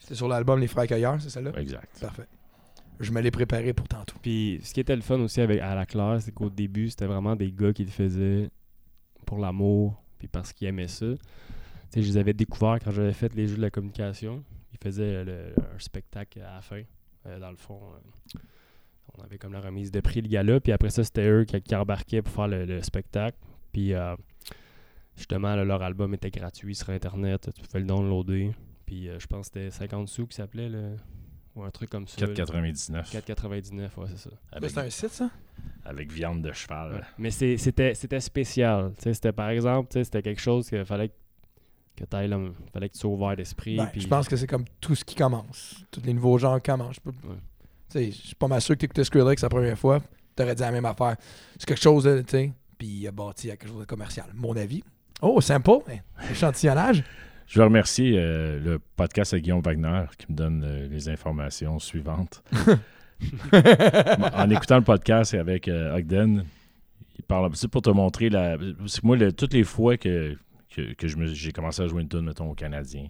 c'est 0.00 0.16
sur 0.16 0.26
l'album 0.28 0.58
Les 0.60 0.66
Frères 0.66 0.86
Cueilleurs, 0.88 1.20
c'est 1.20 1.30
celle-là? 1.30 1.52
Exact. 1.56 1.98
Parfait. 2.00 2.26
Je 2.98 3.12
me 3.12 3.20
l'ai 3.20 3.30
préparé 3.30 3.72
pour 3.72 3.86
tantôt. 3.86 4.16
Puis 4.20 4.58
ce 4.64 4.74
qui 4.74 4.80
était 4.80 4.96
le 4.96 5.02
fun 5.02 5.20
aussi 5.20 5.40
avec 5.40 5.60
à 5.60 5.74
la 5.74 5.86
classe, 5.86 6.24
c'est 6.24 6.32
qu'au 6.32 6.50
début, 6.50 6.88
c'était 6.90 7.06
vraiment 7.06 7.36
des 7.36 7.52
gars 7.52 7.72
qui 7.72 7.84
le 7.84 7.90
faisaient 7.90 8.50
pour 9.26 9.38
l'amour, 9.38 10.02
puis 10.18 10.26
parce 10.28 10.52
qu'ils 10.52 10.66
aimaient 10.68 10.88
ça. 10.88 11.06
Tu 11.06 11.16
sais, 11.90 12.02
je 12.02 12.08
les 12.08 12.16
avais 12.16 12.32
découverts 12.32 12.78
quand 12.82 12.90
j'avais 12.90 13.12
fait 13.12 13.32
les 13.34 13.46
jeux 13.46 13.56
de 13.56 13.62
la 13.62 13.70
communication. 13.70 14.42
Ils 14.80 14.84
faisaient 14.84 15.24
le- 15.24 15.52
un 15.74 15.78
spectacle 15.78 16.40
à 16.40 16.54
la 16.56 16.60
fin. 16.62 16.82
Euh, 17.26 17.38
dans 17.40 17.50
le 17.50 17.56
fond, 17.56 17.80
euh, 17.94 18.38
on 19.16 19.22
avait 19.22 19.38
comme 19.38 19.52
la 19.52 19.60
remise 19.60 19.90
de 19.90 20.00
prix 20.00 20.20
le 20.20 20.28
gala, 20.28 20.60
puis 20.60 20.72
après 20.72 20.90
ça, 20.90 21.02
c'était 21.04 21.26
eux 21.28 21.44
qui, 21.44 21.60
qui 21.62 21.74
embarquaient 21.74 22.22
pour 22.22 22.32
faire 22.34 22.48
le, 22.48 22.64
le 22.64 22.82
spectacle. 22.82 23.38
Puis 23.72 23.94
euh, 23.94 24.14
justement, 25.16 25.54
là, 25.56 25.64
leur 25.64 25.82
album 25.82 26.14
était 26.14 26.30
gratuit 26.30 26.74
sur 26.74 26.90
Internet, 26.90 27.50
tu 27.54 27.62
pouvais 27.62 27.80
le 27.80 27.86
downloader. 27.86 28.52
Puis 28.84 29.08
euh, 29.08 29.18
je 29.18 29.26
pense 29.26 29.48
que 29.48 29.54
c'était 29.60 29.70
50 29.70 30.08
sous 30.08 30.26
qui 30.26 30.36
s'appelait, 30.36 30.68
le- 30.68 30.96
ou 31.54 31.62
un 31.64 31.70
truc 31.70 31.88
comme 31.90 32.06
ça. 32.06 32.20
là. 32.26 32.32
4,99. 32.34 33.10
4,99, 33.10 33.96
ouais, 33.96 34.06
c'est 34.10 34.18
ça. 34.18 34.30
Avec, 34.52 34.70
C'est 34.70 34.78
un 34.80 34.90
site, 34.90 35.08
ça? 35.10 35.30
avec 35.84 36.12
viande 36.12 36.42
de 36.42 36.52
cheval. 36.52 36.92
Ouais. 36.94 37.00
Mais 37.18 37.30
c'est- 37.30 37.56
c'était 37.56 37.94
c'était 37.94 38.20
spécial. 38.20 38.92
Tu 38.96 39.04
sais, 39.04 39.14
C'était 39.14 39.32
par 39.32 39.48
exemple, 39.48 39.88
tu 39.90 39.94
sais, 39.94 40.04
c'était 40.04 40.22
quelque 40.22 40.40
chose 40.40 40.68
qu'il 40.68 40.84
fallait 40.84 41.08
que 41.08 41.14
tu 42.04 42.70
fallait 42.72 42.88
que 42.88 42.94
tu 42.94 43.00
sois 43.00 43.10
ouvert 43.10 43.36
d'esprit. 43.36 43.76
Ben, 43.76 43.90
Je 43.96 44.06
pense 44.06 44.28
que 44.28 44.36
c'est 44.36 44.46
comme 44.46 44.64
tout 44.80 44.94
ce 44.94 45.04
qui 45.04 45.14
commence. 45.14 45.76
Tous 45.90 46.00
les 46.04 46.12
nouveaux 46.12 46.38
genres 46.38 46.60
commencent. 46.62 46.96
Je 46.96 47.00
peux- 47.00 47.28
Ouais. 47.28 47.34
Tu 47.90 47.98
sais, 47.98 48.04
Je 48.10 48.26
suis 48.26 48.34
pas 48.34 48.48
mal 48.48 48.60
sûr 48.60 48.74
que 48.74 48.80
tu 48.80 48.84
écoutais 48.86 49.04
Skrillex 49.04 49.42
la 49.42 49.48
première 49.48 49.78
fois. 49.78 50.00
Tu 50.36 50.42
aurais 50.42 50.54
dit 50.54 50.62
la 50.62 50.72
même 50.72 50.84
affaire. 50.84 51.16
C'est 51.58 51.66
quelque 51.66 51.80
chose, 51.82 52.04
de, 52.04 52.20
tu 52.22 52.30
sais. 52.30 52.52
Puis 52.78 52.88
il 52.88 53.06
a 53.08 53.12
bâti 53.12 53.50
à 53.50 53.56
quelque 53.56 53.70
chose 53.70 53.80
de 53.80 53.84
commercial. 53.86 54.26
Mon 54.34 54.54
avis. 54.56 54.82
Oh, 55.22 55.40
sympa. 55.40 55.72
hein, 55.88 55.96
Échantillonnage. 56.30 57.02
Je 57.46 57.58
veux 57.60 57.64
remercier 57.64 58.14
euh, 58.18 58.58
le 58.58 58.78
podcast 58.96 59.32
à 59.32 59.38
Guillaume 59.40 59.60
Wagner 59.62 60.02
qui 60.18 60.26
me 60.32 60.36
donne 60.36 60.64
euh, 60.64 60.88
les 60.88 61.08
informations 61.08 61.78
suivantes. 61.78 62.42
en 63.52 64.50
écoutant 64.50 64.76
le 64.76 64.84
podcast 64.84 65.32
avec 65.34 65.68
euh, 65.68 65.96
Ogden, 65.96 66.44
il 67.18 67.22
parle 67.24 67.50
c'est 67.54 67.68
pour 67.68 67.82
te 67.82 67.90
montrer 67.90 68.28
la. 68.28 68.56
C'est 68.86 69.00
que 69.00 69.06
moi, 69.06 69.16
le- 69.16 69.32
toutes 69.32 69.52
les 69.54 69.64
fois 69.64 69.96
que, 69.96 70.36
que, 70.76 70.92
que 70.94 71.08
je 71.08 71.16
me- 71.16 71.26
j'ai 71.32 71.52
commencé 71.52 71.82
à 71.82 71.86
jouer 71.88 72.02
une 72.02 72.08
tune, 72.08 72.20
mettons, 72.20 72.50
au 72.50 72.54
Canadien, 72.54 73.08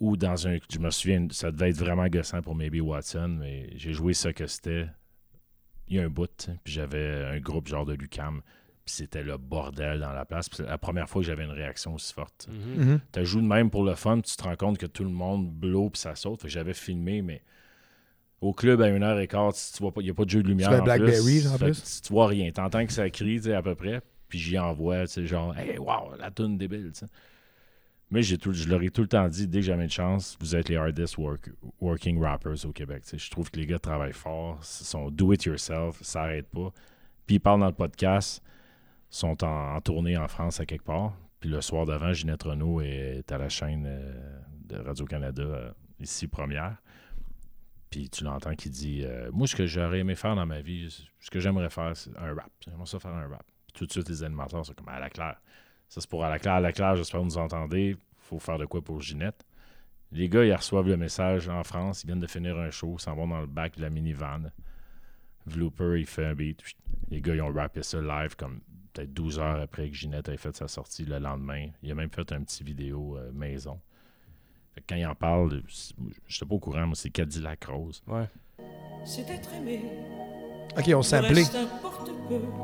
ou 0.00 0.16
dans 0.16 0.46
un. 0.48 0.56
Je 0.72 0.78
me 0.78 0.90
souviens, 0.90 1.26
ça 1.30 1.50
devait 1.52 1.70
être 1.70 1.76
vraiment 1.78 2.06
gossant 2.08 2.42
pour 2.42 2.54
Maybe 2.54 2.80
Watson, 2.80 3.36
mais 3.40 3.70
j'ai 3.76 3.92
joué 3.92 4.14
ça 4.14 4.32
que 4.32 4.46
c'était. 4.46 4.86
Il 5.88 5.96
y 5.96 6.00
a 6.00 6.04
un 6.04 6.08
bout, 6.08 6.30
tu 6.38 6.50
puis 6.64 6.72
j'avais 6.72 7.24
un 7.24 7.38
groupe 7.40 7.68
genre 7.68 7.84
de 7.84 7.92
Lucam, 7.92 8.40
puis 8.84 8.94
c'était 8.94 9.22
le 9.22 9.36
bordel 9.36 10.00
dans 10.00 10.12
la 10.12 10.24
place. 10.24 10.48
Puis 10.48 10.58
c'est 10.58 10.66
la 10.66 10.78
première 10.78 11.08
fois 11.08 11.20
que 11.22 11.26
j'avais 11.26 11.44
une 11.44 11.50
réaction 11.50 11.94
aussi 11.94 12.12
forte. 12.14 12.48
Mhm. 12.50 12.84
Mhm. 12.84 13.00
Tu 13.12 13.24
joues 13.26 13.40
de 13.42 13.46
même 13.46 13.68
pour 13.70 13.84
le 13.84 13.94
fun, 13.94 14.20
puis 14.20 14.30
tu 14.30 14.36
te 14.36 14.42
rends 14.44 14.56
compte 14.56 14.78
que 14.78 14.86
tout 14.86 15.04
le 15.04 15.10
monde 15.10 15.50
blow 15.52 15.90
puis 15.90 16.00
ça 16.00 16.14
saute. 16.14 16.40
Fait 16.40 16.48
que 16.48 16.52
j'avais 16.52 16.72
filmé, 16.74 17.20
mais 17.22 17.42
au 18.40 18.52
club 18.52 18.80
à 18.80 18.88
1h15, 18.88 19.72
tu 19.76 19.82
vois 19.82 19.92
pas, 19.92 20.00
il 20.00 20.04
n'y 20.04 20.10
a 20.10 20.14
pas 20.14 20.24
de 20.24 20.30
jeu 20.30 20.42
de 20.42 20.48
lumière. 20.48 20.70
fais 20.70 20.80
en 20.80 20.84
Blackberry, 20.84 21.40
plus. 21.40 21.46
en 21.48 21.58
Fait 21.58 21.64
plus? 21.66 21.82
Tu, 21.96 22.08
tu 22.08 22.12
vois 22.12 22.26
rien. 22.26 22.50
T'entends 22.50 22.86
que 22.86 22.92
ça 22.92 23.08
crie, 23.10 23.40
tu 23.40 23.52
à 23.52 23.62
peu 23.62 23.74
près. 23.74 24.00
Puis 24.32 24.38
j'y 24.38 24.58
envoie, 24.58 25.02
tu 25.02 25.12
sais, 25.12 25.26
genre, 25.26 25.54
hey, 25.58 25.76
wow, 25.76 26.16
la 26.18 26.30
tune 26.30 26.56
débile, 26.56 26.90
tu 26.94 27.00
sais. 27.00 27.06
Mais 28.10 28.22
tout, 28.22 28.54
je 28.54 28.66
leur 28.66 28.82
ai 28.82 28.88
tout 28.88 29.02
le 29.02 29.06
temps 29.06 29.28
dit, 29.28 29.46
dès 29.46 29.58
que 29.58 29.66
j'avais 29.66 29.84
une 29.84 29.90
chance, 29.90 30.38
vous 30.40 30.56
êtes 30.56 30.70
les 30.70 30.76
hardest 30.76 31.18
work- 31.18 31.50
working 31.82 32.18
rappers 32.18 32.64
au 32.64 32.72
Québec. 32.72 33.02
Je 33.14 33.30
trouve 33.30 33.50
que 33.50 33.60
les 33.60 33.66
gars 33.66 33.78
travaillent 33.78 34.14
fort, 34.14 34.58
ils 34.62 34.86
sont 34.86 35.10
do 35.10 35.34
it 35.34 35.44
yourself, 35.44 36.02
ça 36.02 36.20
n'arrête 36.20 36.48
pas. 36.48 36.72
Puis 37.26 37.36
ils 37.36 37.40
parlent 37.40 37.60
dans 37.60 37.66
le 37.66 37.74
podcast, 37.74 38.42
sont 39.10 39.44
en, 39.44 39.76
en 39.76 39.80
tournée 39.82 40.16
en 40.16 40.28
France 40.28 40.60
à 40.60 40.64
quelque 40.64 40.86
part. 40.86 41.14
Puis 41.38 41.50
le 41.50 41.60
soir 41.60 41.84
d'avant, 41.84 42.14
Ginette 42.14 42.44
Renault 42.44 42.80
est 42.80 43.30
à 43.30 43.36
la 43.36 43.50
chaîne 43.50 43.84
euh, 43.86 44.40
de 44.64 44.78
Radio-Canada, 44.78 45.42
euh, 45.42 45.70
ici 46.00 46.26
première. 46.26 46.78
Puis 47.90 48.08
tu 48.08 48.24
l'entends 48.24 48.54
qui 48.54 48.70
dit 48.70 49.02
euh, 49.04 49.28
Moi, 49.30 49.46
ce 49.46 49.56
que 49.56 49.66
j'aurais 49.66 49.98
aimé 49.98 50.14
faire 50.14 50.36
dans 50.36 50.46
ma 50.46 50.62
vie, 50.62 50.88
ce 51.20 51.30
que 51.30 51.38
j'aimerais 51.38 51.68
faire, 51.68 51.94
c'est 51.94 52.16
un 52.16 52.34
rap. 52.34 52.50
J'aimerais 52.64 52.86
ça 52.86 52.98
faire 52.98 53.12
un 53.12 53.28
rap. 53.28 53.44
Tout 53.72 53.86
de 53.86 53.92
suite, 53.92 54.08
les 54.08 54.22
animateurs 54.22 54.64
sont 54.66 54.74
comme 54.74 54.88
à 54.88 55.00
la 55.00 55.10
claire. 55.10 55.40
Ça, 55.88 56.00
c'est 56.00 56.08
pour 56.08 56.24
à 56.24 56.30
la 56.30 56.38
claire. 56.38 56.54
À 56.54 56.60
la 56.60 56.72
claire, 56.72 56.96
j'espère 56.96 57.20
que 57.20 57.24
vous 57.24 57.32
nous 57.32 57.38
entendez. 57.38 57.96
faut 58.18 58.38
faire 58.38 58.58
de 58.58 58.66
quoi 58.66 58.82
pour 58.82 59.00
Ginette. 59.00 59.44
Les 60.10 60.28
gars, 60.28 60.44
ils 60.44 60.54
reçoivent 60.54 60.88
le 60.88 60.96
message 60.96 61.48
en 61.48 61.64
France. 61.64 62.04
Ils 62.04 62.06
viennent 62.06 62.20
de 62.20 62.26
finir 62.26 62.58
un 62.58 62.70
show. 62.70 62.96
Ils 62.98 63.02
s'en 63.02 63.14
vont 63.14 63.26
dans 63.26 63.40
le 63.40 63.46
bac 63.46 63.76
de 63.76 63.82
la 63.82 63.90
minivan. 63.90 64.50
Vlooper, 65.46 65.98
il 65.98 66.06
fait 66.06 66.26
un 66.26 66.34
beat. 66.34 66.62
Les 67.10 67.20
gars, 67.20 67.34
ils 67.34 67.42
ont 67.42 67.52
rappé 67.52 67.82
ça 67.82 68.00
live 68.00 68.36
comme 68.36 68.60
peut-être 68.92 69.12
12 69.12 69.38
heures 69.38 69.60
après 69.60 69.88
que 69.88 69.94
Ginette 69.94 70.28
ait 70.28 70.36
fait 70.36 70.54
sa 70.54 70.68
sortie 70.68 71.04
le 71.04 71.18
lendemain. 71.18 71.68
Il 71.82 71.90
a 71.90 71.94
même 71.94 72.10
fait 72.10 72.30
un 72.32 72.42
petit 72.42 72.62
vidéo 72.62 73.16
euh, 73.16 73.32
maison. 73.32 73.80
Fait 74.74 74.80
que 74.80 74.86
quand 74.88 74.96
il 74.96 75.06
en 75.06 75.14
parle, 75.14 75.62
je 76.26 76.36
sais 76.36 76.46
pas 76.46 76.54
au 76.54 76.58
courant, 76.58 76.86
mais 76.86 76.94
c'est 76.94 77.10
Cadillac 77.10 77.64
Rose. 77.64 78.02
Ouais. 78.06 78.28
C'est 79.04 79.28
être 79.28 79.52
aimé. 79.54 79.80
Ok, 80.78 80.90
on 80.94 81.02
peu. 81.02 81.44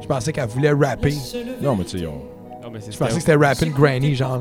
Je 0.00 0.06
pensais 0.06 0.32
qu'elle 0.32 0.48
voulait 0.48 0.72
rapper. 0.72 1.14
Non, 1.60 1.76
mais 1.76 1.84
tu 1.84 1.98
sais, 1.98 2.06
c'est 2.80 2.92
Je 2.92 2.98
pensais 2.98 3.14
que 3.14 3.20
c'était 3.20 3.34
rapping 3.34 3.72
granny, 3.72 4.14
genre. 4.14 4.40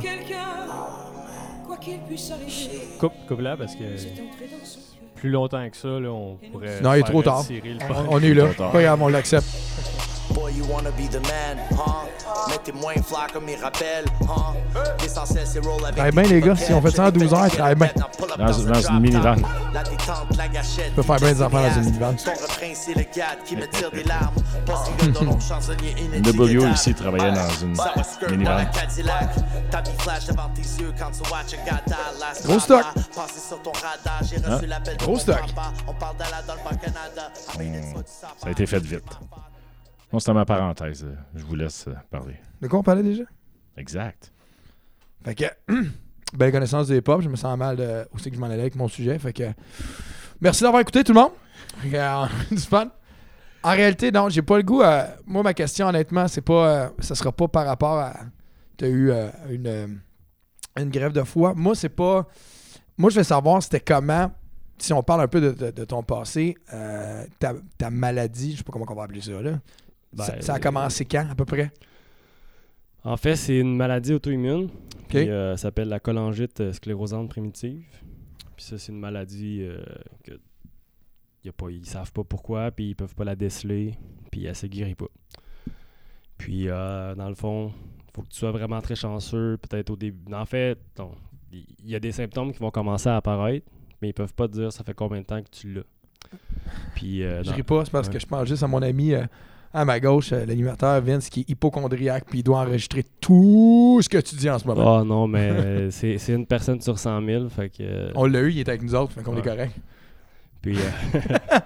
Coupe, 2.99 3.13
coupe 3.27 3.41
là 3.41 3.55
parce 3.55 3.75
que 3.75 3.83
plus 5.15 5.29
longtemps 5.29 5.67
que 5.69 5.77
ça, 5.77 5.87
là, 5.87 6.09
on 6.09 6.37
pourrait. 6.51 6.81
Non, 6.81 6.93
il 6.93 6.99
est 6.99 7.03
trop 7.03 7.23
tard. 7.23 7.43
On, 8.09 8.15
on 8.15 8.21
est 8.21 8.33
là. 8.33 8.47
Pas 8.57 8.81
grave, 8.81 9.01
on 9.01 9.07
l'accepte. 9.07 9.45
Boy, 10.37 10.51
you 10.53 10.65
wanna 10.65 10.91
be 10.91 11.07
the 11.07 11.19
man, 11.27 11.57
huh? 11.71 12.05
Mettez 12.49 12.71
moins 12.71 13.01
flair 13.01 13.27
comme 13.33 13.45
mes 13.45 13.55
rappels, 13.55 14.05
huh? 14.21 14.53
L'essentiel, 15.01 15.47
c'est 15.47 15.65
roll 15.65 15.83
avec 15.83 15.95
Travaille 15.95 16.11
des 16.11 16.21
bien, 16.21 16.31
les 16.31 16.41
gars. 16.41 16.55
Si 16.55 16.71
on 16.73 16.81
fait 16.81 16.91
ça 16.91 17.05
en 17.05 17.11
12 17.11 17.33
heures, 17.33 17.49
travaille 17.49 17.75
bien. 17.75 17.89
Dans- 17.95 18.43
un 18.43 18.71
dans 18.71 18.81
une 18.81 18.99
minivan. 18.99 19.35
top. 19.35 19.45
La 19.73 19.83
détente, 19.83 20.37
la 20.37 20.47
gâchette. 20.47 20.93
peux 20.95 21.01
faire 21.01 21.15
bien 21.15 21.33
des 21.33 21.41
affaires 21.41 21.61
dans 21.69 21.75
une 21.81 21.85
minivan. 21.85 22.13
Ton 22.13 22.31
refrain, 22.31 22.73
c'est 22.75 22.93
le 22.93 23.01
gars 23.15 23.35
qui 23.45 23.55
me 23.55 23.67
tire 23.67 23.89
des 23.89 24.03
larmes. 24.03 24.35
Pas 24.65 24.83
single 24.85 25.11
dans 25.13 25.23
mon 25.23 25.39
chansonnier 25.39 25.95
W 26.21 26.69
ici 26.71 26.93
travaillait 26.93 27.31
dans 27.31 27.49
une 27.61 27.69
minivan. 28.29 28.51
dans 28.51 28.57
la 28.57 28.65
Cadillac. 28.65 29.29
Ta 29.71 29.81
vie 29.81 29.89
flash 29.97 30.25
devant 30.27 30.49
tes 30.49 30.61
yeux 30.61 30.93
quand 30.99 31.09
tu 31.11 31.21
watch 31.31 31.53
un 31.59 31.65
gars 31.65 31.81
dans 31.87 32.19
la 32.19 32.39
Gros 32.45 32.59
stock. 32.59 32.85
Passé 33.15 33.39
sur 33.47 33.59
ton 33.63 33.71
radar, 33.71 34.21
j'ai 34.21 34.37
reçu 34.37 34.67
l'appel 34.67 34.97
de 34.97 35.03
Gros 35.03 35.17
stock. 35.17 35.39
papa. 35.55 35.73
On 35.87 35.93
parle 35.93 36.17
d'Ala 36.17 36.43
dans 36.45 36.53
le 36.53 36.59
bas 36.59 36.75
Canada. 36.75 37.31
Laisse-moi 37.57 38.01
du 38.03 38.11
sapin. 38.11 38.33
Ça 38.37 38.47
a 38.47 38.51
été 38.51 38.65
fait 38.67 38.79
vite. 38.83 39.03
Non, 40.11 40.19
c'était 40.19 40.33
ma 40.33 40.45
parenthèse. 40.45 41.03
euh, 41.05 41.15
Je 41.35 41.43
vous 41.43 41.55
laisse 41.55 41.85
euh, 41.87 41.93
parler. 42.09 42.35
De 42.61 42.67
quoi 42.67 42.79
on 42.79 42.83
parlait 42.83 43.03
déjà? 43.03 43.23
Exact. 43.75 44.31
Fait 45.23 45.35
que, 45.35 45.45
belle 46.33 46.51
connaissance 46.51 46.87
des 46.87 46.97
hip-hop. 46.97 47.21
Je 47.21 47.29
me 47.29 47.35
sens 47.35 47.57
mal 47.57 47.75
de 47.75 48.05
c'est 48.17 48.29
que 48.29 48.35
je 48.35 48.41
m'en 48.41 48.47
allais 48.47 48.61
avec 48.61 48.75
mon 48.75 48.87
sujet. 48.87 49.17
Fait 49.19 49.33
que, 49.33 49.43
merci 50.39 50.63
d'avoir 50.63 50.81
écouté 50.81 51.03
tout 51.03 51.13
le 51.13 51.19
monde. 51.19 51.31
Fait 51.79 51.89
que, 51.89 51.95
euh, 51.97 52.25
du 52.51 52.57
fun. 52.61 52.89
En 53.63 53.71
réalité, 53.71 54.11
non, 54.11 54.29
j'ai 54.29 54.41
pas 54.41 54.57
le 54.57 54.63
goût. 54.63 54.81
à- 54.81 55.07
moi, 55.25 55.43
ma 55.43 55.53
question, 55.53 55.87
honnêtement, 55.87 56.27
c'est 56.27 56.41
pas. 56.41 56.67
euh, 56.85 56.89
ça 56.99 57.15
sera 57.15 57.31
pas 57.31 57.47
par 57.47 57.65
rapport 57.65 57.97
à. 57.99 58.15
T'as 58.77 58.87
eu 58.87 59.09
euh, 59.11 59.27
une, 59.49 59.99
une 60.79 60.89
grève 60.89 61.11
de 61.11 61.23
foie. 61.23 61.53
Moi, 61.55 61.75
c'est 61.75 61.89
pas. 61.89 62.27
Moi, 62.97 63.09
je 63.09 63.17
veux 63.17 63.23
savoir 63.23 63.61
c'était 63.61 63.79
comment. 63.81 64.31
Si 64.79 64.93
on 64.93 65.01
parle 65.01 65.21
un 65.21 65.27
peu 65.27 65.41
de, 65.41 65.51
de- 65.51 65.71
de 65.71 65.85
ton 65.85 66.03
passé, 66.03 66.55
euh, 66.71 67.25
ta, 67.39 67.53
ta 67.79 67.89
maladie, 67.89 68.51
je 68.53 68.57
sais 68.59 68.63
pas 68.63 68.71
comment 68.71 68.85
on 68.87 68.93
va 68.93 69.03
appeler 69.03 69.21
ça, 69.21 69.41
là. 69.41 69.59
Ben, 70.13 70.23
ça, 70.23 70.41
ça 70.41 70.53
a 70.55 70.59
commencé 70.59 71.05
quand, 71.05 71.27
à 71.29 71.35
peu 71.35 71.45
près? 71.45 71.71
En 73.03 73.17
fait, 73.17 73.35
c'est 73.35 73.57
une 73.59 73.75
maladie 73.75 74.13
auto-immune 74.13 74.69
qui 75.09 75.17
euh, 75.29 75.55
s'appelle 75.57 75.87
la 75.87 75.99
cholangite 75.99 76.59
euh, 76.61 76.73
sclérosante 76.73 77.29
primitive. 77.29 77.85
Puis 78.55 78.65
ça, 78.65 78.77
c'est 78.77 78.91
une 78.91 78.99
maladie 78.99 79.59
euh, 79.61 79.81
que 80.23 80.31
y 81.43 81.49
a 81.49 81.53
pas, 81.53 81.69
ils 81.69 81.85
savent 81.85 82.11
pas 82.11 82.23
pourquoi, 82.23 82.71
puis 82.71 82.89
ils 82.89 82.95
peuvent 82.95 83.15
pas 83.15 83.23
la 83.23 83.35
déceler, 83.35 83.93
puis 84.31 84.45
elle 84.45 84.55
se 84.55 84.67
guérit 84.67 84.95
pas. 84.95 85.05
Puis, 86.37 86.67
euh, 86.67 87.15
dans 87.15 87.29
le 87.29 87.35
fond, 87.35 87.71
faut 88.13 88.21
que 88.23 88.27
tu 88.29 88.37
sois 88.37 88.51
vraiment 88.51 88.81
très 88.81 88.95
chanceux, 88.95 89.57
peut-être 89.57 89.89
au 89.91 89.95
début. 89.95 90.33
En 90.33 90.45
fait, 90.45 90.77
il 91.51 91.65
y 91.89 91.95
a 91.95 91.99
des 91.99 92.11
symptômes 92.11 92.51
qui 92.51 92.59
vont 92.59 92.71
commencer 92.71 93.07
à 93.09 93.15
apparaître, 93.17 93.65
mais 94.01 94.09
ils 94.09 94.13
peuvent 94.13 94.33
pas 94.33 94.47
te 94.47 94.53
dire 94.53 94.71
ça 94.73 94.83
fait 94.83 94.93
combien 94.93 95.21
de 95.21 95.25
temps 95.25 95.41
que 95.41 95.49
tu 95.49 95.73
l'as. 95.73 95.83
Puis, 96.95 97.23
euh, 97.23 97.43
Je 97.43 97.51
ris 97.51 97.63
pas, 97.63 97.85
c'est 97.85 97.91
parce 97.91 98.07
Ouais. 98.07 98.13
que 98.15 98.19
je 98.19 98.25
pense 98.25 98.47
juste 98.47 98.63
à 98.63 98.67
mon 98.67 98.81
ami 98.81 99.13
euh, 99.13 99.23
à 99.73 99.85
ma 99.85 99.99
gauche, 99.99 100.31
euh, 100.33 100.45
l'animateur 100.45 101.01
Vince, 101.01 101.29
qui 101.29 101.41
est 101.41 101.49
hypochondriaque, 101.49 102.25
puis 102.29 102.39
il 102.39 102.43
doit 102.43 102.59
enregistrer 102.59 103.03
tout 103.21 103.99
ce 104.01 104.09
que 104.09 104.17
tu 104.17 104.35
dis 104.35 104.49
en 104.49 104.57
ce 104.59 104.65
moment. 104.67 104.99
Ah 104.99 105.03
non, 105.03 105.27
mais 105.27 105.49
euh, 105.51 105.91
c'est 105.91 106.17
c'est 106.17 106.33
une 106.33 106.45
personne 106.47 106.81
sur 106.81 106.97
100 106.97 107.25
000, 107.25 107.49
fait 107.49 107.69
que... 107.69 107.75
euh, 107.81 108.11
On 108.15 108.25
l'a 108.25 108.41
eu, 108.41 108.51
il 108.51 108.59
est 108.59 108.69
avec 108.69 108.81
nous 108.81 108.95
autres, 108.95 109.13
fait 109.13 109.21
qu'on 109.23 109.37
est 109.37 109.41
correct. 109.41 109.75
Puis, 110.61 110.77
euh, 110.77 111.19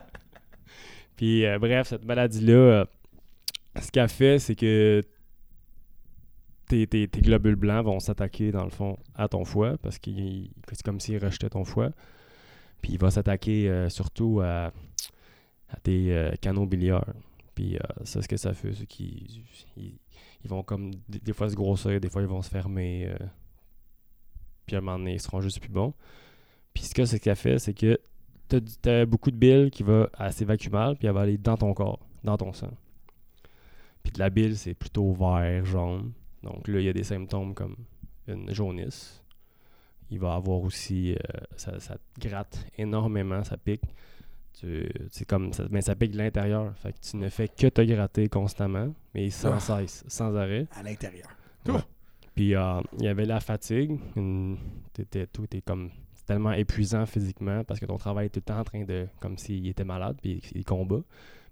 puis 1.16 1.46
euh, 1.46 1.60
bref, 1.60 1.88
cette 1.90 2.06
maladie-là, 2.06 2.54
euh, 2.54 2.86
ce 3.82 3.92
qu'elle 3.92 4.10
fait, 4.10 4.40
c'est 4.40 4.56
que 4.56 5.02
tes, 6.68 6.88
tes- 6.88 7.08
tes 7.08 7.22
globules 7.22 7.56
blancs 7.56 7.86
vont 7.86 8.00
s'attaquer, 8.00 8.52
dans 8.52 8.64
le 8.64 8.70
fond, 8.70 8.98
à 9.16 9.28
ton 9.28 9.46
foie, 9.46 9.78
parce 9.82 10.00
que 10.00 10.10
c'est 10.72 10.84
comme 10.84 11.00
s'ils 11.00 11.24
rejetaient 11.24 11.50
ton 11.50 11.64
foie. 11.64 11.90
Puis 12.82 12.94
il 12.94 13.00
va 13.00 13.12
s'attaquer 13.12 13.86
surtout 13.90 14.42
à, 14.44 14.72
à 15.70 15.78
tes 15.84 16.32
canaux 16.42 16.66
biliaires. 16.66 17.06
Puis 17.56 17.76
euh, 17.76 17.80
ça, 18.04 18.22
ce 18.22 18.28
que 18.28 18.38
ça 18.38 18.54
fait, 18.54 18.74
c'est 18.74 18.86
qu'ils 18.86 19.44
ils, 19.78 20.50
vont 20.50 20.64
comme 20.64 20.92
des, 21.10 21.34
fois 21.34 21.50
se 21.50 21.56
grossir, 21.56 22.00
des 22.00 22.10
fois 22.10 22.22
ils 22.22 22.28
vont 22.28 22.42
se 22.42 22.50
fermer. 22.50 23.08
euh, 23.08 23.26
puis 24.66 24.76
à 24.76 24.80
un 24.80 24.82
moment 24.82 24.98
donné, 24.98 25.14
ils 25.14 25.22
seront 25.22 25.42
juste 25.42 25.60
plus 25.60 25.72
bons. 25.72 25.94
Puis 26.74 26.84
ce 26.84 26.94
que 26.94 27.18
qu'elle 27.18 27.36
fait, 27.36 27.60
c'est 27.60 27.74
que 27.74 28.00
tu 28.48 28.90
as, 28.90 29.06
beaucoup 29.06 29.32
de 29.32 29.36
bile 29.36 29.70
qui 29.72 29.84
va 29.84 30.10
s'évacuer 30.32 30.70
mal, 30.70 30.96
puis 30.96 31.08
elle 31.08 31.14
va 31.14 31.22
aller 31.22 31.38
dans 31.38 31.58
ton 31.58 31.74
corps, 31.74 32.00
dans 32.24 32.38
ton 32.38 32.54
sang. 32.54 32.72
Puis 34.04 34.12
de 34.12 34.20
la 34.20 34.30
bile, 34.30 34.58
c'est 34.58 34.74
plutôt 34.74 35.12
vert, 35.14 35.66
jaune. 35.66 36.14
Donc 36.44 36.68
là, 36.68 36.80
il 36.80 36.86
y 36.86 36.90
a 36.90 36.94
des 36.94 37.04
symptômes 37.04 37.54
comme 37.54 37.76
une 38.28 38.52
jaunisse. 38.54 39.24
Il 40.10 40.20
va 40.20 40.36
avoir 40.36 40.62
aussi, 40.62 41.14
euh, 41.14 41.18
ça, 41.56 41.80
ça 41.80 41.96
te 41.96 42.28
gratte 42.28 42.66
énormément, 42.78 43.44
ça 43.44 43.58
pique. 43.58 43.84
Tu- 44.60 44.90
C'est 45.12 45.26
comme, 45.26 45.54
ça, 45.54 45.64
mais 45.72 45.82
ça 45.82 45.96
pique 45.96 46.12
de 46.12 46.18
l'intérieur. 46.18 46.76
Fait 46.78 46.94
que 46.94 47.00
tu 47.00 47.18
ne 47.18 47.30
fais 47.30 47.48
que 47.48 47.68
te 47.68 47.82
gratter 47.82 48.28
constamment, 48.30 48.94
mais 49.16 49.30
sans 49.30 49.54
Ah. 49.54 49.60
cesse, 49.82 50.04
sans 50.08 50.36
arrêt. 50.36 50.68
À 50.76 50.84
l'intérieur. 50.84 51.30
Ouais. 51.68 51.80
Puis 52.36 52.56
euh, 52.56 52.82
il 53.00 53.06
y 53.06 53.08
avait 53.08 53.26
la 53.26 53.40
fatigue. 53.40 54.00
Une- 54.16 54.58
T'étais 54.94 55.26
tout, 55.28 55.48
t'es 55.48 55.62
comme 55.62 55.90
c'est 56.14 56.26
tellement 56.26 56.52
épuisant 56.52 57.06
physiquement 57.06 57.64
parce 57.64 57.80
que 57.80 57.86
ton 57.86 57.98
travail 57.98 58.26
est 58.28 58.30
tout 58.30 58.40
le 58.40 58.44
temps 58.54 58.60
en 58.60 58.64
train 58.64 58.84
de. 58.84 59.08
comme 59.20 59.38
s'il 59.38 59.66
était 59.68 59.84
malade, 59.86 60.18
puis 60.22 60.42
il 60.54 60.64
combat. 60.66 61.02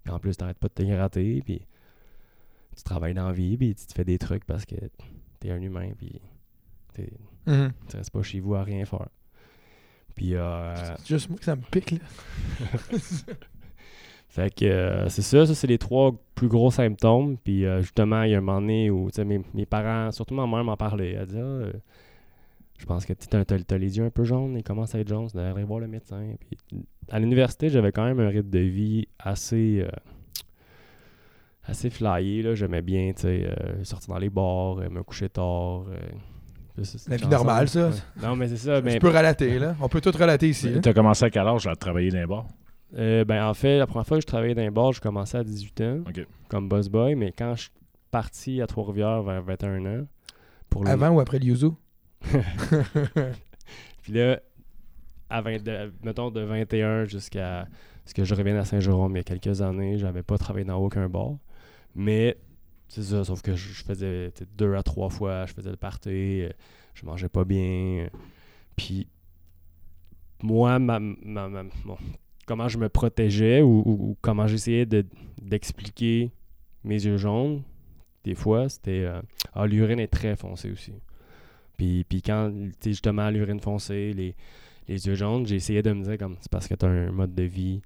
Puis 0.03 0.13
en 0.13 0.19
plus, 0.19 0.35
t'arrêtes 0.37 0.59
pas 0.59 0.67
de 0.67 0.73
te 0.73 0.83
gratter, 0.83 1.41
puis 1.41 1.65
tu 2.75 2.83
travailles 2.83 3.13
dans 3.13 3.27
la 3.27 3.33
vie, 3.33 3.57
puis 3.57 3.75
tu 3.75 3.85
te 3.87 3.93
fais 3.93 4.05
des 4.05 4.17
trucs 4.17 4.45
parce 4.45 4.65
que 4.65 4.75
t'es 5.39 5.49
un 5.51 5.61
humain, 5.61 5.91
puis 5.97 6.21
t'es- 6.93 7.11
Mhm. 7.47 7.71
tu 7.89 7.97
restes 7.97 8.11
pas 8.11 8.21
chez 8.21 8.39
vous 8.39 8.55
à 8.55 8.63
rien 8.63 8.85
faire. 8.85 9.09
Puis 10.19 10.35
euh, 10.35 10.75
C'est 10.97 11.07
juste 11.07 11.29
moi 11.29 11.39
que 11.39 11.45
ça 11.45 11.55
me 11.55 11.61
pique, 11.61 11.91
là. 11.91 11.99
Fait 14.27 14.53
que 14.53 14.65
euh, 14.65 15.07
c'est 15.07 15.21
ça, 15.21 15.45
ça 15.45 15.55
c'est 15.55 15.67
les 15.67 15.77
trois 15.77 16.11
plus 16.35 16.49
gros 16.49 16.71
symptômes. 16.71 17.37
Puis 17.37 17.65
euh, 17.65 17.79
justement, 17.79 18.23
il 18.23 18.31
y 18.31 18.35
a 18.35 18.39
un 18.39 18.41
moment 18.41 18.59
donné 18.59 18.89
où 18.89 19.09
mes, 19.25 19.41
mes 19.53 19.65
parents, 19.65 20.11
surtout 20.11 20.33
ma 20.33 20.45
mère 20.45 20.65
m'en 20.65 20.75
parlait. 20.75 21.13
Elle 21.13 21.25
disait 21.25 21.39
Ah, 21.39 21.45
euh, 21.45 21.71
Je 22.77 22.85
pense 22.85 23.05
que 23.05 23.13
tu 23.13 23.33
as, 23.33 23.77
les 23.77 23.97
yeux 23.97 24.03
un 24.03 24.09
peu 24.09 24.25
jaunes, 24.25 24.57
ils 24.57 24.63
commencent 24.63 24.93
à 24.93 24.99
être 24.99 25.07
jaunes, 25.07 25.27
tu 25.27 25.37
devrais 25.37 25.51
aller 25.51 25.63
voir 25.63 25.79
le 25.79 25.87
médecin. 25.87 26.33
Puis, 26.41 26.83
à 27.09 27.17
l'université, 27.17 27.69
j'avais 27.69 27.93
quand 27.93 28.03
même 28.03 28.19
un 28.19 28.27
rythme 28.27 28.49
de 28.49 28.59
vie 28.59 29.07
assez. 29.19 29.87
assez 31.63 31.89
flyé. 31.89 32.41
là. 32.41 32.55
J'aimais 32.55 32.81
bien 32.81 33.13
tu 33.13 33.21
sais, 33.21 33.49
sortir 33.83 34.09
dans 34.13 34.19
les 34.19 34.29
bars, 34.29 34.75
me 34.91 35.01
coucher 35.01 35.29
tard. 35.29 35.85
La 37.07 37.17
vie 37.17 37.27
normale, 37.27 37.67
ça. 37.69 37.89
Non, 38.21 38.35
mais 38.35 38.47
c'est 38.47 38.57
ça. 38.57 38.81
Mais 38.81 38.93
Tu 38.93 38.99
peux 38.99 39.07
relater, 39.09 39.59
là. 39.59 39.75
On 39.81 39.87
peut 39.89 40.01
tout 40.01 40.11
relater 40.11 40.49
ici. 40.49 40.69
Tu 40.81 40.89
as 40.89 40.93
commencé 40.93 41.25
à 41.25 41.29
quel 41.29 41.47
âge 41.47 41.67
à 41.67 41.75
travailler 41.75 42.09
dans 42.11 42.19
les 42.19 42.25
bars? 42.25 42.45
Euh, 42.97 43.23
ben, 43.23 43.45
en 43.45 43.53
fait, 43.53 43.77
la 43.77 43.85
première 43.85 44.07
fois 44.07 44.17
que 44.17 44.21
je 44.21 44.27
travaillais 44.27 44.55
dans 44.55 44.63
un 44.63 44.71
bar, 44.71 44.91
je 44.93 44.99
commençais 45.01 45.37
à 45.37 45.43
18 45.43 45.81
ans 45.81 45.99
comme 46.47 46.67
boss 46.67 46.89
boy, 46.89 47.13
mais 47.15 47.31
quand 47.37 47.55
je 47.55 47.61
suis 47.61 47.71
parti 48.09 48.61
à 48.61 48.67
Trois-Rivières 48.67 49.21
vers 49.21 49.43
21 49.43 49.85
ans, 49.85 50.05
pour 50.69 50.83
le- 50.83 50.89
Avant 50.89 51.09
ou 51.09 51.19
après 51.19 51.37
le 51.39 51.45
Yuzu? 51.45 51.67
Puis 54.03 54.13
là, 54.13 54.39
à 55.29 55.41
20 55.41 55.63
de- 55.63 55.93
mettons 56.03 56.31
de 56.31 56.41
21 56.41 57.05
jusqu'à 57.05 57.67
ce 58.05 58.13
que 58.13 58.23
je 58.23 58.33
revienne 58.33 58.57
à 58.57 58.65
Saint-Jérôme 58.65 59.11
il 59.13 59.17
y 59.17 59.19
a 59.19 59.23
quelques 59.23 59.61
années, 59.61 59.97
j'avais 59.97 60.23
pas 60.23 60.37
travaillé 60.37 60.65
dans 60.65 60.77
aucun 60.77 61.07
bar. 61.07 61.33
Mais 61.95 62.37
c'est 62.89 63.03
ça, 63.03 63.23
sauf 63.23 63.41
que 63.41 63.55
je, 63.55 63.69
faisais 63.83 64.31
deux 64.57 64.75
à 64.75 64.83
trois 64.83 65.09
fois, 65.09 65.45
je 65.45 65.53
faisais 65.53 65.69
le 65.71 65.77
party, 65.77 66.09
euh, 66.41 66.49
je 66.95 67.05
mangeais 67.05 67.29
pas 67.29 67.45
bien. 67.45 67.61
euh, 68.05 68.09
Puis 68.75 69.07
moi, 70.41 70.79
ma, 70.79 70.99
ma- 70.99 71.49
ma- 71.49 71.63
bon, 71.85 71.97
comment 72.45 72.67
je 72.67 72.77
me 72.77 72.89
protégeais 72.89 73.61
ou, 73.61 73.83
ou- 73.85 74.09
ou 74.11 74.17
comment 74.21 74.47
j'essayais 74.47 74.85
de- 74.85 75.05
d'expliquer 75.41 76.31
mes 76.83 77.03
yeux 77.05 77.17
jaunes, 77.17 77.61
des 78.23 78.35
fois, 78.35 78.69
c'était 78.69 79.03
euh, 79.05 79.21
Ah, 79.53 79.65
l'urine 79.67 79.99
est 79.99 80.07
très 80.07 80.35
foncée 80.35 80.71
aussi. 80.71 80.93
Puis, 81.77 82.03
puis 82.03 82.21
quand, 82.21 82.51
justement, 82.83 83.29
l'urine 83.29 83.59
foncée, 83.59 84.13
les, 84.13 84.35
les 84.87 85.07
yeux 85.07 85.15
jaunes, 85.15 85.45
j'ai 85.45 85.55
essayé 85.55 85.81
de 85.81 85.91
me 85.91 86.03
dire 86.03 86.17
comme 86.17 86.35
c'est 86.41 86.51
parce 86.51 86.67
que 86.67 86.75
tu 86.75 86.85
as 86.85 86.89
un 86.89 87.11
mode 87.11 87.33
de 87.33 87.43
vie 87.43 87.81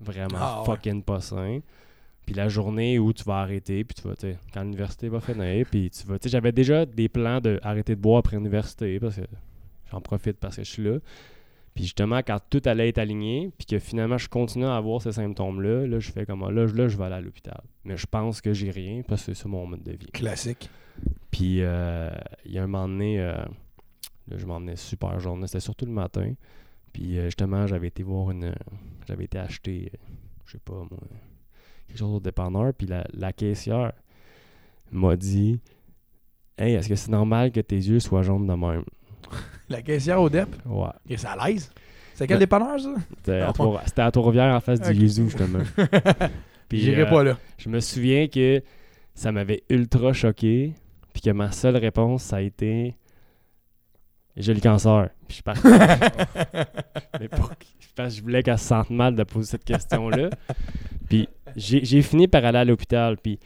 vraiment 0.00 0.36
Ah, 0.40 0.60
ouais. 0.60 0.66
fucking 0.66 1.02
pas 1.02 1.20
sain. 1.20 1.60
Puis 2.26 2.34
la 2.34 2.48
journée 2.48 2.98
où 2.98 3.12
tu 3.12 3.22
vas 3.24 3.36
arrêter, 3.36 3.84
puis 3.84 3.94
tu 3.94 4.06
vas, 4.06 4.14
tu 4.16 4.22
sais, 4.32 4.38
quand 4.52 4.62
l'université 4.62 5.08
va 5.08 5.20
finir, 5.20 5.64
puis 5.70 5.88
tu 5.90 6.06
vas, 6.06 6.18
tu 6.18 6.24
sais, 6.24 6.32
j'avais 6.32 6.52
déjà 6.52 6.84
des 6.84 7.08
plans 7.08 7.40
de 7.40 7.58
arrêter 7.62 7.94
de 7.94 8.00
boire 8.00 8.18
après 8.18 8.36
l'université, 8.36 8.98
parce 9.00 9.16
que 9.16 9.22
j'en 9.92 10.00
profite 10.00 10.36
parce 10.38 10.56
que 10.56 10.64
je 10.64 10.70
suis 10.70 10.82
là. 10.82 10.98
Puis 11.74 11.84
justement, 11.84 12.18
quand 12.26 12.38
tout 12.50 12.62
allait 12.64 12.88
être 12.88 12.98
aligné, 12.98 13.50
puis 13.56 13.66
que 13.66 13.78
finalement 13.78 14.16
je 14.18 14.28
continue 14.28 14.64
à 14.64 14.76
avoir 14.76 15.02
ces 15.02 15.12
symptômes-là, 15.12 15.86
là, 15.86 15.98
je 16.00 16.10
fais 16.10 16.24
comme, 16.26 16.42
ah, 16.42 16.50
là, 16.50 16.66
je- 16.66 16.74
là, 16.74 16.88
je 16.88 16.96
vais 16.96 17.04
aller 17.04 17.14
à 17.16 17.20
l'hôpital. 17.20 17.60
Mais 17.84 17.96
je 17.96 18.06
pense 18.06 18.40
que 18.40 18.52
j'ai 18.54 18.70
rien, 18.70 19.02
parce 19.06 19.24
que 19.26 19.34
c'est 19.34 19.42
ça 19.42 19.48
mon 19.48 19.66
mode 19.66 19.82
de 19.82 19.92
vie. 19.92 20.06
Classique. 20.06 20.68
Puis 21.30 21.58
euh, 21.60 22.10
il 22.46 22.52
y 22.52 22.58
a 22.58 22.62
un 22.64 22.66
moment 22.66 22.88
donné, 22.88 23.20
euh, 23.20 23.34
là, 24.28 24.36
je 24.38 24.46
m'emmenais 24.46 24.76
super 24.76 25.20
journée, 25.20 25.46
c'était 25.46 25.60
surtout 25.60 25.84
le 25.86 25.92
matin. 25.92 26.32
Puis 26.92 27.18
euh, 27.18 27.26
justement, 27.26 27.66
j'avais 27.66 27.88
été 27.88 28.02
voir 28.02 28.30
une. 28.30 28.54
J'avais 29.06 29.24
été 29.24 29.38
acheter, 29.38 29.92
euh, 29.94 29.98
je 30.46 30.52
sais 30.52 30.58
pas 30.64 30.72
moi, 30.74 30.98
quelque 31.86 31.98
chose 31.98 32.14
au 32.16 32.20
dépanneur. 32.20 32.72
Puis 32.76 32.86
la, 32.86 33.04
la 33.14 33.32
caissière 33.32 33.92
m'a 34.92 35.16
dit 35.16 35.60
Hey, 36.58 36.74
est-ce 36.74 36.88
que 36.88 36.94
c'est 36.96 37.10
normal 37.10 37.50
que 37.52 37.60
tes 37.60 37.76
yeux 37.76 38.00
soient 38.00 38.22
jaunes 38.22 38.46
de 38.46 38.54
même? 38.54 38.84
La 39.68 39.82
caissière 39.82 40.20
au 40.22 40.30
DEP, 40.30 40.48
Ouais. 40.64 40.88
et 41.08 41.16
c'est 41.16 41.26
à 41.26 41.36
l'aise? 41.48 41.70
C'est 42.14 42.26
quel 42.26 42.36
Ouais. 42.36 42.40
dépanneur, 42.40 42.78
ça? 42.80 42.94
C'était 43.18 43.40
à 43.40 43.52
Trois- 43.52 43.82
Trois-Rivières 44.12 44.54
en 44.54 44.60
face 44.60 44.80
du 44.80 44.92
Yuzu, 44.94 45.24
justement. 45.24 45.58
Puis, 46.68 46.80
J'irai 46.80 47.02
euh, 47.02 47.06
pas 47.10 47.22
là. 47.24 47.36
Je 47.58 47.68
me 47.68 47.80
souviens 47.80 48.28
que 48.28 48.62
ça 49.14 49.32
m'avait 49.32 49.64
ultra 49.68 50.12
choqué, 50.12 50.72
puis 51.12 51.20
que 51.20 51.30
ma 51.30 51.50
seule 51.50 51.76
réponse, 51.76 52.22
ça 52.22 52.36
a 52.36 52.40
été 52.42 52.94
J'ai 54.36 54.54
le 54.54 54.60
cancer. 54.60 55.08
Puis 55.26 55.28
je 55.28 55.34
suis 55.34 55.42
parti. 55.42 55.66
Mais 57.20 57.28
pour- 57.28 57.50
parce 57.96 58.12
que 58.14 58.18
je 58.18 58.22
voulais 58.22 58.42
qu'elle 58.42 58.58
se 58.58 58.66
sente 58.66 58.90
mal 58.90 59.16
de 59.16 59.24
poser 59.24 59.50
cette 59.52 59.64
question-là. 59.64 60.30
Puis 61.08 61.28
j'ai 61.56 62.02
fini 62.02 62.28
par 62.28 62.44
aller 62.44 62.58
à 62.58 62.64
l'hôpital, 62.64 63.16
puis. 63.16 63.38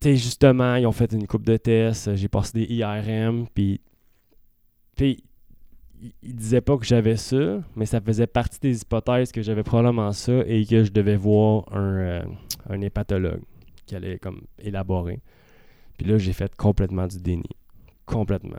Tu 0.00 0.10
sais, 0.10 0.16
justement, 0.16 0.76
ils 0.76 0.86
ont 0.86 0.92
fait 0.92 1.12
une 1.12 1.26
coupe 1.26 1.44
de 1.46 1.56
tests, 1.56 2.14
j'ai 2.16 2.28
passé 2.28 2.52
des 2.66 2.74
IRM, 2.74 3.46
puis. 3.54 3.80
Puis, 4.96 5.22
ils- 6.00 6.12
ils 6.22 6.34
disaient 6.34 6.60
pas 6.60 6.76
que 6.76 6.84
j'avais 6.84 7.16
ça, 7.16 7.60
mais 7.76 7.86
ça 7.86 8.00
faisait 8.00 8.26
partie 8.26 8.60
des 8.60 8.82
hypothèses 8.82 9.32
que 9.32 9.42
j'avais 9.42 9.62
probablement 9.62 10.12
ça 10.12 10.32
et 10.46 10.64
que 10.66 10.84
je 10.84 10.90
devais 10.92 11.16
voir 11.16 11.64
un, 11.74 11.96
euh, 11.98 12.22
un 12.68 12.80
hépatologue 12.80 13.42
qui 13.86 13.94
allait 13.96 14.18
comme 14.18 14.42
élaborer. 14.58 15.20
Puis 15.98 16.06
là, 16.06 16.18
j'ai 16.18 16.32
fait 16.32 16.54
complètement 16.56 17.06
du 17.06 17.18
déni. 17.20 17.44
Complètement. 18.06 18.58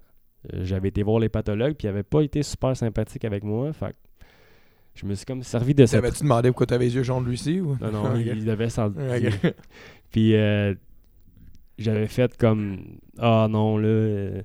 Euh, 0.54 0.60
J'avais 0.64 0.89
été 0.89 1.04
voir 1.04 1.20
l'hépatologue, 1.20 1.74
puis 1.76 1.88
il 1.88 1.89
avait 1.89 2.04
pas 2.04 2.22
été 2.22 2.43
super 2.43 2.76
sympathique 2.76 3.26
avec 3.26 3.43
moi. 3.43 3.72
Fait 3.74 3.96
je 4.96 5.06
me 5.06 5.14
suis 5.14 5.26
comme 5.26 5.43
servi 5.43 5.76
de 5.76 5.86
cette... 5.86 6.02
T'avais-tu 6.02 6.24
demandé 6.24 6.50
pourquoi 6.50 6.68
t'avais 6.68 6.86
les 6.86 6.96
yeux 6.96 7.04
jaunes, 7.04 7.26
lui 7.26 7.34
aussi? 7.34 7.60
Ou? 7.60 7.76
Non, 7.82 7.91
non, 7.91 8.16
il, 8.18 8.46
devait 8.46 8.70
s'en 8.70 8.88
Ok. 8.88 9.54
Puis 10.12 10.36
euh, 10.36 10.74
j'avais 11.78 12.08
fait 12.08 12.38
comme... 12.38 12.80
Ah 13.20 13.48
non, 13.50 13.78
là... 13.78 13.88
euh, 13.88 14.41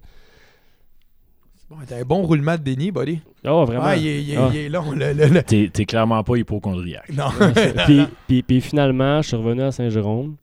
Bon, 1.68 1.76
t'as 1.86 1.98
un 2.01 2.03
bon 2.03 2.22
roulement 2.22 2.57
de 2.57 2.62
déni, 2.62 2.90
buddy. 2.90 3.20
Oh, 3.46 3.64
vraiment? 3.64 3.84
Ah, 3.84 3.96
il 3.96 4.05
est, 4.09 4.22
il 4.24 4.30
est- 4.32 4.36
Ah. 4.36 4.48
il 4.53 4.57
est 4.59 4.68
long, 4.68 4.90
le... 4.90 5.12
le- 5.12 5.26
le- 5.28 5.42
T'es 5.44 5.70
t'es 5.72 5.84
clairement 5.84 6.24
pas 6.24 6.36
hypochondriaque. 6.36 7.12
Non. 7.12 7.28
puis, 7.86 8.03
puis, 8.26 8.42
puis 8.42 8.61
finalement, 8.61 9.22
je 9.22 9.28
suis 9.28 9.36
revenu 9.36 9.62
à 9.62 9.70
Saint-Jérôme. 9.70 10.34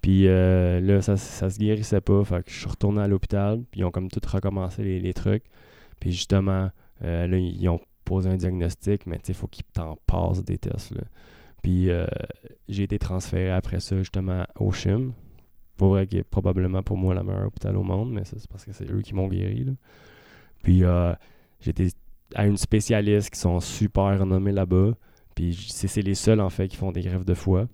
Puis 0.00 0.28
euh, 0.28 0.80
là, 0.80 1.02
ça, 1.02 1.16
ça 1.16 1.50
se 1.50 1.58
guérissait 1.58 2.00
pas. 2.00 2.24
Fait 2.24 2.42
que 2.42 2.50
je 2.50 2.58
suis 2.58 2.68
retourné 2.68 3.02
à 3.02 3.08
l'hôpital. 3.08 3.62
Puis 3.70 3.80
ils 3.80 3.84
ont 3.84 3.90
comme 3.90 4.08
tout 4.08 4.20
recommencé 4.26 4.82
les, 4.82 5.00
les 5.00 5.12
trucs. 5.12 5.44
Puis 6.00 6.12
justement, 6.12 6.70
euh, 7.04 7.26
là, 7.26 7.36
ils 7.36 7.68
ont 7.68 7.80
posé 8.04 8.30
un 8.30 8.36
diagnostic, 8.36 9.06
mais 9.06 9.20
il 9.28 9.34
faut 9.34 9.46
qu'ils 9.46 9.64
t'en 9.64 9.96
passent 10.06 10.44
des 10.44 10.58
tests. 10.58 10.92
Là. 10.92 11.02
Puis 11.62 11.90
euh, 11.90 12.06
j'ai 12.68 12.84
été 12.84 12.98
transféré 12.98 13.50
après 13.50 13.80
ça 13.80 13.98
justement 13.98 14.44
au 14.58 14.72
CHIM. 14.72 15.12
Pour 15.76 15.90
vrai, 15.90 16.06
qui 16.06 16.18
est 16.18 16.24
probablement 16.24 16.82
pour 16.82 16.96
moi 16.96 17.14
la 17.14 17.22
meilleure 17.22 17.46
hôpital 17.46 17.76
au 17.76 17.82
monde, 17.82 18.12
mais 18.12 18.24
ça, 18.24 18.36
c'est 18.38 18.50
parce 18.50 18.64
que 18.64 18.72
c'est 18.72 18.90
eux 18.90 19.00
qui 19.00 19.14
m'ont 19.14 19.28
guéri. 19.28 19.64
là. 19.64 19.72
Puis 20.62 20.82
été 21.66 21.88
à 22.34 22.46
une 22.46 22.56
spécialiste 22.56 23.30
qui 23.30 23.38
sont 23.38 23.60
super 23.60 24.18
renommés 24.18 24.52
là-bas. 24.52 24.92
Puis 25.34 25.54
c'est 25.70 26.02
les 26.02 26.14
seuls 26.14 26.40
en 26.40 26.50
fait 26.50 26.68
qui 26.68 26.76
font 26.76 26.92
des 26.92 27.02
greffes 27.02 27.24
de 27.24 27.34
foie. 27.34 27.66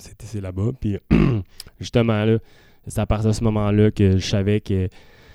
C'était 0.00 0.26
c'est 0.26 0.40
là-bas. 0.40 0.70
Puis 0.80 0.98
justement 1.80 2.24
là, 2.24 2.38
c'est 2.86 3.00
à 3.00 3.06
partir 3.06 3.28
de 3.28 3.34
ce 3.34 3.44
moment-là 3.44 3.90
que 3.90 4.18
je 4.18 4.26
savais 4.26 4.60
que. 4.60 4.88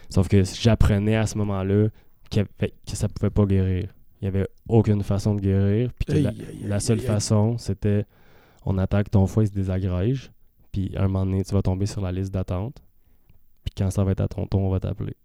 Sauf 0.09 0.27
que 0.27 0.43
j'apprenais 0.43 1.15
à 1.15 1.25
ce 1.25 1.37
moment-là 1.37 1.87
que 2.29 2.41
ça 2.87 3.07
pouvait 3.07 3.29
pas 3.29 3.45
guérir. 3.45 3.89
Il 4.21 4.25
n'y 4.25 4.27
avait 4.27 4.47
aucune 4.67 5.03
façon 5.03 5.35
de 5.35 5.41
guérir. 5.41 5.91
Puis 5.93 6.05
que 6.15 6.19
la, 6.19 6.29
Aïe, 6.75 6.81
seule 6.81 6.99
aïe, 6.99 7.05
façon, 7.05 7.57
c'était 7.57 8.05
on 8.65 8.77
attaque 8.77 9.09
ton 9.11 9.27
foie, 9.27 9.43
il 9.43 9.47
se 9.47 9.51
désagrège. 9.53 10.31
Puis 10.71 10.91
à 10.95 11.03
un 11.03 11.07
moment 11.07 11.25
donné, 11.25 11.43
tu 11.43 11.53
vas 11.53 11.61
tomber 11.61 11.85
sur 11.85 12.01
la 12.01 12.11
liste 12.11 12.33
d'attente. 12.33 12.81
Puis 13.63 13.73
quand 13.77 13.89
ça 13.91 14.03
va 14.03 14.11
être 14.11 14.21
à 14.21 14.27
ton 14.27 14.45
tour, 14.47 14.61
on 14.61 14.69
va 14.69 14.79
t'appeler. 14.79 15.15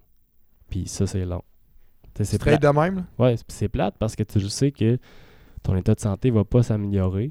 Puis 0.68 0.86
ça, 0.86 1.07
c'est 1.07 1.24
long. 1.24 1.43
C'est 2.22 2.41
plate. 2.41 2.62
de 2.62 2.68
même, 2.68 2.97
là? 2.97 3.05
Ouais, 3.18 3.36
c'est- 3.36 3.45
c'est 3.51 3.68
plate 3.68 3.95
parce 3.99 4.14
que 4.16 4.22
tu 4.22 4.41
sais 4.49 4.72
que 4.72 4.99
ton 5.62 5.74
état 5.76 5.95
de 5.95 6.01
santé 6.01 6.30
va 6.30 6.45
pas 6.45 6.62
s'améliorer. 6.62 7.30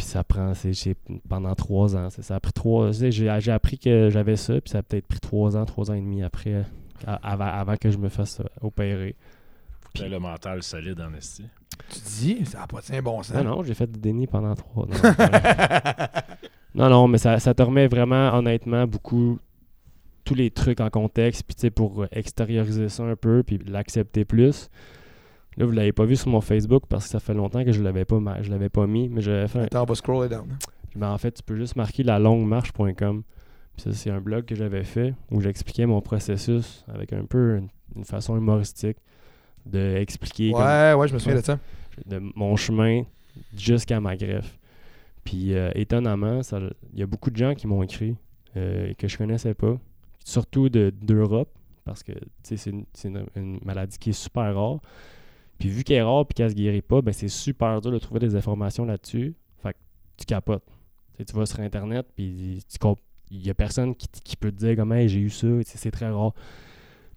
Puis 0.00 0.06
ça 0.08 0.24
prend, 0.24 0.54
c'est 0.54 0.96
pendant 1.28 1.54
trois 1.54 1.94
ans. 1.94 2.08
c'est- 2.08 2.22
Ça 2.22 2.36
a 2.36 2.40
pris 2.40 2.54
trois. 2.54 2.88
tu 2.88 2.94
sais, 2.94 3.12
J'ai 3.12 3.36
j'ai 3.40 3.52
appris 3.52 3.78
que 3.78 4.08
j'avais 4.08 4.36
ça, 4.36 4.58
puis 4.58 4.70
ça 4.70 4.78
a 4.78 4.82
peut-être 4.82 5.06
pris 5.06 5.20
trois 5.20 5.58
ans, 5.58 5.66
trois 5.66 5.90
ans 5.90 5.94
et 5.94 6.00
demi 6.00 6.22
après, 6.22 6.64
à- 7.06 7.16
avant, 7.32 7.44
avant 7.44 7.76
que 7.76 7.90
je 7.90 7.98
me 7.98 8.08
fasse 8.08 8.40
euh, 8.40 8.44
opérer. 8.62 9.14
T'as 9.94 10.08
le 10.08 10.18
mental 10.18 10.62
solide 10.62 10.98
en 11.02 11.12
esti. 11.12 11.44
Tu 11.90 11.98
dis, 12.00 12.46
ça 12.46 12.60
n'a 12.60 12.66
pas 12.66 12.80
de 12.80 13.00
bon 13.02 13.22
sens. 13.22 13.36
Non, 13.36 13.44
non, 13.44 13.62
j'ai 13.62 13.74
fait 13.74 13.92
du 13.92 14.00
déni 14.00 14.26
pendant 14.26 14.54
trois. 14.54 14.86
Non, 14.86 14.94
vrai. 14.96 16.12
non, 16.74 16.88
non, 16.88 17.06
mais 17.06 17.18
ça, 17.18 17.38
ça 17.38 17.52
te 17.52 17.62
remet 17.62 17.86
vraiment, 17.86 18.32
honnêtement, 18.34 18.86
beaucoup 18.86 19.38
tous 20.24 20.34
les 20.34 20.50
trucs 20.50 20.80
en 20.80 20.88
contexte, 20.88 21.42
puis 21.46 21.54
tu 21.56 21.60
sais, 21.60 21.70
pour 21.70 22.04
euh, 22.04 22.08
extérioriser 22.10 22.88
ça 22.88 23.02
un 23.02 23.16
peu, 23.16 23.42
puis 23.42 23.58
l'accepter 23.66 24.24
plus. 24.24 24.70
Là, 25.56 25.66
vous 25.66 25.72
l'avez 25.72 25.92
pas 25.92 26.04
vu 26.04 26.16
sur 26.16 26.28
mon 26.28 26.40
Facebook 26.40 26.84
parce 26.88 27.04
que 27.04 27.10
ça 27.10 27.20
fait 27.20 27.34
longtemps 27.34 27.64
que 27.64 27.72
je 27.72 27.82
l'avais 27.82 28.04
pas, 28.04 28.18
je 28.42 28.50
l'avais 28.50 28.68
pas 28.68 28.86
mis, 28.86 29.08
mais 29.08 29.20
j'avais 29.20 29.48
fait 29.48 29.58
un- 29.58 29.64
Attends, 29.64 29.82
on 29.82 29.86
va 29.86 29.94
scroller 29.94 30.28
down. 30.28 30.46
ben, 30.94 31.10
en 31.10 31.18
fait, 31.18 31.32
tu 31.32 31.42
peux 31.42 31.56
juste 31.56 31.76
marquer 31.76 32.02
la 32.02 32.18
longuemarche.com. 32.18 33.22
Puis 33.74 33.82
ça, 33.82 33.92
c'est 33.92 34.10
un 34.10 34.20
blog 34.20 34.44
que 34.44 34.54
j'avais 34.54 34.84
fait 34.84 35.14
où 35.30 35.40
j'expliquais 35.40 35.86
mon 35.86 36.00
processus 36.00 36.84
avec 36.88 37.12
un 37.12 37.24
peu 37.24 37.56
une, 37.58 37.68
une 37.96 38.04
façon 38.04 38.36
humoristique 38.36 38.96
de 39.66 39.96
expliquer 39.96 40.52
Ouais, 40.54 40.94
ouais, 40.94 41.08
je 41.08 41.14
me 41.14 41.18
souviens 41.18 41.38
de 41.38 41.44
ça. 41.44 41.58
de 42.06 42.20
mon 42.34 42.56
chemin 42.56 43.02
jusqu'à 43.56 44.00
ma 44.00 44.16
greffe. 44.16 44.58
Puis 45.24 45.54
euh, 45.54 45.70
étonnamment, 45.74 46.40
il 46.92 46.98
y 46.98 47.02
a 47.02 47.06
beaucoup 47.06 47.30
de 47.30 47.36
gens 47.36 47.54
qui 47.54 47.66
m'ont 47.66 47.82
écrit 47.82 48.16
euh, 48.56 48.92
que 48.94 49.06
je 49.06 49.16
connaissais 49.18 49.54
pas, 49.54 49.76
surtout 50.24 50.68
de- 50.68 50.92
d'Europe, 51.02 51.50
parce 51.84 52.02
que 52.02 52.12
c'est 52.42 52.64
une, 52.66 52.84
c'est 52.92 53.08
une- 53.08 53.26
une 53.36 53.60
maladie 53.64 53.98
qui 53.98 54.10
est 54.10 54.14
super 54.14 54.54
rare. 54.54 54.78
Puis 55.60 55.68
vu 55.68 55.84
qu'elle 55.84 55.98
est 55.98 56.02
rare 56.02 56.24
et 56.28 56.32
qu'elle 56.32 56.50
se 56.50 56.54
guérit 56.56 56.82
pas, 56.82 57.02
ben 57.02 57.12
c'est 57.12 57.28
super 57.28 57.80
dur 57.80 57.92
de 57.92 57.98
trouver 57.98 58.18
des 58.18 58.34
informations 58.34 58.84
là-dessus. 58.84 59.34
Fait 59.62 59.74
que 59.74 59.78
tu 60.16 60.24
capotes. 60.24 60.64
Tu 61.24 61.34
vas 61.34 61.44
sur 61.44 61.60
Internet, 61.60 62.06
puis 62.16 62.64
tu 62.66 62.78
il 63.30 63.46
y 63.46 63.50
a 63.50 63.54
personne 63.54 63.94
qui, 63.94 64.08
qui 64.24 64.36
peut 64.36 64.50
te 64.50 64.56
dire 64.56 64.74
comment 64.74 65.06
j'ai 65.06 65.20
eu 65.20 65.30
ça, 65.30 65.46
c'est 65.64 65.90
très 65.90 66.08
rare. 66.08 66.32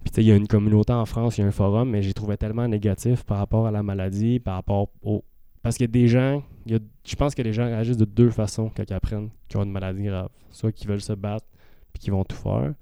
Puis 0.04 0.12
tu 0.12 0.16
sais, 0.16 0.24
il 0.24 0.28
y 0.28 0.32
a 0.32 0.36
une 0.36 0.48
communauté 0.48 0.92
en 0.92 1.06
France, 1.06 1.38
il 1.38 1.42
y 1.42 1.44
a 1.46 1.48
un 1.48 1.52
forum, 1.52 1.90
mais 1.90 2.04
j'ai 2.04 2.14
trouvé 2.14 2.36
tellement 2.36 2.68
négatif 2.68 3.24
par 3.24 3.38
rapport 3.38 3.66
à 3.66 3.72
la 3.72 3.82
maladie, 3.82 4.40
par 4.40 4.56
rapport 4.56 4.90
au. 5.02 5.24
Parce 5.62 5.78
qu'il 5.78 5.86
y 5.86 5.90
a 5.90 5.92
des 5.92 6.10
gens, 6.10 6.44
je 6.68 7.16
pense 7.16 7.34
que 7.34 7.42
les 7.42 7.54
gens 7.54 7.64
réagissent 7.66 7.98
de 7.98 8.04
deux 8.06 8.30
façons 8.30 8.70
quand 8.76 8.84
ils 8.88 8.94
apprennent 8.94 9.30
qu'ils 9.48 9.58
ont 9.58 9.64
une 9.64 9.72
maladie 9.72 10.04
grave. 10.04 10.28
Soit 10.52 10.74
qu'ils 10.74 10.90
veulent 10.90 11.02
se 11.02 11.14
battre, 11.14 11.46
puis 11.94 12.02
qu'ils 12.04 12.12
vont 12.12 12.26
tout 12.26 12.36
faire. 12.36 12.74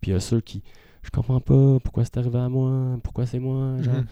Puis 0.00 0.10
il 0.10 0.14
y 0.14 0.16
a 0.16 0.20
ceux 0.20 0.40
qui. 0.40 0.60
Je 1.02 1.10
comprends 1.10 1.40
pas, 1.40 1.78
pourquoi 1.78 2.04
c'est 2.04 2.16
arrivé 2.16 2.38
à 2.38 2.48
moi, 2.48 2.98
pourquoi 3.04 3.26
c'est 3.26 3.38
moi, 3.38 3.76
Mhm. 3.76 4.06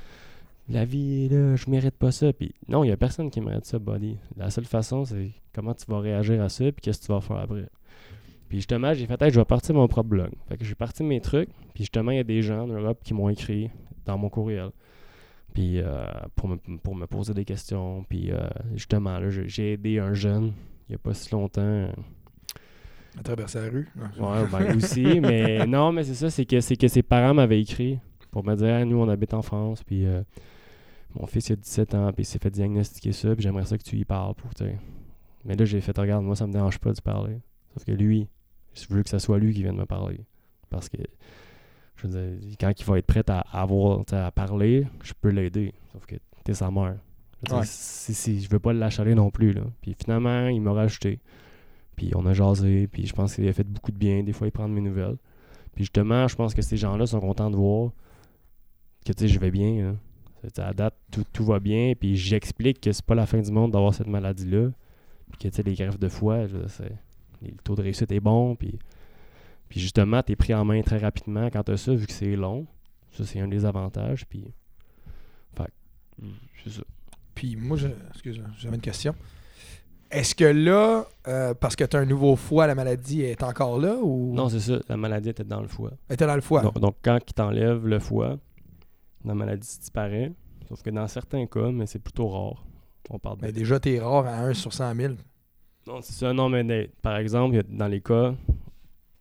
La 0.73 0.85
vie, 0.85 1.29
là, 1.29 1.55
je 1.55 1.70
mérite 1.70 1.97
pas 1.97 2.11
ça. 2.11 2.33
Puis 2.33 2.55
non, 2.68 2.83
il 2.83 2.89
y 2.89 2.93
a 2.93 2.97
personne 2.97 3.31
qui 3.31 3.41
mérite 3.41 3.66
ça, 3.66 3.79
buddy. 3.79 4.16
La 4.37 4.51
seule 4.51 4.64
façon, 4.64 5.05
c'est 5.05 5.33
comment 5.55 5.75
tu 5.75 5.85
vas 5.87 6.01
réagir 6.01 6.43
à 6.43 6.49
ça, 6.49 6.64
puis 6.73 6.81
qu'est-ce 6.81 7.01
que 7.01 7.07
tu 7.07 7.12
vas 7.12 7.20
faire 7.20 7.39
après. 7.39 7.68
Puis 8.49 8.59
justement, 8.59 8.93
j'ai 8.93 9.07
fait, 9.07 9.20
hey, 9.23 9.31
je 9.31 9.39
vais 9.39 9.45
partir 9.45 9.75
mon 9.75 9.87
propre 9.87 10.09
blog. 10.09 10.31
Fait 10.49 10.57
que 10.57 10.64
j'ai 10.64 10.75
parti 10.75 11.03
mes 11.03 11.20
trucs, 11.20 11.51
puis 11.75 11.85
justement, 11.85 12.11
il 12.11 12.16
y 12.16 12.20
a 12.20 12.25
des 12.25 12.43
gens 12.43 12.62
en 12.62 12.66
Europe 12.66 13.01
qui 13.05 13.14
m'ont 13.14 13.29
écrit 13.29 13.70
dans 14.05 14.18
mon 14.18 14.29
courriel. 14.29 14.70
Puis 15.55 15.81
euh, 15.81 16.07
pour, 16.35 16.49
me, 16.49 16.57
pour 16.79 16.95
me 16.95 17.07
poser 17.07 17.35
des 17.35 17.45
questions. 17.45 18.05
Puis 18.09 18.31
euh, 18.31 18.49
justement, 18.75 19.18
là, 19.18 19.29
j'ai 19.29 19.75
aidé 19.75 19.99
un 19.99 20.14
jeune, 20.14 20.53
il 20.89 20.93
y 20.93 20.95
a 20.95 20.99
pas 20.99 21.12
si 21.12 21.31
longtemps. 21.33 21.89
À 23.18 23.23
traverser 23.23 23.61
la 23.61 23.68
rue. 23.68 23.89
Ouais, 24.18 24.47
ben 24.51 24.77
aussi, 24.77 25.20
mais 25.20 25.66
non, 25.66 25.93
mais 25.93 26.05
c'est 26.05 26.14
ça, 26.14 26.31
c'est 26.31 26.47
que 26.47 26.61
c'est 26.61 26.77
que 26.77 26.89
ses 26.89 27.03
parents 27.03 27.35
m'avaient 27.35 27.61
écrit 27.61 27.99
pour 28.31 28.45
me 28.45 28.55
dire 28.55 28.87
nous 28.87 28.97
on 28.97 29.09
habite 29.09 29.35
en 29.35 29.43
France, 29.43 29.85
puis 29.85 30.07
euh, 30.07 30.23
mon 31.14 31.26
fils 31.26 31.48
il 31.48 31.52
a 31.54 31.56
17 31.56 31.94
ans, 31.94 32.12
puis 32.12 32.22
il 32.22 32.26
s'est 32.26 32.38
fait 32.38 32.50
diagnostiquer 32.50 33.12
ça, 33.12 33.34
puis 33.34 33.42
j'aimerais 33.42 33.64
ça 33.64 33.76
que 33.78 33.82
tu 33.82 33.96
y 33.96 34.04
parles 34.04 34.34
pour. 34.34 34.50
Mais 35.44 35.54
là 35.56 35.64
j'ai 35.64 35.80
fait 35.80 35.96
regarde, 35.98 36.24
moi 36.24 36.36
ça 36.36 36.46
me 36.46 36.52
dérange 36.52 36.78
pas 36.78 36.92
de 36.92 37.00
parler. 37.00 37.38
Sauf 37.74 37.84
que 37.84 37.92
lui, 37.92 38.28
je 38.74 38.86
veux 38.88 39.02
que 39.02 39.08
ce 39.10 39.18
soit 39.18 39.38
lui 39.38 39.52
qui 39.54 39.62
vienne 39.62 39.76
me 39.76 39.86
parler. 39.86 40.20
Parce 40.70 40.88
que 40.88 40.98
je 41.96 42.06
veux 42.06 42.38
dire, 42.38 42.56
quand 42.58 42.72
il 42.78 42.84
va 42.84 42.98
être 42.98 43.06
prêt 43.06 43.24
à 43.28 43.40
avoir 43.52 44.02
à 44.12 44.30
parler, 44.30 44.86
je 45.02 45.12
peux 45.20 45.28
l'aider. 45.30 45.74
Sauf 45.92 46.06
que 46.06 46.16
t'es 46.44 46.54
sa 46.54 46.70
mère. 46.70 46.96
Je, 47.48 47.54
Ouais. 47.54 47.62
si, 47.64 48.14
si, 48.14 48.40
je 48.40 48.48
veux 48.48 48.58
pas 48.60 48.72
l'achaler 48.72 49.14
non 49.14 49.30
plus. 49.30 49.52
Là. 49.52 49.62
Puis 49.80 49.96
finalement, 50.00 50.46
il 50.48 50.60
m'a 50.60 50.72
rajouté. 50.72 51.18
Puis 51.96 52.12
on 52.14 52.24
a 52.26 52.32
jasé, 52.32 52.86
puis 52.86 53.06
je 53.06 53.12
pense 53.12 53.34
qu'il 53.34 53.46
a 53.48 53.52
fait 53.52 53.64
beaucoup 53.66 53.90
de 53.92 53.98
bien. 53.98 54.22
Des 54.22 54.32
fois, 54.32 54.46
il 54.46 54.50
prend 54.52 54.68
de 54.68 54.74
mes 54.74 54.80
nouvelles. 54.80 55.16
Puis 55.74 55.84
justement, 55.84 56.28
je 56.28 56.36
pense 56.36 56.54
que 56.54 56.62
ces 56.62 56.76
gens-là 56.76 57.06
sont 57.06 57.20
contents 57.20 57.50
de 57.50 57.56
voir 57.56 57.90
que 59.04 59.12
tu 59.12 59.20
sais, 59.24 59.28
je 59.28 59.38
vais 59.40 59.50
bien. 59.50 59.96
À 60.59 60.72
date, 60.72 60.95
tout, 61.11 61.24
tout 61.32 61.45
va 61.45 61.61
bien. 61.61 61.93
Puis 61.99 62.16
j'explique 62.16 62.80
que 62.80 62.93
c'est 62.93 63.05
pas 63.05 63.14
la 63.14 63.26
fin 63.26 63.40
du 63.40 63.51
monde 63.53 63.72
d'avoir 63.72 63.95
cette 63.95 64.07
maladie-là. 64.09 64.70
Puis 65.30 65.38
que 65.38 65.49
tu 65.49 65.55
sais, 65.55 65.62
les 65.62 65.74
greffes 65.74 65.99
de 65.99 66.09
foie, 66.09 66.47
je 66.47 66.53
veux 66.55 66.61
dire, 66.61 66.70
c'est- 66.70 66.97
le 67.43 67.53
taux 67.64 67.74
de 67.74 67.82
réussite 67.82 68.11
est 68.12 68.20
bon. 68.20 68.55
Puis, 68.57 68.78
puis 69.68 69.80
justement, 69.80 70.22
tu 70.22 70.32
es 70.32 70.36
pris 70.36 70.55
en 70.55 70.64
main 70.64 70.80
très 70.82 70.99
rapidement 70.99 71.47
quand 71.51 71.62
tu 71.64 71.72
as 71.72 71.76
ça, 71.76 71.95
vu 71.95 72.07
que 72.07 72.12
c'est 72.12 72.36
long. 72.36 72.66
Ça, 73.12 73.24
c'est 73.24 73.40
un 73.40 73.49
des 73.49 73.64
avantages. 73.64 74.26
Puis, 74.26 74.45
fait 75.57 75.64
que, 75.64 76.26
c'est 76.64 76.70
ça. 76.70 76.82
Puis 77.34 77.57
moi, 77.57 77.76
je, 77.76 77.88
excuse, 78.11 78.43
j'avais 78.59 78.76
une 78.76 78.82
question. 78.82 79.14
Est-ce 80.11 80.34
que 80.34 80.45
là, 80.45 81.07
euh, 81.26 81.55
parce 81.55 81.74
que 81.74 81.84
tu 81.84 81.97
as 81.97 82.01
un 82.01 82.05
nouveau 82.05 82.36
foie, 82.36 82.66
la 82.66 82.74
maladie 82.74 83.22
est 83.22 83.43
encore 83.43 83.78
là 83.80 83.97
ou? 83.97 84.34
Non, 84.34 84.51
c'est 84.51 84.61
ça. 84.61 84.78
La 84.88 84.99
maladie 84.99 85.30
était 85.30 85.43
dans 85.45 85.62
le 85.62 85.68
foie. 85.68 85.93
elle 86.09 86.14
était 86.14 86.26
dans 86.26 86.34
le 86.34 86.43
foie? 86.43 86.61
Donc, 86.61 86.78
donc, 86.78 86.97
quand 87.03 87.18
ils 87.26 87.32
t'enlèvent 87.32 87.86
le 87.86 87.99
foie, 87.99 88.36
la 89.25 89.35
maladie 89.35 89.79
disparaît. 89.79 90.33
Sauf 90.68 90.83
que 90.83 90.91
dans 90.91 91.07
certains 91.09 91.47
cas, 91.47 91.70
mais 91.70 91.87
c'est 91.87 91.99
plutôt 91.99 92.29
rare. 92.29 92.64
On 93.11 93.18
parle 93.18 93.39
de 93.39 93.43
Mais 93.47 93.53
déjà, 93.53 93.79
t'es 93.81 93.99
rare 94.01 94.27
à 94.27 94.39
1 94.47 94.55
sur 94.55 94.73
100 94.73 94.95
000. 94.95 95.14
Non, 95.87 96.01
c'est 96.01 96.12
ça. 96.12 96.33
Non, 96.33 96.49
mais 96.49 96.64
des- 96.64 96.91
par 97.03 97.16
exemple, 97.16 97.55
il 97.55 97.57
y 97.57 97.61
a- 97.61 97.64
dans 97.79 97.89
les 97.89 98.01
cas, 98.01 98.35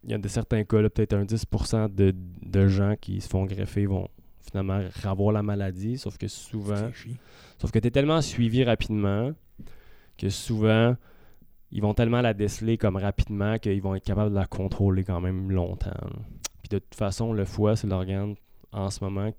il 0.03 0.11
y 0.11 0.13
a 0.13 0.17
de 0.17 0.27
certains 0.27 0.63
cas, 0.63 0.81
là, 0.81 0.89
peut-être 0.89 1.13
un 1.13 1.25
10% 1.25 1.89
de, 1.89 2.13
de 2.43 2.67
gens 2.67 2.95
qui 2.99 3.19
se 3.21 3.27
font 3.27 3.45
greffer 3.45 3.85
vont 3.87 4.07
finalement 4.41 4.79
avoir 5.03 5.31
la 5.31 5.43
maladie, 5.43 5.97
sauf 5.97 6.17
que 6.17 6.27
souvent, 6.27 6.89
sauf 7.57 7.71
que 7.71 7.79
tu 7.79 7.87
es 7.87 7.91
tellement 7.91 8.21
suivi 8.21 8.63
rapidement 8.63 9.31
que 10.17 10.29
souvent, 10.29 10.95
ils 11.71 11.81
vont 11.81 11.93
tellement 11.93 12.21
la 12.21 12.33
déceler 12.33 12.77
comme 12.77 12.97
rapidement 12.97 13.57
qu'ils 13.57 13.81
vont 13.81 13.95
être 13.95 14.03
capables 14.03 14.31
de 14.31 14.35
la 14.35 14.45
contrôler 14.45 15.03
quand 15.03 15.21
même 15.21 15.51
longtemps. 15.51 15.89
là. 15.89 16.09
Puis 16.61 16.69
de 16.69 16.79
toute 16.79 16.95
façon, 16.95 17.33
le 17.33 17.45
foie, 17.45 17.75
c'est 17.75 17.87
l'organe 17.87 18.35
en 18.71 18.89
ce 18.89 19.03
moment, 19.03 19.31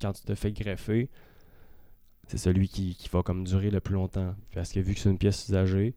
quand 0.00 0.12
tu 0.12 0.22
te 0.22 0.34
fais 0.34 0.52
greffer, 0.52 1.08
c'est 2.26 2.38
celui 2.38 2.68
qui, 2.68 2.94
qui 2.96 3.08
va 3.08 3.22
comme 3.22 3.44
durer 3.44 3.70
le 3.70 3.80
plus 3.80 3.94
longtemps. 3.94 4.34
Parce 4.54 4.72
que 4.72 4.80
vu 4.80 4.94
que 4.94 5.00
c'est 5.00 5.10
une 5.10 5.18
pièce 5.18 5.48
usagée, 5.48 5.94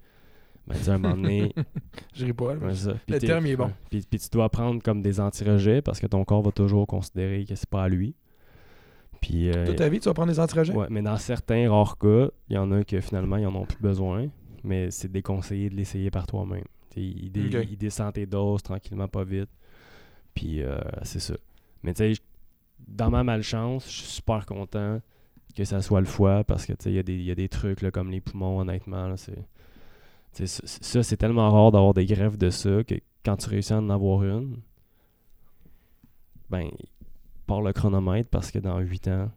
ben, 0.68 0.76
tu 0.76 0.84
sais, 0.84 0.92
à 0.92 0.96
un 0.96 0.98
moment 1.00 1.16
donné, 1.16 1.54
Je 2.14 2.26
ris 2.26 2.34
pas. 2.34 2.56
Ouais, 2.56 2.76
ça. 2.76 2.94
Le 3.08 3.20
terme, 3.20 3.46
est 3.48 3.56
bon. 3.56 3.72
Puis, 3.90 4.06
puis 4.08 4.20
tu 4.20 4.30
dois 4.30 4.50
prendre 4.50 4.82
comme 4.84 5.02
des 5.02 5.20
anti-rejets 5.20 5.82
parce 5.82 6.00
que 6.00 6.08
ton 6.08 6.24
corps 6.26 6.44
va 6.44 6.52
toujours 6.52 6.86
considérer 6.86 7.46
que 7.46 7.56
c'est 7.56 7.70
pas 7.70 7.84
à 7.84 7.90
lui. 7.90 8.16
Puis, 9.22 9.50
euh, 9.50 9.66
Toute 9.66 9.78
ta 9.78 9.90
vie, 9.90 10.00
tu 10.00 10.06
vas 10.08 10.14
prendre 10.14 10.32
des 10.32 10.72
ouais, 10.72 10.88
mais 10.90 11.02
dans 11.02 11.18
certains 11.18 11.70
rares 11.70 11.98
cas, 11.98 12.30
il 12.48 12.56
y 12.56 12.58
en 12.58 12.72
a 12.72 12.84
que 12.84 13.02
finalement, 13.02 13.38
ils 13.38 13.46
en 13.48 13.56
ont 13.56 13.66
plus 13.66 13.82
besoin. 13.82 14.28
Mais 14.64 14.92
c'est 14.92 15.12
déconseillé 15.12 15.70
de 15.70 15.76
l'essayer 15.76 16.12
par 16.12 16.28
toi-même. 16.28 16.64
Il, 16.96 17.32
dé- 17.32 17.58
Ok. 17.60 17.68
il 17.72 17.78
descend 17.78 18.14
tes 18.14 18.26
doses 18.26 18.62
tranquillement, 18.62 19.08
pas 19.08 19.24
vite. 19.24 19.50
Puis 20.34 20.62
euh, 20.62 20.78
c'est 21.04 21.20
ça. 21.20 21.36
Mais 21.84 21.94
tu 21.94 22.14
sais, 22.16 22.22
dans 22.90 23.10
ma 23.10 23.24
malchance, 23.24 23.86
je 23.86 23.98
suis 23.98 24.08
super 24.08 24.46
content 24.46 25.02
que 25.56 25.64
ça 25.66 25.82
soit 25.82 26.00
le 26.00 26.06
foie 26.06 26.44
parce 26.44 26.66
que 26.66 26.74
il 26.86 26.94
y, 26.94 27.00
a 27.00 27.04
des- 27.04 27.16
il 27.16 27.24
y 27.24 27.32
a 27.32 27.36
des 27.36 27.50
trucs 27.50 27.82
là, 27.82 27.92
comme 27.92 28.12
les 28.12 28.22
poumons, 28.22 28.60
honnêtement. 28.60 29.08
là, 29.08 29.16
c'est, 29.18 29.46
ça, 30.46 31.04
c'est 31.04 31.18
tellement 31.18 31.50
rare 31.52 31.72
d'avoir 31.72 31.94
des 31.94 32.06
greffes 32.06 32.38
de 32.38 32.50
ça 32.50 32.84
que 32.84 32.96
quand 33.26 33.36
tu 33.38 33.50
réussis 33.50 33.74
à 33.74 33.78
en 33.80 33.90
avoir 33.90 34.24
une, 34.24 34.58
ben, 36.50 36.70
pars 37.46 37.62
le 37.62 37.74
chronomètre 37.74 38.30
parce 38.30 38.52
que 38.52 38.60
dans 38.60 38.80
8 38.80 39.08
ans, 39.10 39.32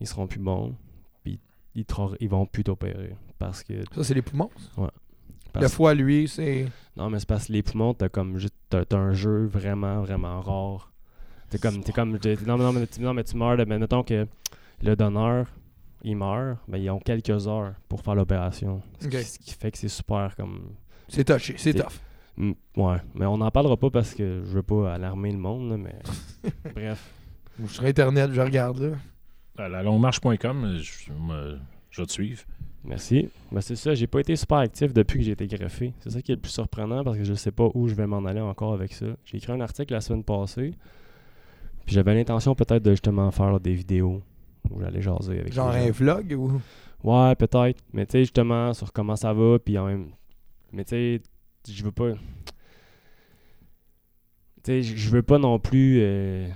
ils 0.00 0.06
seront 0.06 0.26
plus 0.26 0.38
bons. 0.40 0.74
Puis 1.24 1.40
ils, 1.74 1.84
ils 2.20 2.28
vont 2.28 2.46
plus 2.46 2.64
t'opérer. 2.64 3.16
Parce 3.38 3.62
que. 3.62 3.82
Ça, 3.94 4.04
c'est 4.04 4.14
les 4.14 4.22
poumons? 4.22 4.50
parce- 5.52 5.62
Le 5.62 5.68
foie, 5.68 5.94
lui, 5.94 6.28
c'est. 6.28 6.66
Non, 6.96 7.10
mais 7.10 7.18
c'est 7.20 7.28
parce 7.28 7.46
que 7.46 7.52
les 7.52 7.62
poumons, 7.62 7.94
t'as 7.94 8.08
comme 8.08 8.38
juste. 8.38 8.54
T'as 8.68 8.84
un 8.96 9.12
jeu 9.12 9.46
vraiment, 9.46 10.00
vraiment 10.02 10.40
rare. 10.40 10.92
T'es 11.50 11.58
comme. 11.58 11.82
T'es 11.82 11.92
comme 11.92 12.18
t'es- 12.18 12.36
non, 12.46 12.56
mais 12.58 12.64
non, 12.64 12.72
mais, 12.72 12.86
tu- 12.86 13.00
non, 13.00 13.14
mais 13.14 13.24
tu 13.24 13.36
meurs. 13.36 13.56
mais 13.66 13.78
mettons 13.78 14.02
que 14.02 14.26
le 14.82 14.96
donneur, 14.96 15.46
il 16.02 16.16
meurt, 16.16 16.58
mais 16.68 16.82
ils 16.82 16.90
ont 16.90 16.98
quelques 17.00 17.46
heures 17.48 17.74
pour 17.88 18.02
faire 18.02 18.14
l'opération. 18.14 18.82
Ce, 19.00 19.08
qui, 19.08 19.22
ce 19.24 19.38
qui 19.38 19.52
fait 19.54 19.70
que 19.70 19.78
c'est 19.78 19.88
super 19.88 20.34
comme. 20.36 20.72
C'est 21.08 21.24
touché, 21.24 21.54
c'est 21.56 21.72
tough. 21.74 21.92
Mm, 22.36 22.52
Ouais, 22.76 22.98
mais 23.14 23.26
on 23.26 23.38
n'en 23.38 23.50
parlera 23.50 23.76
pas 23.76 23.90
parce 23.90 24.14
que 24.14 24.42
je 24.44 24.50
veux 24.50 24.62
pas 24.62 24.94
alarmer 24.94 25.32
le 25.32 25.38
monde, 25.38 25.70
là, 25.70 25.76
mais. 25.76 25.96
Bref. 26.74 27.10
Je 27.60 27.66
sur 27.66 27.84
Internet, 27.84 28.30
je 28.32 28.40
regarde, 28.40 28.78
là. 28.78 28.96
À 29.64 29.68
la 29.68 29.82
longuemarche.com, 29.82 30.78
je, 30.80 31.12
moi, 31.12 31.54
je 31.90 32.00
vais 32.02 32.06
te 32.06 32.12
suivre. 32.12 32.42
Merci. 32.84 33.28
Ben, 33.50 33.60
c'est 33.60 33.74
ça, 33.74 33.92
j'ai 33.94 34.06
pas 34.06 34.20
été 34.20 34.36
super 34.36 34.58
actif 34.58 34.92
depuis 34.94 35.18
que 35.18 35.24
j'ai 35.24 35.32
été 35.32 35.48
greffé. 35.48 35.92
C'est 35.98 36.10
ça 36.10 36.22
qui 36.22 36.30
est 36.30 36.36
le 36.36 36.40
plus 36.40 36.52
surprenant 36.52 37.02
parce 37.02 37.16
que 37.18 37.24
je 37.24 37.34
sais 37.34 37.50
pas 37.50 37.68
où 37.74 37.88
je 37.88 37.94
vais 37.94 38.06
m'en 38.06 38.24
aller 38.24 38.40
encore 38.40 38.72
avec 38.72 38.92
ça. 38.92 39.06
J'ai 39.24 39.38
écrit 39.38 39.50
un 39.52 39.60
article 39.60 39.92
la 39.92 40.00
semaine 40.00 40.22
passée. 40.22 40.74
Puis 41.88 41.94
j'avais 41.94 42.14
l'intention 42.14 42.54
peut-être 42.54 42.82
de 42.82 42.90
justement 42.90 43.30
faire 43.30 43.58
des 43.60 43.72
vidéos 43.72 44.20
où 44.70 44.78
j'allais 44.78 45.00
jaser 45.00 45.40
avec 45.40 45.54
Genre 45.54 45.70
un 45.70 45.90
vlog 45.90 46.36
ou? 46.38 46.60
Ouais, 47.02 47.34
peut-être. 47.34 47.82
Mais 47.94 48.04
tu 48.04 48.12
sais, 48.12 48.18
justement, 48.20 48.74
sur 48.74 48.92
comment 48.92 49.16
ça 49.16 49.32
va, 49.32 49.58
puis 49.58 49.78
en 49.78 49.86
même. 49.86 50.10
Mais 50.70 50.84
tu 50.84 50.90
sais, 50.90 51.22
je 51.66 51.82
veux 51.82 51.90
pas. 51.90 52.12
Tu 54.62 54.64
sais, 54.64 54.82
je 54.82 55.08
veux 55.08 55.22
pas 55.22 55.38
non 55.38 55.58
plus. 55.58 56.00
euh, 56.02 56.46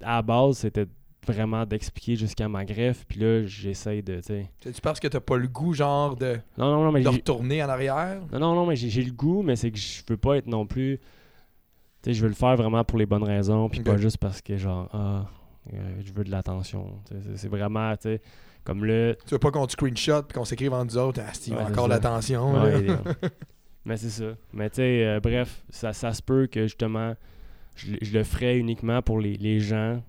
à 0.00 0.16
la 0.16 0.22
base, 0.22 0.56
c'était 0.56 0.86
vraiment 1.26 1.66
d'expliquer 1.66 2.16
jusqu'à 2.16 2.48
ma 2.48 2.64
greffe, 2.64 3.04
puis 3.06 3.20
là, 3.20 3.44
j'essaye 3.44 4.02
de. 4.02 4.20
Tu 4.20 4.22
sais. 4.22 4.50
Tu 4.72 4.80
penses 4.80 5.00
que 5.00 5.08
t'as 5.08 5.20
pas 5.20 5.36
le 5.36 5.48
goût, 5.48 5.74
genre, 5.74 6.16
de, 6.16 6.38
Non, 6.56 6.72
non, 6.72 6.84
non, 6.84 6.92
mais 6.92 7.02
de 7.02 7.08
retourner 7.10 7.62
en 7.62 7.68
arrière? 7.68 8.22
non, 8.32 8.38
non, 8.38 8.54
non, 8.54 8.64
mais 8.64 8.76
j'ai 8.76 8.88
j'ai 8.88 9.04
le 9.04 9.12
goût, 9.12 9.42
mais 9.42 9.54
c'est 9.54 9.70
que 9.70 9.76
je 9.78 10.00
veux 10.08 10.16
pas 10.16 10.38
être 10.38 10.46
non 10.46 10.66
plus. 10.66 10.98
Tu 12.02 12.10
sais, 12.10 12.14
je 12.14 12.22
veux 12.22 12.28
le 12.28 12.34
faire 12.34 12.56
vraiment 12.56 12.82
pour 12.84 12.98
les 12.98 13.06
bonnes 13.06 13.22
raisons, 13.22 13.68
puis 13.68 13.80
pas 13.80 13.96
juste 13.96 14.18
parce 14.18 14.40
que, 14.42 14.56
genre, 14.56 14.88
ah, 14.92 15.26
euh, 15.72 16.00
je 16.04 16.12
veux 16.12 16.24
de 16.24 16.30
l'attention. 16.30 16.98
C'est 17.36 17.48
vraiment, 17.48 17.94
tu 17.96 18.02
sais, 18.02 18.20
comme 18.64 18.84
là. 18.84 19.14
Tu 19.14 19.30
veux 19.34 19.38
pas 19.38 19.50
qu'on 19.50 19.66
te 19.66 19.72
screenshot 19.72 20.22
puis 20.22 20.36
qu'on 20.36 20.44
s'écrive 20.44 20.72
entre 20.72 20.94
nous 20.94 20.98
autres, 20.98 21.20
ah, 21.26 21.32
Steve, 21.32 21.54
Ouais, 21.56 21.62
encore 21.62 21.86
l'attention. 21.88 22.60
Ouais, 22.62 22.86
mais 23.84 23.96
c'est 23.96 24.10
ça. 24.10 24.34
Mais 24.52 24.68
tu 24.70 24.76
sais, 24.76 25.04
euh, 25.06 25.20
bref, 25.20 25.64
ça, 25.70 25.92
ça 25.92 26.12
se 26.12 26.22
peut 26.22 26.46
que 26.46 26.62
justement, 26.64 27.14
je, 27.76 27.92
le- 27.92 27.98
je 28.02 28.12
le 28.18 28.24
ferais 28.24 28.58
uniquement 28.58 29.00
pour 29.02 29.20
les, 29.20 29.36
les 29.36 29.60
gens 29.60 30.02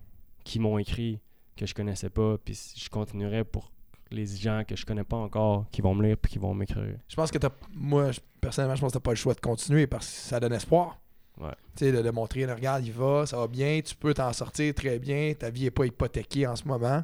qui 0.44 0.60
m'ont 0.60 0.78
écrit 0.80 1.20
que 1.56 1.66
je 1.68 1.74
connaissais 1.76 2.10
pas, 2.10 2.38
puis 2.44 2.60
je 2.76 2.89
continuerai 2.89 3.44
pour 3.44 3.72
les 4.12 4.26
gens 4.26 4.64
que 4.68 4.76
je 4.76 4.86
connais 4.86 5.04
pas 5.04 5.18
encore, 5.18 5.66
qui 5.72 5.82
vont 5.82 5.94
me 5.96 6.04
lire 6.06 6.18
puis 6.18 6.32
qui 6.34 6.39
vont 6.39 6.54
m'écrire. 6.56 6.98
Je 7.08 7.16
pense 7.16 7.30
que 7.32 7.38
t'as. 7.38 7.50
Moi, 7.74 8.10
personnellement, 8.41 8.76
je 8.76 8.82
pense 8.82 8.91
que 8.91 8.98
t'as 8.98 9.04
pas 9.04 9.12
le 9.12 9.16
choix 9.16 9.34
de 9.36 9.39
continuer 9.39 9.86
parce 9.88 10.06
que 10.08 10.12
ça 10.14 10.39
donne 10.39 10.54
espoir. 10.54 11.00
Ouais. 11.40 11.56
Tu 11.76 11.86
sais, 11.86 11.92
de, 11.92 12.02
de 12.02 12.10
montrer, 12.12 12.46
regarde, 12.46 12.86
il 12.86 12.92
va, 12.92 13.26
ça 13.26 13.38
va 13.38 13.48
bien, 13.48 13.82
tu 13.84 13.96
peux 13.96 14.14
t'en 14.14 14.32
sortir 14.34 14.74
très 14.76 15.00
bien, 15.00 15.34
ta 15.34 15.50
vie 15.50 15.66
est 15.66 15.72
pas 15.72 15.86
hypothéquée 15.86 16.46
en 16.46 16.56
ce 16.56 16.68
moment. 16.68 17.04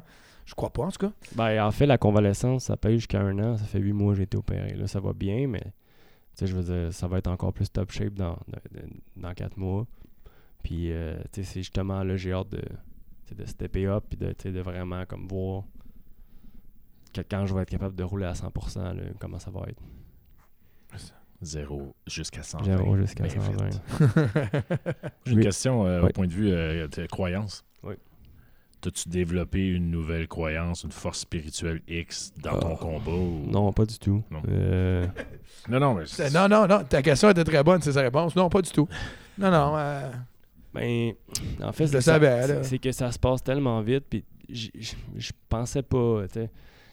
Je 0.50 0.54
crois 0.54 0.70
pas, 0.70 0.84
en 0.84 0.90
tout 0.90 1.06
cas. 1.06 1.12
Ben, 1.36 1.64
en 1.64 1.70
fait, 1.70 1.86
la 1.86 1.98
convalescence, 1.98 2.64
ça 2.64 2.76
paye 2.76 2.96
jusqu'à 2.96 3.20
un 3.20 3.38
an. 3.38 3.56
Ça 3.56 3.64
fait 3.64 3.78
huit 3.78 3.92
mois 3.92 4.12
que 4.12 4.18
j'ai 4.18 4.24
été 4.24 4.36
opéré. 4.36 4.74
Là, 4.74 4.88
ça 4.88 4.98
va 4.98 5.12
bien, 5.12 5.46
mais 5.46 5.60
tu 5.60 5.70
sais, 6.34 6.46
je 6.48 6.56
veux 6.56 6.62
dire, 6.64 6.92
ça 6.92 7.06
va 7.06 7.18
être 7.18 7.28
encore 7.28 7.52
plus 7.52 7.70
top 7.70 7.92
shape 7.92 8.14
dans, 8.14 8.36
dans, 9.16 9.34
quatre 9.34 9.56
mois. 9.56 9.86
Puis, 10.62 10.90
euh, 10.90 11.16
tu 11.32 11.44
sais, 11.44 11.52
c'est 11.52 11.60
justement 11.60 12.02
là, 12.02 12.16
j'ai 12.16 12.32
hâte 12.32 12.48
de, 12.50 12.62
de 13.34 13.44
stepper 13.46 13.86
up 13.86 14.04
puis 14.08 14.18
de, 14.18 14.34
de 14.50 14.60
vraiment 14.60 15.06
comme 15.06 15.28
voir 15.28 15.64
que 17.12 17.20
quand 17.20 17.46
je 17.46 17.54
vais 17.54 17.62
être 17.62 17.70
capable 17.70 17.94
de 17.94 18.04
rouler 18.04 18.26
à 18.26 18.32
100%, 18.32 18.96
là, 18.96 19.02
comment 19.18 19.38
ça 19.38 19.50
va 19.50 19.62
être. 19.68 19.80
Zéro 21.42 21.94
jusqu'à 22.06 22.42
120. 22.42 22.64
Zéro 22.64 22.96
jusqu'à 22.96 23.24
Bien 23.24 23.40
120. 23.40 23.70
fait. 23.70 25.12
J'ai 25.24 25.32
une 25.32 25.38
Oui. 25.38 25.44
question 25.44 25.86
euh, 25.86 26.00
Oui. 26.02 26.08
au 26.08 26.12
point 26.12 26.26
de 26.26 26.32
vue 26.32 26.50
euh, 26.52 26.86
de 26.88 27.06
croyance. 27.06 27.64
Oui. 27.82 27.94
T'as-tu 28.82 29.08
développé 29.08 29.66
une 29.68 29.90
nouvelle 29.90 30.28
croyance, 30.28 30.84
une 30.84 30.92
force 30.92 31.20
spirituelle 31.20 31.80
X 31.88 32.32
dans 32.42 32.58
ton 32.58 32.74
Ah, 32.74 32.78
combat? 32.78 33.10
ou- 33.12 33.46
Non, 33.50 33.72
pas 33.72 33.84
du 33.86 33.98
tout. 33.98 34.22
Non. 34.30 34.42
Euh, 34.48 35.06
Non, 35.68 35.80
non, 35.80 35.94
mais 35.94 36.04
C'est- 36.06 36.30
Non, 36.32 36.48
non, 36.48 36.66
non, 36.66 36.84
ta 36.84 37.02
question 37.02 37.30
était 37.30 37.44
très 37.44 37.62
bonne, 37.62 37.80
c'est 37.82 37.92
sa 37.92 38.02
réponse. 38.02 38.34
Non, 38.36 38.48
pas 38.48 38.62
du 38.62 38.70
tout. 38.70 38.88
Non, 39.38 39.50
non, 39.50 39.74
euh, 39.76 40.10
Ben, 40.72 41.12
en 41.62 41.72
fait, 41.72 41.86
Je 41.88 41.92
le 41.94 42.00
c'est 42.00 42.04
ça- 42.04 42.12
savais, 42.12 42.42
c'est- 42.46 42.54
là. 42.54 42.62
c'est 42.62 42.78
que 42.78 42.92
ça 42.92 43.10
se 43.10 43.18
passe 43.18 43.42
tellement 43.42 43.80
vite, 43.80 44.04
puis 44.08 44.24
je 44.48 45.32
pensais 45.48 45.82
pas, 45.82 46.22
tu 46.28 46.34
sais. 46.34 46.50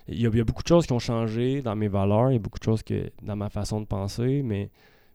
Il 0.10 0.22
y, 0.22 0.26
a, 0.26 0.44
beaucoup 0.44 0.64
de 0.64 0.68
choses 0.68 0.86
qui 0.86 0.94
ont 0.94 1.00
changé 1.00 1.62
dans 1.62 1.76
mes 1.76 1.90
valeurs, 1.90 2.32
il 2.32 2.36
y 2.36 2.38
a 2.38 2.40
beaucoup 2.40 2.60
de 2.60 2.64
choses 2.64 2.82
que 2.82 3.12
dans 3.22 3.36
ma 3.36 3.50
façon 3.50 3.82
de 3.82 3.86
penser, 3.86 4.42
mais 4.42 4.70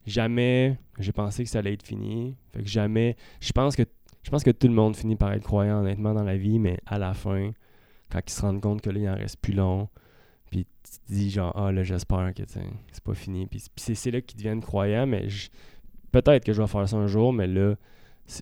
jamais 0.06 0.78
j'ai 0.98 1.12
pensé 1.12 1.44
que 1.44 1.50
ça 1.50 1.60
allait 1.60 1.72
être 1.72 1.86
fini. 1.86 2.36
Fait 2.52 2.62
que 2.62 2.68
jamais, 2.68 3.16
je 3.40 3.52
pense 3.52 3.74
que 3.74 3.84
je 4.22 4.30
pense 4.30 4.44
que 4.44 4.50
tout 4.50 4.68
le 4.68 4.74
monde 4.74 4.94
finit 4.94 5.16
par 5.16 5.32
être 5.32 5.42
croyant 5.42 5.80
honnêtement 5.80 6.14
dans 6.14 6.22
la 6.22 6.36
vie, 6.36 6.58
mais 6.58 6.78
à 6.86 6.98
la 6.98 7.14
fin, 7.14 7.52
quand 8.10 8.20
ils 8.24 8.30
se 8.30 8.42
rendent 8.42 8.60
compte 8.60 8.82
que 8.82 8.90
là 8.90 9.00
il 9.00 9.08
en 9.08 9.14
reste 9.14 9.40
plus 9.40 9.54
long, 9.54 9.88
puis 10.50 10.66
tu 10.82 10.90
te 10.90 11.12
dis 11.12 11.30
genre 11.30 11.52
ah 11.56 11.72
là 11.72 11.82
j'espère 11.82 12.34
que 12.34 12.42
c'est 12.46 13.02
pas 13.02 13.14
fini, 13.14 13.46
puis 13.46 13.62
c'est 13.76 14.10
là 14.10 14.20
qu'ils 14.20 14.36
deviennent 14.36 14.60
croyants, 14.60 15.06
mais 15.06 15.26
peut-être 16.12 16.44
que 16.44 16.52
je 16.52 16.60
vais 16.60 16.68
faire 16.68 16.88
ça 16.88 16.96
un 16.96 17.06
jour, 17.06 17.32
mais 17.32 17.46
là 17.46 17.76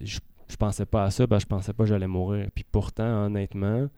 je, 0.03 0.18
je 0.51 0.57
pensais 0.57 0.86
pas 0.86 1.05
à 1.05 1.11
ça 1.11 1.26
parce 1.26 1.44
que 1.44 1.51
je 1.51 1.57
pensais 1.57 1.72
pas 1.72 1.84
que 1.84 1.88
j'allais 1.88 2.09
mourir. 2.09 2.48
Puis 2.55 2.64
pourtant, 2.70 3.26
honnêtement, 3.26 3.88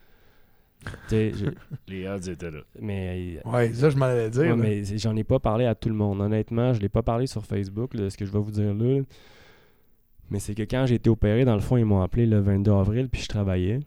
je- 1.11 1.47
les 1.89 2.07
odds 2.09 2.28
étaient 2.28 2.51
là. 2.51 2.61
mais, 2.80 3.41
ouais, 3.45 3.72
ça, 3.72 3.91
je 3.91 3.97
m'en 3.97 4.07
allais 4.07 4.30
dire. 4.30 4.43
ouais, 4.43 4.57
mais 4.57 4.85
j'en 4.99 5.14
ai 5.16 5.24
pas 5.24 5.39
parlé 5.39 5.64
à 5.66 5.74
tout 5.74 5.89
le 5.89 5.95
monde. 5.95 6.20
Honnêtement, 6.20 6.72
je 6.72 6.80
l'ai 6.80 6.89
pas 6.89 7.03
parlé 7.03 7.26
sur 7.26 7.45
Facebook, 7.45 7.95
là, 7.95 8.11
ce 8.11 8.16
que 8.16 8.24
je 8.24 8.30
vais 8.33 8.39
vous 8.41 8.51
dire 8.51 8.74
là. 8.74 9.03
Mais 10.30 10.39
c'est 10.39 10.55
que 10.55 10.62
quand 10.62 10.87
j'ai 10.87 10.95
été 10.95 11.11
opéré, 11.11 11.45
dans 11.45 11.55
le 11.55 11.61
fond, 11.61 11.76
ils 11.76 11.85
m'ont 11.85 12.01
appelé 12.01 12.26
le 12.26 12.41
22 12.41 12.72
avril, 12.72 13.09
puis 13.11 13.20
je 13.22 13.28
travaillais. 13.28 13.80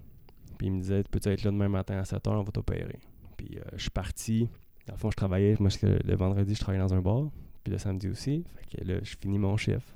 Puis 0.57 0.67
ils 0.67 0.71
me 0.73 0.79
disaient, 0.79 1.03
peux-tu 1.09 1.29
être 1.29 1.43
là 1.43 1.51
demain 1.51 1.67
matin 1.69 1.95
à 1.97 2.03
7h, 2.03 2.29
on 2.29 2.43
va 2.43 2.51
t'opérer. 2.51 2.99
Puis 3.35 3.57
euh, 3.57 3.61
je 3.75 3.81
suis 3.81 3.89
parti. 3.89 4.47
Dans 4.87 4.93
le 4.93 4.99
fond, 4.99 5.09
je 5.11 5.15
travaillais. 5.17 5.55
Moi, 5.59 5.69
le 5.83 6.15
vendredi, 6.15 6.53
je 6.55 6.59
travaillais 6.61 6.83
dans 6.83 6.93
un 6.93 7.01
bar. 7.01 7.23
Puis 7.63 7.71
le 7.73 7.79
samedi 7.79 8.07
aussi. 8.07 8.43
Fait 8.69 8.77
que 8.77 8.87
là, 8.87 8.99
je 9.03 9.15
finis 9.19 9.39
mon 9.39 9.57
chiffre. 9.57 9.95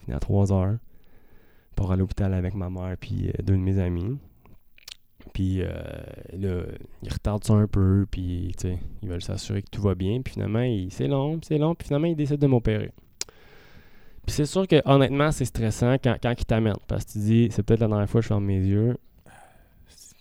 Je 0.00 0.04
finis 0.04 0.14
à 0.14 0.18
3h 0.18 0.76
pour 1.74 1.86
aller 1.90 1.94
à 1.94 1.96
l'hôpital 2.02 2.34
avec 2.34 2.54
ma 2.54 2.68
mère 2.68 2.94
puis 3.00 3.28
euh, 3.28 3.42
deux 3.42 3.54
de 3.54 3.58
mes 3.58 3.78
amis. 3.78 4.18
Puis 5.32 5.62
euh, 5.62 5.68
là, 6.32 6.62
ils 7.02 7.12
retardent 7.12 7.44
ça 7.44 7.54
un 7.54 7.66
peu, 7.66 8.06
puis 8.10 8.52
tu 8.58 8.68
sais, 8.68 8.78
ils 9.02 9.08
veulent 9.08 9.22
s'assurer 9.22 9.62
que 9.62 9.70
tout 9.70 9.82
va 9.82 9.94
bien. 9.94 10.20
Puis 10.22 10.34
finalement, 10.34 10.64
c'est 10.90 11.08
long, 11.08 11.38
puis 11.38 11.46
c'est 11.48 11.58
long, 11.58 11.74
puis 11.74 11.86
finalement, 11.86 12.08
ils 12.08 12.16
décident 12.16 12.38
de 12.38 12.46
m'opérer. 12.46 12.90
Puis 14.26 14.34
c'est 14.36 14.46
sûr 14.46 14.68
que 14.68 14.80
honnêtement, 14.84 15.32
c'est 15.32 15.44
stressant 15.44 15.94
quand, 15.94 16.16
quand 16.22 16.34
ils 16.38 16.44
t'amènent. 16.44 16.76
Parce 16.86 17.04
que 17.04 17.12
tu 17.12 17.18
dis, 17.18 17.48
c'est 17.50 17.62
peut-être 17.62 17.80
la 17.80 17.88
dernière 17.88 18.08
fois 18.08 18.20
que 18.20 18.24
je 18.24 18.28
ferme 18.28 18.44
mes 18.44 18.60
yeux. 18.60 18.96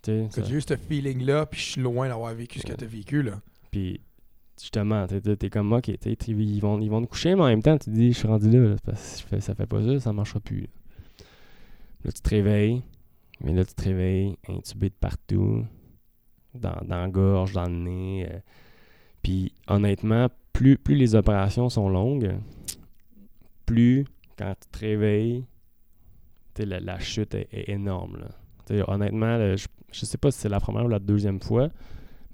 Tu 0.03 0.23
j'ai 0.35 0.55
eu 0.55 0.61
ce 0.61 0.75
feeling-là, 0.75 1.45
puis 1.45 1.59
je 1.59 1.65
suis 1.73 1.81
loin 1.81 2.07
d'avoir 2.07 2.33
vécu 2.33 2.59
ce 2.59 2.65
que 2.65 2.73
t'as 2.73 2.87
vécu, 2.87 3.21
là. 3.21 3.39
Puis 3.69 4.01
justement, 4.59 5.05
t'es, 5.05 5.21
t'es 5.35 5.49
comme, 5.51 5.71
ok, 5.73 5.83
t'sais, 5.99 6.15
t'es- 6.15 6.31
ils, 6.31 6.59
vont, 6.59 6.79
ils 6.79 6.89
vont 6.89 7.01
te 7.03 7.07
coucher, 7.07 7.35
mais 7.35 7.41
en 7.41 7.47
même 7.47 7.61
temps, 7.61 7.77
tu 7.77 7.85
te 7.85 7.89
dis, 7.91 8.11
je 8.11 8.17
suis 8.17 8.27
rendu 8.27 8.49
là, 8.49 8.69
là, 8.69 8.75
parce 8.83 9.23
que 9.29 9.39
ça 9.39 9.53
fait 9.53 9.67
pas 9.67 9.83
ça, 9.83 9.99
ça 9.99 10.13
marchera 10.13 10.39
plus. 10.39 10.61
Là. 10.61 10.67
Là, 12.05 12.11
tu 12.11 12.21
te 12.21 12.29
réveilles, 12.29 12.81
mais 13.43 13.53
là, 13.53 13.65
tu 13.65 13.73
te 13.73 13.83
réveilles 13.83 14.37
intubé 14.47 14.89
de 14.89 14.95
partout, 14.95 15.65
dans, 16.53 16.75
dans 16.85 16.97
la 17.01 17.07
gorge, 17.09 17.53
dans 17.53 17.67
le 17.67 17.75
nez. 17.75 18.27
euh. 18.29 18.39
Puis 19.21 19.53
honnêtement, 19.67 20.27
plus, 20.53 20.77
plus 20.77 20.95
les 20.95 21.15
opérations 21.15 21.69
sont 21.69 21.89
longues, 21.89 22.35
plus 23.65 24.05
quand 24.37 24.53
tu 24.59 24.67
te 24.69 24.79
réveilles, 24.85 25.45
la, 26.57 26.79
la 26.79 26.99
chute 26.99 27.33
est, 27.35 27.47
est 27.51 27.69
énorme. 27.69 28.17
Là. 28.19 28.83
Honnêtement, 28.87 29.37
là, 29.37 29.55
je, 29.55 29.67
je 29.91 30.05
sais 30.05 30.17
pas 30.17 30.31
si 30.31 30.39
c'est 30.39 30.49
la 30.49 30.59
première 30.59 30.85
ou 30.85 30.89
la 30.89 30.99
deuxième 30.99 31.41
fois, 31.41 31.69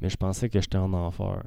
mais 0.01 0.09
je 0.09 0.17
pensais 0.17 0.49
que 0.49 0.59
j'étais 0.61 0.77
en 0.77 0.93
enfer. 0.93 1.43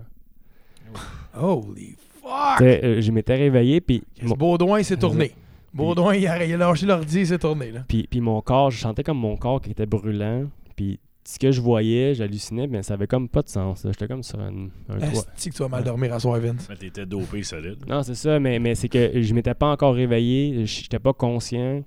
Holy 1.38 1.96
fuck! 2.20 2.60
Euh, 2.62 3.00
je 3.00 3.12
m'étais 3.12 3.36
réveillé, 3.36 3.80
puis 3.80 4.02
mon, 4.22 4.34
Baudouin 4.34 4.82
s'est 4.82 4.96
tourné. 4.98 5.32
Baudouin, 5.72 6.14
il 6.14 6.26
a, 6.26 6.44
il 6.44 6.52
a 6.54 6.56
lâché 6.56 6.86
l'ordi, 6.86 7.20
il 7.20 7.26
s'est 7.26 7.38
tourné, 7.38 7.70
là. 7.70 7.84
puis, 7.86 8.06
puis 8.10 8.20
mon 8.20 8.40
corps, 8.40 8.70
je 8.70 8.78
sentais 8.80 9.02
comme 9.04 9.18
mon 9.18 9.36
corps 9.36 9.60
qui 9.60 9.70
était 9.70 9.86
brûlant. 9.86 10.44
Puis 10.76 10.98
ce 11.24 11.38
que 11.38 11.52
je 11.52 11.60
voyais, 11.60 12.14
j'hallucinais, 12.14 12.66
mais 12.66 12.82
ça 12.82 12.94
avait 12.94 13.06
comme 13.06 13.28
pas 13.28 13.42
de 13.42 13.48
sens. 13.48 13.84
là. 13.84 13.92
J'étais 13.92 14.08
comme 14.08 14.22
sur 14.22 14.40
un, 14.40 14.68
un 14.88 14.98
toit. 14.98 15.22
Est-ce 15.36 15.48
que 15.50 15.54
tu 15.54 15.62
vas 15.62 15.68
mal 15.68 15.84
dormir 15.84 16.12
à 16.14 16.18
soir, 16.18 16.40
Vince? 16.40 16.66
Mais 16.68 16.76
t'étais 16.76 17.06
dopé 17.06 17.42
solide. 17.42 17.84
Non, 17.88 18.02
c'est 18.02 18.14
ça, 18.16 18.40
mais, 18.40 18.58
mais 18.58 18.74
c'est 18.74 18.88
que 18.88 19.20
je 19.22 19.34
m'étais 19.34 19.54
pas 19.54 19.70
encore 19.70 19.94
réveillé. 19.94 20.64
J'étais 20.66 20.98
pas 20.98 21.12
conscient 21.12 21.82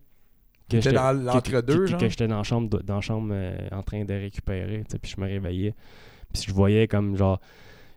que 0.69 0.77
T'étais 0.77 0.81
j'étais 0.91 0.95
dans 0.95 1.11
que- 1.19 1.25
l'entre-deux, 1.25 1.79
que- 1.79 1.85
genre? 1.87 1.99
que 1.99 2.09
j'étais 2.09 2.27
dans 2.27 2.37
la 2.37 2.43
chambre, 2.43 2.69
de- 2.69 2.83
dans 2.83 2.95
la 2.95 3.01
chambre 3.01 3.29
euh, 3.33 3.57
en 3.73 3.81
train 3.83 4.05
de 4.05 4.13
récupérer. 4.13 4.83
tu 4.85 4.91
sais, 4.93 4.99
Puis 4.99 5.13
je 5.17 5.21
me 5.21 5.27
réveillais. 5.27 5.75
Puis 6.31 6.43
je 6.47 6.53
voyais 6.53 6.87
comme 6.87 7.17
genre 7.17 7.41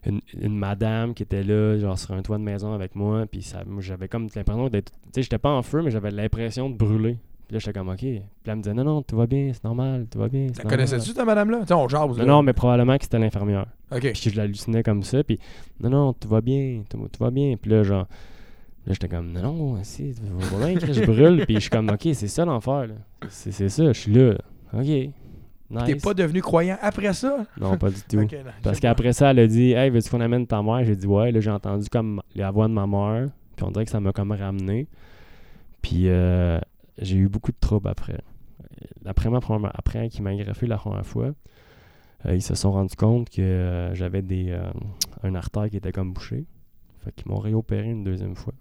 une, 0.06 0.20
une 0.40 0.56
madame 0.56 1.14
qui 1.14 1.22
était 1.22 1.42
là, 1.42 1.78
genre 1.78 1.98
sur 1.98 2.12
un 2.12 2.22
toit 2.22 2.38
de 2.38 2.42
maison 2.42 2.72
avec 2.72 2.94
moi. 2.94 3.26
Puis 3.26 3.42
ça, 3.42 3.62
j'avais 3.80 4.08
comme 4.08 4.28
l'impression 4.34 4.68
d'être. 4.68 4.92
Tu 4.92 4.98
sais, 5.12 5.22
j'étais 5.22 5.38
pas 5.38 5.50
en 5.50 5.62
feu, 5.62 5.82
mais 5.82 5.90
j'avais 5.90 6.10
l'impression 6.10 6.70
de 6.70 6.76
brûler. 6.76 7.18
Puis 7.46 7.54
là, 7.54 7.58
j'étais 7.60 7.78
comme, 7.78 7.88
OK. 7.88 7.98
Puis 7.98 8.20
elle 8.46 8.56
me 8.56 8.62
disait, 8.62 8.74
non, 8.74 8.82
non, 8.82 9.02
tout 9.02 9.16
va 9.16 9.26
bien, 9.26 9.52
c'est 9.52 9.62
normal, 9.62 10.06
tout 10.10 10.18
va 10.18 10.28
bien. 10.28 10.48
La 10.56 10.64
connaissais-tu, 10.68 11.14
ta 11.14 11.24
madame-là? 11.24 11.60
On 11.70 11.88
jase. 11.88 12.00
Non, 12.00 12.14
là. 12.16 12.24
non, 12.24 12.42
mais 12.42 12.52
probablement 12.52 12.96
que 12.98 13.04
c'était 13.04 13.20
l'infirmière. 13.20 13.66
OK. 13.92 14.12
Puis 14.12 14.30
je 14.30 14.36
l'hallucinais 14.36 14.82
comme 14.82 15.04
ça. 15.04 15.22
Puis 15.22 15.38
non, 15.80 15.90
non, 15.90 16.12
tout 16.12 16.28
va 16.28 16.40
bien, 16.40 16.82
tout, 16.88 16.98
tout 16.98 17.22
va 17.22 17.30
bien. 17.30 17.56
Puis 17.56 17.70
là, 17.70 17.84
genre, 17.84 18.08
là, 18.86 18.92
j'étais 18.92 19.08
comme, 19.08 19.30
non, 19.30 19.42
non, 19.42 19.84
si, 19.84 20.12
tout 20.12 20.56
va 20.56 20.66
bien, 20.66 20.78
je 20.80 21.04
brûle. 21.06 21.44
Puis 21.46 21.54
je 21.54 21.60
suis 21.60 21.70
comme, 21.70 21.88
OK, 21.88 22.08
c'est 22.14 22.26
ça 22.26 22.44
l'enfer, 22.44 22.88
là. 22.88 22.94
C'est 23.28 23.52
c'est 23.52 23.68
ça, 23.68 23.92
je 23.92 24.00
suis 24.00 24.12
là. 24.12 24.34
OK. 24.72 25.10
Nice. 25.70 25.84
T'es 25.84 25.94
pas 25.96 26.14
devenu 26.14 26.40
croyant 26.42 26.78
après 26.80 27.12
ça? 27.12 27.44
Non, 27.60 27.76
pas 27.76 27.90
du 27.90 28.00
tout. 28.08 28.16
Non, 28.16 28.26
Parce 28.62 28.78
qu'après 28.78 29.12
ça, 29.12 29.30
elle 29.30 29.40
a 29.40 29.46
dit 29.46 29.72
Hey, 29.72 29.90
veux-tu 29.90 30.10
qu'on 30.10 30.20
amène 30.20 30.46
ta 30.46 30.62
mère 30.62 30.84
J'ai 30.84 30.96
dit 30.96 31.06
Ouais. 31.06 31.32
Là, 31.32 31.40
j'ai 31.40 31.50
entendu 31.50 31.88
comme 31.88 32.22
la 32.34 32.50
voix 32.50 32.68
de 32.68 32.72
ma 32.72 32.86
mère. 32.86 33.28
Puis 33.56 33.64
on 33.64 33.70
dirait 33.70 33.84
que 33.84 33.90
ça 33.90 34.00
m'a 34.00 34.12
comme 34.12 34.32
ramené. 34.32 34.86
Puis 35.82 36.08
euh, 36.08 36.58
j'ai 36.98 37.16
eu 37.16 37.28
beaucoup 37.28 37.52
de 37.52 37.56
troubles 37.58 37.88
après. 37.88 38.20
Après, 39.04 39.30
ma 39.30 39.40
première, 39.40 39.72
après 39.74 40.08
qu'il 40.08 40.22
m'a 40.22 40.34
greffé 40.34 40.66
la 40.66 40.76
première 40.76 41.06
fois, 41.06 41.32
euh, 42.26 42.34
ils 42.34 42.42
se 42.42 42.54
sont 42.54 42.72
rendus 42.72 42.96
compte 42.96 43.30
que 43.30 43.40
euh, 43.40 43.94
j'avais 43.94 44.22
des 44.22 44.56
un 45.22 45.34
artère 45.34 45.68
qui 45.70 45.76
était 45.76 45.92
comme 45.92 46.12
bouché. 46.12 46.44
Fait 47.04 47.12
qu'ils 47.12 47.30
m'ont 47.30 47.38
réopéré 47.38 47.90
une 47.90 48.04
deuxième 48.04 48.34
fois 48.34 48.52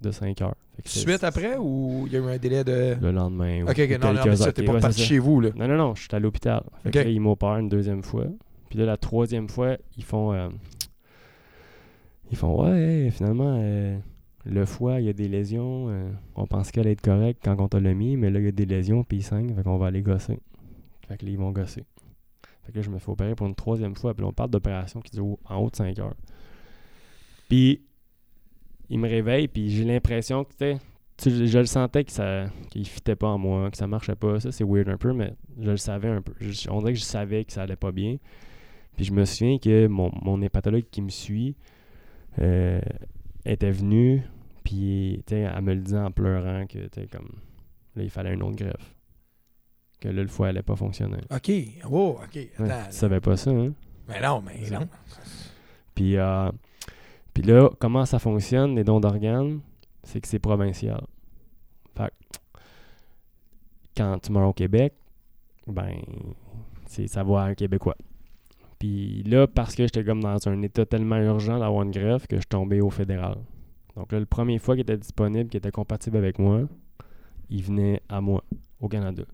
de 0.00 0.10
5 0.10 0.40
heures. 0.42 0.54
Suite 0.84 1.24
après 1.24 1.56
ou 1.58 2.04
il 2.06 2.12
y 2.12 2.16
a 2.16 2.18
eu 2.20 2.28
un 2.28 2.36
délai 2.38 2.62
de. 2.64 2.96
Le 3.00 3.10
lendemain. 3.12 3.62
Ok, 3.62 3.78
ok, 3.78 3.98
non, 4.00 4.12
mais 4.24 4.36
ça, 4.36 4.52
t'es 4.52 4.62
pas 4.64 4.78
parti 4.78 5.02
chez 5.02 5.18
vous, 5.18 5.40
là. 5.40 5.50
Non, 5.56 5.66
non, 5.68 5.76
non, 5.76 5.94
je 5.94 6.02
suis 6.02 6.08
à 6.14 6.18
l'hôpital. 6.18 6.62
Fait 6.82 6.90
que 6.90 6.98
là, 6.98 7.08
ils 7.08 7.20
m'opèrent 7.20 7.56
une 7.56 7.68
deuxième 7.68 8.02
fois. 8.02 8.26
Puis 8.68 8.78
là, 8.78 8.84
la 8.84 8.96
troisième 8.96 9.48
fois, 9.48 9.76
ils 9.96 10.04
font. 10.04 10.32
euh, 10.32 10.48
ils 12.30 12.36
font 12.36 12.62
Ouais, 12.62 13.10
finalement, 13.10 13.56
euh, 13.60 13.96
le 14.44 14.64
foie, 14.66 15.00
il 15.00 15.06
y 15.06 15.08
a 15.08 15.12
des 15.12 15.28
lésions. 15.28 15.86
euh, 15.88 16.10
on 16.34 16.46
pense 16.46 16.70
qu'elle 16.70 16.86
est 16.88 17.00
correcte 17.00 17.40
quand 17.44 17.56
on 17.60 17.68
t'a 17.68 17.80
le 17.80 17.94
mis, 17.94 18.16
mais 18.16 18.30
là, 18.30 18.38
il 18.40 18.44
y 18.44 18.48
a 18.48 18.52
des 18.52 18.66
lésions, 18.66 19.04
puis 19.04 19.18
ils 19.18 19.22
saignent. 19.22 19.54
Fait 19.54 19.62
qu'on 19.62 19.78
va 19.78 19.86
aller 19.86 20.02
gosser. 20.02 20.38
Fait 21.08 21.16
que 21.16 21.24
là, 21.24 21.30
ils 21.32 21.38
vont 21.38 21.52
gosser. 21.52 21.84
Fait 22.64 22.72
que 22.72 22.78
là, 22.78 22.82
je 22.82 22.90
me 22.90 22.98
fais 22.98 23.10
opérer 23.10 23.34
pour 23.36 23.46
une 23.46 23.54
troisième 23.54 23.94
fois. 23.94 24.12
Puis 24.12 24.22
là, 24.22 24.28
on 24.28 24.32
parle 24.32 24.50
d'opération 24.50 25.00
qui 25.00 25.12
dure 25.12 25.36
en 25.48 25.56
haut 25.58 25.70
de 25.70 25.76
5 25.76 25.98
heures. 26.00 26.14
Puis, 27.48 27.80
il 28.90 28.98
me 28.98 29.08
réveille, 29.08 29.48
puis 29.48 29.70
j'ai 29.70 29.84
l'impression 29.84 30.44
que, 30.44 30.74
tu 31.16 31.46
je 31.46 31.58
le 31.58 31.64
sentais 31.66 32.04
que 32.04 32.12
ça 32.12 32.46
qu'il 32.70 32.86
fitait 32.86 33.16
pas 33.16 33.28
en 33.28 33.38
moi, 33.38 33.70
que 33.70 33.76
ça 33.76 33.86
marchait 33.86 34.16
pas. 34.16 34.38
Ça, 34.40 34.52
c'est 34.52 34.64
weird 34.64 34.88
un 34.88 34.96
peu, 34.98 35.12
mais 35.12 35.32
je 35.58 35.70
le 35.70 35.76
savais 35.78 36.08
un 36.08 36.20
peu. 36.22 36.32
Je- 36.40 36.68
on 36.70 36.80
dirait 36.80 36.92
que 36.92 36.98
je 36.98 37.04
savais 37.04 37.44
que 37.44 37.52
ça 37.52 37.62
allait 37.62 37.76
pas 37.76 37.92
bien. 37.92 38.16
Puis 38.96 39.04
je 39.06 39.12
me 39.12 39.24
souviens 39.24 39.58
que 39.58 39.86
mon, 39.86 40.10
mon 40.22 40.40
hépatologue 40.42 40.84
qui 40.90 41.02
me 41.02 41.08
suit 41.10 41.56
euh, 42.40 42.80
était 43.44 43.70
venu, 43.70 44.22
puis 44.64 45.22
tu 45.26 45.34
elle 45.34 45.62
me 45.62 45.74
le 45.74 45.80
disait 45.80 45.98
en 45.98 46.10
pleurant 46.10 46.66
que 46.66 46.86
tu 46.88 47.06
comme 47.08 47.28
là, 47.94 48.02
il 48.02 48.10
fallait 48.10 48.34
une 48.34 48.42
autre 48.42 48.56
greffe. 48.56 48.94
Que 50.00 50.08
là, 50.08 50.20
le 50.22 50.28
foie 50.28 50.48
allait 50.48 50.62
pas 50.62 50.76
fonctionner. 50.76 51.18
OK. 51.30 51.50
Oh, 51.90 52.18
OK. 52.22 52.34
Ouais, 52.34 52.50
Attends. 52.58 52.86
tu 52.90 52.96
savais 52.96 53.20
pas 53.20 53.36
ça, 53.38 53.50
hein? 53.50 53.72
Mais 54.08 54.20
non, 54.20 54.42
mais 54.42 54.68
non. 54.70 54.86
Puis, 55.94 56.16
euh, 56.18 56.50
puis 57.36 57.42
là, 57.42 57.68
comment 57.78 58.06
ça 58.06 58.18
fonctionne, 58.18 58.76
les 58.76 58.82
dons 58.82 58.98
d'organes? 58.98 59.60
C'est 60.02 60.22
que 60.22 60.26
c'est 60.26 60.38
provincial. 60.38 61.04
Fait 61.94 62.10
quand 63.94 64.18
tu 64.20 64.32
meurs 64.32 64.48
au 64.48 64.52
Québec, 64.54 64.94
ben, 65.66 65.96
ça 66.86 67.22
va 67.24 67.42
un 67.42 67.54
Québécois. 67.54 67.98
Puis 68.78 69.22
là, 69.24 69.46
parce 69.46 69.74
que 69.74 69.82
j'étais 69.82 70.02
comme 70.02 70.22
dans 70.22 70.48
un 70.48 70.62
état 70.62 70.86
tellement 70.86 71.18
urgent 71.18 71.58
d'avoir 71.58 71.82
une 71.82 71.90
greffe 71.90 72.26
que 72.26 72.40
je 72.40 72.48
tombais 72.48 72.80
au 72.80 72.88
fédéral. 72.88 73.36
Donc 73.96 74.12
là, 74.12 74.18
le 74.18 74.24
premier 74.24 74.58
fois 74.58 74.74
qui 74.74 74.80
était 74.80 74.96
disponible, 74.96 75.50
qui 75.50 75.58
était 75.58 75.70
compatible 75.70 76.16
avec 76.16 76.38
moi, 76.38 76.62
il 77.50 77.62
venait 77.62 78.00
à 78.08 78.22
moi, 78.22 78.44
au 78.80 78.88
Canada. 78.88 79.24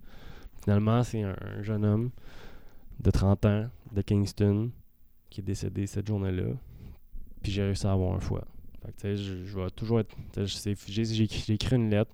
Finalement, 0.64 1.04
c'est 1.04 1.22
un 1.22 1.36
jeune 1.60 1.84
homme 1.84 2.10
de 2.98 3.12
30 3.12 3.46
ans, 3.46 3.66
de 3.92 4.02
Kingston, 4.02 4.72
qui 5.30 5.40
est 5.40 5.44
décédé 5.44 5.86
cette 5.86 6.08
journée-là. 6.08 6.56
Puis 7.42 7.52
j'ai 7.52 7.62
réussi 7.62 7.86
à 7.86 7.92
avoir 7.92 8.14
un 8.14 8.20
foie. 8.20 8.44
Fait 8.84 8.92
que, 8.92 8.96
tu 8.96 9.00
sais, 9.02 9.16
je, 9.16 9.44
je 9.44 9.58
vais 9.58 9.70
toujours 9.70 10.00
être. 10.00 10.14
J'ai 10.36 11.22
écrit 11.54 11.76
une 11.76 11.90
lettre 11.90 12.12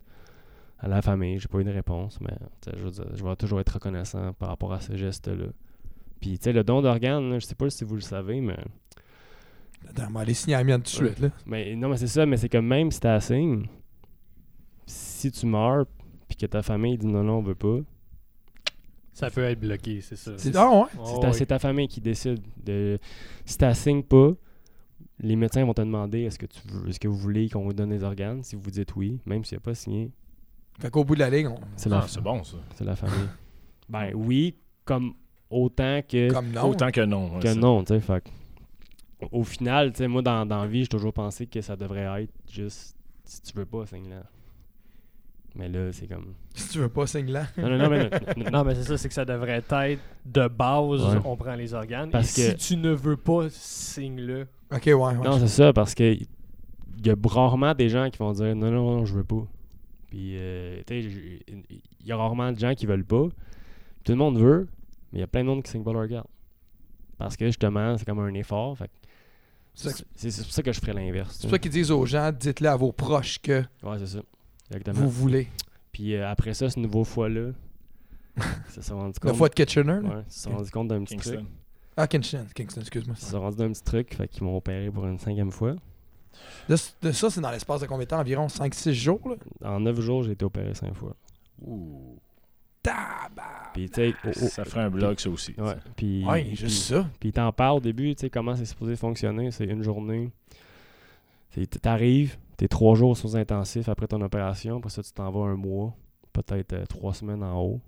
à 0.79 0.89
la 0.89 1.03
famille, 1.03 1.39
j'ai 1.39 1.49
pas 1.49 1.59
eu 1.59 1.65
de 1.65 1.71
réponse, 1.71 2.21
mais 2.21 2.35
je, 2.73 2.83
veux 2.83 2.91
dire, 2.91 3.07
je 3.15 3.25
vais 3.25 3.37
toujours 3.37 3.61
être 3.61 3.71
reconnaissant 3.75 4.33
par 4.35 4.49
rapport 4.49 4.73
à 4.73 4.81
ce 4.81 4.97
geste-là. 4.97 5.47
Puis, 6.21 6.39
tu 6.39 6.45
sais, 6.45 6.53
le 6.53 6.63
don 6.65 6.83
d'organes, 6.83 7.39
je 7.41 7.47
sais 7.47 7.55
pas 7.55 7.69
si 7.71 7.85
vous 7.85 7.97
le 7.97 8.01
savez, 8.01 8.41
mais. 8.41 8.57
Attends, 9.89 10.09
on 10.13 10.17
aller 10.17 10.35
signer 10.35 10.57
la 10.57 10.65
mienne 10.65 10.83
tout 10.83 10.91
de 10.91 11.09
suite, 11.09 11.21
là. 11.21 11.31
mais 11.47 11.75
non, 11.77 11.89
mais 11.89 11.97
c'est 11.97 12.09
ça, 12.09 12.27
mais 12.27 12.37
c'est 12.37 12.49
que 12.49 12.59
même 12.59 12.91
si 12.91 13.01
t'as 13.01 13.21
signe, 13.21 13.67
si 14.87 15.31
tu 15.31 15.47
meurs, 15.47 15.87
puis 16.29 16.37
que 16.37 16.47
ta 16.47 16.63
famille 16.63 16.99
dit 16.99 17.07
non, 17.07 17.23
non, 17.23 17.39
on 17.39 17.43
veut 17.43 17.55
pas, 17.55 17.79
Ça 19.13 19.31
peut 19.31 19.43
être 19.43 19.61
bloqué, 19.61 20.01
c'est 20.01 20.17
ça. 20.17 20.33
C'est 20.37 20.55
ah, 20.57 20.69
ouais? 20.71 20.87
Oh, 20.99 21.05
C'est 21.07 21.21
ta, 21.21 21.29
oui. 21.29 21.35
c'est 21.35 21.47
ta 21.47 21.59
famille 21.59 21.89
qui 21.89 22.01
décide. 22.01 22.41
De, 22.65 22.99
si 23.45 23.57
tu 23.57 23.65
n'assignes 23.65 24.03
pas, 24.03 24.33
les 25.21 25.37
médecins 25.37 25.65
vont 25.65 25.75
te 25.75 25.81
demander 25.83 26.23
est-ce 26.23 26.39
que 26.39 26.47
tu 26.47 26.61
veux, 26.67 26.89
est-ce 26.89 27.01
que 27.01 27.09
vous 27.09 27.17
voulez 27.17 27.49
qu'on 27.49 27.65
vous 27.65 27.73
donne 27.73 27.91
des 27.91 28.03
organes? 28.05 28.43
Si 28.43 28.57
vous 28.57 28.71
dites 28.71 28.95
oui, 28.97 29.21
même 29.27 29.45
s'il 29.45 29.57
n'y 29.57 29.63
a 29.63 29.65
pas 29.65 29.75
signé, 29.75 30.11
Fait 30.79 30.91
qu'au 30.91 31.05
bout 31.05 31.15
de 31.15 31.21
la 31.21 31.31
ligne, 31.31 31.49
on... 31.49 31.59
c'est 31.77 31.89
la, 31.89 32.01
Ah, 32.01 32.05
c'est 32.09 32.21
bon, 32.21 32.45
ça. 32.45 32.57
c'est 32.75 32.85
la 32.85 32.97
famille. 32.97 33.29
ben 33.89 34.13
oui, 34.15 34.55
comme 34.85 35.15
autant 35.51 36.01
que, 36.09 36.33
comme 36.33 36.51
non. 36.53 36.69
Autant 36.71 36.91
que 36.91 37.05
non. 37.05 37.35
ouais, 37.35 37.41
que 37.41 37.55
non, 37.55 37.83
tu 37.83 37.95
sais. 37.95 38.01
fait 38.01 38.31
Au 39.33 39.43
final, 39.43 39.93
tu 39.93 39.99
sais, 39.99 40.09
moi, 40.09 40.23
dans, 40.23 40.47
dans 40.47 40.63
la 40.63 40.67
vie, 40.69 40.83
j'ai 40.83 40.89
toujours 40.89 41.13
pensé 41.13 41.47
que 41.47 41.61
ça 41.61 41.75
devrait 41.77 42.23
être 42.23 42.33
juste 42.51 42.95
si 43.25 43.43
tu 43.43 43.53
veux 43.55 43.67
pas, 43.67 43.85
signe 43.87 44.09
là. 44.09 44.23
Mais 45.55 45.69
là, 45.69 45.93
c'est 45.93 46.07
comme. 46.07 46.35
Si 46.55 46.69
tu 46.69 46.79
veux 46.79 46.89
pas, 46.89 47.07
signe-la. 47.07 47.47
Non, 47.57 47.69
non, 47.71 47.79
non, 47.79 47.89
mais. 47.91 48.11
non, 48.37 48.51
Non, 48.51 48.65
mais 48.65 48.75
c'est 48.75 48.85
ça, 48.85 48.97
c'est 48.99 49.09
que 49.09 49.15
ça 49.15 49.25
devrait 49.25 49.63
être 49.67 49.99
de 50.25 50.49
base, 50.49 51.03
Ouais. 51.03 51.21
on 51.25 51.37
prend 51.37 51.55
les 51.55 51.75
organes. 51.75 52.11
Parce 52.11 52.39
et 52.39 52.53
que- 52.55 52.59
si 52.61 52.75
tu 52.75 52.77
ne 52.77 52.91
veux 52.93 53.17
pas, 53.17 53.49
signe-le. 53.51 54.47
OK, 54.73 54.83
ouais, 54.87 54.95
ouais. 54.95 55.15
Non, 55.15 55.39
c'est 55.39 55.49
ça, 55.49 55.73
parce 55.73 55.95
que 55.95 56.13
il 56.13 57.07
y 57.07 57.11
a 57.11 57.17
rarement 57.29 57.75
des 57.75 57.89
gens 57.89 58.11
qui 58.11 58.19
vont 58.19 58.33
dire 58.33 58.55
non, 58.57 58.71
non, 58.71 58.97
non, 58.99 59.05
je 59.05 59.15
veux 59.15 59.25
pas. 59.25 59.47
Puis, 60.11 60.37
euh, 60.37 60.81
tu 60.87 61.03
sais, 61.03 61.09
il 62.01 62.07
y 62.07 62.13
a 62.13 62.17
rarement 62.17 62.53
de 62.53 62.59
gens 62.59 62.75
qui 62.75 62.87
veulent 62.87 63.05
pas. 63.05 63.27
Tout 64.05 64.13
le 64.13 64.17
monde 64.17 64.39
veut, 64.39 64.69
mais 65.13 65.19
il 65.19 65.21
y 65.21 65.25
a 65.25 65.27
plein 65.27 65.43
de 65.43 65.49
monde 65.49 65.63
qui 65.63 65.71
signe 65.71 65.85
pas 65.85 65.93
leur 65.93 66.07
garde. 66.07 66.27
Parce 67.19 67.37
que 67.37 67.47
justement, 67.47 67.97
c'est 67.99 68.05
comme 68.05 68.21
un 68.21 68.35
effort. 68.35 68.77
fait 68.79 68.91
c'est 69.75 70.35
pour 70.43 70.53
ça 70.53 70.63
que 70.63 70.73
je 70.73 70.81
ferais 70.81 70.93
l'inverse. 70.93 71.35
C'est 71.35 71.43
pour 71.43 71.51
ça 71.51 71.59
qu'ils 71.59 71.71
disent 71.71 71.91
aux 71.93 72.05
gens, 72.05 72.33
dites-le 72.33 72.69
à 72.69 72.75
vos 72.77 72.91
proches 72.91 73.39
que 73.41 73.63
Ouais, 73.83 73.99
c'est 73.99 74.07
ça. 74.07 74.21
Exactement. 74.71 75.01
vous 75.07 75.11
voulez. 75.11 75.49
Puis 75.93 76.15
euh, 76.15 76.29
après 76.29 76.55
ça, 76.55 76.69
ce 76.71 76.79
nouveau 76.79 77.05
foie-là, 77.05 77.51
ça 78.69 78.83
s'est 78.83 78.93
rendu 78.93 79.19
La 79.23 79.31
compte. 79.31 79.39
fois 79.39 79.49
de 79.49 79.55
Kitchener, 79.55 79.93
là? 79.93 79.99
Ouais, 80.01 80.23
ils 80.27 80.33
se 80.33 80.43
sont 80.43 80.51
rendu 80.51 80.71
compte 80.71 80.89
d'un 80.89 81.03
petit 81.05 81.15
Kingston. 81.17 81.35
truc. 81.37 81.47
Ah, 81.97 82.07
Kingston, 82.07 82.47
Kingston, 82.55 82.81
excuse-moi. 82.83 83.17
Ils 83.19 83.25
se 83.25 83.31
sont 83.33 83.41
rendus 83.41 83.57
d'un 83.57 83.73
petit 83.73 83.83
truc, 83.83 84.15
fait 84.15 84.29
qu'ils 84.29 84.45
m'ont 84.45 84.57
opéré 84.57 84.91
pour 84.91 85.05
une 85.07 85.19
cinquième 85.19 85.51
fois. 85.51 85.75
De, 86.69 86.77
de 87.03 87.11
ça, 87.13 87.31
c'est 87.31 87.41
dans 87.41 87.51
l'espace 87.51 87.81
de 87.81 87.87
combien 87.87 88.05
de 88.05 88.09
temps? 88.09 88.21
Environ 88.21 88.47
5-6 88.47 88.93
jours, 88.93 89.21
là? 89.29 89.35
En 89.69 89.81
neuf 89.81 89.99
jours, 90.01 90.23
j'ai 90.23 90.33
été 90.33 90.45
opéré 90.45 90.73
cinq 90.75 90.95
fois. 90.95 91.17
Ouh. 91.63 92.17
Tabac! 92.81 93.73
Puis, 93.75 93.91
tu 93.91 94.13
sais, 94.33 94.49
Ça 94.49 94.65
ferait 94.65 94.83
un 94.83 94.91
blog, 94.91 95.19
ça 95.19 95.29
aussi. 95.31 95.53
Ouais, 95.59 95.75
puis, 95.97 96.25
Ouais, 96.25 96.45
puis- 96.45 96.57
juste 96.57 96.85
ça. 96.85 97.09
Puis 97.19 97.33
t'en 97.33 97.51
parles 97.53 97.79
au 97.79 97.81
début, 97.81 98.15
tu 98.15 98.21
sais, 98.21 98.31
comment 98.31 98.55
c'est 98.55 98.65
supposé 98.67 98.95
fonctionner. 98.95 99.51
C'est 99.51 99.65
une 99.65 99.83
journée. 99.83 100.31
C'est- 101.51 101.81
T'arrives, 102.59 102.69
t'es 102.69 102.69
trois 102.69 102.95
jours 102.95 103.17
sous 103.17 103.37
intensif 103.37 103.89
après 103.89 104.07
ton 104.07 104.21
opération. 104.21 104.79
Après 104.79 104.91
ça, 104.91 105.03
tu 105.03 105.13
t'en 105.13 105.31
vas 105.31 105.47
un 105.47 105.57
mois, 105.57 105.95
peut-être 106.33 106.73
euh, 106.73 106.87
trois 106.87 107.15
semaines 107.15 107.43
en 107.43 107.61
haut. 107.61 107.81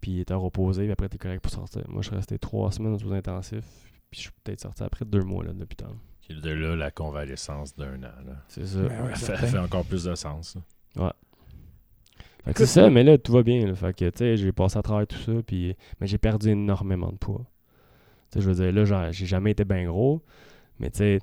Puis 0.00 0.24
t'es 0.24 0.34
reposé, 0.34 0.84
puis 0.84 0.92
après 0.92 1.08
t'es 1.08 1.18
correct 1.18 1.42
pour 1.42 1.52
sortir. 1.52 1.82
Moi, 1.88 2.02
je 2.02 2.08
suis 2.08 2.16
resté 2.16 2.38
trois 2.38 2.70
semaines 2.70 2.98
sous 2.98 3.12
intensif. 3.12 3.64
Puis 4.10 4.20
je 4.20 4.22
suis 4.22 4.30
peut-être 4.44 4.60
sorti 4.60 4.82
après 4.82 5.04
deux 5.04 5.22
mois 5.22 5.44
là, 5.44 5.52
de 5.52 5.58
l'hôpital. 5.60 5.90
De 6.30 6.50
là 6.50 6.76
la 6.76 6.90
convalescence 6.90 7.74
d'un 7.74 7.96
an. 8.02 8.22
Là. 8.26 8.44
C'est 8.48 8.66
ça. 8.66 8.82
Ben 8.82 9.06
ouais, 9.06 9.14
ça 9.14 9.36
fait, 9.36 9.58
encore 9.58 9.84
plus 9.84 10.04
de 10.04 10.14
sens. 10.14 10.58
ça. 10.94 11.14
Fait 12.44 12.52
que 12.52 12.58
c'est 12.60 12.66
ça, 12.66 12.90
mais 12.90 13.02
là, 13.02 13.18
tout 13.18 13.32
va 13.32 13.42
bien. 13.42 13.66
là. 13.66 13.74
Fait 13.74 13.94
que, 13.94 14.08
tu 14.10 14.18
sais, 14.18 14.36
j'ai 14.36 14.52
passé 14.52 14.78
à 14.78 14.82
travers 14.82 15.06
tout 15.06 15.18
ça, 15.18 15.32
puis... 15.46 15.74
Mais 16.00 16.06
j'ai 16.06 16.18
perdu 16.18 16.50
énormément 16.50 17.10
de 17.10 17.16
poids. 17.16 17.44
Tu 18.30 18.38
sais, 18.38 18.40
je 18.42 18.50
veux 18.50 18.54
dire, 18.54 18.72
là, 18.72 19.10
j'ai 19.10 19.26
jamais 19.26 19.50
été 19.50 19.64
bien 19.64 19.86
gros, 19.86 20.22
mais 20.78 20.90
tu 20.90 20.98
sais, 20.98 21.20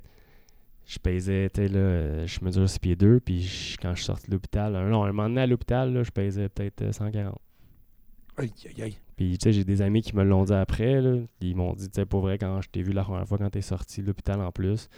je 0.86 1.00
pesais, 1.00 1.50
tu 1.54 1.62
sais, 1.62 1.68
là, 1.68 1.80
euh, 1.80 2.28
je 2.28 2.44
mesure 2.44 2.70
6 2.70 2.80
pieds 2.80 2.96
2, 2.96 3.20
puis 3.20 3.42
je- 3.42 3.78
quand 3.82 3.90
je 3.92 3.96
suis 3.98 4.06
sorti 4.06 4.28
de 4.28 4.32
l'hôpital, 4.34 4.76
un, 4.76 4.88
non, 4.90 5.04
un 5.04 5.08
moment 5.12 5.28
donné 5.30 5.42
à 5.42 5.48
l'hôpital, 5.48 5.92
là, 5.94 6.04
je 6.04 6.12
pesais 6.12 6.48
peut-être 6.50 6.82
euh, 6.84 6.92
140. 6.92 7.40
Aïe, 8.38 8.52
aïe, 8.68 8.82
aïe. 8.84 8.98
Puis, 9.16 9.38
tu 9.38 9.44
sais, 9.46 9.54
j'ai 9.54 9.64
des 9.64 9.82
amis 9.82 10.02
qui 10.02 10.16
me 10.16 10.24
l'ont 10.24 10.44
dit 10.44 10.54
après, 10.54 11.02
là. 11.02 11.20
Ils 11.42 11.56
m'ont 11.56 11.74
dit, 11.74 11.88
tu 11.90 11.96
sais, 11.96 12.06
pour 12.06 12.22
vrai, 12.22 12.38
quand 12.38 12.62
je 12.62 12.70
t'ai 12.70 12.82
vu 12.84 12.92
la 12.92 13.04
première 13.04 13.26
fois, 13.28 13.38
quand 13.38 13.50
t'es 13.50 13.62
sorti 13.62 14.02
de 14.02 14.08
l'hôpital 14.08 14.42
en 14.42 14.52
plus, 14.52 14.90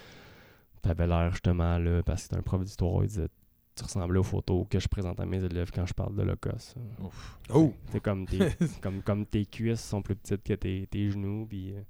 t'avais 0.82 1.06
l'air 1.08 1.32
justement, 1.32 1.78
là, 1.78 2.02
parce 2.04 2.22
que 2.22 2.24
c'était 2.30 2.38
un 2.38 2.42
prof 2.42 2.64
d'histoire, 2.64 3.04
il 3.04 3.08
disait, 3.08 3.28
tu 3.76 3.84
ressemblais 3.84 4.18
aux 4.18 4.24
photos 4.24 4.66
que 4.68 4.80
je 4.80 4.88
présente 4.88 5.20
à 5.20 5.26
mes 5.28 5.44
élèves 5.44 5.70
quand 5.72 5.86
je 5.86 5.94
parle 5.94 6.16
de 6.16 6.24
l'Holocauste. 6.24 6.76
Ouf. 7.00 7.40
Oh! 7.54 7.74
C'est 7.92 8.00
comme 8.02 8.26
tes, 8.26 8.40
comme, 8.82 9.04
comme 9.04 9.26
tes 9.28 9.46
cuisses 9.46 9.82
sont 9.84 10.02
plus 10.02 10.16
petites 10.16 10.42
que 10.44 10.54
tes, 10.54 10.88
tes 10.90 11.12
genoux. 11.12 11.46
Puis, 11.48 11.74
euh, 11.76 11.82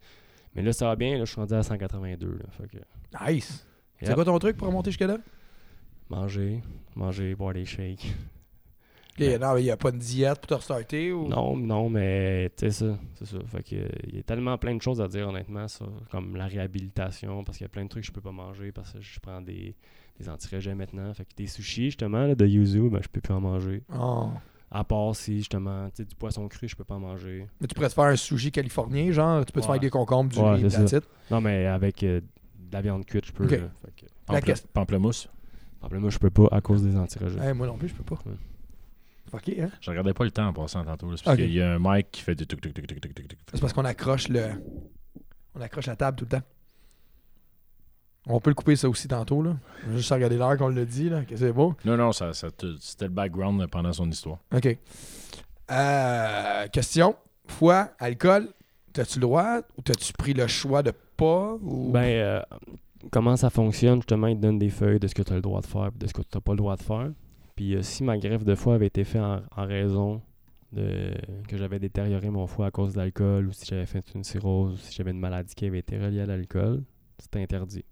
mais 0.54 0.64
là, 0.64 0.74
ça 0.74 0.88
va 0.88 0.98
bien. 0.98 1.18
Là, 1.18 1.24
je 1.24 1.32
suis 1.32 1.40
rendu 1.40 1.54
à 1.54 1.64
182. 1.64 2.28
Là, 2.28 2.46
fait 2.52 2.68
que, 2.68 2.78
Nice! 3.32 3.66
C'est 4.00 4.08
Yep. 4.08 4.16
quoi 4.16 4.26
ton 4.26 4.40
truc 4.40 4.58
pour 4.58 4.68
remonter 4.68 4.92
jusque 4.92 5.02
là? 5.02 5.18
manger, 6.10 6.62
manger, 6.96 7.36
boire 7.36 7.54
des 7.54 7.66
shakes. 7.66 8.14
Ok, 9.20 9.26
non, 9.42 9.56
mais 9.56 9.62
il 9.62 9.64
n'y 9.66 9.72
a 9.72 9.78
pas 9.78 9.92
de 9.92 9.98
diète 9.98 10.38
pour 10.40 10.48
te 10.48 10.54
restarter 10.54 11.12
ou? 11.12 11.28
Non, 11.28 11.58
non, 11.58 11.90
mais 11.90 12.52
tu 12.56 12.66
sais 12.66 12.72
ça, 12.72 13.00
c'est 13.16 13.26
ça. 13.26 13.38
Fait 13.48 13.64
que 13.64 13.76
euh, 13.76 13.88
il 14.08 14.16
y 14.18 14.20
a 14.20 14.24
tellement 14.24 14.58
plein 14.60 14.76
de 14.76 14.82
choses 14.82 15.02
à 15.02 15.08
dire 15.08 15.28
honnêtement, 15.28 15.68
ça, 15.68 15.86
comme 16.12 16.36
la 16.36 16.46
réhabilitation, 16.46 17.44
parce 17.44 17.58
qu'il 17.58 17.66
y 17.66 17.70
a 17.70 17.70
plein 17.70 17.84
de 17.84 17.90
trucs 17.90 18.04
que 18.04 18.08
je 18.08 18.12
peux 18.12 18.22
pas 18.22 18.32
manger 18.32 18.72
parce 18.72 18.94
que 18.94 19.02
je 19.02 19.20
prends 19.20 19.42
des, 19.42 19.76
des 20.20 20.30
anti-régimes 20.30 20.76
maintenant. 20.78 21.12
Fait 21.16 21.26
que 21.26 21.34
des 21.36 21.48
sushis 21.48 21.86
justement 21.86 22.28
là, 22.28 22.36
de 22.36 22.46
yuzu, 22.46 22.90
ben 22.92 23.00
je 23.02 23.08
peux 23.10 23.20
plus 23.22 23.34
en 23.34 23.42
manger. 23.42 23.82
Oh. 23.98 24.30
À 24.70 24.84
part 24.84 25.16
si 25.16 25.38
justement, 25.40 25.88
tu 25.90 26.04
sais, 26.04 26.06
du 26.06 26.14
poisson 26.16 26.48
cru, 26.48 26.68
je 26.68 26.76
peux 26.76 26.84
pas 26.84 26.96
en 26.96 27.00
manger. 27.00 27.48
Mais 27.60 27.66
tu 27.68 27.74
pourrais 27.74 27.90
te 27.90 27.94
faire 27.96 28.04
un 28.04 28.16
sushi 28.16 28.52
californien, 28.52 29.12
genre, 29.12 29.44
tu 29.46 29.52
peux 29.52 29.62
te 29.62 29.66
faire 29.66 29.72
avec 29.72 29.82
des 29.82 29.90
concombres, 29.90 30.30
du 30.32 30.40
Ouais, 30.40 30.56
riz, 30.58 30.70
c'est 30.70 30.98
it. 30.98 31.04
Non, 31.32 31.42
mais 31.42 31.66
avec 31.66 32.04
euh, 32.04 32.22
de 32.68 32.74
la 32.74 32.82
viande 32.82 33.06
cuite, 33.06 33.26
je 33.26 33.32
peux. 33.32 33.46
Ok. 33.46 33.52
là. 33.52 33.58
Fait 33.58 33.92
que, 33.96 34.06
La 34.06 34.34
Pample- 34.36 34.46
question- 34.46 34.70
Pamplemousse. 34.74 35.30
moi, 35.92 36.10
je 36.10 36.18
peux 36.18 36.30
pas 36.30 36.48
à 36.52 36.62
cause 36.62 36.84
des 36.84 36.96
anti-régimes. 36.98 37.42
Eh, 37.48 37.54
moi 37.54 37.68
non 37.68 37.78
plus, 37.78 37.88
je 37.90 37.96
peux 37.96 38.04
pas. 38.04 38.20
Ouais. 38.26 38.34
Fucké, 39.32 39.62
hein? 39.64 39.70
Je 39.82 39.90
regardais 39.90 40.14
pas 40.14 40.24
le 40.24 40.32
temps 40.32 40.48
en 40.48 40.54
passant 40.54 40.84
tantôt. 40.86 41.10
là. 41.12 41.18
C'est 41.18 41.24
parce 41.26 41.36
Ok. 41.38 41.44
qu'il 41.44 41.54
y 41.54 41.62
a 41.62 41.74
un 41.74 41.80
mic 41.80 42.10
qui 42.12 42.22
fait 42.22 42.36
du 42.36 42.46
tuk 42.48 42.62
tuk 42.62 42.74
tuk 42.74 42.88
tuk 42.88 43.00
tuk 43.02 43.14
tuk 43.14 43.28
tuk. 43.28 43.40
C'est 43.54 43.60
parce 43.62 43.74
qu'on 43.74 43.84
accroche 43.86 44.30
le. 44.30 44.50
On 45.56 45.62
accroche 45.62 45.88
la 45.88 45.96
table 45.96 46.18
tout 46.18 46.26
le 46.26 46.30
temps. 46.30 46.44
On 48.30 48.40
peut 48.42 48.50
le 48.50 48.56
couper 48.56 48.76
ça 48.76 48.90
aussi 48.90 49.08
tantôt, 49.08 49.42
là. 49.42 49.56
On 49.86 49.92
va 49.92 49.98
juste 49.98 50.12
regarder 50.12 50.38
l'heure 50.38 50.58
qu'on 50.58 50.68
l'a 50.68 50.84
dit, 50.86 51.10
là, 51.10 51.24
que 51.24 51.36
c'est 51.38 51.54
beau. 51.54 51.76
Non, 51.86 51.96
non, 51.96 52.12
ça, 52.12 52.34
ça 52.34 52.52
te- 52.52 52.76
c'était 52.80 53.06
le 53.06 53.12
background 53.12 53.66
pendant 53.68 53.94
son 53.94 54.10
histoire. 54.10 54.40
OK. 54.54 54.78
Euh, 55.72 56.68
question. 56.68 57.16
Foie, 57.48 57.92
alcool, 58.00 58.50
t'as-tu 58.94 59.20
le 59.20 59.22
droit 59.22 59.60
ou 59.78 59.82
t'as-tu 59.82 60.12
pris 60.14 60.34
le 60.34 60.48
choix 60.48 60.84
de 60.84 60.92
pas. 61.18 61.58
Ben, 61.62 62.04
euh, 62.04 62.42
comment 63.12 63.36
ça 63.36 63.50
fonctionne, 63.50 63.98
justement, 63.98 64.28
ils 64.28 64.38
te 64.38 64.42
donnent 64.42 64.60
des 64.60 64.70
feuilles 64.70 65.00
de 65.00 65.08
ce 65.08 65.16
que 65.16 65.22
tu 65.22 65.34
as 65.34 65.36
le 65.36 65.42
droit 65.42 65.62
de 65.62 65.66
faire 65.66 65.88
et 65.88 65.98
de 65.98 66.08
ce 66.08 66.14
que 66.14 66.22
tu 66.22 66.30
n'as 66.36 66.42
pas 66.42 66.52
le 66.54 66.58
droit 66.58 66.76
de 66.76 66.82
faire. 66.82 67.12
Puis 67.56 67.76
euh, 67.76 67.82
si 67.82 68.04
ma 68.04 68.18
greffe 68.18 68.44
de 68.44 68.56
foie 68.56 68.76
avait 68.76 68.88
été 68.88 69.04
faite 69.04 69.22
en, 69.22 69.66
raison 69.66 70.22
de 70.72 71.14
que 71.48 71.58
j'avais 71.58 71.80
détérioré 71.80 72.30
mon 72.30 72.46
foie 72.46 72.68
à 72.68 72.72
cause 72.72 72.94
de 72.94 73.00
l'alcool, 73.00 73.48
ou 73.48 73.52
si 73.52 73.66
j'avais 73.66 73.86
fait 73.86 74.04
une 74.14 74.24
cirrhose, 74.24 74.74
ou 74.74 74.78
si 74.78 74.94
j'avais 74.94 75.12
une 75.12 75.20
maladie 75.20 75.56
qui 75.56 75.66
avait 75.66 75.80
été 75.80 75.98
reliée 75.98 76.22
à 76.22 76.26
l'alcool, 76.26 76.84
c'était 77.18 77.42
interdit. 77.42 77.86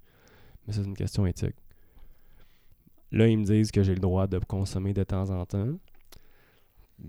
Mais 0.68 0.74
c'est 0.74 0.84
une 0.84 0.96
question 0.96 1.26
éthique. 1.26 1.56
Là, 3.12 3.28
ils 3.28 3.38
me 3.38 3.46
disent 3.46 3.72
que 3.72 3.82
j'ai 3.82 3.94
le 3.94 4.02
droit 4.02 4.28
de 4.28 4.40
consommer 4.40 4.94
de 4.94 5.04
temps 5.04 5.30
en 5.30 5.46
temps. 5.46 5.70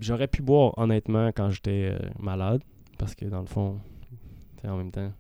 J'aurais 0.00 0.28
pu 0.28 0.42
boire, 0.42 0.76
honnêtement, 0.78 1.28
quand 1.28 1.50
j'étais 1.50 1.90
euh, 1.92 1.98
malade, 2.18 2.62
parce 2.98 3.14
que 3.14 3.24
dans 3.26 3.40
le 3.40 3.46
fond, 3.46 3.80
en 4.64 4.76
même 4.76 4.90
temps, 4.90 5.12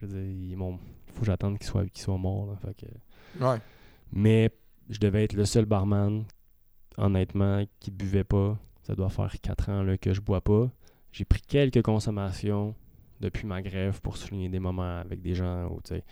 je 0.00 0.06
veux 0.06 0.12
dire, 0.22 0.32
ils 0.50 0.56
m'ont- 0.56 0.78
il 1.06 1.12
faut 1.12 1.20
que 1.20 1.26
j'attende 1.26 1.58
qu'ils 1.58 1.66
soient, 1.66 1.86
qu'ils 1.86 2.02
soient 2.02 2.18
morts. 2.18 2.46
là, 2.46 2.56
fait 2.56 2.74
que- 2.86 3.44
Ouais. 3.44 3.58
Mais 4.12 4.50
je 4.88 4.98
devais 4.98 5.24
être 5.24 5.34
le 5.34 5.44
seul 5.44 5.64
barman, 5.64 6.24
honnêtement, 6.96 7.64
qui 7.80 7.90
buvait 7.90 8.24
pas. 8.24 8.56
Ça 8.82 8.94
doit 8.94 9.10
faire 9.10 9.32
4 9.42 9.68
ans 9.68 9.82
là, 9.82 9.98
que 9.98 10.12
je 10.14 10.20
bois 10.20 10.40
pas. 10.40 10.70
J'ai 11.12 11.24
pris 11.24 11.42
quelques 11.42 11.82
consommations 11.82 12.74
depuis 13.20 13.46
ma 13.46 13.60
grève 13.62 14.00
pour 14.00 14.16
souligner 14.16 14.48
des 14.48 14.60
moments 14.60 14.98
avec 15.00 15.20
des 15.20 15.34
gens. 15.34 15.66
Où, 15.68 15.80
tu 15.82 15.94
sais, 15.94 16.04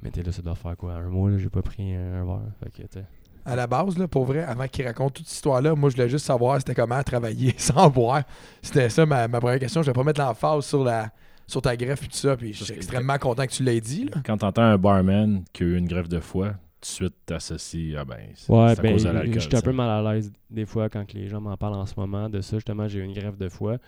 mais 0.00 0.10
t'es 0.10 0.22
là, 0.22 0.32
ça 0.32 0.42
doit 0.42 0.54
faire 0.54 0.76
quoi 0.76 0.94
Un 0.94 1.08
mois, 1.08 1.30
là, 1.30 1.38
j'ai 1.38 1.48
pas 1.50 1.62
pris 1.62 1.94
un, 1.94 2.24
verre. 2.24 2.40
Fait 2.62 2.70
que, 2.88 2.98
À 3.44 3.56
la 3.56 3.66
base, 3.66 3.98
là, 3.98 4.06
pour 4.08 4.24
vrai, 4.24 4.42
avant 4.42 4.66
qu'il 4.68 4.86
raconte 4.86 5.14
toute 5.14 5.26
cette 5.26 5.36
histoire-là, 5.36 5.74
moi, 5.74 5.90
je 5.90 5.96
voulais 5.96 6.08
juste 6.08 6.24
savoir 6.26 6.58
c'était 6.58 6.74
comment 6.74 7.02
travailler 7.02 7.54
sans 7.58 7.90
boire. 7.90 8.22
C'était 8.62 8.88
ça 8.88 9.04
ma, 9.04 9.28
ma 9.28 9.40
première 9.40 9.58
question. 9.58 9.82
Je 9.82 9.88
vais 9.88 9.92
pas 9.94 10.04
mettre 10.04 10.20
l'emphase 10.20 10.64
sur 10.64 10.84
la 10.84 11.10
sur 11.46 11.62
ta 11.62 11.76
greffe 11.76 12.04
et 12.04 12.08
tout 12.08 12.16
ça. 12.16 12.36
Puis 12.36 12.52
je 12.52 12.64
suis 12.64 12.72
que- 12.72 12.78
extrêmement 12.78 13.18
content 13.18 13.46
que 13.46 13.52
tu 13.52 13.62
l'aies 13.62 13.80
dit. 13.80 14.04
Là. 14.06 14.20
Quand 14.24 14.38
t'entends 14.38 14.62
un 14.62 14.78
barman 14.78 15.44
qui 15.52 15.62
a 15.62 15.66
eu 15.66 15.76
une 15.76 15.86
greffe 15.88 16.08
de 16.08 16.20
foie, 16.20 16.50
tout 16.50 16.56
de 16.80 16.86
suite 16.86 17.14
t'associes. 17.26 17.94
Ah 17.98 18.04
ben, 18.04 18.18
c'est 18.34 18.52
Ouais, 18.52 18.74
ben, 18.76 18.92
cause 18.92 19.04
de 19.04 19.10
l'alcool. 19.10 19.40
j'étais 19.40 19.56
un 19.56 19.60
peu 19.62 19.72
mal 19.72 19.88
à 20.06 20.12
l'aise 20.14 20.32
des 20.50 20.66
fois 20.66 20.88
quand 20.88 21.06
que 21.06 21.14
les 21.16 21.28
gens 21.28 21.40
m'en 21.40 21.56
parlent 21.56 21.74
en 21.74 21.86
ce 21.86 21.94
moment 21.96 22.28
de 22.28 22.40
ça. 22.40 22.56
Justement, 22.56 22.88
j'ai 22.88 23.00
eu 23.00 23.04
une 23.04 23.12
grève 23.14 23.36
de 23.36 23.48
foie. 23.48 23.78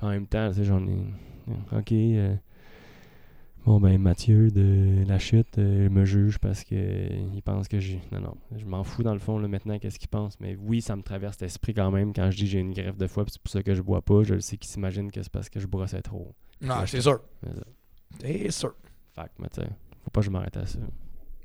En 0.00 0.08
même 0.10 0.26
temps, 0.26 0.48
tu 0.50 0.56
sais, 0.58 0.64
j'en 0.64 0.84
ai. 0.86 0.96
Ok. 1.76 1.92
euh, 1.92 2.34
Bon, 3.66 3.80
ben, 3.80 3.98
Mathieu 4.00 4.50
de 4.50 5.04
la 5.06 5.18
chute 5.18 5.58
euh, 5.58 5.90
me 5.90 6.06
juge 6.06 6.38
parce 6.38 6.64
que 6.64 6.74
euh, 6.74 7.08
il 7.34 7.42
pense 7.42 7.68
que 7.68 7.78
j'ai. 7.80 8.00
Non, 8.12 8.20
non. 8.20 8.34
Je 8.56 8.64
m'en 8.64 8.82
fous 8.82 9.02
dans 9.02 9.12
le 9.12 9.18
fond, 9.18 9.38
là, 9.38 9.46
maintenant, 9.46 9.78
qu'est-ce 9.78 9.98
qu'il 9.98 10.08
pense. 10.08 10.40
Mais 10.40 10.56
oui, 10.58 10.80
ça 10.80 10.96
me 10.96 11.02
traverse 11.02 11.38
l'esprit 11.40 11.74
quand 11.74 11.90
même 11.90 12.14
quand 12.14 12.30
je 12.30 12.38
dis 12.38 12.46
j'ai 12.46 12.60
une 12.60 12.72
grève 12.72 12.96
de 12.96 13.06
foie, 13.06 13.24
c'est 13.28 13.42
pour 13.42 13.50
ça 13.52 13.62
que 13.62 13.74
je 13.74 13.82
bois 13.82 14.00
pas. 14.00 14.22
Je 14.22 14.34
le 14.34 14.40
sais 14.40 14.56
qu'ils 14.56 14.70
s'imaginent 14.70 15.10
que 15.12 15.22
c'est 15.22 15.30
parce 15.32 15.50
que 15.50 15.60
je 15.60 15.66
brossais 15.66 16.00
trop. 16.00 16.34
Non, 16.60 16.86
c'est 16.86 17.00
sûr. 17.00 17.20
C'est 18.20 18.50
sûr. 18.50 18.74
Fait 19.14 19.22
que, 19.24 19.28
mais 19.38 19.48
tu 19.48 19.60
sais, 19.60 19.68
faut 20.04 20.10
pas 20.10 20.20
que 20.20 20.26
je 20.26 20.30
m'arrête 20.30 20.56
à 20.56 20.66
ça. 20.66 20.78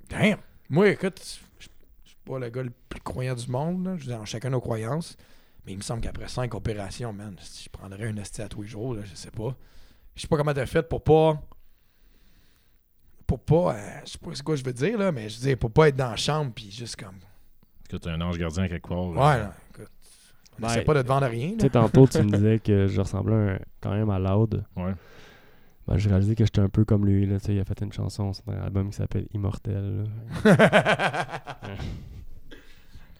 Damn. 0.10 0.40
Moi, 0.69 0.90
écoute, 0.90 1.22
je 1.60 1.64
suis 2.06 2.18
pas 2.26 2.40
le 2.40 2.49
gars 2.49 2.64
le 2.64 2.72
plus 2.90 3.02
croyant 3.02 3.35
du 3.35 3.48
monde. 3.49 3.85
là. 3.85 3.95
Je 3.98 4.06
veux 4.06 4.14
dire, 4.15 4.26
chacun 4.26 4.49
nos 4.49 4.61
croyances. 4.61 5.15
Mais 5.65 5.73
il 5.73 5.77
me 5.77 5.81
semble 5.84 6.02
qu'après 6.02 6.27
cinq 6.27 6.53
opérations, 6.56 7.14
man, 7.14 7.35
si 7.40 7.64
je 7.65 7.69
prendrais 7.69 8.07
un 8.07 8.18
esti 8.18 8.41
à 8.41 8.49
tous 8.49 8.64
les 8.64 8.68
jours, 8.68 8.95
là, 8.95 9.03
je 9.06 9.15
sais 9.15 9.31
pas. 9.31 9.56
Je 10.15 10.22
sais 10.22 10.27
pas 10.27 10.35
comment 10.38 10.53
t'as 10.53 10.65
fait 10.65 10.84
pour 10.88 11.03
pas. 11.03 11.41
Pour 13.26 13.40
pas. 13.40 13.76
euh, 13.76 13.99
je 14.06 14.11
sais 14.11 14.18
pas 14.18 14.31
c'est 14.34 14.44
quoi 14.44 14.56
je 14.56 14.64
veux 14.64 14.73
dire, 14.73 14.98
là, 14.98 15.11
mais 15.11 15.30
je 15.30 15.40
veux 15.40 15.48
dire, 15.48 15.57
pour 15.57 15.72
pas 15.72 15.88
être 15.90 15.95
dans 15.95 16.10
la 16.10 16.15
chambre 16.18 16.52
puis 16.53 16.69
juste 16.72 16.95
comme. 16.98 17.15
Est-ce 17.15 17.90
que 17.90 17.98
t'as 17.98 18.11
un 18.11 18.22
ange 18.22 18.38
gardien 18.38 18.68
quelque 18.68 18.88
part? 18.88 19.07
Ouais, 19.07 19.15
là, 19.18 19.53
écoute. 19.69 19.90
On 20.62 20.66
Ouais. 20.66 20.72
essaie 20.72 20.84
pas 20.84 20.94
de 20.94 21.02
te 21.02 21.08
vendre 21.08 21.28
rien. 21.28 21.52
Tu 21.54 21.60
sais, 21.62 21.70
tantôt, 21.70 22.08
tu 22.08 22.18
me 22.22 22.30
disais 22.32 22.60
que 22.60 22.88
je 22.88 23.00
ressemblais 23.02 23.36
un- 23.36 23.60
quand 23.82 23.92
même 23.92 24.10
à 24.10 24.20
Loud. 24.20 24.64
Ouais. 24.78 24.94
Ben, 25.88 25.98
j'ai 25.98 26.10
réalisé 26.10 26.36
que 26.36 26.46
j'étais 26.46 26.62
un 26.62 26.70
peu 26.70 26.86
comme 26.86 27.06
lui. 27.06 27.26
Là, 27.26 27.40
tu 27.40 27.48
sais, 27.48 27.56
il 27.56 27.60
a 27.60 27.66
fait 27.66 27.82
une 27.82 27.92
chanson 27.92 28.32
sur 28.34 28.44
un 28.50 28.62
album 28.64 28.90
qui 28.90 28.96
s'appelle 28.98 29.28
Immortel. 29.34 30.06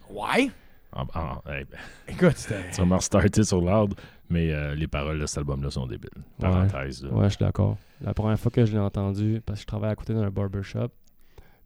ouais. 0.10 0.52
Ah, 0.96 1.06
ah, 1.16 1.42
hey, 1.48 1.66
ben, 1.70 1.78
Écoute, 2.08 2.38
c'était. 2.38 2.70
tu 2.72 2.78
vas 2.82 2.86
me 2.86 2.94
restarter 2.96 3.44
sur 3.44 3.62
Loud, 3.62 3.96
mais 4.30 4.52
euh, 4.54 4.76
les 4.76 4.88
paroles 4.88 5.20
de 5.20 5.26
cet 5.26 5.40
album-là 5.40 5.72
sont 5.72 5.88
débiles. 5.88 6.10
Parenthèse. 6.40 7.04
Ouais, 7.06 7.26
je 7.26 7.30
suis 7.30 7.44
d'accord. 7.44 7.78
La 8.02 8.14
première 8.14 8.40
fois 8.40 8.52
que 8.52 8.64
je 8.64 8.74
l'ai 8.74 8.80
entendu, 8.80 9.42
parce 9.44 9.60
que 9.60 9.62
je 9.64 9.68
travaille 9.68 9.90
à 9.92 9.96
côté 9.96 10.14
d'un 10.14 10.30
barbershop, 10.30 10.90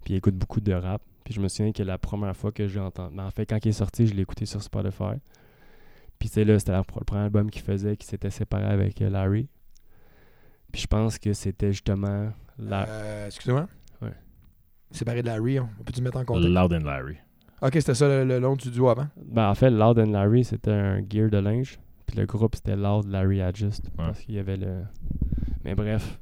puis 0.05 0.13
il 0.13 0.15
écoute 0.17 0.35
beaucoup 0.35 0.61
de 0.61 0.73
rap. 0.73 1.01
Puis 1.25 1.33
je 1.33 1.41
me 1.41 1.49
souviens 1.49 1.73
que 1.73 1.83
la 1.83 1.97
première 1.97 2.37
fois 2.37 2.53
que 2.53 2.67
je 2.67 2.75
l'ai 2.79 2.85
entendu, 2.85 3.13
mais 3.17 3.23
en 3.23 3.31
fait, 3.31 3.45
quand 3.45 3.57
il 3.65 3.69
est 3.69 3.73
sorti, 3.73 4.07
je 4.07 4.13
l'ai 4.13 4.21
écouté 4.21 4.45
sur 4.45 4.61
Spotify. 4.63 5.15
Puis 6.19 6.29
c'est 6.29 6.43
là, 6.45 6.57
c'était 6.57 6.75
le 6.75 6.83
premier 6.83 7.21
album 7.21 7.49
qu'il 7.51 7.61
faisait, 7.61 7.95
qui 7.97 8.07
s'était 8.07 8.29
séparé 8.29 8.65
avec 8.65 9.01
euh, 9.01 9.09
Larry. 9.09 9.47
Puis 10.71 10.81
je 10.81 10.87
pense 10.87 11.17
que 11.19 11.33
c'était 11.33 11.71
justement 11.71 12.31
la, 12.57 12.87
Euh, 12.87 13.25
Excusez-moi. 13.27 13.67
Ouais. 14.01 14.13
Séparé 14.91 15.21
de 15.21 15.27
Larry, 15.27 15.59
on 15.59 15.67
peut-tu 15.85 16.01
mettre 16.01 16.17
en 16.17 16.25
contexte? 16.25 16.49
Loud 16.49 16.73
and 16.73 16.85
Larry. 16.85 17.17
Ok, 17.61 17.73
c'était 17.73 17.95
ça 17.95 18.07
le, 18.07 18.23
le 18.25 18.39
long 18.39 18.55
du 18.55 18.69
duo 18.69 18.89
avant? 18.89 19.07
Ben, 19.25 19.49
en 19.49 19.55
fait, 19.55 19.69
Loud 19.71 19.97
and 19.99 20.11
Larry, 20.11 20.43
c'était 20.43 20.71
un 20.71 21.01
gear 21.07 21.29
de 21.29 21.37
linge. 21.37 21.79
Puis 22.05 22.17
le 22.17 22.25
groupe, 22.25 22.55
c'était 22.55 22.75
Loud 22.75 23.05
Larry 23.07 23.41
Adjust. 23.41 23.89
Parce 23.97 24.19
qu'il 24.21 24.35
y 24.35 24.39
avait 24.39 24.57
le. 24.57 24.83
Mais 25.63 25.75
bref. 25.75 26.19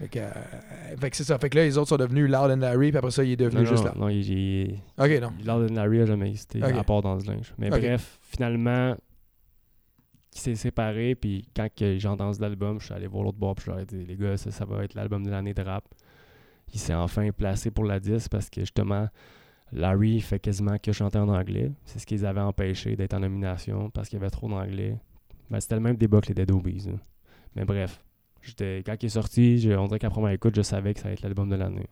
Fait 0.00 0.08
que, 0.08 0.18
euh, 0.18 0.30
fait 0.98 1.10
que 1.10 1.16
c'est 1.16 1.24
ça. 1.24 1.38
Fait 1.38 1.50
que 1.50 1.58
là, 1.58 1.64
les 1.64 1.76
autres 1.76 1.90
sont 1.90 1.96
devenus 1.98 2.24
Loud 2.30 2.50
and 2.50 2.56
Larry, 2.56 2.88
puis 2.90 2.96
après 2.98 3.10
ça, 3.10 3.22
il 3.22 3.32
est 3.32 3.36
devenu 3.36 3.62
Non, 3.64 3.68
juste 3.68 3.84
là. 3.84 3.92
non, 3.96 4.08
il, 4.08 4.28
il- 4.30 4.78
Ok, 4.98 5.10
non. 5.20 5.30
Loud 5.44 5.70
and 5.70 5.74
Larry 5.74 6.00
a 6.00 6.06
jamais 6.06 6.28
existé, 6.30 6.62
Ok. 6.64 6.72
à 6.72 6.82
part 6.84 7.02
dans 7.02 7.20
ce 7.20 7.26
linge. 7.30 7.52
Mais 7.58 7.66
Ok. 7.72 7.80
bref, 7.80 8.18
finalement, 8.22 8.96
il 10.34 10.38
s'est 10.40 10.54
séparé. 10.54 11.14
Puis 11.14 11.48
quand 11.54 11.68
que 11.74 11.98
j'ai 11.98 12.08
entendu 12.08 12.38
l'album, 12.40 12.80
je 12.80 12.86
suis 12.86 12.94
allé 12.94 13.06
voir 13.06 13.24
l'autre 13.24 13.38
bord. 13.38 13.54
Puis 13.56 13.66
je 13.66 13.70
leur 13.70 13.80
ai 13.80 13.84
dit, 13.84 14.04
les 14.06 14.16
gars, 14.16 14.36
ça, 14.36 14.50
ça 14.50 14.64
va 14.64 14.84
être 14.84 14.94
l'album 14.94 15.22
de 15.24 15.30
l'année 15.30 15.52
de 15.54 15.62
rap. 15.62 15.84
Il 16.72 16.78
s'est 16.80 16.94
enfin 16.94 17.30
placé 17.32 17.70
pour 17.70 17.84
la 17.84 18.00
10 18.00 18.28
parce 18.28 18.48
que 18.48 18.60
justement, 18.62 19.08
Larry 19.72 20.20
fait 20.20 20.38
quasiment 20.38 20.78
que 20.78 20.92
chanter 20.92 21.18
en 21.18 21.28
anglais. 21.28 21.72
C'est 21.84 21.98
ce 21.98 22.06
qu'ils 22.06 22.24
avaient 22.24 22.40
empêché 22.40 22.96
d'être 22.96 23.12
en 23.14 23.20
nomination 23.20 23.90
parce 23.90 24.08
qu'il 24.08 24.18
y 24.18 24.22
avait 24.22 24.30
trop 24.30 24.48
d'anglais. 24.48 24.96
Ben, 25.50 25.60
c'était 25.60 25.74
le 25.74 25.80
même 25.80 25.96
débat 25.96 26.20
que 26.20 26.28
les 26.28 26.34
Dead 26.34 26.50
Obies. 26.52 26.86
là. 26.86 26.92
Mais 27.56 27.64
bref, 27.64 28.00
j'étais, 28.42 28.82
quand 28.84 28.96
il 29.02 29.06
est 29.06 29.10
sorti, 29.10 29.58
j'ai- 29.58 29.76
on 29.76 29.86
dirait 29.86 29.98
qu'à 29.98 30.10
première 30.10 30.30
écoute, 30.32 30.54
je 30.56 30.62
savais 30.62 30.94
que 30.94 31.00
ça 31.00 31.06
allait 31.06 31.14
être 31.14 31.22
l'album 31.22 31.48
de 31.48 31.56
l'année. 31.56 31.88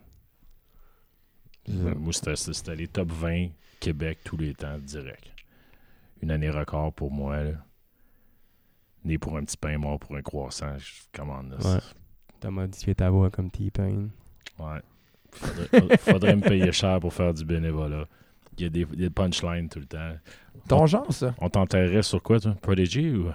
Ça. 1.67 1.95
Moi, 1.95 2.13
c'était- 2.13 2.37
c'était 2.37 2.77
les 2.77 2.89
top 2.89 3.11
20 3.13 3.49
Québec 3.81 4.19
tous 4.25 4.37
les 4.37 4.55
temps, 4.55 4.79
direct. 4.79 5.29
Une 6.23 6.31
année 6.31 6.51
record 6.51 6.93
pour 6.93 7.11
moi. 7.13 7.43
Là. 7.45 7.53
Né 9.05 9.19
pour 9.19 9.37
un 9.37 9.45
petit 9.45 9.57
pain, 9.57 9.77
mort 9.79 9.99
pour 9.99 10.17
un 10.17 10.23
croissant. 10.23 10.77
Je 10.79 10.93
commande. 11.17 11.51
là. 11.51 11.75
Ouais. 11.75 11.81
T'as 12.41 12.51
modifié 12.51 12.95
ta 12.95 13.11
voix 13.11 13.31
comme 13.31 13.51
T-Pain. 13.51 14.09
Ouais. 14.59 14.81
Faudrait, 15.33 15.97
faudrait 15.99 16.37
me 16.37 16.43
payer 16.43 16.73
cher 16.73 16.99
pour 17.01 17.13
faire 17.13 17.35
du 17.35 17.45
bénévolat. 17.45 18.07
Il 18.57 18.63
y 18.63 18.67
a 18.67 18.71
des, 18.71 18.85
des 18.87 19.11
punchlines 19.11 19.69
tout 19.69 19.79
le 19.79 19.87
temps. 19.87 20.13
Ton 20.67 20.87
genre, 20.87 21.13
ça? 21.13 21.35
On 21.39 21.49
t'enterrait 21.49 22.03
sur 22.03 22.23
quoi, 22.23 22.41
toi? 22.41 22.55
Prodigy 22.61 23.11
ou... 23.11 23.31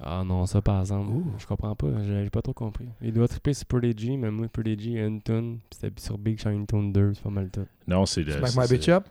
Ah 0.00 0.22
non, 0.24 0.46
ça 0.46 0.62
par 0.62 0.80
exemple, 0.80 1.10
je 1.38 1.46
comprends 1.46 1.74
pas, 1.74 1.88
j'ai 2.04 2.30
pas 2.30 2.40
trop 2.42 2.52
compris. 2.52 2.86
Il 3.02 3.12
doit 3.12 3.26
triper 3.26 3.52
sur 3.52 3.66
Prodigy, 3.66 4.16
mais 4.16 4.30
moi 4.30 4.46
Prodigy 4.48 4.96
a 4.98 5.06
une 5.06 5.20
tune, 5.20 5.58
pis 5.68 5.78
c'était 5.80 6.00
sur 6.00 6.16
Big 6.16 6.38
Shine 6.40 6.66
Tune 6.66 6.92
2, 6.92 7.14
c'est 7.14 7.22
pas 7.22 7.30
mal 7.30 7.50
tout. 7.50 7.66
Non, 7.86 8.06
c'est 8.06 8.22
le... 8.22 8.32
Smack 8.32 8.56
My 8.70 8.76
Bitch 8.76 8.88
Up? 8.90 9.04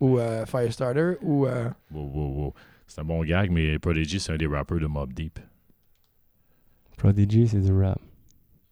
Ou 0.00 0.18
euh, 0.18 0.46
Firestarter? 0.46 1.14
Ou. 1.22 1.46
euh, 1.46 1.68
Wow, 1.92 2.06
wow, 2.10 2.28
wow. 2.44 2.54
C'est 2.86 3.00
un 3.00 3.04
bon 3.04 3.22
gag, 3.22 3.50
mais 3.50 3.78
Prodigy, 3.78 4.18
c'est 4.18 4.32
un 4.32 4.36
des 4.36 4.46
rappers 4.46 4.78
de 4.78 4.86
Mob 4.86 5.12
Deep. 5.12 5.38
Prodigy, 6.96 7.48
c'est 7.48 7.60
du 7.60 7.72
rap. 7.72 7.98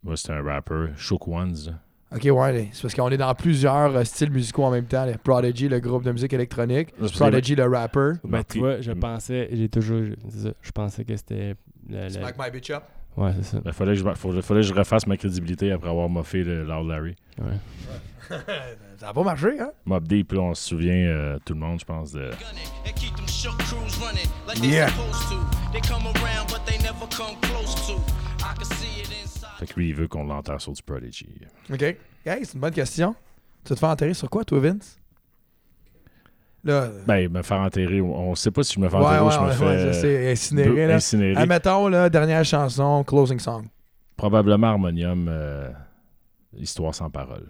Moi, 0.03 0.17
c'est 0.17 0.33
un 0.33 0.43
rapper. 0.43 0.89
Shook 0.97 1.29
Ones. 1.29 1.79
Ok, 2.15 2.25
ouais, 2.31 2.69
c'est 2.73 2.83
parce 2.83 2.95
qu'on 2.95 3.09
est 3.11 3.17
dans 3.17 3.35
plusieurs 3.35 3.97
euh, 3.97 4.05
styles 4.05 4.31
musicaux 4.31 4.65
en 4.65 4.71
même 4.71 4.85
temps. 4.87 5.07
Prodigy, 5.25 5.69
le 5.69 5.81
groupe 5.81 6.05
de 6.05 6.13
musique 6.13 6.33
électronique. 6.33 6.89
Prodigy, 7.15 7.55
le 7.55 7.67
rapper. 7.67 8.13
Ben, 8.25 8.43
tu 8.45 8.59
vois, 8.59 8.81
je 8.81 8.93
Mm. 8.93 8.99
pensais, 9.01 9.49
j'ai 9.53 9.69
toujours, 9.69 10.05
je, 10.05 10.13
c'est 10.29 10.39
ça, 10.49 10.55
je 10.61 10.71
pensais 10.73 11.05
que 11.05 11.17
c'était. 11.17 11.55
Smack 12.11 12.37
My 12.39 12.51
Bitch 12.51 12.71
Up. 12.71 12.83
Ouais, 13.17 13.33
c'est 13.37 13.45
ça. 13.57 13.59
Il 13.65 13.73
fallait, 13.73 13.93
que 13.93 13.99
je, 13.99 14.05
faut- 14.15 14.41
fallait 14.43 14.61
que 14.61 14.67
je 14.67 14.73
refasse 14.75 15.07
ma 15.07 15.17
crédibilité 15.17 15.71
après 15.73 15.91
avoir 15.91 16.09
moffé 16.09 16.43
le 16.45 16.65
Loud 16.65 16.89
Larry. 16.89 17.15
Ouais. 17.39 17.57
Ça 18.99 19.09
a 19.09 19.13
pas 19.13 19.23
marché, 19.25 19.59
hein? 19.61 19.71
Mob 19.85 20.07
Deep, 20.07 20.33
là, 20.33 20.41
on 20.41 20.55
se 20.55 20.69
souvient, 20.69 20.95
euh, 20.95 21.39
tout 21.45 21.55
le 21.55 21.61
monde, 21.61 21.81
je 21.81 21.85
pense, 21.85 22.13
de. 22.13 22.31
Yeah. 24.63 24.87
Fait 29.67 29.73
que 29.73 29.79
lui, 29.79 29.91
il 29.91 29.95
veut 29.95 30.09
qu'on 30.09 30.25
l'enterre 30.25 30.61
sur 30.61 30.73
du 30.73 30.83
Prodigy. 30.83 31.29
Ok. 31.73 31.83
Hey, 31.83 31.97
c'est 32.45 32.55
une 32.55 32.61
bonne 32.61 32.73
question. 32.73 33.15
Tu 33.65 33.69
vas 33.71 33.75
te 33.77 33.81
faire 33.81 33.89
enterrer 33.91 34.15
sur 34.15 34.29
quoi, 34.29 34.45
toi, 34.45 34.59
Vince? 34.59 34.99
Là. 36.65 36.73
euh, 36.83 37.03
Ben, 37.07 37.31
me 37.31 37.43
faire 37.43 37.59
enterrer, 37.59 38.01
on 38.01 38.31
on 38.31 38.35
sait 38.35 38.51
pas 38.51 38.63
si 38.65 38.75
je 38.75 38.81
me 38.81 38.89
fais 38.89 38.97
enterrer 38.97 39.21
ouais, 39.21 39.27
ou 39.27 39.31
je 39.31 39.39
me 39.39 39.47
ouais, 39.49 39.93
fais. 39.93 40.07
euh, 40.29 40.33
incinéré, 40.33 40.71
brû- 40.71 40.87
là. 40.89 40.95
incinéré. 40.97 41.37
Admettons, 41.37 41.89
là, 41.89 42.09
dernière 42.11 42.45
chanson, 42.45 43.05
closing 43.05 43.39
song. 43.39 43.67
Probablement 44.17 44.69
Harmonium, 44.69 45.27
euh, 45.29 45.71
Histoire 46.57 46.95
sans 46.95 47.09
parole. 47.11 47.49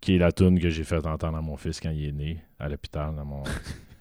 Qui 0.00 0.16
est 0.16 0.18
la 0.18 0.32
tune 0.32 0.58
que 0.60 0.68
j'ai 0.68 0.84
fait 0.84 1.04
entendre 1.06 1.38
à 1.38 1.42
mon 1.42 1.56
fils 1.56 1.80
quand 1.80 1.90
il 1.90 2.06
est 2.08 2.12
né, 2.12 2.42
à 2.58 2.68
l'hôpital, 2.68 3.14
dans 3.14 3.24
mon. 3.24 3.42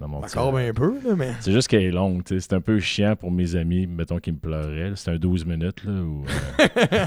dans 0.00 0.08
mon 0.08 0.20
ben 0.20 0.68
un 0.68 0.72
peu, 0.72 1.00
là, 1.04 1.14
mais. 1.16 1.32
C'est 1.40 1.52
juste 1.52 1.66
qu'elle 1.68 1.82
est 1.82 1.90
longue, 1.90 2.22
tu 2.24 2.34
sais. 2.34 2.40
C'est 2.40 2.52
un 2.54 2.60
peu 2.60 2.78
chiant 2.78 3.16
pour 3.16 3.30
mes 3.32 3.56
amis, 3.56 3.86
mettons 3.86 4.18
qu'ils 4.18 4.34
me 4.34 4.38
pleuraient. 4.38 4.90
là. 4.90 4.96
C'est 4.96 5.10
un 5.10 5.16
12 5.18 5.44
minutes, 5.44 5.82
là. 5.84 5.92
Où, 5.92 6.24
euh, 6.24 7.06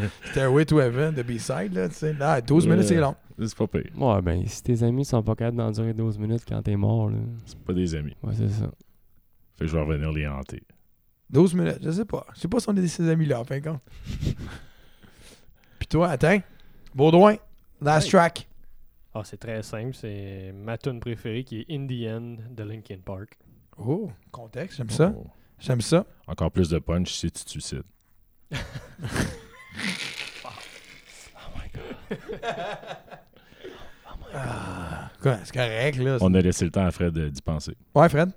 Stairway 0.30 0.64
to 0.64 0.80
Heaven, 0.80 1.14
de 1.14 1.22
B-side, 1.22 1.74
là, 1.74 1.88
tu 1.88 1.94
sais. 1.96 2.12
Là, 2.14 2.40
12 2.40 2.64
Ouais. 2.66 2.72
minutes, 2.72 2.88
c'est 2.88 2.96
long. 2.96 3.14
c'est 3.38 3.54
pas 3.56 3.66
pire. 3.66 3.90
Ouais, 3.96 4.22
ben, 4.22 4.46
si 4.46 4.62
tes 4.62 4.82
amis 4.82 5.04
sont 5.04 5.22
pas 5.22 5.34
capables 5.34 5.58
d'endurer 5.58 5.92
12 5.92 6.18
minutes 6.18 6.44
quand 6.48 6.62
t'es 6.62 6.76
mort, 6.76 7.10
là. 7.10 7.18
C'est 7.44 7.58
pas 7.58 7.72
des 7.74 7.94
amis. 7.94 8.16
Ouais, 8.22 8.32
c'est 8.34 8.48
ça. 8.48 8.70
Fait 9.58 9.64
que 9.64 9.70
je 9.70 9.76
vais 9.76 9.82
revenir 9.82 10.10
les 10.12 10.26
hanter. 10.26 10.62
12 11.28 11.54
minutes, 11.54 11.78
je 11.82 11.90
sais 11.90 12.04
pas. 12.06 12.26
Je 12.34 12.40
sais 12.40 12.48
pas 12.48 12.60
si 12.60 12.68
on 12.68 12.76
est 12.76 12.80
de 12.82 12.86
ces 12.86 13.08
amis-là, 13.08 13.40
en 13.40 13.44
fin 13.44 13.58
de 13.58 13.64
compte. 13.64 13.80
Puis 15.78 15.88
toi, 15.88 16.08
attends. 16.10 16.38
Baudouin, 16.94 17.36
last 17.80 18.06
Hey. 18.06 18.10
track. 18.12 18.48
Ah, 19.14 19.22
c'est 19.24 19.36
très 19.36 19.62
simple. 19.62 19.94
C'est 19.94 20.52
ma 20.54 20.78
tune 20.78 21.00
préférée 21.00 21.44
qui 21.44 21.60
est 21.60 21.66
In 21.70 21.86
the 21.86 22.06
End 22.10 22.36
de 22.54 22.62
Linkin 22.64 22.98
Park. 23.04 23.38
Oh, 23.78 24.10
contexte, 24.30 24.78
j'aime 24.78 24.90
ça. 24.90 25.12
Oh. 25.16 25.26
J'aime 25.58 25.80
ça. 25.80 26.06
Encore 26.26 26.50
plus 26.50 26.68
de 26.70 26.78
punch 26.78 27.12
si 27.12 27.30
tu 27.30 27.44
te 27.44 27.50
suicides. 27.50 27.82
Ah, 34.34 35.10
quoi, 35.20 35.38
c'est 35.44 35.52
correct, 35.54 35.96
là. 35.98 36.16
On 36.20 36.32
a 36.34 36.40
laissé 36.40 36.64
le 36.64 36.70
temps 36.70 36.84
à 36.86 36.90
Fred 36.90 37.12
de- 37.12 37.28
d'y 37.28 37.42
penser. 37.42 37.74
Ouais, 37.94 38.08
Fred? 38.08 38.30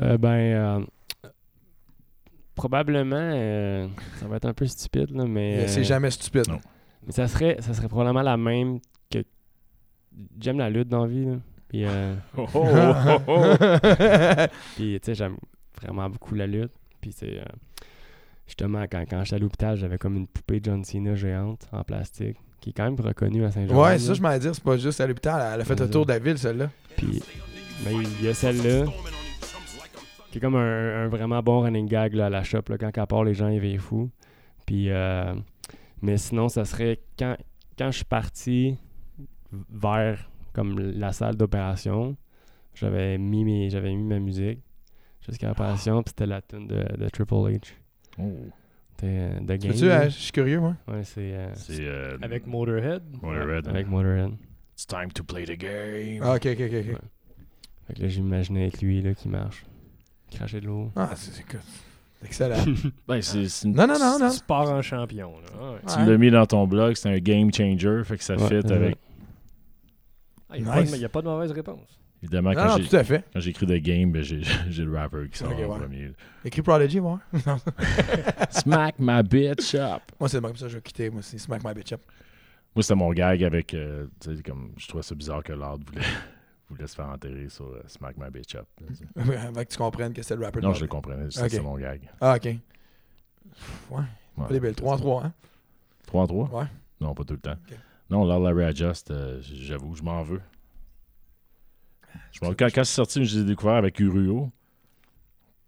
Euh, 0.00 0.16
ben, 0.18 0.28
euh, 1.24 1.30
probablement, 2.54 3.16
euh, 3.16 3.88
ça 4.20 4.28
va 4.28 4.36
être 4.36 4.44
un 4.46 4.54
peu 4.54 4.66
stupide, 4.66 5.10
là, 5.10 5.24
mais. 5.24 5.66
C'est 5.68 5.80
euh, 5.80 5.84
jamais 5.84 6.10
stupide. 6.10 6.48
non. 6.48 6.60
Mais 7.04 7.12
ça 7.12 7.26
serait, 7.28 7.56
ça 7.60 7.74
serait 7.74 7.88
probablement 7.88 8.22
la 8.22 8.36
même. 8.36 8.78
J'aime 10.40 10.58
la 10.58 10.70
lutte 10.70 10.88
dans 10.88 11.02
la 11.02 11.08
vie, 11.08 11.24
là. 11.24 11.36
Puis, 11.68 11.84
euh, 11.84 12.14
Oh, 12.36 12.46
oh, 12.54 12.60
oh, 12.64 13.20
oh. 13.28 13.54
puis, 14.76 14.98
tu 15.00 15.06
sais, 15.06 15.14
j'aime 15.14 15.36
vraiment 15.80 16.08
beaucoup 16.08 16.34
la 16.34 16.46
lutte. 16.46 16.72
Puis, 17.00 17.12
c'est. 17.12 17.40
justement, 18.46 18.84
quand, 18.90 19.04
quand 19.08 19.24
j'étais 19.24 19.36
à 19.36 19.38
l'hôpital, 19.38 19.76
j'avais 19.76 19.98
comme 19.98 20.16
une 20.16 20.26
poupée 20.26 20.60
John 20.62 20.84
Cena 20.84 21.14
géante 21.14 21.68
en 21.72 21.82
plastique, 21.82 22.36
qui 22.60 22.70
est 22.70 22.72
quand 22.72 22.84
même 22.84 22.98
reconnue 23.00 23.44
à 23.44 23.50
Saint-Jean. 23.50 23.82
Ouais, 23.82 23.98
ça, 23.98 24.14
je 24.14 24.22
m'allais 24.22 24.38
dire, 24.38 24.54
c'est 24.54 24.64
pas 24.64 24.76
juste 24.76 25.00
à 25.00 25.06
l'hôpital. 25.06 25.54
Elle 25.54 25.60
a 25.60 25.64
fait 25.64 25.78
le 25.78 25.90
tour 25.90 26.06
de 26.06 26.12
la 26.12 26.18
ville, 26.18 26.38
celle-là. 26.38 26.70
Puis, 26.96 27.22
ben, 27.84 27.92
il 28.20 28.24
y 28.24 28.28
a 28.28 28.34
celle-là, 28.34 28.86
qui 30.30 30.38
est 30.38 30.40
comme 30.40 30.56
un, 30.56 31.04
un 31.04 31.08
vraiment 31.08 31.42
bon 31.42 31.60
running 31.60 31.86
gag 31.86 32.14
là, 32.14 32.26
à 32.26 32.30
la 32.30 32.42
shop, 32.44 32.62
là, 32.68 32.78
quand 32.78 32.96
à 32.96 33.06
part 33.06 33.24
les 33.24 33.34
gens, 33.34 33.48
ils 33.48 33.60
veillent 33.60 33.78
fous. 33.78 34.10
Puis, 34.66 34.90
euh, 34.90 35.34
mais 36.02 36.16
sinon, 36.16 36.48
ça 36.48 36.64
serait 36.64 37.00
quand, 37.18 37.36
quand 37.78 37.90
je 37.90 37.96
suis 37.96 38.04
parti 38.04 38.76
vers 39.70 40.28
comme 40.52 40.78
la 40.78 41.12
salle 41.12 41.36
d'opération, 41.36 42.16
j'avais 42.74 43.18
mis, 43.18 43.44
mes, 43.44 43.68
j'avais 43.70 43.94
mis 43.94 44.02
ma 44.04 44.18
musique 44.18 44.60
jusqu'à 45.26 45.48
l'opération, 45.48 46.02
puis 46.02 46.10
c'était 46.10 46.26
la 46.26 46.40
tune 46.42 46.66
de, 46.66 46.84
de 46.96 47.08
Triple 47.08 47.34
H. 47.34 47.72
Oh. 48.18 48.32
Euh, 49.04 49.40
The 49.40 49.44
Game. 49.46 49.58
Peux-tu, 49.72 49.86
là? 49.86 50.00
euh, 50.00 50.04
je 50.04 50.08
suis 50.10 50.32
curieux, 50.32 50.58
moi? 50.60 50.74
Ouais, 50.88 51.04
c'est 51.04 51.34
euh, 51.34 51.50
C'est. 51.54 51.80
euh, 51.80 52.16
Avec 52.22 52.46
Motorhead? 52.46 53.02
Motorhead. 53.20 53.68
avec 53.68 53.86
Motorhead. 53.88 54.30
It's 54.72 54.86
time 54.86 55.10
to 55.12 55.22
play 55.22 55.44
the 55.44 55.58
game. 55.58 56.20
Ah, 56.22 56.34
ok, 56.36 56.46
ok, 56.46 56.60
ok. 56.60 56.72
Ouais. 56.72 56.96
Fait 57.86 57.94
que 57.94 58.02
là, 58.02 58.08
j'imaginais 58.08 58.62
avec 58.62 58.80
lui 58.80 59.02
là, 59.02 59.12
qui 59.14 59.28
marche. 59.28 59.64
Cracher 60.30 60.60
de 60.62 60.66
l'eau. 60.66 60.90
Ah, 60.96 61.10
c'est. 61.14 61.44
Excellent. 62.24 62.64
Ben, 63.08 63.20
c'est, 63.20 63.48
c'est 63.48 63.68
une- 63.68 63.74
Non, 63.76 63.86
non, 63.86 63.98
non, 63.98 64.18
non. 64.18 64.30
Tu 64.30 64.40
pars 64.46 64.70
en 64.70 64.80
champion. 64.80 65.32
Là. 65.40 65.46
Ah 65.60 65.72
ouais. 65.72 65.78
Tu 65.86 65.98
Ouais. 65.98 66.06
l'as 66.06 66.18
mis 66.18 66.30
dans 66.30 66.46
ton 66.46 66.66
blog, 66.66 66.94
c'est 66.94 67.10
un 67.10 67.18
game 67.18 67.52
changer, 67.52 68.02
fait 68.04 68.16
que 68.16 68.24
ça 68.24 68.36
Ouais, 68.36 68.48
fit 68.62 68.72
avec. 68.72 68.96
Ah, 70.48 70.56
Il 70.56 70.62
n'y 70.62 70.68
a, 70.68 70.72
pas 70.72 70.80
Nice. 70.82 70.90
de- 70.92 70.96
il 70.96 71.00
y 71.02 71.04
a 71.04 71.08
pas 71.08 71.22
de 71.22 71.26
mauvaise 71.26 71.50
réponse. 71.52 72.00
Évidemment, 72.22 72.50
Non, 72.50 72.56
quand, 72.56 72.68
non, 72.68 72.76
j'ai, 72.78 72.88
tout 72.88 72.96
à 72.96 73.04
fait. 73.04 73.24
quand 73.32 73.40
j'écris 73.40 73.66
The 73.66 73.82
Game, 73.82 74.10
ben, 74.12 74.22
j'ai, 74.68 74.84
le 74.84 74.96
rapper 74.96 75.28
qui 75.30 75.38
sort 75.38 75.48
Ok, 75.52 75.58
en 75.58 75.72
ouais. 75.72 75.78
premier. 75.80 76.12
Écris 76.44 76.62
Prodigy, 76.62 77.00
moi. 77.00 77.20
Smack 78.50 78.94
my 78.98 79.22
bitch 79.22 79.74
up. 79.74 80.02
moi, 80.18 80.28
c'est 80.28 80.40
comme 80.40 80.56
ça 80.56 80.66
que 80.66 80.70
je 80.70 80.76
vais 80.76 80.82
quitter. 80.82 81.10
Moi, 81.10 81.22
c'est 81.22 81.38
Smack 81.38 81.62
My 81.64 81.74
Bitch 81.74 81.92
Up. 81.92 82.00
Moi, 82.74 82.82
c'était 82.82 82.94
mon 82.94 83.12
gag 83.12 83.42
avec. 83.44 83.74
euh, 83.74 84.06
tu 84.20 84.36
sais, 84.36 84.42
comme, 84.42 84.72
je 84.76 84.86
trouvais 84.88 85.02
ça 85.02 85.14
bizarre 85.14 85.42
que 85.42 85.52
Lord 85.52 85.78
voulait, 85.86 86.04
voulait 86.70 86.86
se 86.86 86.94
faire 86.94 87.06
enterrer 87.08 87.48
sur 87.48 87.66
euh, 87.66 87.82
Smack 87.86 88.16
my 88.16 88.30
bitch 88.30 88.54
up. 88.54 88.66
Avant 89.16 89.62
que 89.64 89.68
tu 89.68 89.76
comprennes 89.78 90.12
que 90.12 90.22
c'est 90.22 90.36
le 90.36 90.44
rapper 90.44 90.60
Non, 90.60 90.72
je 90.72 90.82
le 90.82 90.88
comprenais, 90.88 91.26
c'était 91.30 91.44
Ok. 91.44 91.50
c'est 91.50 91.60
mon 91.60 91.76
gag. 91.76 92.00
Ah, 92.20 92.36
ok. 92.36 92.44
Ouais. 92.44 92.58
Ouais. 93.90 94.04
Pas 94.46 94.52
des 94.52 94.60
belles 94.60 94.74
3 94.74 94.94
en 94.94 94.98
3, 94.98 95.24
hein? 95.24 95.32
3 96.06 96.22
en 96.22 96.26
3 96.26 96.50
Ouais. 96.60 96.66
Non, 97.00 97.14
pas 97.14 97.24
tout 97.24 97.34
le 97.34 97.40
temps. 97.40 97.52
Ok. 97.70 97.76
Non, 98.10 98.24
Lord 98.24 98.40
Larry 98.40 98.64
Adjust, 98.64 99.10
euh, 99.10 99.40
j'avoue, 99.42 99.94
je 99.94 100.02
m'en 100.02 100.22
veux. 100.22 100.40
Je 102.32 102.44
m'en- 102.44 102.54
quand, 102.54 102.66
quand 102.66 102.84
c'est 102.84 102.94
sorti, 102.94 103.24
je 103.24 103.38
l'ai 103.40 103.44
découvert 103.44 103.74
avec 103.74 103.98
Uruo. 103.98 104.50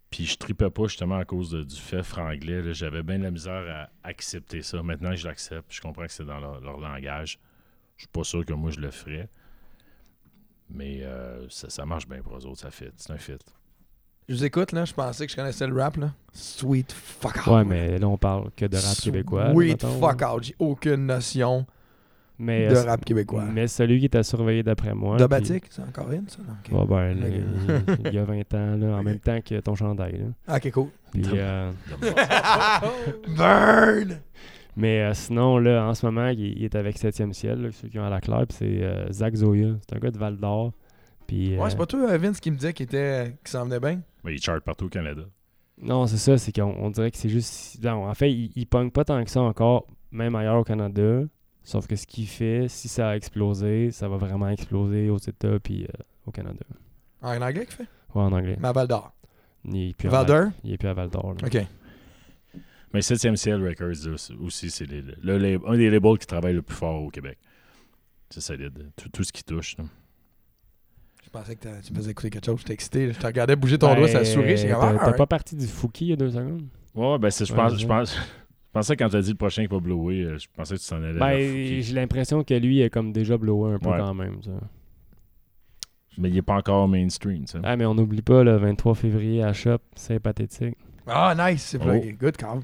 Puis 0.09 0.25
je 0.25 0.37
tripais 0.37 0.69
pas 0.71 0.83
justement 0.87 1.17
à 1.17 1.25
cause 1.25 1.51
de- 1.51 1.63
du 1.63 1.75
fait 1.75 2.01
franglais. 2.01 2.61
là. 2.63 2.73
J'avais 2.73 3.03
bien 3.03 3.19
de 3.19 3.23
la 3.23 3.31
misère 3.31 3.63
à 4.03 4.07
accepter 4.07 4.61
ça. 4.63 4.81
Maintenant, 4.81 5.13
je 5.15 5.27
l'accepte. 5.27 5.65
Je 5.69 5.81
comprends 5.81 6.05
que 6.05 6.11
c'est 6.11 6.25
dans 6.25 6.39
leur, 6.39 6.59
leur 6.61 6.79
langage. 6.79 7.37
Je 7.97 8.03
suis 8.03 8.07
pas 8.11 8.23
sûr 8.23 8.43
que 8.45 8.53
moi 8.53 8.71
je 8.71 8.79
le 8.79 8.89
ferais. 8.89 9.29
Mais 10.71 11.03
euh, 11.03 11.47
ça, 11.49 11.69
ça 11.69 11.85
marche 11.85 12.07
bien 12.07 12.21
pour 12.21 12.37
eux 12.37 12.45
autres, 12.45 12.59
ça 12.61 12.71
fit. 12.71 12.85
C'est 12.95 13.11
un 13.11 13.17
fit. 13.17 13.33
Je 14.27 14.35
vous 14.35 14.43
écoute, 14.45 14.71
là. 14.71 14.85
Je 14.85 14.93
pensais 14.93 15.25
que 15.25 15.31
je 15.31 15.35
connaissais 15.35 15.67
le 15.67 15.75
rap, 15.79 15.97
là. 15.97 16.13
Sweet 16.33 16.91
fuck 16.91 17.35
out. 17.37 17.47
Ouais, 17.47 17.63
mais 17.65 17.97
là, 17.99 18.07
on 18.07 18.17
parle 18.17 18.51
que 18.55 18.65
de 18.65 18.77
rap 18.77 18.97
québécois. 19.01 19.51
Sweet 19.53 19.81
fuck 19.85 20.21
out. 20.21 20.43
J'ai 20.43 20.55
aucune 20.59 21.05
notion 21.07 21.65
Mais, 22.41 22.69
de 22.69 22.75
euh, 22.75 22.83
rap 22.85 23.03
québécois. 23.03 23.43
Mais 23.53 23.67
celui 23.67 23.99
qui 23.99 24.05
était 24.05 24.23
surveillé 24.23 24.63
d'après 24.63 24.93
moi. 24.95 25.17
Dobatic, 25.17 25.65
c'est 25.69 25.81
encore 25.81 26.09
une, 26.11 26.27
ça? 26.29 26.39
Ok. 26.41 26.55
puis- 26.63 26.73
Ouais, 26.73 26.85
ben, 26.87 27.17
il, 27.21 28.07
il 28.07 28.13
y 28.13 28.17
a 28.17 28.23
20 28.23 28.53
ans, 28.53 28.77
là, 28.77 28.97
en 28.97 29.03
même 29.03 29.19
temps 29.19 29.39
que 29.41 29.59
ton 29.59 29.75
chandail. 29.75 30.13
Là. 30.19 30.25
Ah, 30.47 30.55
Ok, 30.55 30.71
cool. 30.71 30.87
Puis, 31.11 31.23
euh, 31.33 31.69
Burn! 33.37 34.19
mais 34.77 35.01
euh, 35.01 35.13
sinon, 35.13 35.57
là, 35.57 35.85
en 35.85 35.93
ce 35.93 36.05
moment, 36.05 36.27
il, 36.27 36.39
il 36.57 36.63
est 36.63 36.75
avec 36.75 36.97
7e 36.97 37.33
ciel, 37.33 37.61
là, 37.61 37.69
ceux 37.71 37.87
qui 37.89 37.99
ont 37.99 38.05
à 38.05 38.09
la 38.09 38.21
claire, 38.21 38.45
puis 38.47 38.57
c'est 38.57 38.83
euh, 38.83 39.11
Zach 39.11 39.35
Zoya. 39.35 39.75
C'est 39.87 39.95
un 39.97 39.99
gars 39.99 40.11
de 40.11 40.17
Val 40.17 40.37
d'Or. 40.37 40.71
Puis, 41.27 41.57
Ouais, 41.57 41.63
euh, 41.65 41.69
c'est 41.69 41.77
pas 41.77 41.85
toi, 41.85 42.17
Vince, 42.17 42.39
qui 42.39 42.51
me 42.51 42.55
disait 42.55 42.73
qu'il 42.73 42.85
était... 42.85 43.35
qu'il 43.43 43.49
s'en 43.51 43.65
venait 43.65 43.79
bien? 43.79 44.01
Mais 44.23 44.33
il 44.33 44.41
charte 44.41 44.63
partout 44.63 44.85
au 44.85 44.89
Canada. 44.89 45.23
Non, 45.81 46.07
c'est 46.07 46.17
ça, 46.17 46.37
c'est 46.37 46.51
qu'on 46.53 46.73
on 46.79 46.89
dirait 46.89 47.11
que 47.11 47.17
c'est 47.17 47.29
juste. 47.29 47.81
Non, 47.83 48.07
en 48.09 48.13
fait, 48.13 48.31
il, 48.31 48.51
il 48.55 48.65
pogne 48.65 48.91
pas 48.91 49.03
tant 49.05 49.23
que 49.23 49.29
ça 49.29 49.41
encore, 49.41 49.87
même 50.11 50.35
ailleurs 50.35 50.57
au 50.59 50.63
Canada. 50.63 51.21
Sauf 51.69 51.85
que 51.85 51.95
ce 51.95 52.07
qu'il 52.07 52.25
fait, 52.25 52.65
si 52.67 52.87
ça 52.87 53.09
a 53.09 53.15
explosé, 53.15 53.91
ça 53.91 54.07
va 54.09 54.17
vraiment 54.17 54.49
exploser 54.49 55.11
aux 55.11 55.19
États 55.19 55.59
puis 55.59 55.83
euh, 55.83 55.87
au 56.25 56.31
Canada. 56.31 56.65
Ah, 57.21 57.37
en 57.37 57.41
anglais 57.43 57.67
qu'il 57.67 57.75
fait? 57.75 57.87
Ouais, 58.15 58.23
en 58.23 58.31
anglais. 58.31 58.57
Mais 58.59 58.69
à 58.69 58.71
Val 58.71 58.87
d'Or. 58.87 59.13
Il 59.65 59.89
est 59.89 59.93
plus 59.95 60.07
à 60.07 60.11
Val 60.11 60.25
d'Or? 60.25 60.45
Il 60.63 60.73
est 60.73 60.77
plus 60.79 60.87
à 60.87 60.95
Val 60.95 61.11
d'Or. 61.11 61.35
Ok. 61.43 61.57
Mais 62.91 63.01
7e 63.01 63.35
Ciel 63.35 63.63
Records 63.63 64.11
aussi- 64.11 64.33
aussi, 64.41 64.71
c'est 64.71 64.85
les- 64.85 65.03
le 65.21 65.59
un 65.67 65.77
des 65.77 65.91
labels 65.91 66.17
qui 66.17 66.25
travaille 66.25 66.55
le 66.55 66.63
plus 66.63 66.75
fort 66.75 67.03
au 67.03 67.11
Québec. 67.11 67.37
C'est 68.31 68.41
solide. 68.41 68.89
Tout, 68.95 69.09
tout 69.09 69.23
ce 69.23 69.31
qui 69.31 69.43
touche. 69.43 69.77
là. 69.77 69.83
Je 71.23 71.29
pensais 71.29 71.55
que 71.55 71.67
tu 71.85 71.93
me 71.93 71.97
faisais 71.97 72.09
écouter 72.09 72.31
quelque 72.31 72.45
chose. 72.47 72.57
J'étais 72.61 72.73
excité. 72.73 73.13
Je 73.13 73.19
te 73.19 73.27
regardais 73.27 73.55
bouger 73.55 73.77
ton 73.77 73.89
Ben, 73.89 73.97
doigt, 73.97 74.07
ça 74.07 74.25
sourit. 74.25 74.55
T'as 74.55 74.97
ah, 75.01 75.13
pas 75.13 75.27
parti 75.27 75.55
du 75.55 75.67
Fouki 75.67 76.05
il 76.05 76.09
y 76.09 76.13
a 76.13 76.15
deux 76.15 76.31
secondes? 76.31 76.63
Ouais, 76.95 77.19
ben 77.19 77.29
c'est, 77.29 77.45
je, 77.45 77.53
Ouais, 77.53 77.57
pense, 77.59 77.73
c'est 77.73 77.77
je, 77.77 77.87
ça. 77.87 77.93
pense, 77.93 78.17
je 78.69 78.73
pensais 78.73 78.95
quand 78.95 79.09
tu 79.09 79.15
as 79.15 79.21
dit 79.21 79.31
le 79.31 79.35
prochain 79.37 79.63
qui 79.65 79.73
va 79.73 79.79
blower, 79.79 80.21
euh, 80.23 80.37
je 80.37 80.47
pensais 80.55 80.75
que 80.75 80.79
tu 80.81 80.87
t'en 80.87 81.01
allais 81.03 81.19
Ben, 81.19 81.81
j'ai 81.81 81.93
l'impression 81.93 82.43
que 82.43 82.53
lui 82.53 82.81
est 82.81 82.89
comme 82.89 83.11
déjà 83.11 83.37
blowé 83.37 83.73
un 83.73 83.79
peu 83.79 83.89
Ouais. 83.89 83.97
quand 83.97 84.13
même. 84.13 84.41
ça. 84.43 84.51
Mais 86.17 86.29
il 86.29 86.35
n'est 86.35 86.41
pas 86.41 86.55
encore 86.55 86.87
mainstream. 86.87 87.47
sais. 87.47 87.59
Ah, 87.63 87.77
mais 87.77 87.85
on 87.85 87.93
n'oublie 87.95 88.21
pas 88.21 88.43
le 88.43 88.57
23 88.57 88.93
février 88.95 89.41
à 89.43 89.53
Shop, 89.53 89.77
c'est 89.95 90.19
pathétique. 90.19 90.77
Ah, 91.07 91.33
nice. 91.51 91.63
C'est 91.63 91.79
Oh. 91.81 92.17
Good 92.19 92.37
call. 92.37 92.59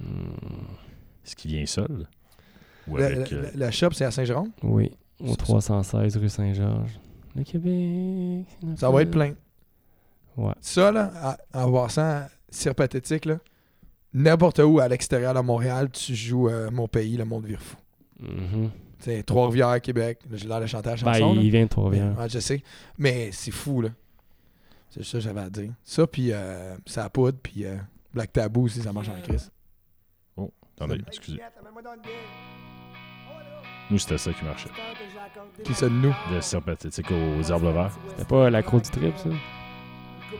Hmm. 0.00 0.28
Est-ce 1.24 1.34
qu'il 1.36 1.52
vient 1.52 1.66
seul? 1.66 2.06
Ou 2.88 2.96
Le, 2.96 3.04
avec, 3.04 3.30
le- 3.30 3.38
euh, 3.38 3.50
le 3.54 3.70
shop, 3.70 3.90
c'est 3.92 4.04
à 4.04 4.10
Saint-Jérôme? 4.10 4.50
Oui, 4.62 4.90
au 5.20 5.28
Ça- 5.30 5.36
316 5.36 6.16
rue 6.18 6.28
Saint-Georges. 6.28 7.00
Le 7.34 7.42
Québec. 7.42 8.46
c'est 8.60 8.78
Ça 8.80 8.90
va 8.90 9.02
être 9.02 9.10
plein. 9.10 9.34
Ouais. 10.36 10.52
Ça, 10.60 10.92
là, 10.92 11.10
à- 11.16 11.38
en 11.64 11.72
passant, 11.72 12.26
c'est 12.48 12.74
pathétique, 12.74 13.24
là. 13.24 13.38
N'importe 14.14 14.60
où 14.60 14.78
à 14.80 14.88
l'extérieur 14.88 15.34
de 15.34 15.40
Montréal, 15.40 15.90
tu 15.90 16.14
joues 16.14 16.48
euh, 16.48 16.70
Mon 16.70 16.88
Pays, 16.88 17.16
le 17.16 17.24
monde 17.24 17.44
vire 17.44 17.60
fou. 17.60 17.76
Mhm. 18.20 18.70
C'est 18.98 19.22
Trois-Rivières, 19.24 19.80
Québec. 19.82 20.20
Là, 20.30 20.36
J'ai 20.38 20.48
l'air 20.48 20.60
de 20.60 20.66
chanter 20.66 20.88
la 20.90 20.96
Ben, 20.96 21.12
chanson. 21.12 21.34
là. 21.34 21.40
il 21.42 21.50
vient 21.50 21.64
de 21.64 21.68
Trois-Rivières. 21.68 22.18
ouais, 22.18 22.28
je 22.30 22.38
sais. 22.38 22.62
Mais 22.96 23.30
c'est 23.32 23.50
fou, 23.50 23.82
là. 23.82 23.90
C'est 24.88 25.04
ça 25.04 25.18
que 25.18 25.20
j'avais 25.20 25.40
à 25.42 25.50
dire. 25.50 25.72
Ça, 25.84 26.06
puis 26.06 26.32
euh, 26.32 26.76
ça 26.86 27.10
poudre, 27.10 27.36
puis 27.42 27.66
euh, 27.66 27.76
Black 28.14 28.32
Taboo 28.32 28.62
aussi, 28.62 28.80
ça 28.80 28.92
marche 28.92 29.08
en 29.10 29.20
crise. 29.20 29.50
Attendez, 30.78 31.00
excusez. 31.08 31.38
Nous, 33.90 33.98
c'était 33.98 34.18
ça 34.18 34.32
qui 34.32 34.44
marchait. 34.44 34.68
Qui 35.64 35.74
ça 35.74 35.86
de 35.88 35.94
nous? 35.94 36.12
Le 36.32 36.40
sympathétique 36.40 37.06
aux 37.10 37.42
herbes 37.42 37.72
verts. 37.72 37.96
C'était 38.10 38.24
pas 38.24 38.50
la 38.50 38.62
croix 38.62 38.80
du 38.80 38.90
trip, 38.90 39.16
ça? 39.16 39.28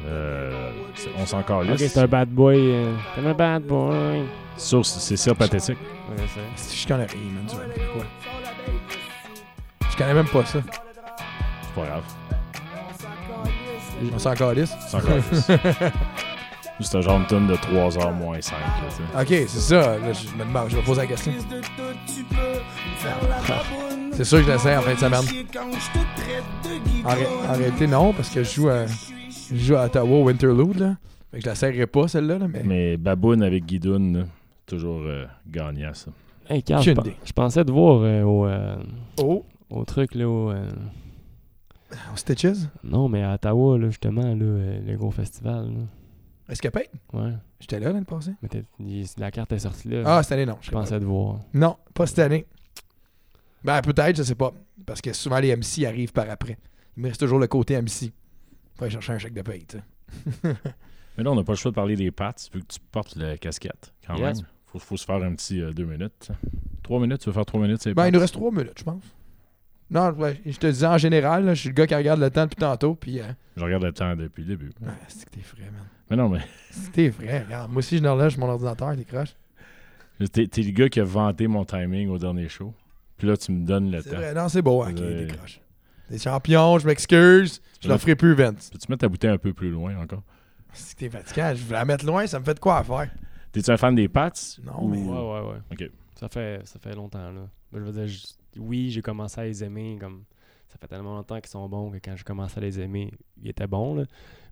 Euh, 0.06 0.70
on 1.18 1.26
s'en 1.26 1.40
Ok, 1.40 1.46
calisse. 1.46 1.92
c'est 1.92 2.00
un 2.00 2.06
bad 2.06 2.28
boy. 2.28 2.56
euh, 2.58 2.94
T'es 3.14 3.26
un 3.26 3.32
bad 3.34 3.62
boy. 3.64 4.24
Sur- 4.56 4.84
c'est 4.86 5.16
sympathétique. 5.16 5.78
Ouais, 6.10 6.16
c'est. 6.56 6.76
Je 6.82 6.86
connais 6.88 7.06
rien, 7.06 7.20
man. 7.34 7.44
tu 7.48 7.56
vois, 7.56 7.64
quoi. 7.94 8.04
Je 9.90 9.96
connais 9.96 10.14
même 10.14 10.28
pas 10.28 10.44
ça. 10.44 10.58
C'est 11.62 11.74
pas 11.80 11.86
grave. 11.86 12.02
On 14.14 14.18
s'en 14.18 14.34
calisse? 14.34 14.72
On 14.86 14.88
s'en 14.88 15.00
calisse. 15.00 15.48
C'est 16.78 16.98
un 16.98 17.00
genre 17.00 17.20
de 17.20 17.24
tune 17.24 17.46
de 17.46 17.54
3h 17.54 18.12
moins 18.12 18.38
5. 18.38 18.52
Là, 18.52 18.58
tu 18.90 18.96
sais. 18.96 19.02
Ok, 19.42 19.48
c'est 19.48 19.60
ça. 19.60 19.96
Là, 19.96 20.12
je 20.12 20.28
me 20.38 20.44
demande, 20.44 20.68
je 20.68 20.76
me 20.76 20.82
pose 20.82 20.98
la 20.98 21.06
question. 21.06 21.32
C'est 24.12 24.24
sûr 24.24 24.38
que 24.40 24.44
je 24.44 24.50
l'essaie 24.50 24.76
en 24.76 24.82
fin 24.82 24.92
de 24.92 24.98
semaine. 24.98 25.44
Arrê- 27.06 27.26
arrêtez, 27.48 27.86
non, 27.86 28.12
parce 28.12 28.28
que 28.28 28.42
je 28.44 28.50
joue 28.54 28.68
à, 28.68 28.84
je 29.50 29.56
joue 29.56 29.76
à 29.76 29.84
Ottawa 29.86 30.18
au 30.18 30.24
Winterlude, 30.24 30.78
là. 30.78 30.96
Fait 31.30 31.38
que 31.38 31.44
je 31.44 31.48
l'essayerai 31.50 31.86
pas, 31.86 32.08
celle-là, 32.08 32.38
là, 32.38 32.48
mais... 32.48 32.62
Mais 32.64 32.96
Baboon 32.96 33.40
avec 33.40 33.64
Guidoun, 33.66 34.26
toujours 34.66 35.00
euh, 35.02 35.26
gagnant, 35.46 35.92
ça. 35.94 36.10
Hey, 36.48 36.62
Carl, 36.62 36.80
Aucune 36.80 36.94
je, 36.94 37.00
pe- 37.00 37.06
idée. 37.08 37.16
je 37.24 37.32
pensais 37.32 37.64
te 37.64 37.70
voir 37.72 38.00
euh, 38.02 38.22
au, 38.22 38.46
euh, 38.46 38.76
Oh! 39.20 39.44
au 39.70 39.84
truc, 39.84 40.14
là. 40.14 40.28
au, 40.28 40.50
euh, 40.50 40.70
Au 42.12 42.16
Stitches? 42.16 42.58
Non, 42.84 43.08
mais 43.08 43.22
à 43.22 43.34
Ottawa, 43.34 43.78
là, 43.78 43.86
justement, 43.88 44.22
là, 44.22 44.34
le 44.34 44.96
gros 44.96 45.10
festival. 45.10 45.66
Là. 45.66 45.80
Escapade? 46.48 46.84
Ouais. 47.12 47.32
J'étais 47.58 47.80
là 47.80 47.92
l'année 47.92 48.04
passée. 48.04 48.32
Mais 48.42 48.48
il- 48.78 49.06
la 49.18 49.30
carte 49.32 49.50
est 49.52 49.58
sortie 49.58 49.88
là. 49.88 50.02
Ah, 50.04 50.22
cette 50.22 50.32
année, 50.32 50.46
non. 50.46 50.58
je 50.60 50.70
pensais 50.70 50.98
te 51.00 51.04
voir. 51.04 51.40
Non, 51.54 51.76
pas 51.94 52.06
cette 52.06 52.20
année. 52.20 52.46
Ben, 53.64 53.80
peut-être, 53.82 54.16
je 54.16 54.22
sais 54.22 54.34
pas. 54.36 54.52
Parce 54.84 55.00
que 55.00 55.12
souvent, 55.12 55.40
les 55.40 55.50
MC 55.56 55.84
arrivent 55.84 56.12
par 56.12 56.30
après. 56.30 56.56
Il 56.96 57.02
me 57.02 57.08
reste 57.08 57.20
toujours 57.20 57.40
le 57.40 57.48
côté 57.48 57.74
MC. 57.80 58.12
Faut 58.76 58.84
aller 58.84 58.92
chercher 58.92 59.12
un 59.12 59.18
chèque 59.18 59.34
de 59.34 59.42
paye, 59.42 59.64
tu 59.66 59.78
sais. 59.78 59.82
Mais 61.16 61.24
là, 61.24 61.30
on 61.32 61.34
n'a 61.34 61.44
pas 61.44 61.52
le 61.52 61.56
choix 61.56 61.70
de 61.70 61.74
parler 61.76 61.96
des 61.96 62.10
pattes, 62.10 62.50
vu 62.52 62.60
que 62.60 62.66
tu 62.66 62.78
portes 62.92 63.16
la 63.16 63.38
casquette, 63.38 63.94
quand 64.06 64.16
Yes. 64.16 64.38
même. 64.38 64.46
Faut, 64.66 64.78
faut 64.78 64.96
se 64.96 65.04
faire 65.06 65.16
un 65.16 65.34
petit 65.34 65.62
euh, 65.62 65.72
deux 65.72 65.86
minutes. 65.86 66.30
Trois 66.82 67.00
minutes, 67.00 67.20
tu 67.20 67.28
veux 67.30 67.32
faire 67.32 67.46
trois 67.46 67.60
minutes, 67.60 67.80
c'est 67.82 67.94
Ben, 67.94 68.06
il 68.08 68.12
nous 68.12 68.20
reste 68.20 68.34
trois 68.34 68.50
minutes, 68.50 68.74
je 68.78 68.84
pense. 68.84 69.02
Non, 69.88 70.10
ouais, 70.10 70.40
je 70.44 70.58
te 70.58 70.66
disais 70.66 70.86
en 70.86 70.98
général, 70.98 71.44
là, 71.46 71.54
je 71.54 71.60
suis 71.60 71.68
le 71.68 71.74
gars 71.74 71.86
qui 71.86 71.94
regarde 71.94 72.20
le 72.20 72.28
temps 72.30 72.42
depuis 72.44 72.56
tantôt, 72.56 72.94
puis... 72.96 73.20
euh, 73.20 73.24
Je 73.56 73.62
regarde 73.64 73.84
le 73.84 73.92
temps 73.92 74.14
depuis 74.16 74.42
le 74.42 74.48
début. 74.48 74.72
ah, 74.86 74.90
c'est 75.08 75.24
que 75.26 75.30
t'es 75.30 75.40
frais, 75.42 75.62
man. 75.72 75.86
Mais 76.10 76.16
non, 76.16 76.28
mais 76.28 76.40
C'est 76.70 76.90
que 76.90 76.94
t'es 76.96 77.10
frais, 77.10 77.44
regarde. 77.44 77.70
Moi 77.70 77.78
aussi, 77.78 77.98
je 77.98 78.04
relâche 78.06 78.36
mon 78.36 78.48
ordinateur, 78.48 78.92
il 78.92 78.98
décroche. 78.98 79.34
t'es 80.32 80.46
t'es 80.48 80.62
le 80.62 80.72
gars 80.72 80.88
qui 80.88 81.00
a 81.00 81.04
vanté 81.04 81.46
mon 81.46 81.64
timing 81.64 82.08
au 82.10 82.18
dernier 82.18 82.48
show. 82.48 82.74
Puis 83.16 83.26
là, 83.28 83.36
tu 83.36 83.52
me 83.52 83.64
donnes 83.64 83.90
le 83.92 84.02
C'est 84.02 84.10
temps. 84.10 84.16
vrai, 84.16 84.34
non, 84.34 84.48
c'est 84.48 84.60
beau, 84.62 84.82
hein, 84.82 84.92
qu'il 84.92 85.04
Ouais. 85.04 85.24
décroche. 85.26 85.60
T'es 86.08 86.18
champion, 86.18 86.78
je 86.78 86.86
m'excuse. 86.86 87.60
Je 87.80 87.88
Ouais. 87.88 87.94
le 87.94 87.98
ferai 87.98 88.16
plus, 88.16 88.34
Vince. 88.34 88.70
Peux-tu 88.70 88.86
mettre 88.90 89.00
ta 89.00 89.08
bouteille 89.08 89.30
un 89.30 89.38
peu 89.38 89.52
plus 89.52 89.70
loin 89.70 89.96
encore? 89.98 90.22
Si 90.72 90.94
t'es 90.94 91.08
fatiguant, 91.08 91.52
je 91.54 91.64
vais 91.64 91.74
la 91.74 91.84
mettre 91.84 92.04
loin, 92.06 92.26
ça 92.26 92.38
me 92.38 92.44
fait 92.44 92.54
de 92.54 92.60
quoi 92.60 92.78
à 92.78 92.84
faire. 92.84 93.10
T'es-tu 93.52 93.70
un 93.70 93.76
fan 93.76 93.94
des 93.94 94.08
Pats? 94.08 94.30
Non, 94.64 94.84
Ou- 94.84 94.88
mais- 94.88 95.02
Ouais, 95.02 95.18
ouais, 95.18 95.48
ouais. 95.50 95.58
Ok. 95.72 95.90
Ça 96.18 96.28
fait, 96.28 96.60
ça 96.66 96.78
fait 96.78 96.94
longtemps, 96.94 97.30
là. 97.30 97.48
Ben, 97.72 97.80
je 97.80 97.84
veux 97.84 97.92
dire, 97.92 98.06
je- 98.06 98.60
oui, 98.60 98.90
j'ai 98.90 99.02
commencé 99.02 99.40
à 99.40 99.44
les 99.44 99.64
aimer, 99.64 99.96
comme... 100.00 100.24
Ça 100.68 100.76
fait 100.80 100.88
tellement 100.88 101.14
longtemps 101.16 101.36
qu'ils 101.40 101.48
sont 101.48 101.66
bons 101.68 101.90
que 101.90 101.96
quand 102.04 102.14
j'ai 102.16 102.24
commencé 102.24 102.58
à 102.58 102.60
les 102.60 102.78
aimer, 102.80 103.10
ils 103.42 103.48
étaient 103.50 103.66
bons, 103.66 103.94
là. 103.94 104.04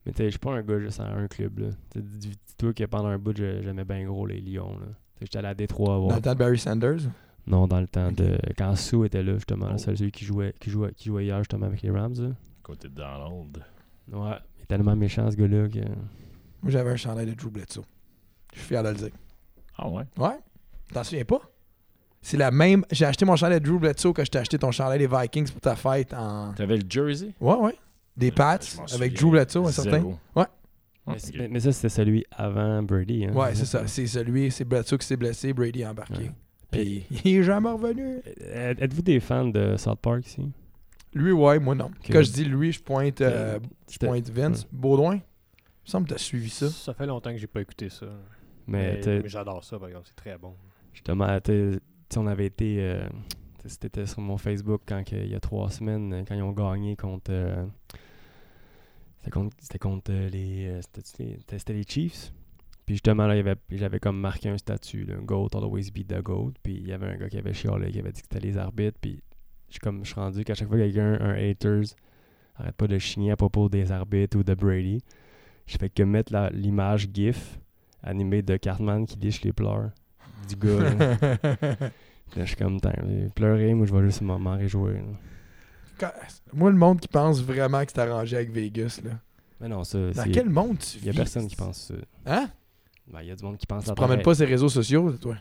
Mais 0.06 0.12
je 0.16 0.28
suis 0.30 0.38
pas 0.38 0.52
un 0.52 0.62
gars 0.62 0.78
juste 0.78 1.00
à 1.00 1.04
un 1.04 1.26
club, 1.26 1.58
là. 1.58 1.68
Tu 1.90 1.98
sais, 2.00 2.04
dis- 2.06 2.28
Dis-toi 2.46 2.72
que 2.72 2.84
pendant 2.84 3.08
un 3.08 3.18
bout, 3.18 3.36
je- 3.36 3.60
j'aimais 3.62 3.84
bien 3.84 4.04
gros 4.04 4.26
les 4.26 4.40
Lions, 4.40 4.78
là. 4.78 4.86
J'étais 5.20 5.38
allé 5.38 5.48
à 5.48 5.54
Détroit 5.54 5.98
voir. 5.98 6.10
Dans 6.10 6.16
le 6.16 6.22
temps 6.22 6.32
de 6.34 6.38
Barry 6.38 6.58
Sanders? 6.58 7.00
Non, 7.46 7.66
dans 7.66 7.80
le 7.80 7.86
temps 7.86 8.10
de... 8.10 8.38
Quand 8.56 8.74
Sue 8.76 9.04
était 9.04 9.22
là, 9.22 9.34
justement. 9.34 9.68
Oh. 9.72 9.78
C'est 9.78 9.94
celui 9.96 10.10
qui 10.10 10.24
jouait, 10.24 10.54
qui, 10.58 10.70
jouait, 10.70 10.92
qui 10.94 11.08
jouait 11.08 11.24
hier, 11.24 11.38
justement, 11.38 11.66
avec 11.66 11.82
les 11.82 11.90
Rams, 11.90 12.14
là. 12.18 12.28
Côté 12.62 12.88
de 12.88 12.94
Donald. 12.94 13.62
Ouais, 14.10 14.36
il 14.58 14.62
est 14.62 14.66
tellement 14.66 14.96
méchant, 14.96 15.30
ce 15.30 15.36
gars-là, 15.36 15.68
que... 15.68 15.78
Moi, 15.80 16.70
j'avais 16.70 16.90
un 16.90 16.96
chandail 16.96 17.26
de 17.26 17.34
Drew 17.34 17.50
Bledsoe. 17.50 17.82
Je 18.54 18.58
suis 18.58 18.68
fier 18.68 18.82
de 18.82 18.88
le 18.88 18.94
dire. 18.94 19.10
Ah 19.76 19.88
ouais? 19.88 20.04
Ouais? 20.16 20.38
T'en 20.92 21.04
souviens 21.04 21.24
pas? 21.24 21.40
C'est 22.22 22.38
la 22.38 22.50
même. 22.50 22.84
J'ai 22.90 23.04
acheté 23.04 23.26
mon 23.26 23.36
chandail 23.36 23.60
de 23.60 23.66
Drew 23.68 23.78
Bledsoe 23.78 24.14
que 24.14 24.24
je 24.24 24.30
t'ai 24.30 24.38
acheté 24.38 24.58
ton 24.58 24.70
chandail 24.70 24.98
des 24.98 25.06
Vikings 25.06 25.50
pour 25.50 25.60
ta 25.60 25.76
fête 25.76 26.14
en. 26.14 26.54
T'avais 26.54 26.78
le 26.78 26.84
jersey? 26.88 27.34
Ouais, 27.40 27.56
ouais. 27.56 27.76
Des 28.16 28.30
Pats 28.30 28.58
Je 28.62 28.76
m'en 28.78 28.84
avec 28.94 29.14
Drew 29.14 29.30
Bledsoe, 29.32 29.66
un 29.66 29.72
certain. 29.72 30.02
Ouais. 30.02 30.16
Ah, 30.36 30.46
Mais, 31.06 31.14
ok. 31.16 31.34
mais- 31.36 31.48
mais 31.48 31.60
ça, 31.60 31.72
c'était 31.72 31.90
celui 31.90 32.24
avant 32.30 32.82
Brady, 32.82 33.26
hein. 33.26 33.34
Ouais, 33.34 33.54
c'est 33.54 33.66
ça. 33.66 33.86
C'est 33.86 34.06
celui, 34.06 34.50
c'est 34.50 34.64
Bledsoe 34.64 34.96
qui 34.96 35.06
s'est 35.06 35.16
blessé, 35.18 35.52
Brady 35.52 35.84
a 35.84 35.90
embarqué. 35.90 36.14
Ouais. 36.14 36.32
Puis 36.74 37.06
il 37.24 37.36
est 37.38 37.42
jamais 37.42 37.70
revenu. 37.70 38.20
Euh, 38.42 38.74
Êtes-vous 38.78 39.02
des 39.02 39.20
fans 39.20 39.46
de 39.46 39.76
South 39.76 39.98
Park 40.00 40.26
ici? 40.26 40.42
Lui, 41.14 41.32
ouais, 41.32 41.58
moi 41.58 41.74
non. 41.74 41.90
Quand 42.10 42.22
je 42.22 42.32
dis 42.32 42.44
lui, 42.44 42.72
je 42.72 42.82
pointe, 42.82 43.20
euh, 43.20 43.58
je 43.88 43.92
C'était- 43.92 44.06
pointe 44.06 44.28
Vince. 44.30 44.66
Baudouin, 44.72 45.14
il 45.14 45.18
me 45.18 45.20
semble 45.90 46.06
que 46.08 46.14
t'as 46.14 46.18
suivi 46.18 46.50
ça. 46.50 46.68
Ça 46.70 46.92
fait 46.94 47.06
longtemps 47.06 47.30
que 47.30 47.36
j'ai 47.38 47.46
pas 47.46 47.60
écouté 47.60 47.88
ça. 47.88 48.06
Mais, 48.66 48.94
Mais, 48.94 49.00
t'sais, 49.00 49.20
mais 49.22 49.28
j'adore 49.28 49.62
ça, 49.62 49.78
par 49.78 49.88
exemple. 49.88 50.06
C'est 50.08 50.16
très 50.16 50.36
bon. 50.38 50.54
justement, 50.92 51.38
t'sais, 51.40 51.78
t'sais, 52.08 52.18
on 52.18 52.26
avait 52.26 52.46
été. 52.46 52.76
euh, 52.80 53.06
C'était 53.66 54.06
sur 54.06 54.20
mon 54.20 54.36
Facebook 54.38 54.82
quand 54.86 55.02
il 55.12 55.28
y 55.28 55.34
a 55.34 55.40
trois 55.40 55.70
semaines, 55.70 56.12
euh, 56.12 56.22
quand 56.26 56.34
ils 56.34 56.42
ont 56.42 56.52
gagné 56.52 56.96
contre. 56.96 57.30
euh, 57.30 57.64
C'était 59.18 59.30
contre, 59.30 59.56
contre 59.80 60.10
euh, 60.12 60.28
les, 60.28 60.66
euh, 60.68 60.80
c'était 61.56 61.72
les 61.72 61.84
Chiefs? 61.84 62.32
Puis 62.86 62.96
justement, 62.96 63.26
là, 63.26 63.54
j'avais 63.70 63.98
comme 63.98 64.20
marqué 64.20 64.48
un 64.50 64.58
statut, 64.58 65.04
là, 65.04 65.14
GOAT, 65.22 65.48
always 65.54 65.90
beat 65.90 66.08
the 66.08 66.20
GOAT. 66.22 66.52
Puis 66.62 66.74
il 66.74 66.88
y 66.88 66.92
avait 66.92 67.06
un 67.06 67.16
gars 67.16 67.28
qui 67.28 67.38
avait 67.38 67.54
chialé, 67.54 67.90
qui 67.90 67.98
avait 67.98 68.12
dit 68.12 68.20
que 68.20 68.26
c'était 68.30 68.46
les 68.46 68.58
arbitres. 68.58 68.98
Puis 69.00 69.22
je 69.68 69.72
suis 69.74 69.80
comme, 69.80 70.04
je 70.04 70.10
suis 70.10 70.20
rendu 70.20 70.44
qu'à 70.44 70.54
chaque 70.54 70.68
fois 70.68 70.76
que 70.76 70.82
quelqu'un, 70.82 71.18
un 71.20 71.32
haters, 71.34 71.84
arrête 72.56 72.74
pas 72.76 72.86
de 72.86 72.98
chigner 72.98 73.30
à 73.32 73.36
propos 73.36 73.68
des 73.68 73.90
arbitres 73.90 74.38
ou 74.38 74.42
de 74.44 74.54
Brady, 74.54 75.02
je 75.66 75.78
fais 75.78 75.88
que 75.88 76.02
mettre 76.02 76.32
l'image 76.52 77.08
GIF 77.12 77.58
animée 78.02 78.42
de 78.42 78.56
Cartman 78.58 79.06
qui 79.06 79.18
liche 79.18 79.42
les 79.42 79.52
pleurs 79.54 79.90
du 80.46 80.56
gars. 80.56 80.80
là. 80.80 81.16
Puis 81.16 81.48
là, 82.38 82.44
je 82.44 82.44
suis 82.44 82.56
comme, 82.56 82.78
pleurer, 83.34 83.72
moi 83.72 83.86
je 83.86 83.94
vais 83.94 84.04
juste 84.04 84.20
m'en 84.20 84.56
réjouir. 84.56 85.00
Quand- 85.98 86.12
Moi, 86.52 86.70
le 86.70 86.76
monde 86.76 87.00
qui 87.00 87.08
pense 87.08 87.42
vraiment 87.42 87.82
que 87.84 87.92
c'est 87.92 88.00
arrangé 88.00 88.36
avec 88.36 88.50
Vegas, 88.50 89.00
là. 89.02 89.12
Mais 89.60 89.68
non, 89.68 89.84
ça, 89.84 90.10
Dans 90.10 90.24
quel 90.30 90.50
monde 90.50 90.78
tu 90.78 90.98
il 90.98 91.04
y 91.06 91.08
a 91.08 91.12
vis, 91.12 91.16
personne 91.18 91.46
qui 91.46 91.56
pense 91.56 91.78
ça. 91.88 91.94
Hein? 92.26 92.50
Ben, 93.06 93.20
il 93.22 93.28
y 93.28 93.30
a 93.30 93.36
du 93.36 93.44
monde 93.44 93.56
qui 93.58 93.66
pense 93.66 93.84
Tu 93.84 93.88
la 93.90 93.94
promènes 93.94 94.22
pas 94.22 94.34
ces 94.34 94.44
réseaux 94.46 94.68
sociaux, 94.68 95.12
toi? 95.12 95.36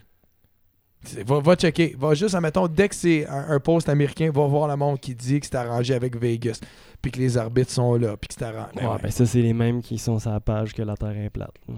Va, 1.25 1.39
va 1.41 1.55
checker. 1.55 1.95
Va 1.97 2.13
juste, 2.13 2.33
admettons, 2.33 2.67
dès 2.67 2.87
que 2.87 2.95
c'est 2.95 3.27
un, 3.27 3.49
un 3.49 3.59
post 3.59 3.89
américain, 3.89 4.31
va 4.33 4.47
voir 4.47 4.67
le 4.69 4.75
monde 4.77 4.99
qui 4.99 5.13
dit 5.13 5.39
que 5.41 5.45
c'est 5.45 5.55
arrangé 5.55 5.93
avec 5.93 6.15
Vegas, 6.15 6.59
puis 7.01 7.11
que 7.11 7.19
les 7.19 7.37
arbitres 7.37 7.71
sont 7.71 7.95
là, 7.95 8.15
puis 8.15 8.29
que 8.29 8.33
c'est 8.37 8.45
arrangé. 8.45 8.79
est- 8.79 8.85
Ouais, 8.87 8.97
ben 9.01 9.11
ça, 9.11 9.25
c'est 9.25 9.41
les 9.41 9.51
mêmes 9.53 9.81
qui 9.81 9.97
sont 9.97 10.17
sur 10.19 10.31
la 10.31 10.39
page 10.39 10.73
que 10.73 10.81
la 10.81 10.95
Terre 10.95 11.17
est 11.17 11.29
plate. 11.29 11.55
Ben, 11.67 11.75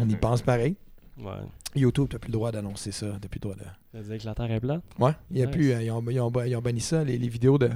on 0.00 0.08
y 0.08 0.14
pense 0.16 0.42
pareil. 0.42 0.76
Ouais. 1.18 1.32
YouTube, 1.74 2.06
t'as 2.10 2.18
plus 2.18 2.28
le 2.28 2.34
droit 2.34 2.52
d'annoncer 2.52 2.92
ça. 2.92 3.06
T'as 3.20 3.26
plus 3.28 3.38
le 3.38 3.50
droit 3.50 3.56
de. 3.56 3.62
Ça 3.92 3.98
veut 4.00 4.04
dire 4.04 4.18
que 4.18 4.26
la 4.26 4.34
Terre 4.34 4.50
est 4.52 4.60
plate? 4.60 4.82
Ouais, 4.98 5.12
il 5.32 5.38
y 5.38 5.42
a 5.42 5.46
Nice. 5.46 5.54
plus. 5.56 5.72
euh, 5.72 5.82
ils, 5.82 5.90
ont, 5.90 6.04
ils, 6.08 6.20
ont, 6.20 6.32
ils 6.44 6.54
ont 6.56 6.60
banni 6.62 6.80
ça, 6.80 7.02
les, 7.02 7.18
les 7.18 7.28
vidéos 7.28 7.58
de 7.58 7.70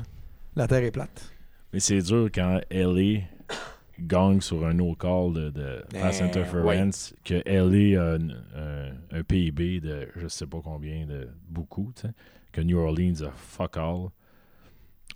La 0.55 0.69
Terre 0.69 0.85
est 0.85 0.91
plate. 0.93 1.33
Mais 1.73 1.81
c'est 1.81 2.01
dur 2.01 2.29
quand 2.33 2.61
LA 2.71 3.23
gagne 4.01 4.41
sur 4.41 4.65
un 4.67 4.75
no-call 4.75 5.33
de, 5.33 5.51
de 5.51 5.83
pass 5.93 6.21
Eh, 6.21 6.25
interference, 6.25 7.15
que 7.25 7.35
LA 7.47 8.01
a 8.01 8.15
un, 8.15 8.29
un- 8.31 8.93
un 9.19 9.23
PIB 9.23 9.81
de 9.81 10.09
je 10.17 10.29
sais 10.29 10.47
pas 10.47 10.61
combien, 10.63 11.07
de 11.07 11.29
beaucoup, 11.49 11.93
que 12.53 12.61
New 12.61 12.79
Orleans 12.79 13.23
a 13.27 13.31
fuck 13.37 13.77
all. 13.77 14.09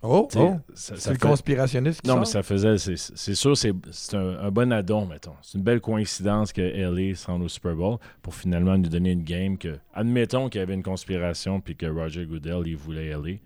Oh, 0.05 0.27
oh. 0.35 0.55
C'est 0.73 0.95
le 0.95 0.99
fait- 0.99 1.17
conspirationniste 1.17 2.01
qui 2.01 2.09
Non, 2.09 2.19
mais 2.19 2.25
ça 2.25 2.43
faisait. 2.43 2.77
C'est 2.77 3.35
sûr, 3.35 3.55
c'est 3.55 3.71
c'est 3.91 4.17
un, 4.17 4.37
un 4.39 4.51
bon 4.51 4.69
addon, 4.73 5.05
mettons. 5.05 5.35
C'est 5.41 5.57
une 5.57 5.63
belle 5.63 5.79
coïncidence 5.79 6.51
que 6.51 6.61
LA 6.61 7.15
se 7.15 7.25
rende 7.27 7.43
au 7.43 7.47
Super 7.47 7.73
Bowl 7.73 7.99
pour 8.21 8.35
finalement 8.35 8.77
nous 8.77 8.89
donner 8.89 9.11
une 9.11 9.23
game 9.23 9.57
que. 9.57 9.77
Admettons 9.93 10.49
qu'il 10.49 10.59
y 10.59 10.61
avait 10.61 10.73
une 10.73 10.83
conspiration 10.83 11.61
puis 11.61 11.77
que 11.77 11.85
Roger 11.85 12.25
Goodell, 12.25 12.63
il 12.65 12.75
voulait 12.75 13.11
LA. 13.11 13.37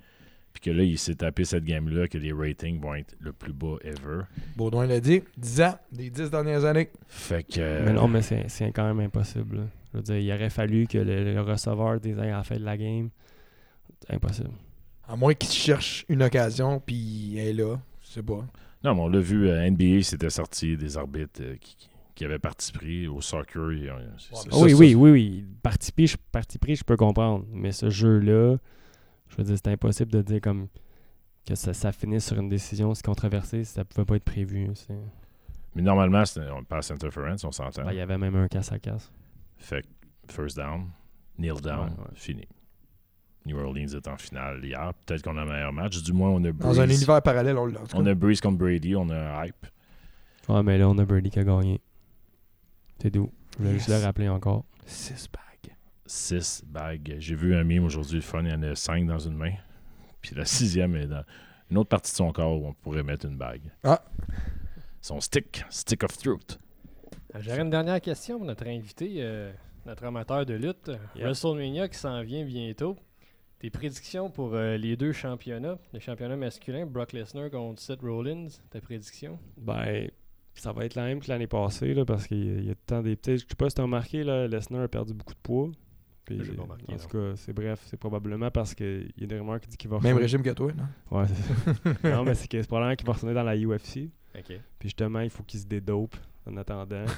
Puis 0.59 0.71
que 0.71 0.75
là, 0.75 0.81
il 0.83 0.97
s'est 0.97 1.13
tapé 1.13 1.45
cette 1.45 1.65
game-là, 1.65 2.07
que 2.07 2.17
les 2.17 2.33
ratings 2.33 2.79
vont 2.81 2.95
être 2.95 3.15
le 3.19 3.31
plus 3.31 3.53
bas 3.53 3.75
ever. 3.83 4.21
Baudouin 4.55 4.87
l'a 4.87 4.99
dit. 4.99 5.21
10 5.37 5.61
ans, 5.61 5.77
des 5.91 6.09
10 6.09 6.31
dernières 6.31 6.65
années. 6.65 6.89
Fait 7.07 7.43
que. 7.43 7.83
Mais 7.85 7.93
non, 7.93 8.07
mais 8.07 8.23
c'est 8.23 8.45
c'est 8.49 8.71
quand 8.71 8.87
même 8.87 8.99
impossible. 9.05 9.57
là. 9.57 9.63
Je 9.93 9.97
veux 9.97 10.03
dire, 10.03 10.17
il 10.17 10.31
aurait 10.33 10.49
fallu 10.49 10.87
que 10.87 10.97
le, 10.97 11.33
le 11.35 11.41
receveur 11.41 11.99
des 11.99 12.13
à 12.17 12.25
la 12.25 12.43
fin 12.43 12.55
de 12.57 12.63
la 12.65 12.75
game. 12.75 13.09
Impossible. 14.09 14.49
À 15.07 15.15
moins 15.15 15.35
qu'il 15.35 15.49
cherche 15.51 16.05
une 16.09 16.23
occasion, 16.23 16.81
puis 16.83 17.37
elle 17.37 17.47
est 17.47 17.53
là. 17.63 17.75
Je 18.01 18.07
sais 18.07 18.23
pas. 18.23 18.43
Non, 18.83 18.95
mais 18.95 19.01
on 19.01 19.07
l'a 19.09 19.19
vu, 19.19 19.47
euh, 19.49 19.69
NBA, 19.69 20.01
c'était 20.01 20.29
sorti 20.31 20.75
des 20.75 20.97
arbitres 20.97 21.41
euh, 21.41 21.55
qui, 21.59 21.75
qui- 21.77 21.89
qui 22.15 22.25
avaient 22.25 22.39
participé 22.39 23.07
au 23.07 23.21
soccer. 23.21 23.69
c'est- 23.77 23.91
Ouais, 23.91 24.01
c'est 24.17 24.35
ça, 24.35 24.41
Ah 24.51 24.57
oui, 24.63 24.71
ça, 24.71 24.75
oui, 24.77 24.95
oui, 24.95 25.11
oui. 25.11 25.45
Parti 25.61 25.91
pris, 25.91 26.07
je, 26.07 26.17
parti 26.31 26.57
pris, 26.57 26.75
je 26.75 26.83
peux 26.83 26.97
comprendre. 26.97 27.45
Mais 27.53 27.71
ce 27.71 27.91
jeu-là, 27.91 28.57
je 29.29 29.35
veux 29.37 29.43
dire, 29.43 29.55
c'est 29.57 29.71
impossible 29.71 30.11
de 30.11 30.21
dire 30.21 30.41
comme 30.41 30.67
que 31.45 31.55
ça, 31.55 31.73
ça 31.73 31.91
finisse 31.91 32.25
sur 32.27 32.37
une 32.39 32.49
décision 32.49 32.93
si 32.93 33.01
controversée, 33.03 33.63
ça 33.63 33.85
pouvait 33.85 34.05
pas 34.05 34.15
être 34.17 34.23
prévu. 34.25 34.69
c'est- 34.75 34.93
Mais 35.75 35.81
normalement, 35.81 36.25
c'est 36.25 36.41
un 36.41 36.63
pass 36.63 36.91
interference, 36.91 37.43
on 37.43 37.51
s'entend. 37.51 37.85
Ben, 37.85 37.91
Il 37.91 37.97
y 37.97 38.01
avait 38.01 38.17
même 38.17 38.35
un 38.35 38.47
casse 38.47 38.71
à 38.71 38.79
casse. 38.79 39.11
Fait 39.57 39.81
que 39.83 40.33
first 40.33 40.57
down, 40.57 40.89
kneel 41.37 41.61
down, 41.61 41.89
Ouais, 41.89 42.03
ouais. 42.03 42.09
fini. 42.15 42.47
New 43.45 43.57
Orleans 43.57 43.87
est 43.95 44.07
en 44.09 44.17
finale 44.17 44.63
hier. 44.65 44.91
Peut-être 45.05 45.21
qu'on 45.23 45.37
a 45.37 45.43
un 45.43 45.45
meilleur 45.45 45.71
match. 45.71 46.03
Du 46.03 46.11
moins, 46.11 46.29
on 46.31 46.43
a 46.43 46.51
Dans 46.51 46.81
un 46.81 46.85
Breeze. 46.85 46.97
univers 46.99 47.21
parallèle, 47.21 47.57
on 47.57 47.65
l'a. 47.67 47.79
On 47.93 48.05
a 48.05 48.13
Breeze 48.13 48.41
contre 48.41 48.57
Brady, 48.57 48.93
on 48.95 49.09
a 49.09 49.45
hype. 49.45 49.67
Ouais, 50.49 50.63
mais 50.63 50.77
là, 50.77 50.89
on 50.89 50.97
a 50.97 51.05
Birdie 51.05 51.29
qui 51.29 51.39
a 51.39 51.43
gagné. 51.45 51.79
C'est 53.01 53.09
doux. 53.09 53.31
Je 53.53 53.57
voulais 53.59 53.73
juste 53.75 53.87
le 53.87 53.97
rappeler 54.03 54.27
encore. 54.27 54.65
Six 56.07 56.63
bags. 56.65 57.03
6 57.03 57.03
bagues. 57.03 57.15
J'ai 57.19 57.35
vu 57.35 57.55
un 57.55 57.63
meme 57.63 57.85
aujourd'hui, 57.85 58.15
le 58.15 58.21
fun, 58.21 58.43
il 58.43 58.49
y 58.49 58.53
en 58.53 58.63
a 58.63 58.75
5 58.75 59.05
dans 59.05 59.19
une 59.19 59.35
main. 59.35 59.53
Puis 60.21 60.35
la 60.35 60.45
sixième 60.45 60.95
est 60.95 61.07
dans 61.07 61.23
une 61.69 61.77
autre 61.77 61.89
partie 61.89 62.11
de 62.11 62.17
son 62.17 62.31
corps 62.31 62.59
où 62.59 62.67
on 62.67 62.73
pourrait 62.73 63.03
mettre 63.03 63.25
une 63.25 63.37
bague. 63.37 63.71
Ah. 63.83 64.03
Son 65.01 65.19
stick, 65.19 65.63
stick 65.69 66.03
of 66.03 66.17
truth. 66.17 66.59
Euh, 67.35 67.39
J'aurais 67.41 67.61
une 67.61 67.69
dernière 67.69 68.01
question 68.01 68.37
pour 68.37 68.47
notre 68.47 68.67
invité, 68.67 69.15
euh, 69.17 69.51
notre 69.85 70.05
amateur 70.05 70.45
de 70.45 70.53
lutte. 70.53 70.91
Yeah. 71.15 71.25
WrestleMania 71.25 71.87
qui 71.87 71.97
s'en 71.97 72.21
vient 72.23 72.45
bientôt. 72.45 72.97
Tes 73.59 73.69
prédictions 73.69 74.29
pour 74.29 74.53
euh, 74.53 74.77
les 74.77 74.95
deux 74.95 75.13
championnats, 75.13 75.79
le 75.91 75.99
championnat 75.99 76.35
masculin, 76.35 76.85
Brock 76.85 77.11
Lesnar 77.13 77.49
contre 77.49 77.81
Seth 77.81 78.01
Rollins, 78.01 78.49
ta 78.69 78.79
prédiction? 78.81 79.39
Ben, 79.57 80.09
ça 80.53 80.71
va 80.71 80.85
être 80.85 80.95
la 80.95 81.05
même 81.05 81.19
que 81.19 81.29
l'année 81.29 81.47
passée, 81.47 81.93
là, 81.93 82.05
parce 82.05 82.27
qu'il 82.27 82.61
y 82.63 82.67
y 82.67 82.71
a 82.71 82.75
tant 82.85 83.01
des 83.01 83.15
petits. 83.15 83.37
Je 83.37 83.45
sais 83.47 83.55
pas 83.57 83.69
si 83.69 83.75
tu 83.75 83.81
as 83.81 83.85
remarqué, 83.85 84.23
là, 84.23 84.47
Lesnar 84.47 84.83
a 84.83 84.87
perdu 84.87 85.13
beaucoup 85.13 85.33
de 85.33 85.39
poids. 85.39 85.71
Puis, 86.27 86.55
remarqué, 86.57 86.93
en 86.93 86.97
tout 86.97 87.07
cas, 87.07 87.35
c'est 87.35 87.53
bref, 87.53 87.79
c'est 87.85 87.97
probablement 87.97 88.51
parce 88.51 88.73
qu'il 88.75 89.11
y 89.17 89.23
a 89.23 89.27
des 89.27 89.39
rumeurs 89.39 89.59
qui 89.59 89.67
disent 89.67 89.77
qu'il 89.77 89.89
va 89.89 89.99
Même 89.99 90.17
régime 90.17 90.43
que 90.43 90.49
toi, 90.51 90.71
non? 90.73 91.17
Ouais, 91.19 91.25
c'est 91.27 91.93
ça. 92.03 92.09
non, 92.15 92.23
mais 92.23 92.35
c'est 92.35 92.47
que 92.47 92.61
c'est 92.61 92.67
probablement 92.67 92.95
qu'il 92.95 93.07
va 93.07 93.13
retourner 93.13 93.33
dans 93.33 93.43
la 93.43 93.55
UFC. 93.57 94.09
OK. 94.37 94.45
Puis 94.45 94.59
justement, 94.89 95.21
il 95.21 95.29
faut 95.29 95.43
qu'il 95.43 95.59
se 95.59 95.65
dédope 95.65 96.15
en 96.45 96.55
attendant. 96.57 97.05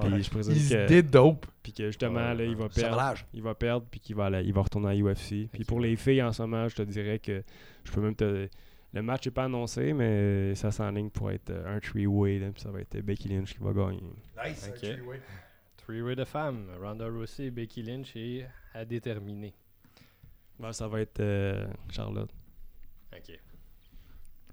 puis 0.00 0.22
je 0.22 0.30
présume 0.30 0.54
Il 0.54 0.60
se 0.60 0.74
que, 0.74 0.86
dédope. 0.88 1.46
puis 1.62 1.72
que 1.72 1.86
justement, 1.86 2.14
Ouais, 2.30 2.34
là, 2.34 2.44
il 2.44 2.56
va 2.56 2.68
perdre. 2.68 3.14
Il 3.32 3.42
va 3.42 3.54
perdre, 3.54 3.86
puis 3.90 4.00
qu'il 4.00 4.16
va, 4.16 4.26
aller- 4.26 4.42
il 4.44 4.52
va 4.52 4.62
retourner 4.62 4.88
à 4.90 4.94
UFC. 4.94 5.48
Puis 5.52 5.64
pour 5.64 5.80
les 5.80 5.96
filles, 5.96 6.22
en 6.22 6.32
ce 6.32 6.42
moment, 6.42 6.68
je 6.68 6.76
te 6.76 6.82
dirais 6.82 7.18
que 7.18 7.42
je 7.84 7.92
peux 7.92 8.00
même 8.00 8.14
te. 8.16 8.48
Le 8.92 9.02
match 9.02 9.26
n'est 9.26 9.32
pas 9.32 9.44
annoncé, 9.44 9.92
mais 9.92 10.54
ça 10.54 10.70
s'enligne 10.70 11.10
pour 11.10 11.30
être 11.32 11.50
euh, 11.50 11.76
un 11.76 11.80
three-way. 11.80 12.38
là, 12.38 12.50
Puis 12.52 12.62
ça 12.62 12.70
va 12.70 12.80
être 12.80 12.96
Becky 13.00 13.28
Lynch 13.28 13.52
qui 13.54 13.58
va 13.60 13.72
gagner. 13.72 14.02
Nice. 14.46 14.70
Ok. 14.72 14.88
Three-way 15.86 16.16
de 16.16 16.24
femmes, 16.24 16.66
Ronda 16.80 17.06
Rousey, 17.06 17.50
Becky 17.50 17.82
Lynch 17.82 18.16
et 18.16 18.46
à 18.72 18.84
déterminer. 18.84 19.54
Ben, 20.58 20.72
ça 20.72 20.88
va 20.88 21.00
être 21.00 21.20
euh, 21.20 21.66
Charlotte. 21.90 22.30
OK. 23.12 23.38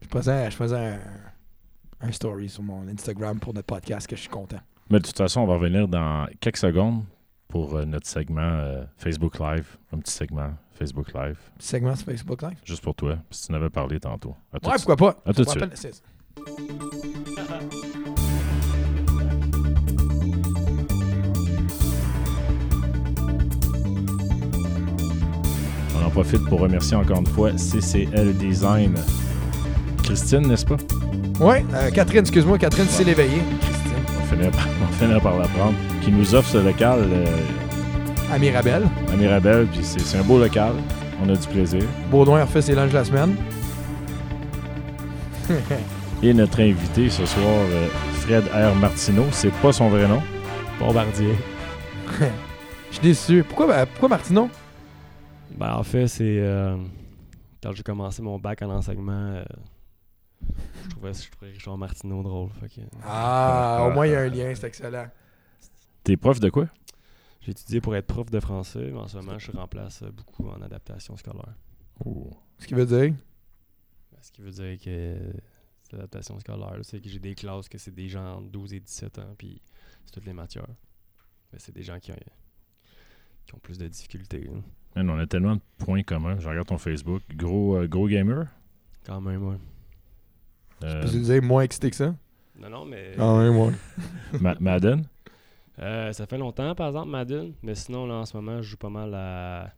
Je 0.02 0.08
faisais, 0.08 0.52
je 0.52 0.56
faisais 0.56 0.78
un, 0.78 0.99
un 2.02 2.12
story 2.12 2.49
sur 2.49 2.64
mon 2.64 2.88
Instagram 2.88 3.40
pour 3.40 3.53
notre 3.53 3.68
podcast 3.68 4.08
que 4.08 4.16
je 4.16 4.22
suis 4.22 4.30
content. 4.30 4.60
Mais 4.90 4.99
de 4.99 5.06
toute 5.06 5.18
façon, 5.18 5.41
on 5.41 5.48
va 5.48 5.53
revenir 5.53 5.88
dans 5.88 6.28
quelques 6.40 6.58
secondes 6.58 7.03
pour 7.48 7.76
euh, 7.76 7.86
notre 7.86 8.08
segment 8.08 8.41
euh, 8.41 8.84
Facebook 8.98 9.40
Live. 9.40 9.78
Un 9.94 9.99
petit 9.99 10.12
segment 10.14 10.53
Facebook 10.74 11.14
Live, 11.14 11.38
Petit 11.58 11.68
segment 11.68 11.95
sur 11.95 12.06
Facebook 12.08 12.41
Live? 12.41 12.58
juste 12.66 12.82
pour 12.84 12.95
toi, 12.95 13.18
parce 13.30 13.41
que 13.41 13.48
tu 13.48 13.52
en 13.53 13.56
avais 13.56 13.70
parlé 13.70 13.99
tantôt. 13.99 14.36
À 14.52 14.56
Ouais, 14.68 14.76
pourquoi 14.78 14.95
pas? 14.98 15.22
À 15.26 15.34
tout 15.34 15.44
de 15.44 15.49
suite. 15.49 16.03
On 26.02 26.07
en 26.07 26.10
profite 26.10 26.44
pour 26.45 26.60
remercier 26.60 26.98
encore 26.98 27.19
une 27.19 27.28
fois 27.28 27.52
CCL 27.57 28.34
Design. 28.38 28.95
Christine, 30.03 30.48
n'est-ce 30.48 30.65
pas? 30.65 30.78
Ouais, 31.40 31.64
euh, 31.73 31.91
Catherine, 31.91 32.22
excuse-moi, 32.22 32.57
Catherine 32.57 32.88
s'est 32.88 33.03
l'éveillée. 33.03 33.41
Christine. 33.61 33.91
On 34.18 34.19
va 34.19 34.91
finir 34.98 35.22
par, 35.22 35.22
par 35.32 35.40
l'apprendre. 35.40 35.76
Qui 36.03 36.11
nous 36.11 36.34
offre 36.34 36.49
ce 36.49 36.57
local 36.57 36.99
euh, 37.11 37.26
À 38.34 38.40
Mirabel. 38.40 38.84
à 39.11 39.15
Mirabel. 39.15 39.68
Puis 39.68 39.82
c'est 39.84 39.99
c'est 40.02 40.18
un 40.18 40.23
beau 40.23 40.40
local. 40.40 40.73
On 41.23 41.30
a 41.30 41.36
du 41.36 41.48
plaisir. 41.48 41.84
Baudouin 42.10 42.40
a 42.40 42.45
refait 42.45 42.64
ses 42.64 42.73
lunchs 42.73 42.94
la 42.94 43.06
semaine. 43.06 43.36
Et 46.23 46.34
notre 46.34 46.61
invité 46.61 47.10
ce 47.10 47.26
soir, 47.26 47.45
euh, 47.45 47.88
Fred 48.22 48.44
R. 48.53 48.76
Martineau. 48.76 49.26
C'est 49.32 49.53
pas 49.53 49.72
son 49.72 49.90
vrai 49.90 50.07
nom. 50.07 50.22
Bombardier. 50.80 51.36
Je 52.90 52.95
suis 52.95 53.03
déçu. 53.03 53.44
Pourquoi, 53.48 53.68
ben, 53.68 53.86
pourquoi 53.86 54.10
Martineau? 54.10 54.49
Ben, 55.57 55.76
en 55.76 55.84
fait, 55.84 56.07
c'est 56.07 56.40
euh, 56.40 56.78
quand 57.61 57.72
j'ai 57.73 57.84
commencé 57.84 58.22
mon 58.22 58.40
bac 58.40 58.61
en 58.61 58.69
enseignement, 58.69 59.11
euh, 59.36 59.44
je 60.84 60.90
trouvais, 60.90 61.14
je 61.14 61.30
trouvais 61.32 61.52
Richard 61.52 61.78
Martineau 61.78 62.23
drôle. 62.23 62.49
Fait 62.60 62.69
que, 62.69 62.82
Ah, 63.03 63.88
au 63.88 63.94
moins 63.94 64.07
il 64.07 64.11
y 64.14 64.15
a 64.15 64.22
un 64.22 64.30
lien, 64.30 64.53
c'est 64.56 64.68
excellent. 64.68 65.07
T'es 66.03 66.18
prof 66.18 66.40
de 66.40 66.49
quoi? 66.49 66.68
j'ai 67.41 67.52
étudié 67.52 67.82
pour 67.82 67.95
être 67.95 68.06
prof 68.06 68.30
de 68.30 68.40
français, 68.40 68.91
mais 68.91 68.99
en 68.99 69.07
ce 69.07 69.18
moment, 69.18 69.40
je 69.40 69.52
remplace 69.52 70.03
beaucoup 70.03 70.48
en 70.48 70.61
adaptation 70.61 71.18
scolaire. 71.18 71.56
Ce 72.60 72.68
qui 72.68 72.76
veut 72.76 72.86
dire? 72.86 73.14
Ben, 74.11 74.18
Ce 74.22 74.32
qui 74.32 74.41
veut 74.44 74.52
dire 74.52 74.78
que 74.80 75.18
c'est 75.82 75.94
l'adaptation 75.94 76.40
scolaire, 76.40 76.78
c'est 76.84 77.02
que 77.02 77.10
j'ai 77.10 77.19
des 77.19 77.34
classes 77.34 77.68
que 77.68 77.80
c'est 77.80 77.94
des 77.94 78.07
gens 78.10 78.38
entre 78.38 78.49
12 78.49 78.73
et 78.73 78.80
17 78.80 79.18
ans, 79.19 79.36
puis 79.38 79.60
c'est 80.06 80.11
toutes 80.11 80.26
les 80.26 80.34
matières. 80.34 80.68
Mais 81.52 81.57
c'est 81.57 81.72
des 81.73 81.82
gens 81.82 81.99
qui 81.99 82.11
ont, 82.11 82.15
qui 83.45 83.56
ont 83.56 83.60
plus 83.60 83.80
de 83.80 83.88
difficultés. 83.88 84.48
Man, 84.95 85.09
on 85.09 85.18
a 85.19 85.26
tellement 85.27 85.55
de 85.55 85.61
points 85.77 86.03
communs. 86.03 86.39
Je 86.39 86.47
regarde 86.49 86.68
ton 86.68 86.77
Facebook. 86.77 87.22
Gros, 87.35 87.77
euh, 87.77 87.88
gros 87.88 88.07
gamer. 88.07 88.47
Quand 89.05 89.22
même, 89.22 89.47
ouais. 89.47 89.57
Euh, 90.84 91.07
Tu 91.09 91.19
dire 91.22 91.41
moins 91.43 91.61
excité 91.63 91.89
que 91.89 91.95
ça? 91.95 92.15
Non, 92.59 92.69
non, 92.69 92.85
mais. 92.85 93.13
Ah 93.18 93.38
ouais, 93.38 93.49
moi. 93.51 93.72
Ma- 94.41 94.57
Madden? 94.59 95.05
Euh, 95.80 96.11
ça 96.11 96.26
fait 96.26 96.38
longtemps, 96.38 96.76
par 96.76 96.88
exemple, 96.89 97.09
Madden. 97.09 97.53
Mais 97.63 97.76
sinon, 97.76 98.05
là, 98.05 98.15
en 98.15 98.26
ce 98.26 98.35
moment, 98.35 98.61
je 98.61 98.69
joue 98.69 98.77
pas 98.77 98.89
mal 98.89 99.13
à, 99.15 99.73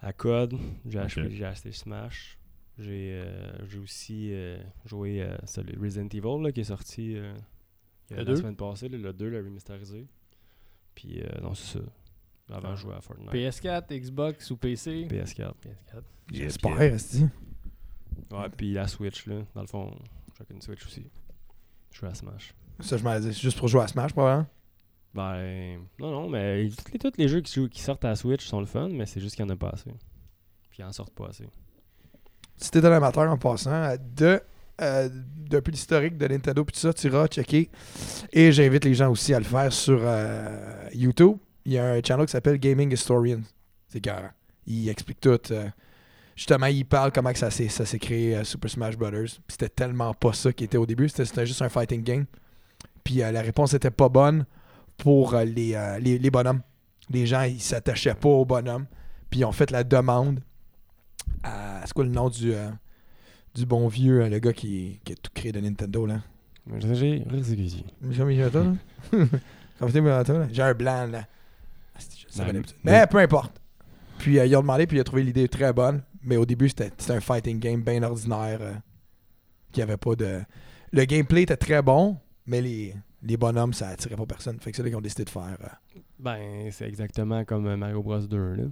à 0.00 0.12
COD. 0.12 0.54
J'ai 0.86 1.44
acheté, 1.44 1.72
Smash. 1.72 2.38
J'ai 2.78 3.10
euh, 3.12 3.66
j'ai 3.68 3.78
aussi 3.80 4.28
euh, 4.32 4.56
joué 4.86 5.22
à 5.22 5.44
celui 5.46 5.76
Resident 5.76 6.06
Evil 6.12 6.42
là, 6.44 6.52
qui 6.52 6.60
est 6.60 6.64
sorti 6.64 7.16
euh, 7.16 7.34
la 8.10 8.24
deux? 8.24 8.36
semaine 8.36 8.54
passée, 8.56 8.88
là, 8.88 8.96
le 8.98 9.12
2, 9.12 9.28
le 9.28 9.38
remasterisé. 9.38 10.06
Puis, 10.94 11.20
euh, 11.20 11.26
non, 11.42 11.54
c'est 11.54 11.78
ça. 11.78 11.84
Avant, 12.50 12.74
je 12.74 12.82
jouais 12.82 12.94
à 12.94 13.00
Fortnite. 13.00 13.30
PS4, 13.30 13.98
Xbox 14.00 14.50
ou 14.50 14.56
PC? 14.56 15.06
PS4. 15.10 15.52
PS4. 15.62 16.02
J'espère. 16.32 16.76
Ouais, 16.78 18.48
puis 18.56 18.72
la 18.72 18.86
Switch, 18.88 19.26
là. 19.26 19.36
Dans 19.54 19.60
le 19.62 19.66
fond, 19.66 19.94
j'ai 20.38 20.54
une 20.54 20.62
Switch 20.62 20.84
aussi. 20.86 21.06
Je 21.92 21.98
joue 22.00 22.06
à 22.06 22.14
Smash. 22.14 22.54
Ça, 22.80 22.96
je 22.96 23.04
m'en 23.04 23.18
dis. 23.18 23.32
C'est 23.34 23.40
juste 23.40 23.58
pour 23.58 23.68
jouer 23.68 23.82
à 23.82 23.88
Smash, 23.88 24.12
probablement? 24.12 24.46
Ben, 25.14 25.80
non, 25.98 26.10
non, 26.10 26.28
mais 26.28 26.68
tous 26.68 26.92
les, 26.92 26.98
tous 26.98 27.12
les 27.18 27.28
jeux 27.28 27.40
qui, 27.40 27.52
jouent- 27.52 27.68
qui 27.68 27.80
sortent 27.80 28.04
à 28.04 28.14
Switch 28.14 28.46
sont 28.46 28.60
le 28.60 28.66
fun, 28.66 28.88
mais 28.90 29.06
c'est 29.06 29.20
juste 29.20 29.36
qu'il 29.36 29.44
n'y 29.44 29.50
en 29.50 29.54
a 29.54 29.56
pas 29.58 29.70
assez. 29.70 29.90
Puis 30.70 30.80
ils 30.80 30.84
en 30.84 30.92
sortent 30.92 31.14
pas 31.14 31.28
assez. 31.28 31.46
Si 32.56 32.70
t'es 32.70 32.84
un 32.84 32.92
amateur 32.92 33.30
en 33.30 33.38
passant, 33.38 33.94
de, 34.16 34.40
euh, 34.80 35.08
depuis 35.48 35.70
l'historique 35.72 36.16
de 36.18 36.28
Nintendo 36.28 36.64
puis 36.64 36.74
tout 36.74 36.80
ça, 36.80 36.92
tu 36.92 37.06
iras 37.06 37.26
checker. 37.28 37.70
Et 38.32 38.52
j'invite 38.52 38.84
les 38.84 38.94
gens 38.94 39.10
aussi 39.10 39.32
à 39.32 39.38
le 39.38 39.44
faire 39.44 39.72
sur 39.72 39.98
euh, 40.02 40.88
YouTube. 40.92 41.36
Il 41.68 41.74
y 41.74 41.78
a 41.78 41.84
un 41.84 42.00
channel 42.02 42.24
qui 42.24 42.32
s'appelle 42.32 42.56
Gaming 42.56 42.90
Historian. 42.90 43.42
C'est 43.88 44.00
carré. 44.00 44.28
Il 44.66 44.88
explique 44.88 45.20
tout. 45.20 45.38
euh, 45.50 45.68
justement, 46.34 46.64
il 46.64 46.86
parle 46.86 47.12
comment 47.12 47.30
que 47.30 47.38
ça 47.38 47.50
s'est 47.50 47.68
ça 47.68 47.84
s'est 47.84 47.98
créé 47.98 48.34
euh, 48.36 48.42
Super 48.42 48.70
Smash 48.70 48.96
Brothers. 48.96 49.26
Puis 49.46 49.50
c'était 49.50 49.68
tellement 49.68 50.14
pas 50.14 50.32
ça 50.32 50.50
qui 50.50 50.64
était 50.64 50.78
au 50.78 50.86
début. 50.86 51.10
C'était 51.10 51.26
c'était 51.26 51.44
juste 51.44 51.60
un 51.60 51.68
fighting 51.68 52.02
game. 52.02 52.24
Puis 53.04 53.22
euh, 53.22 53.30
la 53.32 53.42
réponse 53.42 53.74
était 53.74 53.90
pas 53.90 54.08
bonne 54.08 54.46
pour 54.96 55.34
euh, 55.34 55.44
les, 55.44 55.74
euh, 55.74 55.98
les, 55.98 56.18
les 56.18 56.30
bonhommes. 56.30 56.62
Les 57.10 57.26
gens, 57.26 57.42
ils 57.42 57.60
s'attachaient 57.60 58.14
pas 58.14 58.30
aux 58.30 58.46
bonhommes. 58.46 58.86
Puis 59.28 59.40
ils 59.40 59.44
ont 59.44 59.52
fait 59.52 59.70
la 59.70 59.84
demande 59.84 60.40
à. 61.42 61.82
C'est 61.84 61.92
quoi 61.92 62.04
le 62.04 62.10
nom 62.10 62.30
du, 62.30 62.54
euh, 62.54 62.70
du 63.54 63.66
bon 63.66 63.88
vieux, 63.88 64.22
euh, 64.22 64.30
le 64.30 64.38
gars 64.38 64.54
qui, 64.54 65.00
qui 65.04 65.12
a 65.12 65.16
tout 65.16 65.30
créé 65.34 65.52
de 65.52 65.60
Nintendo? 65.60 66.06
J'ai 66.06 66.14
là? 66.16 66.18
J'ai 70.50 70.62
un 70.62 70.72
blanc, 70.72 71.06
là. 71.06 71.26
Ben. 72.36 72.62
Mais 72.84 73.06
peu 73.06 73.18
importe. 73.18 73.60
Puis 74.18 74.38
euh, 74.38 74.46
ils 74.46 74.56
ont 74.56 74.60
demandé, 74.60 74.86
puis 74.86 74.96
il 74.96 75.00
a 75.00 75.04
trouvé 75.04 75.22
l'idée 75.22 75.48
très 75.48 75.72
bonne. 75.72 76.02
Mais 76.22 76.36
au 76.36 76.44
début, 76.44 76.68
c'était 76.68 76.90
c'était 76.98 77.12
un 77.14 77.20
fighting 77.20 77.58
game 77.60 77.82
bien 77.82 78.02
ordinaire. 78.02 78.58
euh, 78.60 78.74
qui 79.72 79.82
avait 79.82 79.96
pas 79.96 80.14
de. 80.16 80.40
Le 80.92 81.04
gameplay 81.04 81.42
était 81.42 81.56
très 81.56 81.82
bon, 81.82 82.16
mais 82.46 82.62
les, 82.62 82.94
les 83.22 83.36
bonhommes, 83.36 83.74
ça 83.74 83.88
attirait 83.88 84.16
pas 84.16 84.24
personne. 84.26 84.58
Fait 84.60 84.70
que 84.70 84.76
c'est 84.76 84.82
là 84.82 84.88
qu'ils 84.88 84.96
ont 84.96 85.02
décidé 85.02 85.24
de 85.24 85.30
faire 85.30 85.56
euh, 85.62 85.98
Ben, 86.18 86.70
c'est 86.72 86.88
exactement 86.88 87.44
comme 87.44 87.66
euh, 87.66 87.76
Mario 87.76 88.02
Bros 88.02 88.18
2. 88.18 88.54
Là. 88.54 88.64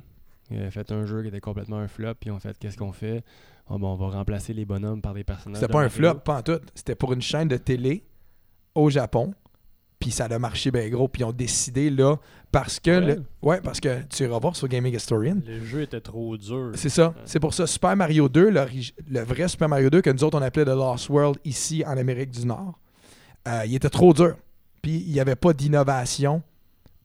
Il 0.51 0.63
a 0.63 0.71
fait 0.71 0.91
un 0.93 1.05
jeu 1.05 1.21
qui 1.23 1.29
était 1.29 1.41
complètement 1.41 1.77
un 1.79 1.89
flop, 1.89 2.15
puis 2.21 2.31
on 2.31 2.39
fait 2.41 2.57
qu'est-ce 2.59 2.79
qu'on 2.79 2.93
fait? 2.93 3.23
Ah, 3.69 3.77
bon, 3.79 3.93
On 3.93 3.97
va 3.97 4.09
remplacer 4.17 4.55
les 4.55 4.65
bonhommes 4.65 5.03
par 5.03 5.13
des 5.13 5.25
personnages. 5.25 5.57
C'était 5.61 5.67
de 5.69 5.73
pas 5.73 5.81
un 5.81 5.89
Mario. 5.89 5.97
flop, 5.97 6.15
pas 6.21 6.39
en 6.39 6.43
tout. 6.43 6.61
C'était 6.75 6.95
pour 6.95 7.13
une 7.13 7.21
chaîne 7.23 7.49
de 7.49 7.57
télé 7.59 8.07
au 8.75 8.89
Japon. 8.89 9.35
Puis 9.99 10.11
ça 10.11 10.27
a 10.27 10.39
marché 10.39 10.71
bien 10.71 10.89
gros. 10.89 11.09
Puis 11.09 11.23
ils 11.23 11.25
ont 11.25 11.33
décidé 11.33 11.89
là, 11.91 12.17
parce 12.53 12.79
que. 12.81 12.91
Ouais. 12.91 13.07
le- 13.15 13.23
ouais, 13.43 13.61
parce 13.63 13.81
que 13.81 14.03
tu 14.11 14.25
iras 14.25 14.39
voir 14.39 14.55
sur 14.55 14.69
Gaming 14.69 14.95
Historian. 14.95 15.39
Le 15.47 15.65
jeu 15.65 15.83
était 15.83 16.01
trop 16.01 16.37
dur. 16.37 16.73
C'est 16.75 16.89
ça. 16.91 17.15
C'est 17.25 17.41
pour 17.41 17.55
ça. 17.55 17.67
Super 17.67 17.97
Mario 17.97 18.29
2, 18.29 18.51
l'origi- 18.51 18.95
le 19.09 19.21
vrai 19.21 19.49
Super 19.49 19.69
Mario 19.69 19.89
2 19.91 20.03
que 20.03 20.11
nous 20.11 20.23
autres 20.25 20.39
on 20.39 20.43
appelait 20.43 20.65
The 20.65 20.69
Lost 20.69 21.09
World 21.09 21.39
ici 21.45 21.83
en 21.87 21.97
Amérique 21.97 22.31
du 22.31 22.45
Nord, 22.47 22.79
euh, 23.49 23.63
il 23.67 23.75
était 23.75 23.89
trop 23.91 24.13
dur. 24.13 24.37
Puis 24.83 25.03
il 25.07 25.13
n'y 25.13 25.21
avait 25.21 25.35
pas 25.37 25.53
d'innovation 25.53 26.43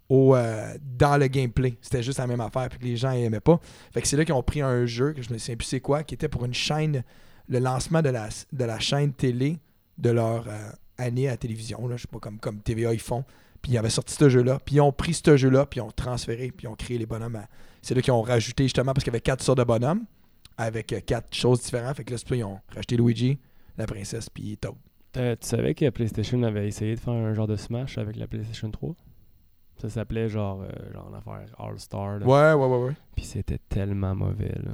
au, 0.10 0.36
euh, 0.36 0.74
dans 0.98 1.18
le 1.18 1.28
gameplay. 1.28 1.78
C'était 1.82 2.04
juste 2.04 2.20
la 2.20 2.28
même 2.28 2.42
affaire 2.42 2.68
puis 2.70 2.78
que 2.80 2.84
les 2.84 2.98
gens 2.98 3.12
n'aimaient 3.14 3.40
pas. 3.40 3.60
Fait 3.94 4.02
que 4.02 4.08
c'est 4.08 4.18
là 4.18 4.26
qu'ils 4.26 4.34
ont 4.36 4.44
pris 4.44 4.62
un 4.62 4.86
jeu 4.86 5.14
que 5.14 5.22
je 5.22 5.32
ne 5.34 5.38
sais 5.38 5.56
plus 5.56 5.66
c'est 5.66 5.80
quoi, 5.80 6.04
qui 6.04 6.14
était 6.14 6.28
pour 6.28 6.44
une 6.46 6.54
chaîne, 6.54 7.04
le 7.48 7.60
lancement 7.60 8.02
de 8.02 8.10
la, 8.10 8.28
de 8.52 8.66
la 8.66 8.80
chaîne 8.80 9.14
télé 9.14 9.58
de 9.98 10.10
leur 10.10 10.46
euh, 10.48 10.72
année 11.02 11.28
à 11.28 11.32
la 11.32 11.38
télévision. 11.38 11.88
Là, 11.88 11.98
je 11.98 12.04
sais 12.04 12.08
pas, 12.08 12.20
comme, 12.20 12.40
comme 12.40 12.60
TVA 12.60 12.94
ils 12.94 13.00
font. 13.00 13.24
Puis 13.62 13.74
ils 13.74 13.78
avaient 13.78 13.90
sorti 13.90 14.14
ce 14.16 14.28
jeu-là. 14.30 14.60
Puis 14.66 14.76
ils 14.76 14.82
ont 14.82 14.92
pris 14.92 15.14
ce 15.14 15.38
jeu-là, 15.38 15.66
puis 15.66 15.80
ils 15.80 15.84
ont 15.84 15.92
transféré, 15.92 16.52
puis 16.52 16.66
ils 16.66 16.70
ont 16.70 16.76
créé 16.76 16.98
les 16.98 17.06
bonhommes. 17.06 17.36
à- 17.36 17.48
C'est 17.82 17.94
là 17.94 18.02
qu'ils 18.02 18.14
ont 18.14 18.22
rajouté 18.22 18.64
justement 18.64 18.94
parce 18.94 19.04
qu'il 19.04 19.12
y 19.12 19.16
avait 19.16 19.22
quatre 19.22 19.44
sortes 19.44 19.60
de 19.60 19.64
bonhommes 19.64 20.06
avec 20.58 20.94
euh, 20.94 21.00
quatre 21.06 21.34
choses 21.36 21.62
différentes. 21.62 21.96
Fait 21.98 22.04
que 22.04 22.12
là, 22.14 22.18
qu'ils 22.20 22.44
ont 22.44 22.60
rajouté 22.70 22.98
Luigi, 22.98 23.38
la 23.78 23.86
princesse, 23.86 24.30
puis 24.30 24.58
Toad. 24.58 24.74
Tu 25.14 25.48
savais 25.48 25.76
que 25.76 25.90
PlayStation 25.90 26.42
avait 26.44 26.68
essayé 26.68 26.96
de 26.96 27.00
faire 27.00 27.14
un 27.14 27.34
genre 27.34 27.48
de 27.48 27.56
Smash 27.58 27.98
avec 27.98 28.16
la 28.16 28.28
PlayStation 28.28 28.72
3 28.72 28.96
Ça 29.78 29.90
s'appelait 29.90 30.30
genre, 30.30 30.62
euh, 30.62 30.94
genre 30.94 31.10
une 31.10 31.16
affaire 31.16 31.46
All-Star. 31.60 32.22
Ouais, 32.22 32.54
ouais, 32.54 32.68
ouais, 32.68 32.86
ouais. 32.88 32.94
Puis 33.16 33.26
c'était 33.26 33.60
tellement 33.70 34.16
mauvais, 34.16 34.56
là. 34.64 34.72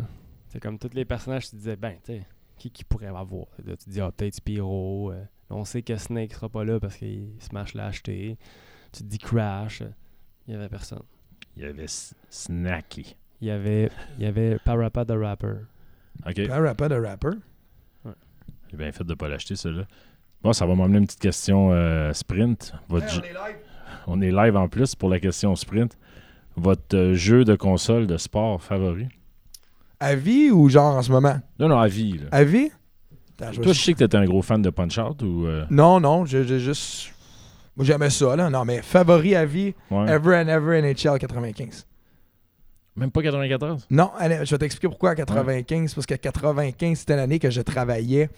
C'est 0.49 0.59
comme 0.61 0.77
tous 0.79 0.93
les 0.93 1.05
personnages, 1.05 1.49
tu 1.49 1.55
disais, 1.57 1.75
ben, 1.75 1.95
tu 2.03 2.13
sais, 2.13 2.23
qui, 2.57 2.69
qui 2.71 2.83
pourrait 2.83 3.07
avoir? 3.07 3.47
Là, 3.65 3.75
Tu 3.77 3.89
dis, 3.89 3.99
ah, 3.99 4.11
peut-être 4.15 4.35
Spyro. 4.35 5.11
euh, 5.11 5.23
on 5.49 5.65
sait 5.65 5.81
que 5.81 5.95
Snake 5.95 6.33
sera 6.33 6.49
pas 6.49 6.63
là 6.63 6.79
parce 6.79 6.97
qu'il 6.97 7.29
Smash 7.39 7.73
l'a 7.73 7.87
acheté. 7.87 8.37
Tu 8.91 9.03
te 9.03 9.07
dis 9.07 9.17
Crash. 9.17 9.83
Il 10.47 10.53
y 10.53 10.57
avait 10.57 10.69
personne. 10.69 11.03
Il 11.55 11.63
y 11.63 11.65
avait 11.65 11.85
Snacky. 12.29 13.15
Il 13.41 13.47
y 13.47 13.51
avait, 13.51 13.89
il 14.17 14.23
y 14.23 14.27
avait 14.27 14.57
Parappa 14.65 15.05
the 15.05 15.11
Rapper. 15.11 15.55
OK. 16.25 16.39
Un 16.39 16.61
rapper? 16.61 16.89
De 16.89 16.95
rapper. 16.95 17.29
J'ai 18.69 18.77
bien 18.77 18.91
fait 18.91 19.03
de 19.03 19.09
ne 19.09 19.15
pas 19.15 19.27
l'acheter, 19.27 19.55
celui-là. 19.55 19.85
Bon, 20.41 20.53
ça 20.53 20.65
va 20.65 20.75
m'emmener 20.75 20.99
une 20.99 21.05
petite 21.05 21.21
question 21.21 21.71
euh, 21.71 22.11
sprint. 22.13 22.73
Votre 22.89 23.21
on 24.07 24.21
est 24.21 24.31
live 24.31 24.55
en 24.55 24.67
plus 24.69 24.95
pour 24.95 25.09
la 25.09 25.19
question 25.19 25.55
sprint. 25.55 25.97
Votre 26.55 26.97
euh, 26.97 27.13
jeu 27.13 27.43
de 27.43 27.55
console 27.55 28.07
de 28.07 28.17
sport 28.17 28.61
favori? 28.61 29.07
À 29.99 30.15
vie 30.15 30.51
ou 30.51 30.69
genre 30.69 30.95
en 30.95 31.01
ce 31.01 31.11
moment? 31.11 31.39
Non, 31.59 31.69
non, 31.69 31.79
à 31.79 31.87
vie. 31.87 32.17
là. 32.17 32.27
À 32.31 32.43
vie? 32.43 32.71
Attends, 33.39 33.51
je 33.53 33.57
vais 33.57 33.63
Toi, 33.63 33.73
je 33.73 33.81
sais 33.81 33.93
que 33.93 34.03
tu 34.03 34.17
un 34.17 34.25
gros 34.25 34.41
fan 34.41 34.61
de 34.61 34.69
Punch-Out 34.69 35.21
ou... 35.23 35.45
euh, 35.45 35.65
Non, 35.69 35.99
non, 35.99 36.25
j'ai 36.25 36.45
j'ai 36.45 36.59
juste. 36.59 37.09
Moi, 37.75 37.85
j'aimais 37.85 38.09
ça, 38.09 38.35
là. 38.35 38.49
Non, 38.49 38.65
mais 38.65 38.81
favori 38.81 39.35
à 39.35 39.45
vie, 39.45 39.75
ouais. 39.91 40.09
ever 40.09 40.35
and 40.37 40.47
ever 40.47 40.81
NHL 40.81 41.19
95. 41.19 41.85
Même 42.95 43.11
pas 43.11 43.21
94? 43.21 43.85
Non, 43.91 44.09
allez, 44.17 44.39
je 44.43 44.49
vais 44.49 44.57
t'expliquer 44.57 44.87
pourquoi 44.87 45.11
à 45.11 45.15
95. 45.15 45.93
Parce 45.93 46.07
que 46.07 46.15
95, 46.15 46.97
c'était 46.97 47.15
l'année 47.15 47.37
que 47.37 47.51
je 47.51 47.61
travaillais 47.61 48.29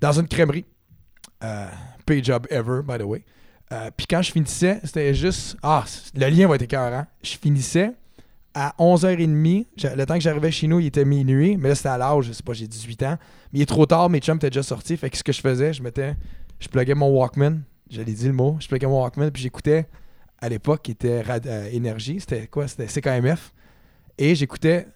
dans 0.00 0.12
une 0.18 0.26
crèmerie. 0.28 0.64
Euh, 1.44 1.66
pay 2.06 2.24
job 2.24 2.46
ever, 2.48 2.80
by 2.82 2.96
the 2.98 3.02
way. 3.02 3.22
Euh, 3.72 3.90
Puis 3.94 4.06
quand 4.06 4.22
je 4.22 4.32
finissais, 4.32 4.80
c'était 4.84 5.12
juste. 5.12 5.58
Ah, 5.62 5.84
c- 5.86 6.10
le 6.14 6.26
lien 6.28 6.48
va 6.48 6.54
être 6.54 6.62
écœurant. 6.62 7.04
Je 7.22 7.36
finissais 7.36 7.92
à 8.56 8.74
11h30. 8.78 9.66
J'a- 9.76 9.94
Le 9.94 10.06
temps 10.06 10.14
que 10.14 10.20
j'arrivais 10.20 10.50
chez 10.50 10.66
nous, 10.66 10.80
il 10.80 10.86
était 10.86 11.04
minuit. 11.04 11.56
Mais 11.56 11.68
là, 11.68 11.74
c'était 11.74 11.90
à 11.90 11.98
l'âge, 11.98 12.24
je 12.24 12.32
sais 12.32 12.42
pas, 12.42 12.54
j'ai 12.54 12.66
18 12.66 13.02
ans. 13.02 13.18
Mais 13.52 13.58
il 13.58 13.62
est 13.62 13.66
trop 13.66 13.84
tard, 13.86 14.08
mes 14.10 14.18
chums 14.20 14.36
étaient 14.36 14.48
déjà 14.50 14.62
sortis. 14.62 14.96
Fait 14.96 15.10
que 15.10 15.16
ce 15.16 15.22
que 15.22 15.32
je 15.32 15.40
faisais, 15.40 15.72
je 15.72 15.82
mettais. 15.82 16.14
Je 16.58 16.68
pluguais 16.68 16.94
mon 16.94 17.08
Walkman. 17.10 17.60
J'allais 17.90 18.12
dire 18.14 18.28
le 18.28 18.32
mot. 18.34 18.56
Je 18.58 18.66
pluguais 18.66 18.86
mon 18.86 19.02
Walkman, 19.02 19.30
puis 19.30 19.42
j'écoutais. 19.42 19.86
À 20.38 20.48
l'époque, 20.48 20.82
qui 20.82 20.90
était 20.92 21.22
euh. 21.28 21.98
C'était 22.18 22.46
quoi 22.46 22.66
C'était 22.68 22.86
CKMF. 22.86 23.52
Et 24.18 24.34
j'écoutais 24.34 24.86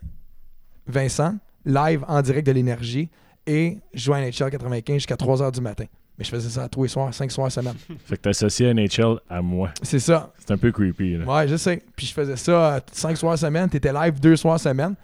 Vincent 0.87 1.37
live 1.65 2.05
en 2.09 2.23
direct 2.23 2.47
de 2.47 2.53
l'énergie 2.53 3.11
et 3.47 3.78
je 3.93 4.01
jouais 4.05 4.16
à 4.16 4.20
NHL 4.20 4.51
95 4.51 4.95
jusqu'à 4.95 5.15
3h 5.16 5.53
du 5.53 5.61
matin. 5.61 5.85
Mais 6.20 6.24
je 6.26 6.30
faisais 6.32 6.51
ça 6.51 6.68
tous 6.68 6.82
les 6.82 6.88
soirs, 6.90 7.14
5 7.14 7.32
soirs 7.32 7.51
semaine. 7.51 7.74
Fait 8.05 8.16
que 8.18 8.20
t'as 8.20 8.30
associé 8.30 8.72
NHL 8.74 9.16
à 9.30 9.40
moi. 9.40 9.70
C'est 9.82 9.98
ça. 9.98 10.30
C'est 10.38 10.51
un 10.52 10.59
peu 10.59 10.70
creepy, 10.70 11.16
là. 11.16 11.24
Ouais, 11.24 11.48
je 11.48 11.56
sais. 11.56 11.82
Puis 11.97 12.05
je 12.06 12.12
faisais 12.12 12.36
ça 12.36 12.80
5 12.92 13.16
soirs 13.16 13.38
semaine. 13.38 13.70
T'étais 13.70 13.90
live 13.92 14.20
2 14.20 14.36
soirs 14.36 14.60
semaine. 14.60 14.94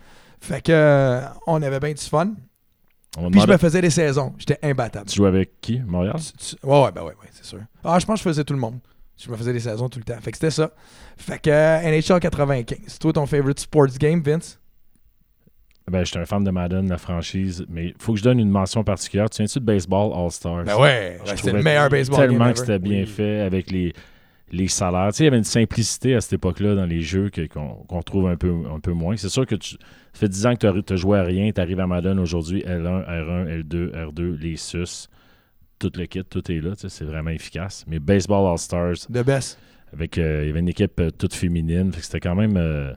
Fait 0.43 0.61
que 0.61 0.71
euh, 0.73 1.23
on 1.47 1.63
avait 1.63 1.81
bien 1.81 1.95
du 1.95 2.03
fun. 2.05 2.35
On 3.17 3.31
Puis 3.31 3.41
je 3.41 3.47
me 3.47 3.57
faisais 3.57 3.81
des 3.81 3.89
saisons. 3.89 4.35
J'étais 4.37 4.59
imbattable. 4.63 5.07
Tu 5.07 5.17
joues 5.17 5.25
avec 5.25 5.59
qui? 5.63 5.81
Montréal? 5.81 6.17
Tu- 6.39 6.55
tu- 6.57 6.67
Ouais, 6.67 6.83
ouais, 6.85 6.93
ben 6.93 7.01
ouais, 7.01 7.09
ouais, 7.19 7.29
c'est 7.33 7.47
sûr. 7.47 7.61
Ah, 7.83 7.99
je 7.99 8.05
pense 8.05 8.17
que 8.21 8.25
je 8.25 8.29
faisais 8.35 8.45
tout 8.45 8.53
le 8.53 8.61
monde. 8.61 8.79
Je 9.17 9.31
me 9.31 9.37
faisais 9.39 9.55
des 9.55 9.61
saisons 9.61 9.89
tout 9.89 9.99
le 9.99 10.05
temps. 10.05 10.21
Fait 10.21 10.31
que 10.33 10.37
c'était 10.37 10.51
ça. 10.51 10.71
Fait 11.17 11.39
que 11.39 11.49
euh, 11.49 11.81
NHL 11.81 12.21
95. 12.21 12.99
Toi, 12.99 13.15
ton 13.15 13.25
favorite 13.25 13.59
sports 13.59 13.87
game, 13.99 14.21
Vince? 14.23 14.59
Ben, 15.91 16.05
j'étais 16.05 16.19
un 16.19 16.25
fan 16.27 16.43
de 16.43 16.51
Madden, 16.51 16.89
la 16.89 16.99
franchise, 16.99 17.65
mais 17.69 17.87
il 17.87 17.95
faut 18.01 18.13
que 18.15 18.19
je 18.19 18.25
donne 18.25 18.41
une 18.41 18.51
mention 18.51 18.83
particulière. 18.83 19.31
Tu 19.31 19.39
viens-tu 19.43 19.61
de 19.61 19.65
Baseball 19.65 20.13
All-Stars? 20.13 20.65
Ben 20.65 20.77
ouais, 20.79 21.19
Je 21.25 21.37
c'était 21.37 21.53
le 21.53 21.63
meilleur 21.63 21.89
baseball 21.89 22.19
Tellement 22.29 22.53
que 22.53 22.59
c'était 22.59 22.79
bien 22.81 23.01
Oui. 23.03 23.07
fait 23.07 23.41
avec 23.43 23.71
les, 23.71 23.93
les 24.51 24.67
salaires. 24.67 25.11
Tu 25.13 25.19
sais, 25.19 25.23
il 25.23 25.27
y 25.27 25.29
avait 25.29 25.39
une 25.39 25.45
simplicité 25.45 26.17
à 26.17 26.21
cette 26.21 26.33
époque-là 26.33 26.75
dans 26.75 26.87
les 26.87 27.03
jeux 27.03 27.31
qu'on 27.53 27.69
qu'on 27.87 27.99
retrouve 27.99 28.27
un 28.27 28.37
peu, 28.37 28.53
un 28.75 28.81
peu 28.81 28.91
moins. 28.93 29.17
C'est 29.17 29.29
sûr 29.29 29.47
que 29.47 29.55
tu, 29.55 29.75
ça 29.77 29.79
fait 30.21 30.29
10 30.29 30.47
ans 30.47 30.57
que 30.57 30.81
tu 30.81 30.93
as 30.93 30.97
joué 30.97 31.19
à 31.21 31.23
rien, 31.23 31.53
tu 31.53 31.61
arrives 31.61 31.79
à 31.79 31.87
Madden 31.87 32.19
aujourd'hui, 32.19 32.63
L1, 32.67 33.07
R1, 33.07 33.63
L2, 33.63 33.93
R2, 34.13 34.39
les 34.41 34.57
SUS, 34.57 35.09
tout 35.79 35.93
le 35.97 36.07
kit, 36.07 36.25
tout 36.25 36.51
est 36.51 36.61
là. 36.61 36.73
tu 36.75 36.81
sais, 36.81 36.89
C'est 36.89 37.05
vraiment 37.05 37.31
efficace. 37.31 37.85
Mais 37.87 38.01
Baseball 38.01 38.45
All-Stars, 38.51 39.07
The 39.13 39.25
best. 39.25 39.57
avec, 39.93 40.19
euh, 40.19 40.41
il 40.43 40.47
y 40.49 40.51
avait 40.51 40.59
une 40.61 40.69
équipe 40.69 40.99
euh, 40.99 41.11
toute 41.17 41.33
féminine, 41.35 41.93
c'était 42.01 42.19
quand 42.19 42.35
même. 42.35 42.57
euh, 42.57 42.93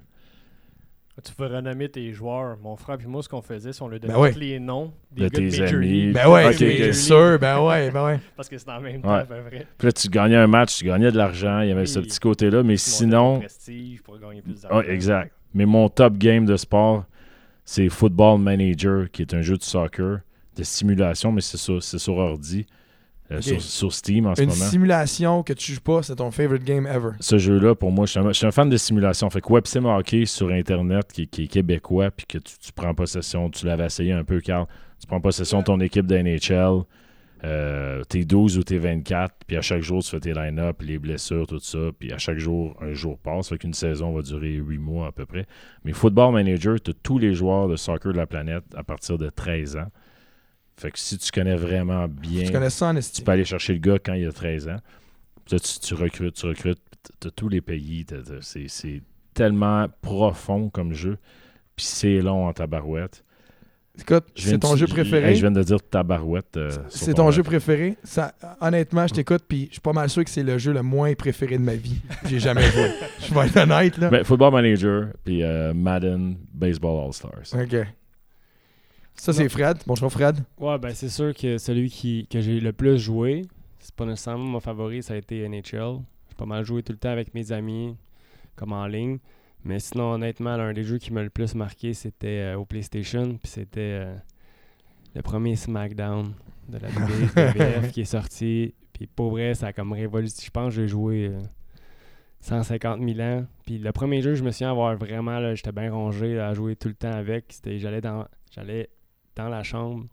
Tu 1.24 1.34
peux 1.34 1.46
renommer 1.48 1.90
tes 1.90 2.12
joueurs. 2.14 2.58
Mon 2.62 2.76
frère 2.76 2.98
et 3.04 3.08
moi, 3.08 3.22
ce 3.24 3.30
qu'on 3.30 3.42
faisait, 3.42 3.74
c'est 3.74 3.82
on 3.82 3.88
leur 3.88 4.00
donnait 4.00 4.14
Ben 4.14 4.20
ouais. 4.20 4.32
tous 4.34 4.40
les 4.40 4.60
noms 4.60 4.92
des 5.12 5.24
De 5.24 5.28
gars 5.30 5.40
de 5.42 5.50
tes 5.50 5.60
Major 5.62 5.78
amis. 5.80 5.88
League. 5.88 6.14
Ben 6.14 6.30
ouais, 6.30 6.46
Ok, 6.48 6.54
c'est 6.54 6.70
ok. 6.72 6.76
bien 6.78 6.94
sûr. 6.94 7.40
Ben 7.40 7.60
ouais, 7.62 7.92
ben 7.92 8.06
ouais. 8.06 8.20
Parce 8.36 8.48
que 8.50 8.58
c'est 8.58 8.70
en 8.70 8.80
même 8.82 8.96
Ouais. 9.06 9.22
temps, 9.22 9.26
près. 9.50 9.68
Puis 9.78 9.86
là, 9.88 9.92
tu 9.92 10.08
gagnais 10.10 10.36
un 10.36 10.48
match, 10.48 10.78
tu 10.78 10.86
gagnais 10.86 11.12
de 11.12 11.18
l'argent, 11.18 11.62
il 11.62 11.70
y 11.70 11.72
avait 11.72 11.86
ce 11.86 12.00
petit 12.00 12.20
côté-là, 12.20 12.64
mais 12.64 12.78
sinon. 12.78 13.40
prestige 13.40 14.02
pour 14.02 14.18
gagner 14.20 14.42
plus 14.42 14.62
d'argent. 14.62 14.78
Ouais, 14.78 14.90
exact. 14.92 15.32
Mais 15.54 15.66
mon 15.66 15.90
top 15.90 16.18
game 16.18 16.46
de 16.46 16.56
sport, 16.58 17.06
c'est 17.66 17.90
Football 17.90 18.40
Manager, 18.40 19.10
qui 19.12 19.22
est 19.24 19.34
un 19.34 19.42
jeu 19.42 19.58
de 19.58 19.64
soccer, 19.64 20.20
de 20.56 20.64
simulation, 20.64 21.32
mais 21.32 21.42
c'est 21.42 21.58
sur, 21.58 21.82
c'est 21.84 22.00
sur 22.00 22.16
ordi, 22.18 22.66
euh, 23.32 23.42
sur, 23.42 23.62
sur 23.62 23.94
Steam 23.94 24.26
en 24.26 24.36
ce 24.36 24.42
Une 24.42 24.50
moment. 24.50 24.66
simulation 24.66 25.44
que 25.44 25.54
tu 25.54 25.74
joues 25.74 25.82
pas, 25.82 26.02
c'est 26.04 26.16
ton 26.16 26.32
favorite 26.32 26.64
game 26.64 26.88
ever. 26.88 27.12
Ce 27.20 27.38
jeu-là, 27.38 27.76
pour 27.76 27.92
moi, 27.92 28.06
je 28.06 28.12
suis, 28.12 28.20
un, 28.20 28.28
je 28.30 28.34
suis 28.34 28.48
un 28.48 28.52
fan 28.52 28.70
de 28.70 28.78
simulation. 28.78 29.30
Fait 29.30 29.42
que 29.42 29.52
WebSim 29.54 29.86
Hockey 29.86 30.26
sur 30.26 30.50
Internet, 30.50 31.12
qui, 31.12 31.28
qui 31.28 31.44
est 31.44 31.48
québécois, 31.48 32.12
puis 32.12 32.26
que 32.28 32.38
tu, 32.40 32.58
tu 32.60 32.72
prends 32.74 32.94
possession, 32.96 33.50
tu 33.50 33.66
l'avais 33.66 33.86
essayé 33.86 34.14
un 34.14 34.24
peu, 34.24 34.40
Carl, 34.42 34.66
tu 35.00 35.08
prends 35.08 35.22
possession 35.22 35.60
de 35.60 35.66
ton 35.66 35.80
équipe 35.80 36.08
de 36.08 36.18
NHL, 36.18 36.84
euh, 37.46 38.04
t'es 38.10 38.26
12 38.26 38.58
ou 38.58 38.64
t'es 38.64 38.78
24, 38.78 39.34
puis 39.48 39.56
à 39.56 39.62
chaque 39.62 39.82
jour, 39.82 40.04
tu 40.04 40.10
fais 40.10 40.20
tes 40.20 40.34
line-up, 40.34 40.82
les 40.82 41.00
blessures, 41.00 41.48
tout 41.48 41.60
ça, 41.60 41.78
puis 41.98 42.12
à 42.12 42.18
chaque 42.18 42.38
jour, 42.38 42.76
un 42.82 42.94
jour 42.94 43.18
passe. 43.18 43.50
Fait 43.50 43.58
qu'une 43.58 43.74
saison 43.74 44.12
va 44.12 44.22
durer 44.22 44.54
8 44.56 44.78
mois 44.78 45.08
à 45.08 45.12
peu 45.12 45.26
près. 45.26 45.46
Mais 45.86 45.94
Football 45.94 46.34
Manager, 46.34 46.82
tu 46.82 46.94
tous 46.94 47.18
les 47.18 47.34
joueurs 47.34 47.70
de 47.70 47.78
soccer 47.78 48.12
de 48.12 48.18
la 48.18 48.28
planète 48.28 48.66
à 48.76 48.84
partir 48.84 49.18
de 49.18 49.30
13 49.30 49.78
ans. 49.78 49.88
Fait 50.80 50.92
que 50.92 50.98
si 51.00 51.18
tu 51.18 51.30
connais 51.32 51.56
vraiment 51.56 52.08
bien, 52.08 52.46
Tu 52.46 52.52
connais 52.54 52.70
ça 52.70 52.88
en 52.88 52.94
tu 52.94 53.00
estime. 53.00 53.26
peux 53.26 53.32
aller 53.34 53.44
chercher 53.46 53.74
le 53.74 53.80
gars 53.80 54.00
quand 54.00 54.14
il 54.14 54.26
a 54.28 54.32
13 54.32 54.70
ans. 54.70 54.78
Puis 55.46 55.56
là, 55.56 55.60
tu, 55.60 55.80
tu 55.80 55.94
recrutes, 55.94 56.36
tu 56.36 56.46
recrutes. 56.46 56.80
Tu 57.20 57.28
as 57.28 57.32
tous 57.32 57.50
les 57.50 57.62
pays. 57.62 58.06
t'as- 58.06 58.22
t'as- 58.22 58.42
c'est, 58.68 59.02
tellement 59.34 59.88
profond 60.02 60.70
comme 60.70 60.94
jeu. 60.94 61.18
Puis 61.76 61.86
c'est 61.86 62.20
long 62.22 62.48
en 62.48 62.54
tabarouette. 62.54 63.24
Écoute, 64.00 64.26
c'est 64.36 64.58
ton 64.60 64.76
jeu 64.78 64.86
je- 64.88 64.94
préféré. 64.94 65.36
je 65.36 65.42
viens 65.42 65.52
de 65.52 65.62
dire 65.64 65.78
tabarouette. 65.82 66.56
euh, 66.58 66.70
C'est 66.90 67.14
ton 67.14 67.26
ton 67.26 67.32
jeu 67.32 67.44
préféré. 67.44 67.98
Ça, 68.04 68.34
honnêtement, 68.62 69.06
je 69.08 69.14
t'écoute, 69.14 69.44
puis 69.48 69.66
je 69.68 69.74
suis 69.74 69.82
pas 69.82 69.92
mal 69.94 70.10
sûr 70.10 70.24
que 70.24 70.30
c'est 70.30 70.44
le 70.44 70.58
jeu 70.58 70.72
le 70.72 70.82
moins 70.82 71.14
préféré 71.16 71.58
de 71.58 71.64
ma 71.64 71.76
vie. 71.76 72.00
J'ai 72.26 72.40
jamais 72.40 72.64
joué. 72.72 72.90
Je 73.28 73.34
vais 73.34 73.48
être 73.48 73.58
honnête, 73.58 73.98
là. 73.98 74.10
Ben, 74.10 74.24
Football 74.24 74.54
Manager, 74.54 75.08
puis 75.26 75.44
euh, 75.44 75.74
Madden, 75.74 76.38
Baseball 76.54 77.06
All-Stars. 77.08 77.54
OK. 77.54 77.76
Ça, 79.20 79.34
c'est 79.34 79.50
Fred. 79.50 79.80
Bonjour, 79.86 80.10
Fred. 80.10 80.38
Ouais, 80.58 80.78
ben 80.78 80.92
c'est 80.92 81.10
sûr 81.10 81.34
que 81.36 81.58
celui 81.58 81.90
qui, 81.90 82.26
que 82.28 82.40
j'ai 82.40 82.62
le 82.62 82.72
plus 82.72 82.98
joué, 82.98 83.42
c'est 83.80 83.94
pas 83.94 84.06
nécessairement 84.06 84.46
mon 84.46 84.60
favori, 84.62 85.04
ça 85.04 85.14
a 85.14 85.18
été 85.18 85.48
NHL. 85.48 86.00
J'ai 86.30 86.36
pas 86.38 86.46
mal 86.46 86.64
joué 86.64 86.84
tout 86.84 86.94
le 86.94 86.98
temps 86.98 87.10
avec 87.10 87.34
mes 87.34 87.52
amis, 87.52 87.98
comme 88.56 88.72
en 88.72 88.88
ligne. 88.88 89.20
Mais 89.66 89.80
sinon, 89.80 90.14
honnêtement, 90.14 90.56
l'un 90.56 90.72
des 90.72 90.84
jeux 90.86 91.00
qui 91.00 91.12
m'a 91.12 91.22
le 91.22 91.30
plus 91.30 91.54
marqué, 91.54 91.94
c'était 91.94 92.54
euh, 92.54 92.60
au 92.60 92.64
PlayStation. 92.64 93.38
Puis 93.38 93.52
c'était 93.52 93.80
euh, 93.82 94.16
le 95.14 95.22
premier 95.22 95.58
SmackDown 95.58 96.32
de 96.70 96.78
la 96.78 96.88
WWF 96.88 97.92
qui 97.92 98.02
est 98.02 98.06
sorti. 98.06 98.74
Puis 98.94 99.06
pour 99.06 99.32
vrai, 99.32 99.54
ça 99.54 99.68
a 99.68 99.74
comme 99.74 99.92
révolutionné. 99.92 100.46
Je 100.46 100.52
pense 100.52 100.74
que 100.74 100.82
j'ai 100.82 100.88
joué 100.88 101.28
euh, 101.28 101.42
150 102.40 103.02
000 103.02 103.20
ans. 103.20 103.46
Puis 103.66 103.80
le 103.80 103.92
premier 103.92 104.22
jeu, 104.22 104.36
je 104.36 104.46
me 104.46 104.52
souviens 104.52 104.72
avoir 104.72 104.96
vraiment, 104.96 105.54
j'étais 105.56 105.74
bien 105.74 105.92
rongé 105.92 106.40
à 106.40 106.54
jouer 106.54 106.78
tout 106.78 106.88
le 106.88 106.96
temps 106.96 107.12
avec. 107.12 107.48
C'était, 107.50 107.80
j'allais 107.80 108.00
dans, 108.00 108.26
j'allais 108.50 108.90
dans 109.42 109.50
la 109.50 109.64
chambre 109.64 110.06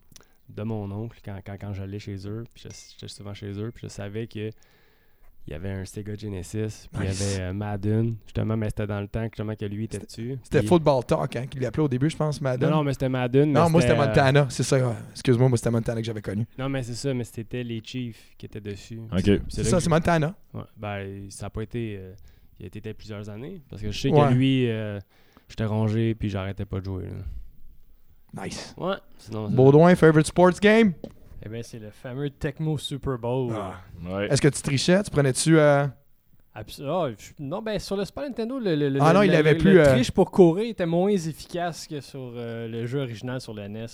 de 0.48 0.62
mon 0.62 0.90
oncle 0.93 1.19
quand, 1.24 1.39
quand, 1.44 1.57
quand 1.61 1.73
j'allais 1.73 1.98
chez 1.98 2.16
eux. 2.28 2.44
Puis 2.55 2.65
je- 2.65 2.74
j'étais 2.93 3.09
souvent 3.12 3.35
chez 3.35 3.51
eux. 3.59 3.70
Puis 3.74 3.82
je 3.85 3.89
savais 3.89 4.27
que 4.27 4.51
il 5.48 5.53
y 5.53 5.55
avait 5.55 5.70
un 5.70 5.85
Sega 5.85 6.15
Genesis. 6.16 6.89
Puis 6.93 7.07
Nice. 7.07 7.20
il 7.20 7.32
y 7.32 7.35
avait 7.36 7.51
euh, 7.51 7.53
Madden. 7.53 8.16
Justement, 8.24 8.57
mais 8.57 8.69
c'était 8.69 8.86
dans 8.89 9.01
le 9.01 9.07
temps 9.07 9.23
que, 9.28 9.35
justement, 9.36 9.55
que 9.55 9.65
lui 9.65 9.85
était 9.85 9.98
dessus. 10.01 10.39
C'était 10.43 10.59
Puis- 10.61 10.69
Football 10.69 11.05
Talk, 11.05 11.36
hein, 11.36 11.47
qu'il 11.47 11.61
l'appelait 11.61 11.85
au 11.85 11.89
début, 11.89 12.11
je 12.11 12.16
pense, 12.16 12.40
Madden. 12.40 12.69
Non, 12.69 12.77
non, 12.78 12.82
mais 12.85 12.93
c'était 12.94 13.09
Madden. 13.09 13.53
mais 13.53 13.61
Non, 13.61 13.70
moi, 13.70 13.81
c'était 13.81 13.93
euh, 13.94 14.07
Montana. 14.07 14.47
C'est 14.51 14.65
ça. 14.65 14.97
Excuse-moi, 15.12 15.48
moi, 15.48 15.57
c'était 15.57 15.70
Montana 15.70 16.01
que 16.01 16.07
j'avais 16.07 16.23
connu. 16.23 16.47
Non, 16.59 16.69
mais 16.69 16.82
c'est 16.82 16.94
ça, 16.94 17.15
mais 17.15 17.23
c'était 17.24 17.62
les 17.62 17.81
Chiefs 17.85 18.35
qui 18.36 18.47
étaient 18.47 18.61
dessus. 18.61 18.98
Ok. 19.12 19.40
C'est 19.48 19.62
ça, 19.65 19.77
que 19.77 19.82
c'est 19.85 19.90
Montana. 19.90 20.35
Ouais, 20.53 20.62
ben, 20.77 21.31
ça 21.31 21.47
n'a 21.47 21.51
pas 21.51 21.62
été. 21.62 21.97
euh, 21.97 22.12
il 22.59 22.65
a 22.65 22.66
été 22.66 22.93
plusieurs 22.94 23.28
années. 23.31 23.61
Parce 23.70 23.82
que 23.82 23.90
je 23.93 24.01
sais 24.01 24.11
Ouais. 24.11 24.28
que 24.28 24.35
lui, 24.35 24.69
euh, 24.69 24.98
j'étais 25.48 25.65
rongé 25.66 26.15
puis 26.16 26.28
j'arrêtais 26.28 26.65
pas 26.65 26.81
de 26.81 26.85
jouer. 26.86 27.05
là. 27.05 27.23
Nice. 28.42 28.74
Ouais. 28.76 28.96
Sinon, 29.18 29.48
Baudouin, 29.50 29.94
favorite 29.94 30.26
sports 30.26 30.58
game? 30.60 30.92
Eh 31.44 31.48
bien, 31.48 31.62
c'est 31.62 31.78
le 31.78 31.90
fameux 31.90 32.28
Tecmo 32.30 32.76
Super 32.78 33.18
Bowl. 33.18 33.52
Ah. 33.56 33.74
Ouais. 34.04 34.26
Est-ce 34.28 34.42
que 34.42 34.48
tu 34.48 34.60
trichais? 34.62 35.02
Tu 35.02 35.10
prenais-tu... 35.10 35.58
euh, 35.58 35.86
ah, 36.54 36.62
je- 36.66 37.32
non, 37.38 37.60
ben 37.62 37.78
sur 37.78 37.96
le 37.96 38.04
Super 38.06 38.24
Nintendo, 38.24 38.58
le, 38.58 38.74
le, 38.74 38.88
le- 38.88 38.98
Ah 39.02 39.12
non, 39.12 39.20
le- 39.20 39.26
il 39.26 39.34
avait 39.34 39.52
le- 39.52 39.58
plus, 39.58 39.72
le 39.74 39.80
euh, 39.86 39.92
triche 39.92 40.10
pour 40.10 40.30
courir 40.30 40.70
était 40.70 40.86
moins 40.86 41.10
efficace 41.10 41.86
que 41.86 42.00
sur 42.00 42.32
euh, 42.34 42.66
le 42.66 42.86
jeu 42.86 43.00
original 43.00 43.40
sur 43.40 43.52
la 43.54 43.68
NES. 43.68 43.86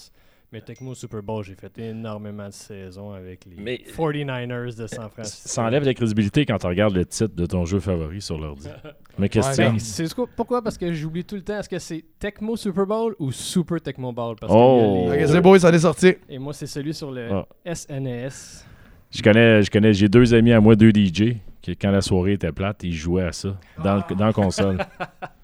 Mais 0.53 0.61
Tecmo 0.61 0.95
Super 0.95 1.23
Bowl, 1.23 1.43
j'ai 1.43 1.55
fait 1.55 1.73
énormément 1.79 2.47
de 2.47 2.53
saisons 2.53 3.13
avec 3.13 3.47
les 3.47 3.57
Mais- 3.57 3.81
49ers 3.97 4.77
de 4.77 4.87
San 4.87 5.09
Francisco. 5.09 5.49
Ça 5.49 5.63
enlève 5.63 5.83
la 5.83 5.95
crédibilité 5.95 6.45
quand 6.45 6.59
tu 6.59 6.67
regardes 6.67 6.95
le 6.95 7.07
titre 7.07 7.35
de 7.35 7.47
ton 7.47 7.65
jeu 7.65 7.81
favori 7.81 8.21
sur 8.21 8.39
l'ordi. 8.39 8.69
Mais 9.19 9.31
question. 9.31 9.73
Ouais, 9.73 9.79
c'est 9.79 10.13
quoi- 10.15 10.27
pourquoi? 10.37 10.61
Parce 10.63 10.77
que 10.77 10.93
j'oublie 10.93 11.25
tout 11.25 11.37
le 11.37 11.43
temps. 11.43 11.59
Est-ce 11.59 11.71
que 11.71 11.79
c'est 11.79 12.05
Tecmo 12.19 12.55
Super 12.57 12.85
Bowl 12.87 13.17
ou 13.19 13.33
Super 13.33 13.81
Tecmo 13.81 14.13
Bowl? 14.13 14.37
Parce 14.39 14.53
Oh. 14.55 15.09
les- 15.11 15.23
Ok, 15.23 15.29
c'est 15.31 15.41
beau, 15.41 15.59
ça 15.59 15.71
est 15.71 15.79
sorti. 15.79 16.15
Et 16.29 16.39
moi, 16.39 16.53
c'est 16.53 16.67
celui 16.67 16.93
sur 16.93 17.11
le 17.11 17.31
Ah. 17.33 17.47
SNES. 17.75 18.65
Je 19.11 19.23
connais, 19.23 19.63
je 19.63 19.71
connais, 19.71 19.95
j'ai 19.95 20.09
deux 20.11 20.35
amis 20.35 20.53
à 20.53 20.61
moi, 20.61 20.77
deux 20.77 20.91
DJ, 20.93 21.39
qui 21.63 21.75
quand 21.79 21.91
la 21.91 22.03
soirée 22.03 22.33
était 22.35 22.53
plate, 22.53 22.83
ils 22.85 22.93
jouaient 22.93 23.25
à 23.25 23.33
ça 23.33 23.57
dans, 23.83 23.97
le- 23.97 24.15
dans 24.17 24.27
la 24.27 24.33
console. 24.35 24.77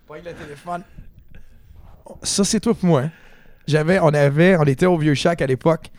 Pas 0.06 0.16
le 0.16 0.22
téléphone. 0.34 0.82
Ça, 2.22 2.44
c'est 2.44 2.60
tout 2.60 2.74
pour 2.74 2.86
moi. 2.88 3.00
hein. 3.04 3.10
J'avais, 3.68 4.00
on 4.00 4.08
avait, 4.08 4.56
on 4.56 4.64
était 4.64 4.86
au 4.86 4.96
Vieux 4.96 5.14
Shack 5.14 5.42
à 5.42 5.46
l'époque. 5.46 5.90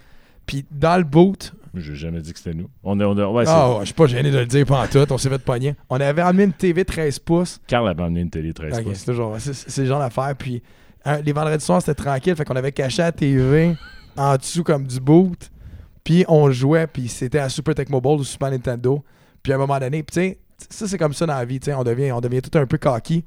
Puis 0.45 0.65
dans 0.71 0.97
le 0.97 1.03
boot, 1.03 1.53
J'ai 1.75 1.93
jamais 1.95 2.19
dit 2.21 2.33
que 2.33 2.39
c'était 2.39 2.55
nous. 2.57 2.67
On 2.83 2.99
a, 2.99 3.05
on 3.05 3.15
a- 3.17 3.27
ouais, 3.27 3.43
ah, 3.47 3.73
ouais, 3.73 3.79
je 3.81 3.85
suis 3.85 3.93
pas 3.93 4.07
gêné 4.07 4.31
de 4.31 4.39
le 4.39 4.45
dire 4.47 4.69
en 4.71 4.87
tout, 4.87 5.05
on 5.11 5.17
s'est 5.19 5.29
fait 5.29 5.37
pogner. 5.37 5.75
On 5.89 6.01
avait 6.01 6.23
amené 6.23 6.45
une 6.45 6.53
TV 6.53 6.83
13 6.83 7.19
pouces. 7.19 7.61
Carl 7.67 7.87
avait 7.87 8.01
amené 8.01 8.21
une 8.21 8.29
télé 8.31 8.51
13 8.51 8.79
Ok, 8.79 8.83
pouces. 8.85 8.97
c'est 8.97 9.05
toujours, 9.05 9.35
c'est, 9.39 9.77
le 9.81 9.87
genre 9.87 9.99
d'affaire. 9.99 10.33
Puis 10.35 10.63
hein, 11.05 11.19
les 11.23 11.31
vendredis 11.31 11.63
soirs, 11.63 11.81
c'était 11.81 12.01
tranquille. 12.03 12.35
Fait 12.35 12.43
qu'on 12.43 12.55
avait 12.55 12.71
caché 12.71 13.03
la 13.03 13.11
TV 13.11 13.75
en 14.17 14.35
dessous 14.35 14.63
comme 14.63 14.87
du 14.87 14.99
boot. 14.99 15.51
Puis 16.03 16.25
on 16.27 16.49
jouait, 16.49 16.87
puis 16.87 17.07
c'était 17.07 17.37
à 17.37 17.49
Super 17.49 17.75
Tecmo 17.75 18.01
Bowl 18.01 18.19
ou 18.19 18.23
Super 18.23 18.49
Nintendo. 18.49 19.03
Puis 19.43 19.53
à 19.53 19.55
un 19.55 19.59
moment 19.59 19.77
donné, 19.79 20.01
tu 20.03 20.13
sais, 20.13 20.39
ça 20.69 20.87
c'est 20.87 20.97
comme 20.97 21.13
ça 21.13 21.27
dans 21.27 21.35
la 21.35 21.45
vie, 21.45 21.59
on 21.77 21.83
devient, 21.83 22.11
on 22.11 22.19
devient 22.21 22.41
tout 22.41 22.57
un 22.57 22.65
peu 22.65 22.79
cocky. 22.79 23.23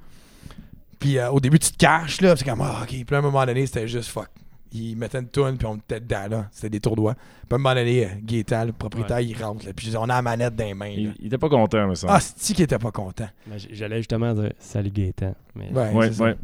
Puis 1.03 1.19
euh, 1.19 1.31
au 1.31 1.41
début, 1.41 1.59
tu 1.59 1.73
te 1.73 1.77
caches, 1.77 2.20
là, 2.20 2.35
puis 2.35 2.45
c'est 2.45 2.51
comme, 2.51 2.61
ah, 2.61 2.79
ok. 2.83 2.89
Puis 2.89 3.07
à 3.11 3.19
un 3.19 3.23
moment 3.23 3.45
donné, 3.45 3.66
c'était 3.66 3.89
juste 3.89 4.09
fuck. 4.11 4.29
Ils 4.70 4.97
mettaient 4.97 5.19
une 5.19 5.27
toune, 5.29 5.59
puis 5.59 5.66
on 5.66 5.74
était 5.77 5.99
dedans, 5.99 6.29
là. 6.31 6.49
C'était 6.53 6.70
des 6.70 6.79
tournois. 6.81 7.15
Puis 7.15 7.47
à 7.51 7.55
un 7.57 7.59
moment 7.59 7.74
donné, 7.74 8.07
euh, 8.07 8.09
Gaétan, 8.23 8.66
le 8.66 8.73
propriétaire, 8.73 9.19
il 9.20 9.37
rentre, 9.43 9.66
là, 9.66 9.73
puis 9.74 9.93
on 9.97 10.05
a 10.05 10.07
la 10.07 10.23
manette 10.23 10.55
dans 10.55 10.65
les 10.65 10.74
mains. 10.74 10.87
là. 10.91 10.95
Il, 10.97 11.15
il 11.19 11.27
était 11.27 11.39
pas 11.39 11.49
content, 11.49 11.89
mais 11.89 11.97
ça. 11.97 12.07
Ah, 12.09 12.20
c'est 12.20 12.55
qui 12.55 12.62
était 12.62 12.79
pas 12.79 12.93
content? 12.93 13.29
Ben, 13.49 13.59
J'allais 13.73 13.97
justement 13.99 14.33
dire 14.33 14.53
Salut 14.61 14.91
Gaëtan. 14.91 15.35
Mais 15.57 15.73
Ouais, 15.73 16.09
ouais. 16.20 16.37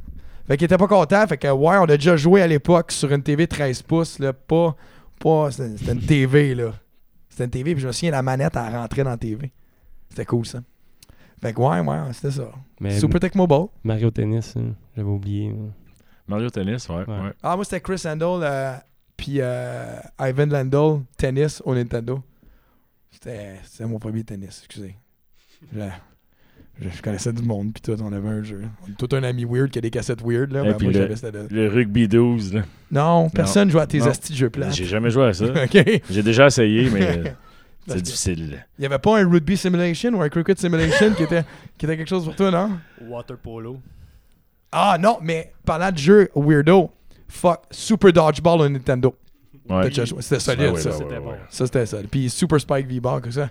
Fait 0.48 0.56
qu'il 0.56 0.64
était 0.64 0.76
pas 0.76 0.88
content. 0.88 1.24
Fait 1.28 1.38
que, 1.38 1.46
ouais, 1.48 1.76
on 1.78 1.84
a 1.84 1.96
déjà 1.96 2.16
joué 2.16 2.42
à 2.42 2.46
l'époque 2.48 2.90
sur 2.90 3.12
une 3.12 3.22
TV 3.22 3.46
13 3.46 3.82
pouces, 3.82 4.18
là. 4.18 4.32
Pas. 4.32 4.74
pas 5.20 5.50
c'était 5.52 5.76
c'était 5.78 5.92
une 5.92 6.00
TV, 6.02 6.54
là. 6.56 6.72
C'était 7.28 7.44
une 7.44 7.50
TV, 7.50 7.74
puis 7.74 7.82
je 7.82 7.86
me 7.86 7.92
souviens, 7.92 8.10
la 8.10 8.22
manette, 8.22 8.56
elle 8.56 8.74
rentrait 8.74 9.04
dans 9.04 9.10
la 9.10 9.16
TV. 9.16 9.52
C'était 10.10 10.24
cool, 10.24 10.44
ça. 10.44 10.60
Fait 11.40 11.52
que, 11.52 11.60
ouais, 11.60 11.80
ouais, 11.80 12.12
c'était 12.12 12.32
ça. 12.32 12.50
mais 12.80 12.98
Super 12.98 13.20
Tecmo 13.20 13.46
Bowl. 13.46 13.68
Mario 13.84 14.10
Tennis, 14.10 14.54
hein, 14.56 14.74
j'avais 14.96 15.08
oublié. 15.08 15.48
hein. 15.50 15.70
Mario 16.26 16.50
Tennis, 16.50 16.88
ouais. 16.88 16.96
Ouais. 16.96 17.04
ouais. 17.06 17.32
Ah, 17.42 17.54
moi, 17.56 17.64
c'était 17.64 17.80
Chris 17.80 18.02
Handel, 18.06 18.40
euh, 18.42 18.74
puis 19.16 19.36
euh, 19.38 19.98
Ivan 20.20 20.46
Landel, 20.46 21.00
tennis 21.16 21.62
au 21.64 21.74
Nintendo. 21.74 22.22
C'était 23.10 23.58
mon 23.86 23.98
premier 23.98 24.22
tennis, 24.24 24.62
excusez. 24.64 24.94
Je, 25.74 26.88
je- 26.88 27.02
connaissais 27.02 27.32
du 27.32 27.42
monde, 27.42 27.72
puis 27.72 27.82
tout, 27.82 28.00
on 28.02 28.12
avait 28.12 28.28
un 28.28 28.42
jeu. 28.44 28.62
On 28.88 28.92
tout 28.92 29.08
un 29.16 29.22
ami 29.24 29.44
weird 29.44 29.70
qui 29.70 29.78
a 29.78 29.80
des 29.80 29.90
cassettes 29.90 30.22
weird, 30.22 30.52
là. 30.52 30.62
Et 30.62 30.68
mais 30.68 30.74
puis 30.74 30.88
moi, 30.90 31.06
le- 31.50 31.68
rugby 31.68 32.06
12, 32.06 32.54
là. 32.54 32.62
Non, 32.92 33.28
personne 33.30 33.70
joue 33.70 33.80
à 33.80 33.86
tes 33.86 34.02
astis 34.02 34.32
de 34.32 34.36
jeux 34.38 34.50
plates. 34.50 34.74
J'ai 34.74 34.84
jamais 34.84 35.10
joué 35.10 35.24
à 35.24 35.32
ça. 35.32 35.46
OK. 35.64 36.02
J'ai 36.10 36.22
déjà 36.22 36.46
essayé, 36.46 36.88
mais 36.90 37.34
c'est 37.96 38.02
difficile. 38.02 38.64
Il 38.78 38.80
n'y 38.80 38.86
avait 38.86 38.98
pas 38.98 39.18
un 39.20 39.28
rugby 39.28 39.56
simulation 39.56 40.10
ou 40.14 40.22
un 40.22 40.28
cricket 40.28 40.58
simulation 40.58 41.12
qui, 41.14 41.22
était, 41.24 41.44
qui 41.76 41.86
était 41.86 41.96
quelque 41.96 42.08
chose 42.08 42.24
pour 42.24 42.34
toi, 42.36 42.50
non? 42.50 42.78
Water 43.08 43.36
Polo. 43.36 43.78
Ah 44.72 44.96
non, 45.00 45.18
mais 45.22 45.52
parlant 45.64 45.90
de 45.90 45.98
jeu 45.98 46.28
weirdo, 46.34 46.90
fuck, 47.28 47.60
Super 47.70 48.12
Dodgeball 48.12 48.60
au 48.60 48.68
Nintendo. 48.68 49.14
Ouais. 49.68 49.90
C'était 49.92 50.40
solide, 50.40 50.66
Ah 50.68 50.72
ouais, 50.72 50.80
ça. 50.80 50.90
ouais, 50.90 50.96
C'était 50.96 51.18
ouais, 51.18 51.26
ouais. 51.26 51.38
Ça, 51.50 51.66
c'était 51.66 51.86
ça. 51.86 51.98
Puis 52.10 52.30
Super 52.30 52.60
Spike 52.60 52.86
V-Ball, 52.86 53.20
comme 53.20 53.32
ça. 53.32 53.48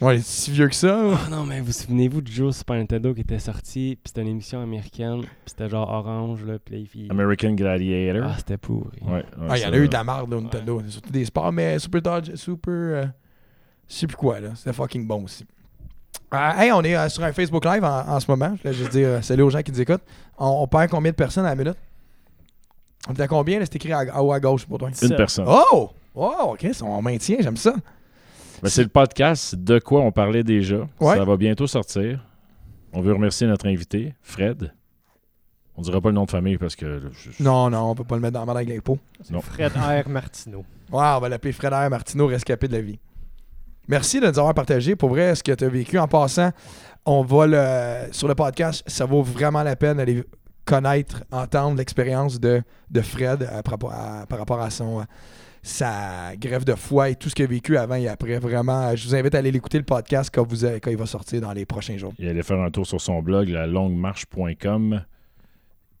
Ouais, 0.00 0.16
il 0.16 0.18
est 0.18 0.26
si 0.26 0.50
vieux 0.50 0.68
que 0.68 0.74
ça. 0.74 1.06
ou? 1.06 1.12
Ah 1.14 1.28
non, 1.30 1.44
mais 1.46 1.60
vous 1.60 1.70
souvenez-vous 1.72 2.20
du 2.20 2.32
jeu 2.32 2.50
Super 2.50 2.76
Nintendo 2.76 3.14
qui 3.14 3.20
était 3.20 3.38
sorti, 3.38 3.96
puis 4.02 4.08
c'était 4.08 4.22
une 4.22 4.28
émission 4.28 4.60
américaine, 4.60 5.20
puis 5.20 5.30
c'était 5.46 5.68
genre 5.68 5.88
orange, 5.88 6.44
là, 6.44 6.58
puis 6.62 6.88
il- 6.94 7.10
American 7.12 7.52
Gladiator. 7.52 8.28
Ah, 8.28 8.34
c'était 8.38 8.56
pourri. 8.58 8.98
Ouais, 9.02 9.12
ouais, 9.12 9.24
Ah, 9.48 9.56
il 9.56 9.62
y 9.62 9.66
en 9.66 9.68
ça, 9.70 9.74
a 9.74 9.78
eu 9.78 9.86
de 9.88 9.92
la 9.92 10.02
merde, 10.04 10.30
là, 10.30 10.36
au 10.36 10.40
Nintendo. 10.40 10.82
Surtout 10.88 11.12
des 11.12 11.24
sports, 11.24 11.52
mais 11.52 11.78
Super 11.78 12.02
Dodge, 12.02 12.34
Super. 12.34 12.72
euh, 12.72 13.04
je 13.94 13.98
sais 14.00 14.06
plus 14.06 14.16
quoi, 14.16 14.40
là. 14.40 14.50
C'était 14.56 14.72
fucking 14.72 15.06
bon 15.06 15.24
aussi. 15.24 15.46
Euh, 16.32 16.50
hey, 16.58 16.72
on 16.72 16.82
est 16.82 16.96
euh, 16.96 17.08
sur 17.08 17.22
un 17.24 17.32
Facebook 17.32 17.64
Live 17.64 17.84
en, 17.84 18.08
en 18.08 18.20
ce 18.20 18.30
moment. 18.30 18.54
Je 18.56 18.62
voulais 18.62 18.74
juste 18.74 18.90
dire 18.92 19.08
euh, 19.08 19.22
salut 19.22 19.42
aux 19.42 19.50
gens 19.50 19.62
qui 19.62 19.70
nous 19.72 19.80
écoutent. 19.80 20.02
On, 20.38 20.46
on 20.62 20.66
perd 20.66 20.90
combien 20.90 21.10
de 21.12 21.16
personnes 21.16 21.46
à 21.46 21.50
la 21.50 21.54
minute? 21.56 21.76
On 23.08 23.14
est 23.14 23.20
à 23.20 23.28
combien? 23.28 23.58
là? 23.58 23.66
C'est 23.66 23.76
écrit 23.76 23.92
à, 23.92 24.22
haut 24.22 24.32
à 24.32 24.40
gauche 24.40 24.64
pour 24.66 24.78
toi. 24.78 24.88
Une 24.88 24.94
Sept. 24.94 25.16
personne. 25.16 25.44
Oh! 25.48 25.90
Oh, 26.14 26.34
ok, 26.52 26.68
ça, 26.72 26.84
on 26.84 27.02
maintient, 27.02 27.36
j'aime 27.40 27.56
ça. 27.56 27.74
Ben, 28.62 28.68
c'est 28.70 28.82
le 28.84 28.88
podcast 28.88 29.54
de 29.56 29.78
quoi 29.80 30.00
on 30.00 30.12
parlait 30.12 30.44
déjà. 30.44 30.86
Ouais. 31.00 31.16
Ça 31.16 31.24
va 31.24 31.36
bientôt 31.36 31.66
sortir. 31.66 32.24
On 32.92 33.00
veut 33.00 33.12
remercier 33.12 33.46
notre 33.46 33.66
invité, 33.66 34.14
Fred. 34.22 34.72
On 35.76 35.82
dira 35.82 36.00
pas 36.00 36.10
le 36.10 36.14
nom 36.14 36.24
de 36.24 36.30
famille 36.30 36.56
parce 36.56 36.76
que. 36.76 37.00
je- 37.12 37.30
je- 37.32 37.42
Non, 37.42 37.68
non, 37.68 37.90
on 37.90 37.94
peut 37.96 38.04
pas 38.04 38.14
le 38.14 38.20
mettre 38.20 38.34
dans 38.34 38.40
la 38.40 38.46
merde 38.46 38.58
avec 38.58 38.68
l'impôt. 38.68 38.98
Fred 39.42 39.72
R. 39.74 40.08
Martineau. 40.08 40.64
Ouais, 40.92 41.02
on 41.16 41.18
va 41.20 41.28
l'appeler 41.28 41.52
Frédéric 41.52 41.90
Martineau, 41.90 42.28
rescapé 42.28 42.68
de 42.68 42.74
la 42.74 42.80
vie. 42.80 42.98
Merci 43.88 44.20
de 44.20 44.26
nous 44.26 44.38
avoir 44.38 44.54
partagé. 44.54 44.96
Pour 44.96 45.10
vrai, 45.10 45.34
ce 45.34 45.42
que 45.42 45.52
tu 45.52 45.64
as 45.64 45.68
vécu 45.68 45.98
en 45.98 46.08
passant, 46.08 46.50
on 47.04 47.22
va 47.22 47.46
le. 47.46 48.12
Sur 48.12 48.28
le 48.28 48.34
podcast, 48.34 48.82
ça 48.86 49.04
vaut 49.04 49.22
vraiment 49.22 49.62
la 49.62 49.76
peine 49.76 49.96
d'aller 49.98 50.24
connaître, 50.64 51.22
entendre 51.30 51.76
l'expérience 51.76 52.40
de, 52.40 52.62
de 52.90 53.00
Fred 53.02 53.42
à- 53.52 53.62
par 53.62 54.38
rapport 54.38 54.60
à 54.60 54.70
son. 54.70 55.00
euh, 55.00 55.04
sa 55.66 56.36
grève 56.36 56.64
de 56.66 56.74
foie 56.74 57.08
et 57.08 57.14
tout 57.14 57.30
ce 57.30 57.34
qu'il 57.34 57.46
a 57.46 57.48
vécu 57.48 57.78
avant 57.78 57.94
et 57.94 58.06
après. 58.06 58.38
Vraiment, 58.38 58.94
je 58.94 59.08
vous 59.08 59.14
invite 59.14 59.34
à 59.34 59.38
aller 59.38 59.50
l'écouter 59.50 59.78
le 59.78 59.84
podcast 59.84 60.30
quand, 60.30 60.46
vous, 60.46 60.58
quand 60.82 60.90
il 60.90 60.96
va 60.98 61.06
sortir 61.06 61.40
dans 61.40 61.52
les 61.54 61.64
prochains 61.64 61.96
jours. 61.96 62.12
Il 62.18 62.28
allait 62.28 62.42
faire 62.42 62.58
un 62.60 62.70
tour 62.70 62.86
sur 62.86 63.00
son 63.00 63.22
blog, 63.22 63.48
la 63.48 63.66
longuemarche.com. 63.66 65.02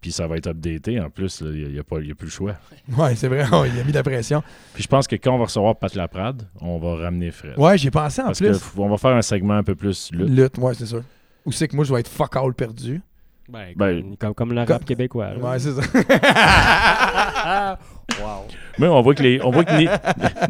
Puis 0.04 0.12
ça 0.12 0.26
va 0.26 0.36
être 0.36 0.48
updaté. 0.48 1.00
En 1.00 1.08
plus, 1.08 1.40
il 1.42 1.72
n'y 1.72 1.78
a, 1.78 1.82
pas- 1.82 1.98
il 1.98 2.08
y 2.08 2.10
a 2.10 2.14
plus 2.14 2.26
le 2.26 2.30
choix. 2.30 2.56
Ouais, 2.98 3.14
c'est 3.14 3.26
vrai, 3.26 3.46
il 3.72 3.80
a 3.80 3.84
mis 3.84 3.90
de 3.90 3.96
la 3.96 4.02
pression. 4.02 4.42
Puis 4.74 4.82
je 4.82 4.88
pense 4.88 5.06
que 5.08 5.16
quand 5.16 5.32
on 5.34 5.38
va 5.38 5.44
recevoir 5.44 5.76
Pat 5.76 5.94
Laprade, 5.94 6.46
on 6.60 6.78
va 6.78 6.96
ramener 7.04 7.30
Fred. 7.30 7.54
Ouais, 7.56 7.78
j'ai 7.78 7.90
pensé 7.90 8.20
en 8.20 8.26
Parce 8.26 8.38
plus. 8.40 8.58
qu'on 8.58 8.90
va 8.90 8.98
faire 8.98 9.12
un 9.16 9.22
segment 9.22 9.54
un 9.54 9.62
peu 9.62 9.74
plus 9.74 10.10
lutte. 10.12 10.28
Lutte, 10.28 10.58
ouais, 10.58 10.74
c'est 10.74 10.84
sûr. 10.84 11.02
Ou 11.46 11.52
c'est 11.52 11.68
que 11.68 11.74
moi, 11.74 11.86
je 11.86 11.94
vais 11.94 12.00
être 12.00 12.08
fuck 12.10 12.36
all 12.36 12.52
perdu? 12.52 13.00
Ben, 13.48 13.72
Ben, 13.76 14.02
comme, 14.18 14.34
comme, 14.34 14.48
comme 14.50 14.58
rap 14.58 14.84
québécois. 14.84 15.30
là. 15.32 15.38
Ouais, 15.38 15.58
c'est 15.58 15.72
ça. 15.72 15.80
wow. 18.22 18.44
Mais 18.78 18.86
on 18.88 19.00
voit 19.00 19.14
que, 19.14 19.22
les, 19.22 19.40
on 19.42 19.50
voit 19.52 19.64
que 19.64 19.74
Ni- 19.78 19.88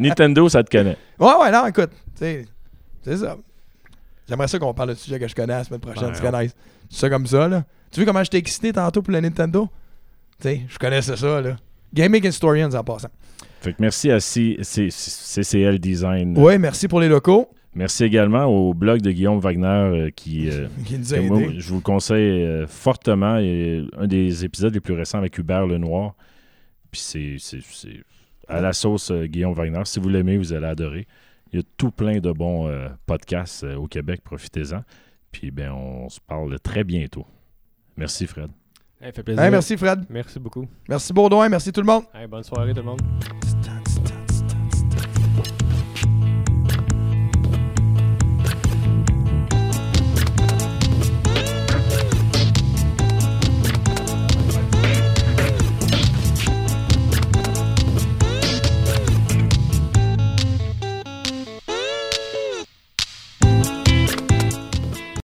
Nintendo, 0.09 0.49
ça 0.49 0.63
te 0.65 0.69
connaît. 0.69 0.97
Ouais, 1.17 1.33
ouais, 1.41 1.51
non, 1.51 1.65
écoute, 1.67 1.91
tu 1.91 1.99
sais, 2.15 2.45
c'est 3.03 3.15
ça. 3.17 3.37
J'aimerais 4.27 4.49
ça 4.49 4.59
qu'on 4.59 4.73
parle 4.73 4.89
de 4.89 4.95
sujet 4.95 5.17
que 5.17 5.29
je 5.29 5.35
connais 5.35 5.53
la 5.53 5.63
semaine 5.63 5.79
prochaine, 5.79 6.09
Ouais, 6.09 6.13
tu 6.15 6.21
connais. 6.21 6.49
C'est 6.89 6.99
ça 6.99 7.09
comme 7.09 7.25
ça, 7.27 7.47
là. 7.47 7.63
Tu 7.95 8.01
vois 8.01 8.07
comment 8.11 8.25
j'étais 8.25 8.39
excité 8.39 8.73
tantôt 8.73 9.01
pour 9.01 9.13
le 9.13 9.21
Nintendo? 9.21 9.69
Tu 10.41 10.49
sais, 10.49 10.61
je 10.67 10.77
connaissais 10.77 11.15
ça, 11.15 11.39
là. 11.39 11.55
Gaming 11.93 12.27
Historians 12.27 12.69
en 12.73 12.83
passant. 12.83 13.07
Fait 13.61 13.71
que 13.71 13.77
merci 13.79 14.11
à 14.11 14.19
C- 14.19 14.57
C- 14.63 14.89
CCL 14.91 15.79
Design. 15.79 16.37
Ouais, 16.37 16.57
merci 16.57 16.89
pour 16.89 16.99
les 16.99 17.07
locaux. 17.07 17.47
Merci 17.73 18.03
également 18.03 18.43
au 18.47 18.73
blog 18.73 18.99
de 18.99 19.11
Guillaume 19.11 19.39
Wagner 19.39 19.65
euh, 19.67 20.09
qui, 20.13 20.49
euh, 20.49 20.67
Qui 20.85 20.97
nous 20.99 21.13
a 21.13 21.21
moi, 21.21 21.41
je 21.57 21.69
vous 21.69 21.75
le 21.75 21.81
conseille 21.81 22.43
euh, 22.43 22.67
fortement. 22.67 23.37
Et 23.37 23.87
un 23.97 24.07
des 24.07 24.43
épisodes 24.43 24.73
les 24.73 24.81
plus 24.81 24.93
récents 24.93 25.19
avec 25.19 25.37
Hubert 25.37 25.65
Lenoir. 25.65 26.15
Puis 26.91 26.99
c'est, 26.99 27.37
à 28.49 28.59
la 28.59 28.73
sauce 28.73 29.09
euh, 29.09 29.25
Guillaume 29.25 29.53
Wagner. 29.53 29.83
Si 29.85 30.01
vous 30.01 30.09
l'aimez, 30.09 30.37
vous 30.37 30.51
allez 30.51 30.67
adorer. 30.67 31.07
Il 31.53 31.59
y 31.59 31.61
a 31.61 31.65
tout 31.77 31.91
plein 31.91 32.19
de 32.19 32.33
bons 32.33 32.67
euh, 32.67 32.89
podcasts 33.05 33.63
euh, 33.63 33.75
au 33.75 33.87
Québec. 33.87 34.19
Profitez-en. 34.21 34.83
Puis 35.31 35.49
ben, 35.49 35.71
on 35.71 36.09
se 36.09 36.19
parle 36.19 36.59
très 36.59 36.83
bientôt. 36.83 37.25
Merci, 37.97 38.27
Fred. 38.27 38.49
Hey, 39.01 39.11
fait 39.11 39.23
plaisir. 39.23 39.43
Hey, 39.43 39.51
merci 39.51 39.77
Fred. 39.77 40.05
Merci 40.09 40.39
beaucoup. 40.39 40.65
Merci 40.87 41.13
Baudouin. 41.13 41.49
Merci 41.49 41.71
tout 41.71 41.81
le 41.81 41.87
monde. 41.87 42.03
Hey, 42.13 42.27
bonne 42.27 42.43
soirée 42.43 42.73
tout 42.73 42.79
le 42.79 42.83
monde. 42.83 43.01